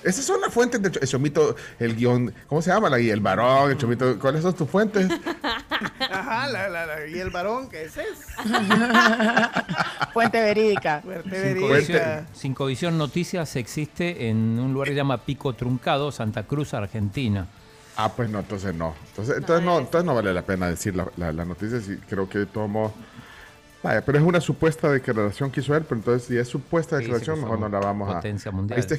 [0.04, 2.90] Esas son las fuentes de Ch- el Chomito, el guion, ¿cómo se llama?
[2.90, 4.18] La guía, el varón, el Chomito.
[4.18, 5.08] ¿Cuáles son tus fuentes?
[6.10, 8.22] Ajá, la, la, la- y el varón, ¿qué es eso?
[10.12, 11.00] Fuente verídica.
[11.02, 11.98] Fuente Cinco verídica.
[11.98, 16.74] Visión, Cinco Visión Noticias existe en un lugar que se llama Pico Truncado, Santa Cruz,
[16.74, 17.46] Argentina.
[17.96, 18.94] Ah, pues no, entonces no.
[19.08, 21.80] Entonces, entonces, no, entonces no vale la pena decir la, la, la noticia.
[21.80, 22.92] Sí, creo que tomo.
[23.82, 27.36] Vaya, pero es una supuesta declaración que hizo él, pero entonces si es supuesta declaración,
[27.36, 28.14] sí, mejor no la vamos a.
[28.16, 28.78] potencia mundial.
[28.78, 28.94] Está,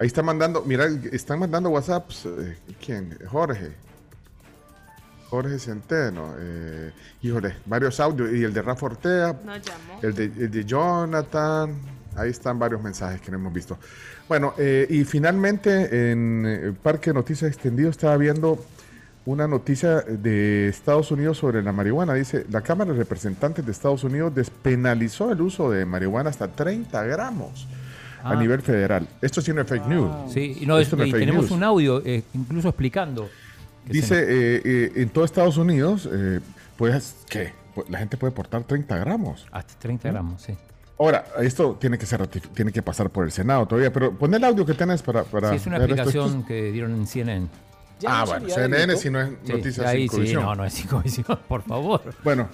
[0.00, 2.26] ahí está mandando, mira, están mandando WhatsApps.
[2.26, 3.16] eh, ¿Quién?
[3.28, 3.70] Jorge.
[5.28, 6.34] Jorge Centeno.
[6.38, 6.90] Eh,
[7.22, 8.32] híjole, varios audios.
[8.32, 9.38] Y el de Rafa Ortega.
[9.44, 10.00] Llamó.
[10.02, 11.78] El de, el de Jonathan.
[12.16, 13.78] Ahí están varios mensajes que no hemos visto.
[14.28, 18.58] Bueno, eh, y finalmente en eh, Parque Noticias Extendido estaba viendo
[19.26, 22.14] una noticia de Estados Unidos sobre la marihuana.
[22.14, 27.02] Dice, la Cámara de Representantes de Estados Unidos despenalizó el uso de marihuana hasta 30
[27.04, 27.68] gramos
[28.22, 28.36] a Ah.
[28.36, 29.06] nivel federal.
[29.22, 30.10] Esto sí no es fake news.
[30.32, 31.50] Sí, y, no, es- Esto no es y fake tenemos news.
[31.52, 33.28] un audio eh, incluso explicando.
[33.86, 36.40] Dice, eh, eh, en todo Estados Unidos, eh,
[36.76, 37.52] puedes, ¿qué?
[37.88, 39.46] La gente puede portar 30 gramos.
[39.50, 40.54] Hasta 30 gramos, sí.
[40.98, 44.44] Ahora, esto tiene que ser tiene que pasar por el Senado todavía, pero pon el
[44.44, 45.24] audio que tenés para...
[45.24, 46.02] para Sí, es una ver esto.
[46.02, 47.48] explicación que dieron en CNN.
[48.06, 51.02] Ah, bueno, CNN si no es Sí, noticias ahí sin sí, no, no es sin
[51.02, 52.02] visión, por favor.
[52.22, 52.48] Bueno,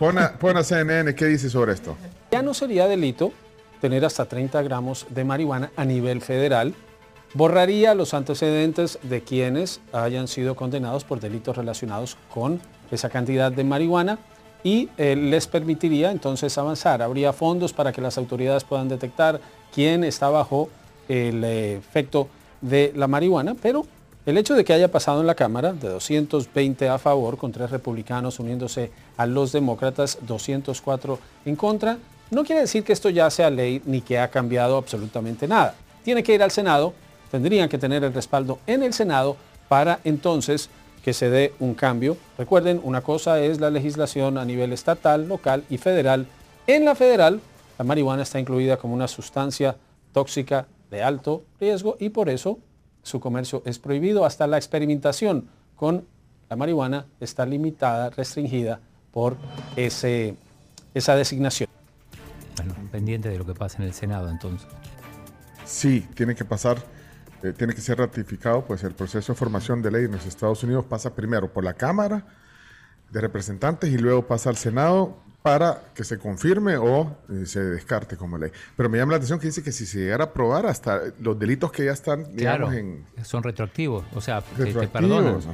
[0.00, 1.96] pon a, pon a CNN, ¿qué dice sobre esto?
[2.32, 3.32] Ya no sería delito
[3.80, 6.74] tener hasta 30 gramos de marihuana a nivel federal.
[7.34, 13.64] Borraría los antecedentes de quienes hayan sido condenados por delitos relacionados con esa cantidad de
[13.64, 14.18] marihuana
[14.64, 17.02] y eh, les permitiría entonces avanzar.
[17.02, 19.40] Habría fondos para que las autoridades puedan detectar
[19.72, 20.68] quién está bajo
[21.08, 22.28] el eh, efecto
[22.60, 23.86] de la marihuana, pero
[24.24, 27.70] el hecho de que haya pasado en la Cámara de 220 a favor con tres
[27.70, 31.98] republicanos uniéndose a los demócratas, 204 en contra,
[32.30, 35.74] no quiere decir que esto ya sea ley ni que ha cambiado absolutamente nada.
[36.02, 36.92] Tiene que ir al Senado,
[37.30, 39.36] tendrían que tener el respaldo en el Senado
[39.68, 40.68] para entonces
[41.04, 42.16] que se dé un cambio.
[42.36, 46.26] Recuerden, una cosa es la legislación a nivel estatal, local y federal.
[46.66, 47.40] En la federal,
[47.78, 49.76] la marihuana está incluida como una sustancia
[50.12, 52.58] tóxica de alto riesgo y por eso
[53.02, 54.24] su comercio es prohibido.
[54.24, 56.04] Hasta la experimentación con
[56.48, 58.80] la marihuana está limitada, restringida
[59.12, 59.36] por
[59.76, 61.75] esa designación.
[62.56, 64.66] Bueno, pendiente de lo que pasa en el Senado entonces.
[65.64, 66.78] Sí, tiene que pasar,
[67.42, 70.62] eh, tiene que ser ratificado, pues el proceso de formación de ley en los Estados
[70.62, 72.24] Unidos pasa primero por la Cámara
[73.10, 78.16] de Representantes y luego pasa al Senado para que se confirme o eh, se descarte
[78.16, 78.50] como ley.
[78.76, 81.38] Pero me llama la atención que dice que si se llegara a aprobar hasta los
[81.38, 85.36] delitos que ya están, digamos, Claro, en son retroactivos, o sea, que te retroactivos, perdonan.
[85.36, 85.50] ajá.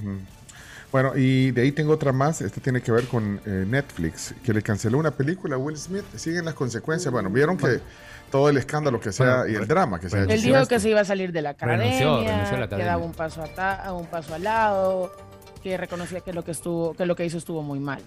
[0.00, 0.18] Ujú.
[0.94, 2.40] Bueno, y de ahí tengo otra más.
[2.40, 6.04] Esta tiene que ver con eh, Netflix, que le canceló una película a Will Smith.
[6.14, 7.10] Siguen las consecuencias.
[7.10, 7.80] Bueno, vieron que
[8.30, 10.22] todo el escándalo que sea Bueno, y el drama que sea.
[10.22, 13.04] Él dijo que se iba a salir de la academia, renunció a la que daba
[13.04, 15.12] un paso, ata- un paso al lado,
[15.64, 18.00] que reconocía que lo que estuvo, que lo que hizo estuvo muy mal.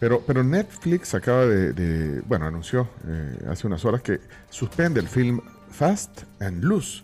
[0.00, 5.08] Pero, pero Netflix acaba de, de- bueno, anunció eh, hace unas horas que suspende el
[5.08, 7.02] film Fast and Loose.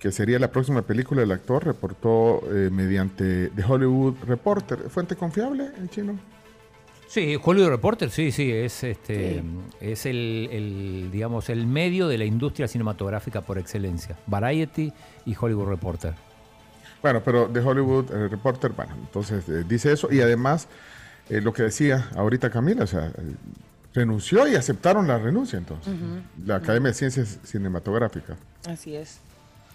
[0.00, 4.78] Que sería la próxima película del actor, reportó eh, mediante The Hollywood Reporter.
[4.88, 6.18] ¿Fuente confiable en chino?
[7.06, 9.42] Sí, Hollywood Reporter, sí, sí, es este
[9.80, 14.16] es el, el, digamos el medio de la industria cinematográfica por excelencia.
[14.26, 14.92] Variety
[15.26, 16.14] y Hollywood Reporter.
[17.02, 20.68] Bueno, pero The Hollywood eh, Reporter, bueno, entonces eh, dice eso y además
[21.28, 23.34] eh, lo que decía ahorita Camila, o sea, eh,
[23.92, 25.92] renunció y aceptaron la renuncia entonces.
[26.44, 28.38] La Academia de Ciencias Cinematográficas.
[28.68, 29.20] Así es.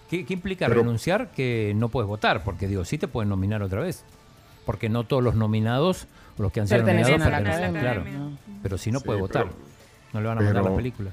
[0.09, 1.31] ¿Qué, qué implica Pero- renunciar?
[1.31, 4.03] Que no puedes votar, porque digo, sí te pueden nominar otra vez.
[4.65, 8.01] Porque no todos los nominados, o los que han sido nominados, a la pertenecen, claro.
[8.01, 8.37] academia.
[8.63, 9.55] Pero si no Sí, puede votar, pero-
[10.13, 11.11] no le van a mandar la película.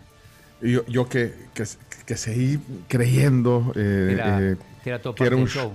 [0.63, 1.65] Y yo, yo que, que,
[2.07, 5.75] que seguí creyendo eh, Era- eh, que era todo que, era un show.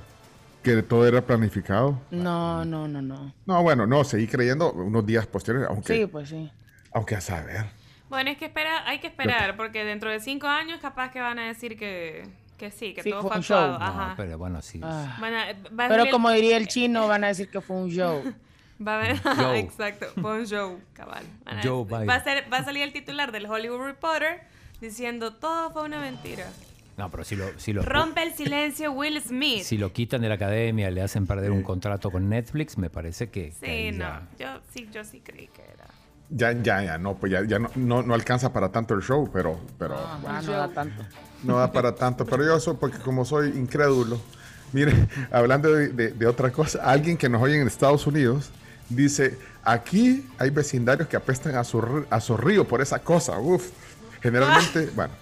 [0.63, 1.99] que todo era planificado.
[2.11, 3.33] No, no, no, no.
[3.45, 6.49] No, bueno, no, seguí creyendo unos días posteriores, aunque, Sí, pues sí.
[6.93, 7.65] aunque a saber.
[8.09, 11.37] Bueno, es que espera, hay que esperar, porque dentro de cinco años capaz que van
[11.39, 12.23] a decir que,
[12.57, 13.79] que sí, que Sí, todo fue fue un show.
[13.79, 14.13] No.
[14.17, 14.79] Pero bueno, sí.
[14.83, 15.17] Ah.
[15.19, 15.53] A
[15.87, 18.23] Pero salir- como diría el chino, van a decir que fue un show.
[18.85, 19.57] Va a ver, Joe.
[19.59, 21.25] exacto, fue un show, cabal.
[21.45, 22.07] Van a- Joe Biden.
[22.09, 24.41] va, a ser, va a salir el titular del Hollywood Reporter
[24.81, 26.45] diciendo todo fue una mentira.
[26.95, 29.61] No, pero si lo, si lo, Rompe el silencio Will Smith.
[29.63, 33.29] si lo quitan de la academia, le hacen perder un contrato con Netflix, me parece
[33.29, 33.51] que.
[33.51, 34.05] Sí, no,
[34.37, 35.85] ya- yo sí, yo sí creí que era.
[36.29, 39.29] Ya, ya, ya, no, pues ya, ya no, no, no alcanza para tanto el show,
[39.31, 41.03] pero, pero Ah, no da tanto.
[41.43, 42.25] no da para tanto.
[42.25, 44.19] Pero yo soy, porque como soy incrédulo,
[44.73, 48.51] mire, hablando de, de- de otra cosa, alguien que nos oye en Estados Unidos
[48.89, 53.39] dice, aquí hay vecindarios que apestan a, zorri- a zorrillo por esa cosa.
[53.39, 53.69] Uf,
[54.21, 55.13] generalmente, bueno.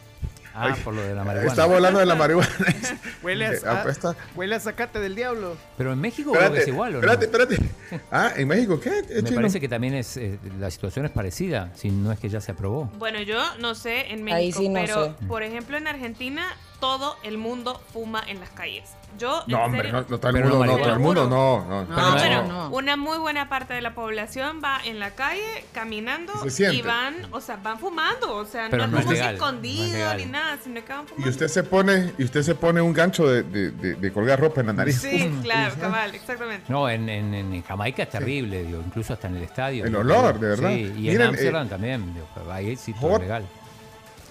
[0.56, 1.50] Ah, por lo de la marihuana.
[1.52, 2.50] Estamos hablando de la marihuana.
[3.24, 3.50] Huele a,
[3.82, 4.16] apesta.
[4.36, 5.58] huele a zacate del diablo.
[5.78, 7.12] Pero en México creo que es igual, ¿o no?
[7.12, 7.26] espérate,
[7.56, 8.02] espérate.
[8.12, 9.04] Ah, ¿en México qué?
[9.10, 9.36] Me chino?
[9.36, 12.52] parece que también es eh, la situación es parecida, si no es que ya se
[12.54, 12.86] aprobó.
[12.98, 15.26] Bueno, yo no sé en Ahí México, sí no pero sé.
[15.28, 16.46] por ejemplo en Argentina
[16.80, 18.90] todo el mundo fuma en las calles.
[19.18, 21.66] Yo, No, hombre, serio- no, no todo el no mundo, no, todo el mundo, no,
[21.70, 21.86] no.
[21.86, 22.70] No, Pero pero no.
[22.72, 26.34] una muy buena parte de la población va en la calle caminando
[26.74, 29.32] y van, o sea, van fumando, o sea, Pero no, no es como legal, no
[29.32, 31.30] es escondido ni nada, sino que van Y fumando.
[31.30, 34.60] usted se pone, y usted se pone un gancho de, de- de- de colgar ropa
[34.60, 35.00] en la nariz.
[35.02, 36.66] Sí, Uf, claro, y- cabal, exactamente.
[36.68, 39.86] No, en, en, en Jamaica es terrible, digo, incluso hasta en el estadio.
[39.86, 40.70] El olor, de verdad.
[40.72, 43.46] Sí, y Miren, en Amsterdam eh, también, digo, ahí sí todo legal.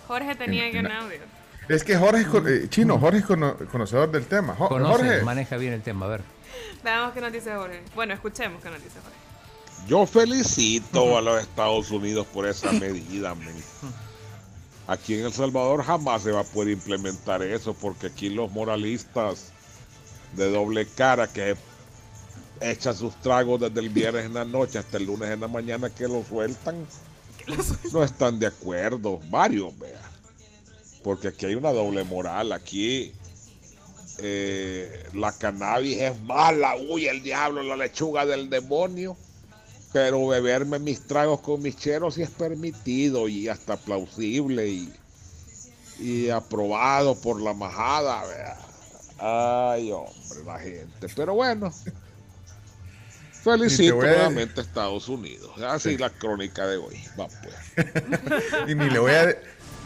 [0.07, 1.19] Jorge tenía En- que en un audio.
[1.69, 4.55] Es que Jorge es con- eh, chino, Jorge es cono- conocedor del tema.
[4.55, 6.23] Jo- Conoce, Jorge, maneja bien el tema, a ver.
[6.83, 7.83] Veamos qué nos dice Jorge.
[7.95, 9.19] Bueno, escuchemos qué nos dice Jorge.
[9.89, 13.35] Yo felicito a los Estados Unidos por esa medida.
[13.35, 13.55] men.
[14.87, 19.51] Aquí en El Salvador jamás se va a poder implementar eso porque aquí los moralistas
[20.37, 21.57] de doble cara que
[22.61, 25.89] echan sus tragos desde el viernes en la noche hasta el lunes en la mañana
[25.91, 26.87] que lo sueltan,
[27.93, 29.21] no están de acuerdo.
[29.31, 30.01] Varios, vea.
[31.05, 32.51] Porque aquí hay una doble moral.
[32.53, 33.13] Aquí
[34.19, 39.17] eh, la cannabis es mala, uy, el diablo, la lechuga del demonio.
[39.93, 44.93] Pero beberme mis tragos con mis cheros sí es permitido y hasta plausible y,
[46.01, 48.25] y aprobado por la majada.
[48.27, 48.57] vea.
[49.19, 51.07] Ay, hombre, la gente.
[51.15, 51.73] Pero bueno,
[53.43, 55.51] felicito a- nuevamente a Estados Unidos.
[55.63, 56.97] Así la crónica de hoy.
[57.19, 57.85] Va pues.
[58.69, 59.37] y ni le voy a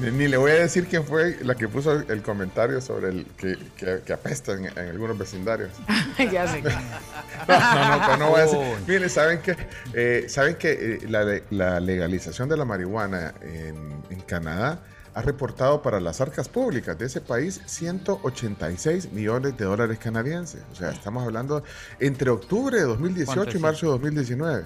[0.01, 3.27] ni, ni le voy a decir quién fue la que puso el comentario sobre el
[3.36, 5.70] que, que, que apesta en, en algunos vecindarios.
[6.33, 6.62] ya sé.
[6.62, 8.59] No, no, no, no voy a decir.
[8.86, 9.57] Miren, saben que
[9.94, 13.77] eh, saben que eh, la, le- la legalización de la marihuana en,
[14.10, 14.81] en Canadá
[15.15, 20.60] ha reportado para las arcas públicas de ese país 186 millones de dólares canadienses.
[20.73, 21.65] O sea, estamos hablando
[21.99, 24.65] entre octubre de 2018 ¿Cuánto y marzo de 2019.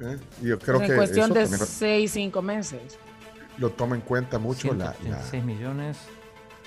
[0.00, 0.18] ¿Eh?
[0.42, 2.80] Yo creo en que cuestión eso de también lo- 6, 5 meses.
[3.58, 5.96] Lo toma en cuenta mucho la, la- 186 millones.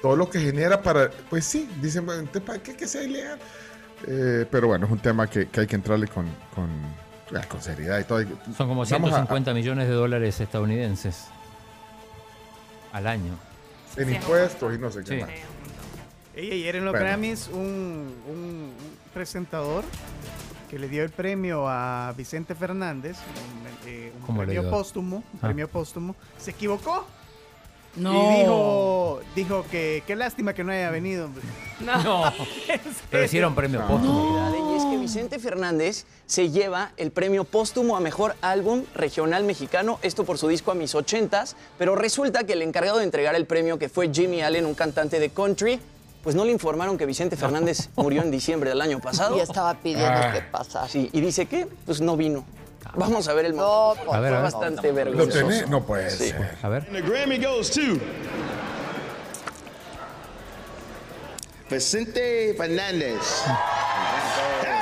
[0.01, 3.39] todo lo que genera para, pues sí, dicen, ¿para qué que sea ilegal?
[4.07, 6.69] Eh, pero bueno, es un tema que, que hay que entrarle con, con,
[7.49, 8.19] con seriedad y todo.
[8.55, 11.25] Son como Vamos a- 150 millones de dólares estadounidenses
[12.93, 13.33] al año.
[13.95, 15.21] en impuestos y no sé qué Sí.
[15.21, 15.29] más.
[16.35, 17.05] Ey, ayer en los Bueno.
[17.07, 18.71] Grammys, un- un
[19.13, 19.83] presentador
[20.69, 25.17] que le dio el premio a Vicente Fernández, un, eh, un ¿Cómo le premio póstumo,
[25.17, 25.41] un Ah.
[25.41, 27.05] premio póstumo, se equivocó.
[27.95, 28.11] No.
[28.13, 31.29] Y dijo, dijo que qué lástima que no haya venido.
[31.79, 32.31] No,
[33.11, 34.51] pero hicieron premio póstumo.
[34.71, 39.97] Y es que Vicente Fernández se lleva el premio póstumo a mejor álbum regional mexicano,
[40.03, 43.47] esto por su disco a mis ochentas, pero resulta que el encargado de entregar el
[43.47, 45.79] premio, que fue Jimmy Allen, un cantante de country,
[46.27, 49.37] pues no le informaron que Vicente Fernández murió en diciembre del año pasado.
[49.37, 50.33] Y estaba pidiendo Ah.
[50.33, 50.85] que pasara.
[50.89, 52.43] Sí, y dice que pues no vino.
[52.95, 54.05] Vamos a ver el No, momento.
[54.07, 54.51] por A ver, a Fue ver.
[54.51, 55.37] bastante ¿Lo vergonzoso.
[55.39, 55.69] tenés?
[55.69, 56.31] No puede Sí.
[56.31, 56.57] ser.
[56.61, 56.83] A ver.
[56.83, 57.79] And the Grammy goes to
[61.69, 63.43] Vicente Fernandez.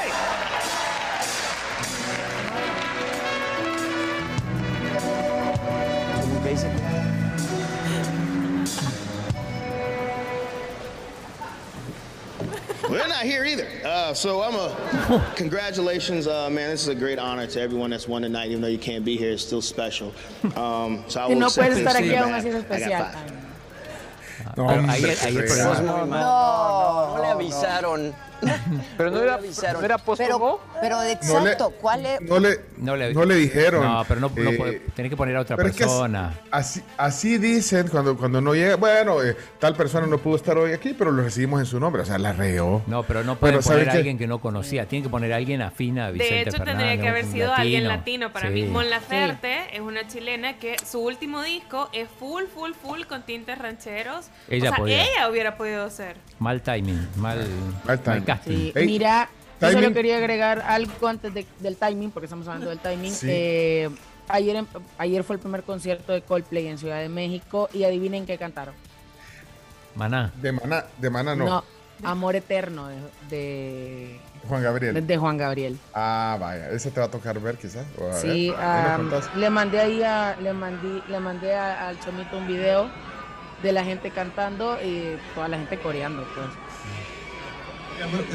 [12.89, 13.67] they're not here either.
[13.83, 16.69] Uh, so I'm a congratulations, uh, man.
[16.69, 18.49] This is a great honor to everyone that's won tonight.
[18.49, 20.13] Even though you can't be here, it's still special.
[20.55, 22.89] Um, so I Si will no accept puedes this estar aquí aún así es I
[22.89, 23.44] got especial.
[24.55, 24.81] No, Pero
[26.07, 28.13] No, no le avisaron.
[28.97, 29.81] Pero no le era, avisaron.
[29.81, 30.59] no era póstumo.
[30.81, 32.21] Pero le- exacto, ¿cuál es?
[32.21, 33.81] No le, No le, no le dijeron.
[33.83, 36.33] No, pero no, eh, puede- tiene que poner a otra pero es que persona.
[36.51, 38.75] Así, así dicen cuando, cuando no llega.
[38.75, 42.01] Bueno, eh, tal persona no pudo estar hoy aquí, pero lo recibimos en su nombre.
[42.01, 42.83] O sea, la reó.
[42.87, 44.85] No, pero no pueden Bueno, ¿sabe poner a alguien que no conocía.
[44.85, 47.87] Tienen que poner a alguien afín a Vicente De hecho, tendría que haber sido alguien
[47.87, 48.53] latino para Sí.
[48.53, 48.63] mí.
[48.65, 53.57] Mon Laferte es una chilena que su último disco es full, full, full con tintes
[53.57, 54.27] rancheros.
[54.49, 55.03] Ella o sea, podía.
[55.03, 56.17] ella hubiera podido ser.
[56.39, 57.47] Mal timing, mal,
[57.85, 58.23] Mal timing.
[58.23, 58.71] casting.
[58.73, 59.29] Sí, mira,
[59.61, 59.93] yo solo timing.
[59.95, 63.11] quería agregar algo antes de- del timing, porque estamos hablando del timing.
[63.11, 63.27] Sí.
[63.29, 63.89] Eh,
[64.27, 64.67] ayer, em-
[64.97, 68.75] ayer fue el primer concierto de Coldplay en Ciudad de México y adivinen qué cantaron.
[69.95, 70.31] Maná.
[70.41, 71.63] De Maná, de Maná no.
[72.03, 72.97] Amor Eterno de,
[73.29, 75.07] de, Juan Gabriel.
[75.07, 75.77] de Juan Gabriel.
[75.93, 76.69] Ah, vaya.
[76.69, 77.85] Ese te va a tocar ver quizás.
[77.97, 78.53] Ver, Sí,
[78.97, 79.33] contás.
[79.37, 82.89] le mandé ahí a, le mandé, le mandé a- al chomito un video
[83.65, 86.47] de la gente cantando y toda la gente coreando, pues.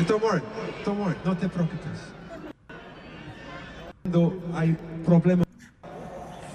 [0.09, 0.43] Don't worry,
[0.85, 2.01] don't worry, no te preocupes.
[4.03, 4.77] Cuando hay
[5.07, 5.47] problemas.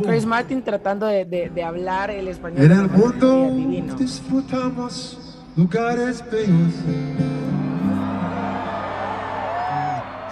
[0.03, 2.65] Chris Martin tratando de, de- de hablar el español.
[2.65, 6.73] En el mundo disfrutamos lugares bellos.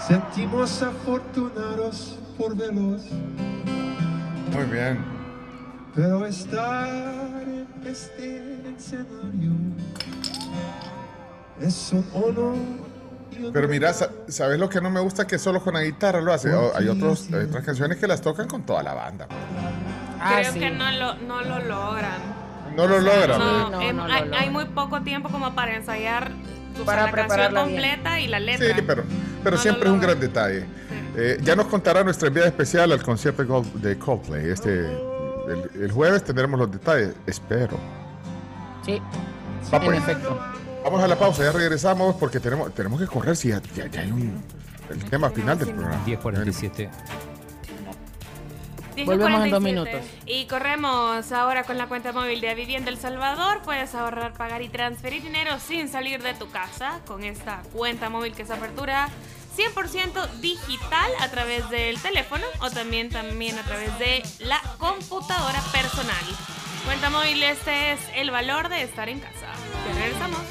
[0.05, 3.03] Sentimos afortunados por verlos,
[4.51, 5.12] Muy bien.
[5.95, 6.87] Pero estar
[7.43, 9.51] en este escenario
[11.61, 12.55] es un honor.
[13.51, 15.25] Pero mira, sa- ¿sabes lo que no me gusta?
[15.27, 16.53] Que solo con la guitarra lo hace.
[16.53, 19.27] O- Hay, otros, hay otras canciones que las tocan con toda la banda.
[20.19, 22.21] Ah, Creo que no lo, no lo logran.
[22.75, 23.39] No lo logran.
[23.39, 24.41] No, no, em, no lo hay, logran.
[24.41, 26.31] hay muy poco tiempo como para ensayar
[26.73, 27.63] o sea, Para la canción bien.
[27.65, 28.75] completa y la letra.
[28.75, 29.03] Sí, pero,
[29.43, 30.65] pero No siempre lo es un gran detalle.
[31.15, 34.49] Eh, ya nos contará nuestra enviada especial al concierto de Cold- de Coldplay.
[34.49, 34.87] Este,
[35.47, 37.77] el, el jueves tendremos los detalles, espero.
[38.85, 39.01] Sí,
[39.73, 39.97] Va, en pues.
[39.99, 40.39] efecto.
[40.83, 44.01] Vamos a la pausa, ya regresamos porque tenemos, tenemos que correr si ya, ya- ya
[44.01, 44.43] hay un
[44.89, 46.03] el tema final del programa.
[46.05, 46.89] 10.47.
[48.95, 49.59] 10 y Volvemos en dos 47.
[49.59, 50.11] minutos.
[50.27, 53.61] Y corremos ahora con la cuenta móvil de Vivienda El Salvador.
[53.63, 58.33] Puedes ahorrar, pagar y transferir dinero sin salir de tu casa con esta cuenta móvil
[58.33, 59.07] que es apertura
[59.55, 66.23] 100% digital a través del teléfono o también, también a través de la computadora personal.
[66.85, 69.47] Cuenta móvil, este es el valor de estar en casa.
[69.87, 70.41] Ya regresamos.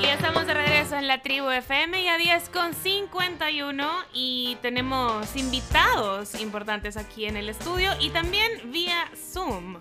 [0.00, 5.34] Y estamos de regreso en la tribu FM y a 10 con 51 y tenemos
[5.36, 9.78] invitados importantes aquí en el estudio y también vía Zoom.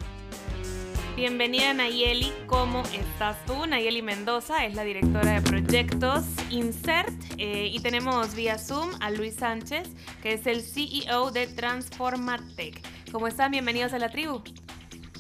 [1.15, 3.65] Bienvenida Nayeli, ¿cómo estás tú?
[3.67, 9.35] Nayeli Mendoza es la directora de proyectos Insert eh, y tenemos vía Zoom a Luis
[9.35, 9.90] Sánchez,
[10.23, 12.81] que es el CEO de Transformatec.
[13.11, 13.51] ¿Cómo están?
[13.51, 14.41] Bienvenidos a la tribu.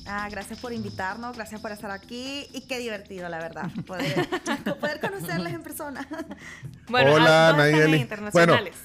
[0.07, 4.27] Ah, gracias por invitarnos, gracias por estar aquí y qué divertido, la verdad, poder,
[4.79, 6.07] poder conocerles en persona.
[6.89, 8.01] Bueno, Hola, a- todos están Nayeli.
[8.01, 8.75] internacionales.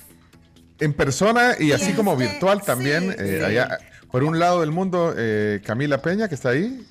[0.78, 3.05] En persona y así como virtual también.
[3.12, 3.44] sí, eh, sí.
[3.44, 3.78] allá,
[4.10, 6.86] por un lado del mundo, eh, Camila Peña, que está ahí,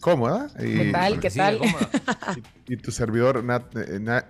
[0.00, 0.48] cómoda.
[0.58, 1.20] Y, ¿Qué tal?
[1.20, 1.58] ¿Qué Sí, tal?
[1.58, 1.88] cómodo.
[2.68, 4.24] y tu servidor, Nat- eh, Na-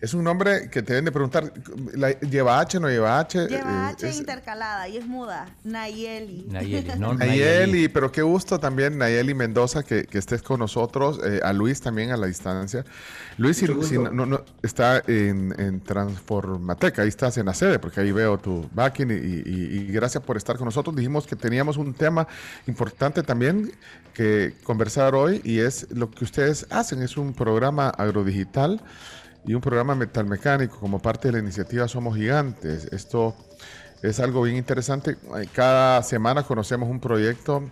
[0.00, 1.52] es un nombre que te deben de preguntar,
[1.94, 3.46] ¿la- ¿lleva H no lleva H?
[3.48, 6.46] Lleva Eh, H es- intercalada y es muda, Nayeli.
[6.50, 11.40] Nayeli, no Nayeli, pero qué gusto también, Nayeli Mendoza, que, que estés con nosotros, eh,
[11.42, 12.84] a Luis también a la distancia.
[13.38, 13.66] Luis, si,
[13.98, 18.68] no, no- está en, en Transformatec, ahí estás en la sede, porque ahí veo tu
[18.72, 20.94] backing y, y- y gracias por estar con nosotros.
[20.96, 22.26] Dijimos que teníamos un tema
[22.66, 23.72] importante también
[24.14, 28.80] que conversar hoy y es lo que ustedes hacen, es un programa agrodigital
[29.46, 32.88] y un programa metalmecánico como parte de la iniciativa Somos Gigantes.
[32.92, 33.36] Esto
[34.02, 35.16] es algo bien interesante.
[35.54, 37.70] Cada semana conocemos un proyecto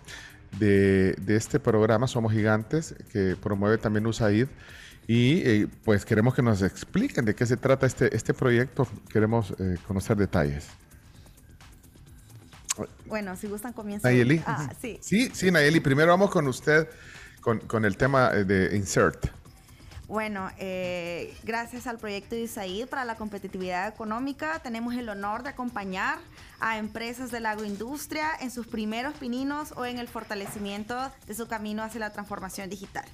[0.57, 4.47] de, de este programa Somos Gigantes que promueve también USAID.
[5.07, 8.87] Y eh, pues queremos que nos expliquen de qué se trata este, este proyecto.
[9.09, 10.67] Queremos eh, conocer detalles.
[13.05, 14.09] Bueno, si gustan comienza.
[14.09, 14.41] Nayeli.
[14.45, 14.97] Ah, sí.
[15.01, 15.79] Sí, sí, Nayeli.
[15.79, 16.87] Primero vamos con usted
[17.41, 19.27] con, con el tema eh, de Insert.
[20.07, 26.19] Bueno, eh, gracias al proyecto USAID para la competitividad económica, tenemos el honor de acompañar
[26.59, 31.47] a empresas de la agroindustria en sus primeros pininos o en el fortalecimiento de su
[31.47, 33.05] camino hacia la transformación digital.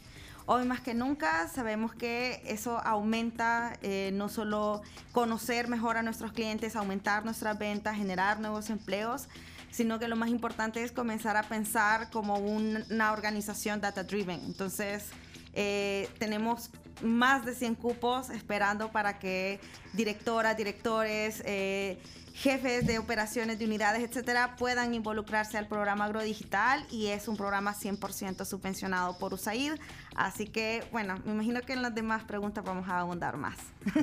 [0.48, 4.82] Hoy más que nunca sabemos que eso aumenta eh, no solo
[5.14, 9.30] conocer mejor a nuestros clientes, aumentar nuestras ventas, generar nuevos empleos,
[9.72, 14.42] sino que lo más importante es comenzar a pensar como un- una organización data driven.
[14.44, 15.06] Entonces,
[15.54, 16.70] eh, tenemos
[17.04, 19.60] más de 100 cupos esperando para que
[19.94, 22.00] directoras, directores, eh,
[22.34, 27.74] jefes de operaciones de unidades, etcétera, puedan involucrarse al programa Agrodigital y es un programa
[27.74, 29.74] 100% subvencionado por USAID.
[30.16, 33.58] Así que, bueno, me imagino que en las demás preguntas vamos a ahondar más.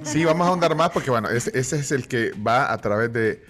[0.04, 3.12] Sí, vamos a ahondar más porque, bueno, ese, ese es el que va a través
[3.12, 3.42] de,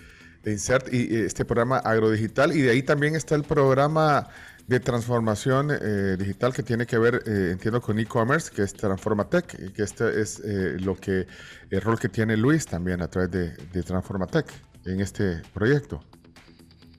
[0.47, 2.57] Insert y este programa agrodigital.
[2.57, 4.29] Y de ahí también está el programa
[4.69, 9.73] de transformación eh, digital que tiene que ver, eh, entiendo, con e-commerce, que es Transformatec,
[9.73, 11.27] que este es eh, lo que,
[11.71, 14.47] el rol que tiene Luis también a través de, de Transformatec
[14.85, 16.01] en este proyecto.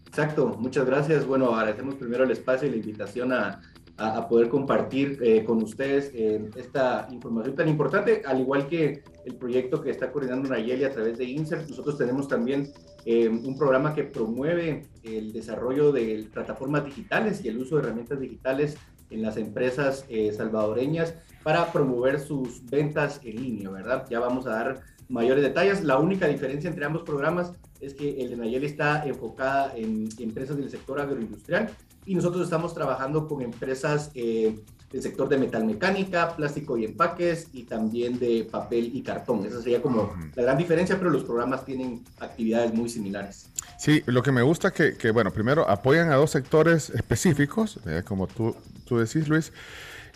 [0.08, 1.26] Exacto, muchas gracias.
[1.26, 3.62] Bueno, agradecemos primero el espacio y la invitación a,
[3.98, 6.12] a- poder compartir con ustedes
[6.56, 11.18] esta información tan importante, al igual que el proyecto que está coordinando Nayeli a través
[11.18, 11.70] de Insert.
[11.70, 12.72] Nosotros tenemos también
[13.06, 18.20] eh, un programa que promueve el desarrollo de plataformas digitales y el uso de herramientas
[18.20, 18.78] digitales
[19.12, 24.06] en las empresas eh, salvadoreñas para promover sus ventas en línea, ¿verdad?
[24.10, 25.84] Ya vamos a dar mayores detalles.
[25.84, 30.58] La única diferencia entre ambos programas es que el de Nayeli está enfocada en empresas
[30.58, 31.70] del sector agroindustrial
[32.06, 34.60] y nosotros estamos trabajando con empresas eh,
[34.92, 39.46] del sector de metalmecánica, plástico y empaques y también de papel y cartón.
[39.46, 43.50] Esa sería como la gran diferencia, pero los programas tienen actividades muy similares.
[43.78, 48.02] Sí, lo que me gusta que, que, bueno, primero apoyan a dos sectores específicos, eh,
[48.04, 49.54] como tú, tú decís, Luis,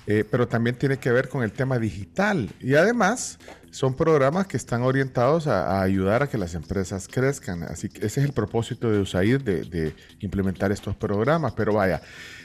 [0.05, 2.49] eh, pero también tiene que ver con el tema digital.
[2.59, 3.39] Y además
[3.71, 7.63] son programas que están orientados a, a ayudar a que las empresas crezcan.
[7.63, 11.53] Así que ese es el propósito de USAID, de, de implementar estos programas.
[11.53, 12.01] Pero vaya,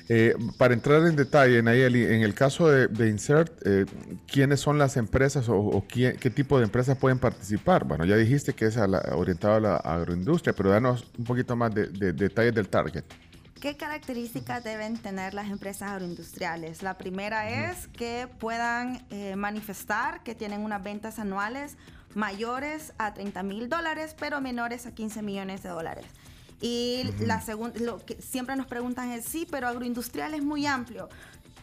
[0.08, 3.84] eh, para entrar en detalle, Nayeli, en el caso de, de Insert, eh,
[4.26, 7.84] ¿quiénes son las empresas o, o qué tipo de empresas pueden participar?
[7.84, 11.56] Bueno, ya dijiste que es a la- orientado a la agroindustria, pero danos un poquito
[11.56, 13.04] más de, de detalles del target.
[13.60, 16.82] ¿Qué características deben tener las empresas agroindustriales?
[16.84, 21.76] La primera es que puedan eh, manifestar que tienen unas ventas anuales
[22.14, 26.06] mayores a 30 mil dólares, pero menores a 15 millones de dólares.
[26.60, 31.08] Y la segunda, lo que siempre nos preguntan es, sí, pero agroindustrial es muy amplio.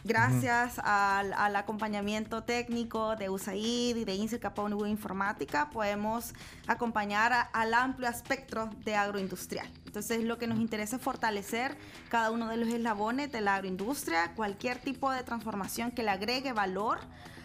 [0.04, 6.32] Gracias al, al acompañamiento técnico de USAID y de INSE Capone Informática, podemos
[6.68, 9.68] acompañar a- al amplio espectro de agroindustrial.
[9.84, 11.76] Entonces, lo que nos interesa es fortalecer
[12.08, 16.52] cada uno de los eslabones de la agroindustria, cualquier tipo de transformación que le agregue
[16.52, 16.98] valor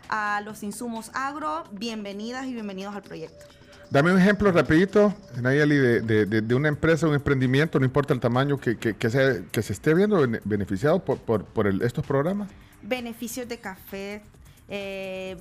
[0.10, 3.44] a los insumos agro, bienvenidas y bienvenidos al proyecto.
[3.92, 8.78] Dame un ejemplo rapidito, Nayeli, de, una empresa, un emprendimiento, no importa el tamaño, que,
[8.78, 9.10] que, que
[9.52, 12.50] que se esté viendo bene- beneficiado por, por, estos programas.
[12.82, 14.22] beneficios de café,
[14.70, 15.36] eh,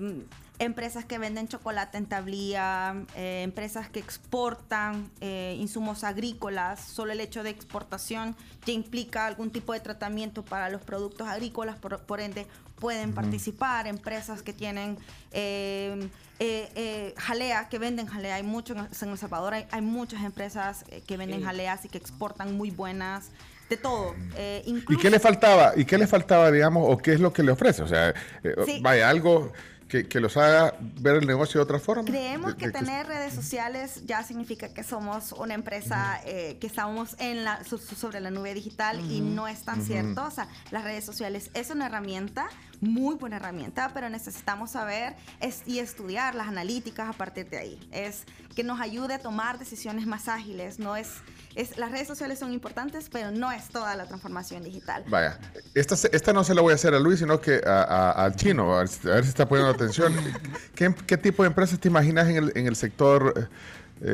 [0.59, 6.81] empresas que venden chocolate en tablilla, eh, empresas que exportan eh, insumos agrícolas.
[6.81, 8.35] Solo el hecho de exportación
[8.67, 12.49] ya implica algún tipo de tratamiento para los productos agrícolas, por ende
[12.81, 13.87] pueden participar.
[13.87, 14.99] Empresas que tienen
[15.31, 16.09] eh,
[16.41, 18.37] eh, eh, jalea, que venden jalea.
[18.37, 21.99] Hay mucho en El Salvador, hay, hay muchas empresas eh, que venden jaleas y que
[21.99, 23.31] exportan muy buenas.
[23.69, 24.17] De todo.
[24.35, 25.75] Eh, ¿Y qué le faltaba?
[25.77, 27.83] ¿Y qué le faltaba, digamos, o qué es lo que le ofrece?
[27.83, 28.09] O sea,
[28.43, 28.81] eh, Sí.
[28.83, 29.53] vaya, algo
[29.87, 32.05] que, que los haga ver el negocio de otra forma.
[32.05, 36.67] Creemos De- que de tener redes sociales ya significa que somos una empresa eh, que
[36.69, 40.25] estamos en la, so- so- sobre la nube digital y no es tan cierto.
[40.25, 42.49] O sea, las redes sociales es una herramienta,
[42.81, 47.89] muy buena herramienta, pero necesitamos saber es- y estudiar las analíticas a partir de ahí.
[47.93, 48.25] Es
[48.57, 50.79] que nos ayude a tomar decisiones más ágiles.
[50.79, 51.09] No es,
[51.55, 55.05] es las redes sociales son importantes, pero no es toda la transformación digital.
[55.09, 55.39] Vaya,
[55.75, 58.11] esta, se- esta no se la voy a hacer a Luis, sino que a- a-
[58.25, 60.15] al chino, a ver, si- está poniendo atención.
[60.75, 63.47] ¿Qué, qué tipo de empresas te imaginas en el, en el sector eh,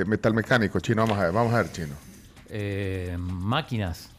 [0.00, 0.80] eh, metalmecánico?
[0.80, 1.94] Chino, vamos a ver, vamos a ver, chino.
[2.48, 4.10] Eh, máquinas.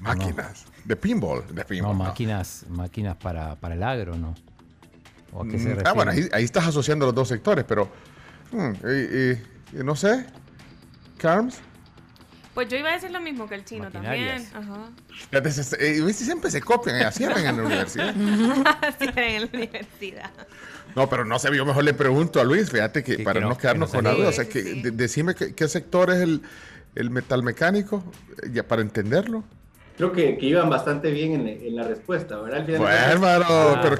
[0.00, 0.64] Máquinas.
[0.84, 1.96] De pinball, de No, pinball.
[1.98, 2.04] no.
[2.04, 4.34] máquinas, máquinas para, para el agro, ¿no?
[5.32, 5.88] ¿O a qué se Mm, refiere?
[5.88, 7.90] ah, bueno, ahí, ahí estás asociando los dos sectores, pero
[8.52, 9.18] mm, y-
[9.78, 10.26] y- y no sé.
[11.18, 11.58] Carms.
[12.52, 14.46] Pues yo iba a decir lo mismo que el chino también.
[14.54, 14.90] Ajá.
[15.50, 16.24] Se- eh, ¿viste?
[16.24, 18.14] siempre se copian, así eran en la universidad.
[18.82, 20.30] Así era en la universidad.
[20.94, 23.48] No, pero no sé, yo mejor le pregunto a Luis, fíjate que para que no,
[23.50, 26.10] no- quedarnos que no con la duda, o sea, que de- decime qué, qué sector
[26.10, 26.42] es el,
[26.94, 28.04] el metalmecánico,
[28.52, 29.42] ya para entenderlo.
[29.96, 32.60] Creo que, que iban bastante bien en, en la respuesta, ¿verdad?
[32.60, 33.96] Al final de Bueno, hermano, pero,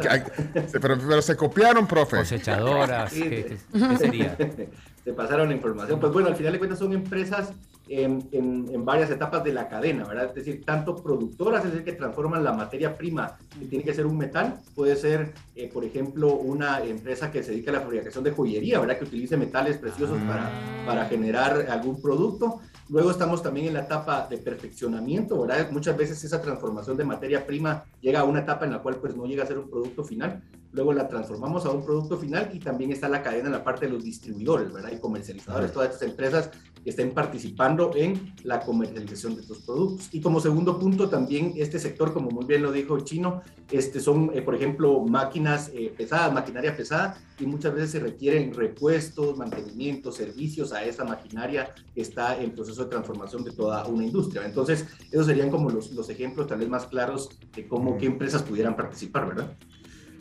[0.80, 2.16] pero, pero se copiaron, profe.
[2.18, 3.56] Cosechadoras, Sí, ¿qué,
[3.98, 4.36] sería?
[5.04, 6.00] Te pasaron la información.
[6.00, 7.52] Pues bueno, al final de cuentas son empresas
[7.90, 10.28] en, en- en varias etapas de la cadena, ¿verdad?
[10.30, 14.06] Es decir, tanto productoras, es decir, que transforman la materia prima, que tiene que ser
[14.06, 18.24] un metal, puede ser, eh, por ejemplo, una empresa que se dedica a la fabricación
[18.24, 18.96] de joyería, ¿verdad?
[18.98, 20.50] Que utilice metales preciosos para,
[20.86, 22.60] para generar algún producto.
[22.88, 25.70] Luego estamos también en la etapa de perfeccionamiento, ¿verdad?
[25.70, 29.16] Muchas veces esa transformación de materia prima llega a una etapa en la cual pues
[29.16, 30.42] no llega a ser un producto final.
[30.72, 33.86] Luego la transformamos a un producto final y también está la cadena en la parte
[33.86, 34.90] de los distribuidores, ¿verdad?
[34.92, 36.50] Y comercializadores, todas estas empresas
[36.84, 40.10] que estén participando en la comercialización de estos productos.
[40.12, 44.30] Y como segundo punto, también este sector, como muy bien lo dijo Chino, este son,
[44.34, 50.12] eh, por ejemplo, máquinas eh, pesadas, maquinaria pesada, y muchas veces se requieren repuestos, mantenimiento,
[50.12, 54.44] servicios a esa maquinaria que está en proceso de transformación de toda una industria.
[54.44, 58.42] Entonces, esos serían como los, los ejemplos tal vez más claros de cómo, qué empresas
[58.42, 59.56] pudieran participar, ¿verdad?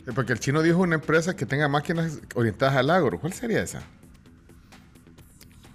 [0.06, 3.20] Eh, Porque el chino dijo una empresa que tenga máquinas orientadas al agro.
[3.20, 3.82] ¿Cuál sería esa?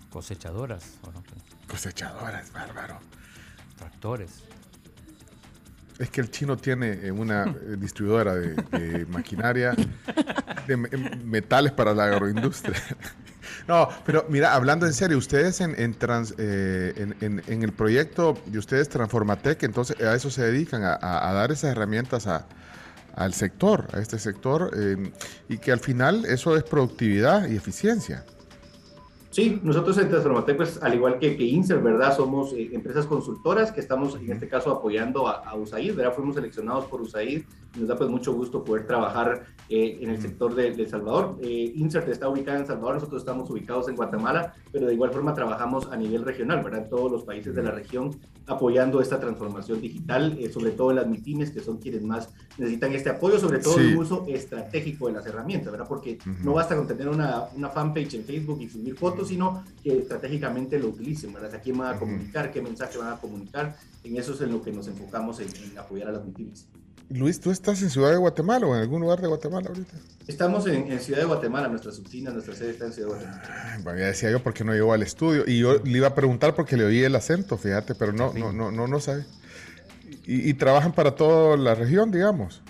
[0.10, 1.24] Cosechadoras, ¿o no?
[1.68, 3.00] Cosechadoras, bárbaro.
[3.78, 4.32] tractores.
[6.00, 9.76] Es que el chino tiene eh, una eh, distribuidora de, de maquinaria,
[10.68, 10.88] de em,
[11.26, 12.76] metales para la agroindustria.
[13.68, 17.72] No, pero mira, hablando en serio, ustedes en, en, trans- eh, en, en- en el
[17.72, 22.26] proyecto de ustedes Transformatec, entonces a eso se dedican, a, a- a dar esas herramientas
[22.26, 22.48] a-
[23.16, 25.12] al sector, a este sector, eh,
[25.50, 28.24] y que al final eso es productividad y eficiencia.
[29.40, 32.14] Sí, nosotros en Transformatec, pues al igual que, que Insert, ¿verdad?
[32.14, 36.14] Somos eh, empresas consultoras que estamos en este caso apoyando a, a USAID, ¿verdad?
[36.14, 37.44] Fuimos seleccionados por USAID
[37.74, 40.90] y nos da pues mucho gusto poder trabajar eh, en el sector de, de El
[40.90, 41.38] Salvador.
[41.42, 45.12] Eh, Insert está ubicada en El Salvador, nosotros estamos ubicados en Guatemala, pero de igual
[45.12, 46.82] forma trabajamos a nivel regional, ¿verdad?
[46.84, 48.20] En todos los países de la región
[48.50, 52.92] apoyando esta transformación digital, eh, sobre todo en las MIPIMES, que son quienes más necesitan
[52.94, 53.82] este apoyo, sobre todo Sí.
[53.82, 55.88] el uso estratégico de las herramientas, ¿verdad?
[55.88, 60.00] Porque no basta con tener una, una fanpage en Facebook y subir fotos, sino que
[60.00, 61.54] estratégicamente lo utilicen, ¿verdad?
[61.56, 62.52] ¿A quién van a comunicar?
[62.52, 63.76] ¿Qué mensaje van a comunicar?
[64.04, 66.68] En eso es en lo que nos enfocamos en, en apoyar a las MIPIMES.
[67.10, 69.94] Luis, ¿tú estás en Ciudad de Guatemala o en algún lugar de Guatemala ahorita?
[70.28, 73.74] Estamos en, en Ciudad de Guatemala, nuestras oficinas, nuestra sede está en Ciudad de Guatemala.
[73.74, 75.44] Ay, Bueno, ya decía yo porque no llegó al estudio.
[75.48, 78.54] Y yo le iba a preguntar porque le oí el acento, fíjate, pero no, no,
[78.54, 79.26] no, no, no sabe.
[80.28, 82.62] Y, y trabajan para toda la región, digamos.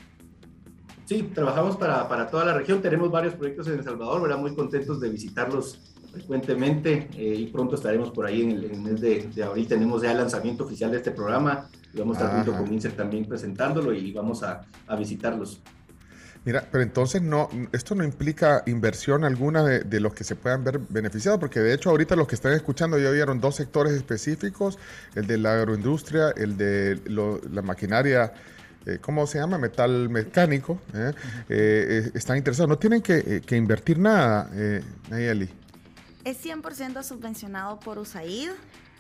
[1.06, 2.82] Sí, trabajamos para, para toda la región.
[2.82, 4.38] Tenemos varios proyectos en El Salvador, ¿verdad?
[4.38, 5.80] Muy contentos de visitarlos
[6.14, 9.68] frecuentemente eh, y pronto estaremos por ahí en el, en el mes de, de abril.
[9.68, 12.92] Tenemos ya el lanzamiento oficial de este programa y vamos a estar junto con INSER
[12.94, 15.62] también presentándolo y vamos a, a visitarlos.
[16.46, 20.64] Mira, pero entonces no, esto no implica inversión alguna de, de los que se puedan
[20.64, 24.80] ver beneficiados, porque de hecho ahorita los que están escuchando ya oyeron dos sectores específicos,
[25.16, 28.32] el de la agroindustria, el de lo- la maquinaria,
[28.86, 29.58] eh, ¿cómo se llama?
[29.58, 31.12] Metal mecánico, ¿eh?
[31.50, 35.50] Eh, eh, están interesados, no tienen que, que invertir nada, eh, Nayeli.
[36.24, 38.52] Es 100% subvencionado por USAID.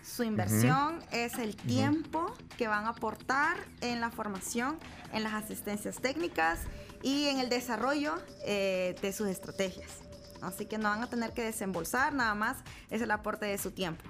[0.03, 4.78] Su inversión es el tiempo que van a aportar en la formación,
[5.14, 6.60] en las asistencias técnicas
[7.03, 9.90] y en el desarrollo eh, de sus estrategias.
[10.42, 12.58] Así que no van a tener que desembolsar, nada más
[12.90, 14.03] es el aporte de su tiempo.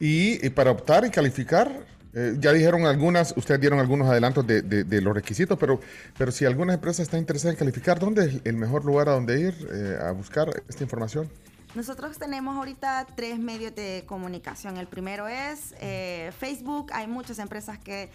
[0.00, 4.62] Y, y para optar y calificar, eh, ya dijeron algunas, ustedes dieron algunos adelantos de,
[4.62, 5.80] de- de los requisitos, pero,
[6.16, 9.40] pero si alguna empresa está interesada en calificar, ¿dónde es el mejor lugar a donde
[9.40, 11.28] ir eh, a buscar esta información?
[11.74, 14.78] Nosotros tenemos ahorita tres medios de comunicación.
[14.78, 16.90] El primero es eh, Facebook.
[16.92, 18.10] Hay muchas empresas que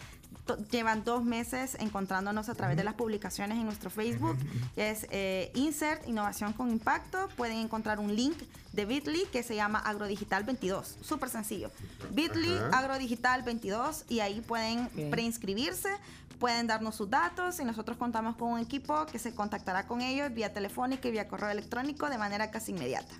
[0.72, 4.38] llevan dos meses encontrándonos a través de las publicaciones en nuestro Facebook.
[4.76, 7.30] que es eh, Insert Innovación con Impacto.
[7.38, 8.38] Pueden encontrar un link
[8.74, 10.98] de Bitly que se llama Agrodigital 22.
[11.02, 11.72] Súper sencillo.
[12.12, 12.80] Bitly Ajá.
[12.80, 15.90] Agrodigital 22 y ahí pueden preinscribirse.
[16.40, 20.34] Pueden darnos sus datos y nosotros contamos con un equipo que se contactará con ellos
[20.34, 23.14] vía telefónica y vía correo electrónico de manera casi inmediata.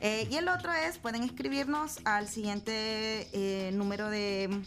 [0.00, 4.60] Eh, y el otro es, pueden escribirnos al siguiente eh, número de,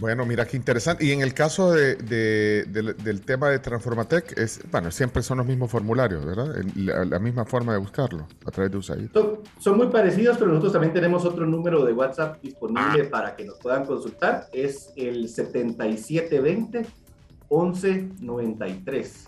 [0.00, 1.04] Bueno, mira qué interesante.
[1.04, 5.38] Y en el caso de, de- del- del tema de Transformatec, es, bueno, siempre son
[5.38, 6.56] los mismos formularios, ¿verdad?
[6.56, 9.10] El- La, la misma forma de buscarlo a través de USAID.
[9.12, 13.44] Son, son muy parecidos, pero nosotros también tenemos otro número de WhatsApp disponible para que
[13.44, 14.46] nos puedan consultar.
[14.54, 16.86] Es el 7720
[17.50, 19.26] 1193.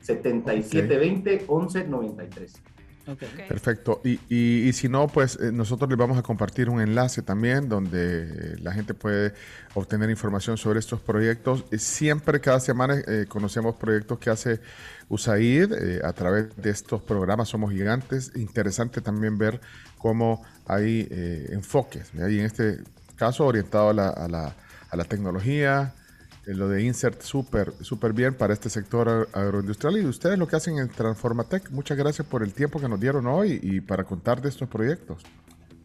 [0.00, 2.52] 7720 1193.
[3.48, 4.00] Perfecto.
[4.04, 7.68] Y, y- y si no, pues eh, nosotros les vamos a compartir un enlace también
[7.68, 9.34] donde eh, la gente puede
[9.74, 11.64] obtener información sobre estos proyectos.
[11.70, 14.60] Eh, Siempre, cada semana, eh, conocemos proyectos que hace
[15.08, 18.32] USAID eh, a través de estos programas Somos Gigantes.
[18.36, 19.60] Interesante también ver
[19.98, 22.10] cómo hay eh, enfoques.
[22.12, 22.28] ¿verdad?
[22.28, 22.78] Y en este
[23.16, 24.54] caso, orientado a la, a la-
[24.90, 25.92] a la tecnología,
[26.46, 30.78] lo de Insert súper súper bien para este sector agroindustrial y ustedes lo que hacen
[30.78, 31.70] en Transformatec.
[31.70, 35.22] Muchas gracias por el tiempo que nos dieron hoy y para contar de estos proyectos.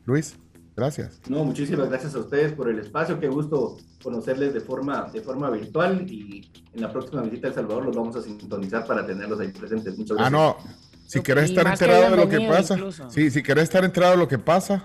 [0.05, 0.35] Luis,
[0.75, 1.21] gracias.
[1.29, 3.19] No, muchísimas gracias a ustedes por el espacio.
[3.19, 7.55] Qué gusto conocerles de forma, de forma virtual y en la próxima visita a El
[7.55, 9.97] Salvador los vamos a sintonizar para tenerlos ahí presentes.
[9.97, 10.27] Muchas gracias.
[10.27, 10.57] Ah, no.
[11.07, 12.77] Si querés estar enterado de lo que pasa,
[13.09, 14.83] sí, si querés estar enterado de lo que pasa,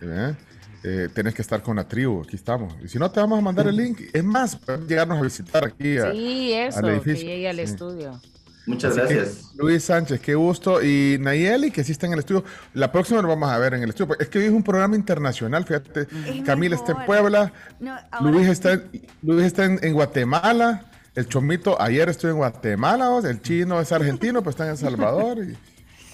[0.00, 0.34] ¿eh?
[0.82, 2.22] Eh, tenés que estar con la tribu.
[2.22, 2.74] Aquí estamos.
[2.82, 4.00] Y si no, te vamos a mandar el link.
[4.12, 7.28] Es más, pueden llegarnos a visitar aquí a- Sí, eso, al que edificio.
[7.28, 7.62] llegue al Sí.
[7.62, 8.20] estudio.
[8.66, 9.52] Muchas Así gracias.
[9.56, 10.82] Luis Sánchez, qué gusto.
[10.82, 12.44] Y Nayeli, que sí está en el estudio.
[12.74, 14.16] La próxima lo vamos a ver en el estudio.
[14.20, 16.06] Es que hoy es un programa internacional, fíjate.
[16.44, 17.52] Camila está en Puebla.
[17.80, 17.96] No,
[18.30, 18.84] Luis está, en-
[19.22, 20.86] Luis está en, en Guatemala.
[21.14, 23.10] El Chomito, ayer estuve en Guatemala.
[23.10, 25.38] o sea, El chino es argentino, pues está en El Salvador.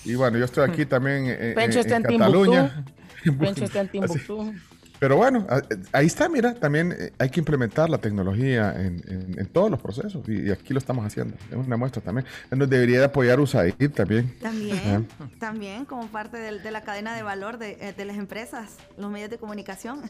[0.04, 2.72] Y, y bueno, yo estoy aquí también en, en- Pencho está en, Cataluña.
[2.74, 2.95] Timbuktu.
[3.32, 4.18] Pencho está en Así.
[4.18, 4.54] Timbuktu.
[4.98, 5.46] Pero bueno,
[5.92, 9.78] ahí está, mira, también eh, hay que implementar la tecnología en, en- en todos los
[9.78, 11.36] procesos y, y aquí lo estamos haciendo.
[11.50, 12.26] Es una muestra también.
[12.50, 14.34] Nos debería de apoyar USAID también.
[14.40, 15.06] También,
[15.38, 19.10] también como parte del- de, la cadena de valor de, eh, de las empresas, los
[19.10, 20.00] medios de comunicación.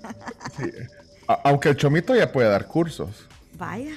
[1.27, 3.27] A- aunque el Chomito ya puede dar cursos.
[3.59, 3.91] Vaya,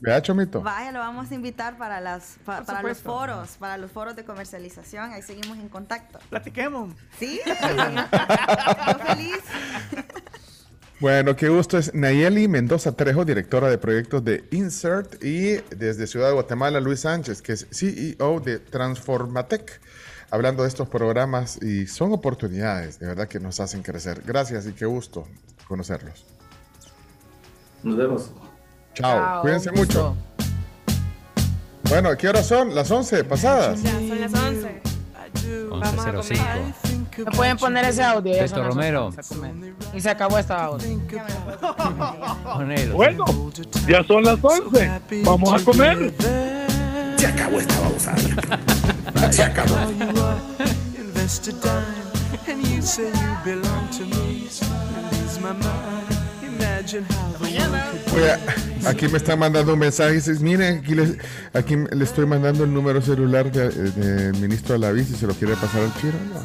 [0.00, 0.60] ¿Verdad, Chomito?
[0.62, 4.24] vaya, lo vamos a invitar para las pa- para los foros, para los foros de
[4.24, 5.10] comercialización.
[5.12, 6.18] Ahí seguimos en contacto.
[6.30, 6.94] Platiquemos.
[7.18, 7.54] Sí, yo
[9.04, 9.38] feliz.
[11.00, 11.78] Bueno, qué gusto.
[11.78, 17.00] Es Nayeli Mendoza Trejo, directora de proyectos de Insert, y desde Ciudad de Guatemala, Luis
[17.00, 19.80] Sánchez, que es CEO de Transformatec,
[20.30, 24.22] hablando de estos programas y son oportunidades, de verdad, que nos hacen crecer.
[24.26, 25.24] Gracias y qué gusto
[25.68, 26.24] conocerlos.
[27.84, 28.32] Nos vemos.
[28.98, 30.16] Chao, Chao, cuídense mucho.
[31.88, 32.74] Bueno, ¿qué horas son?
[32.74, 33.80] Las 11 pasadas.
[33.80, 34.82] Ya son las 11.
[35.70, 37.24] Vamos a 11.05.
[37.26, 38.32] ¿Me pueden poner ese audio?
[38.32, 39.06] Beto Romero.
[39.06, 39.74] 11, vamos a comer.
[39.94, 40.98] Y se acabó esta audio.
[42.92, 43.24] Bueno,
[43.86, 45.00] ya son las 11.
[45.22, 46.12] Vamos a comer.
[47.16, 48.18] Se acabó esta babosada.
[49.30, 49.76] Se acabó.
[58.14, 58.36] Oye,
[58.86, 60.12] aquí me están mandando un mensaje.
[60.12, 61.16] Dices, miren, aquí, les,
[61.54, 65.26] aquí le estoy mandando el número celular de- del ministro de la Vista y se
[65.26, 66.12] lo quiere pasar al chino.
[66.32, 66.40] No.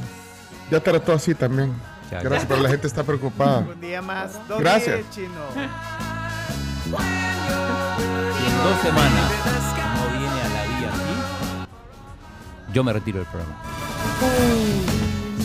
[0.72, 1.74] Ya trató así también.
[2.12, 2.48] Ya, Gracias, ya.
[2.50, 3.60] pero la gente está preocupada.
[3.60, 4.34] Un día más.
[4.48, 5.00] ¿Dónde, Gracias.
[5.12, 5.28] chino?
[5.56, 9.32] Si en dos semanas
[9.96, 13.56] no viene a la vía aquí, yo me retiro del programa.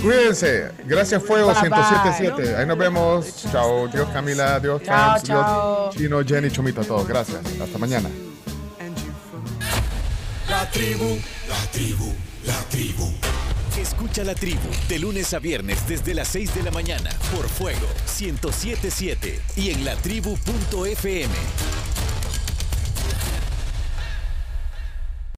[0.02, 0.70] Cuídense.
[0.84, 1.78] Gracias, Fuego Bye, bye.
[1.78, 2.56] 1077.
[2.56, 3.26] Ahí nos vemos.
[3.50, 3.88] Chao.
[3.88, 4.60] Dios, Camila.
[4.60, 5.24] Dios, Camps.
[5.24, 5.94] Dios.
[5.96, 7.06] Chino, Jenny, Chomito, a todos.
[7.06, 7.40] Gracias.
[7.60, 8.08] Hasta mañana.
[10.48, 11.18] La tribu,
[11.48, 12.14] la tribu,
[12.46, 13.12] la tribu.
[13.78, 17.86] Escucha la tribu de lunes a viernes desde las 6 de la mañana por Fuego
[18.18, 21.34] 1077 y en latribu.fm.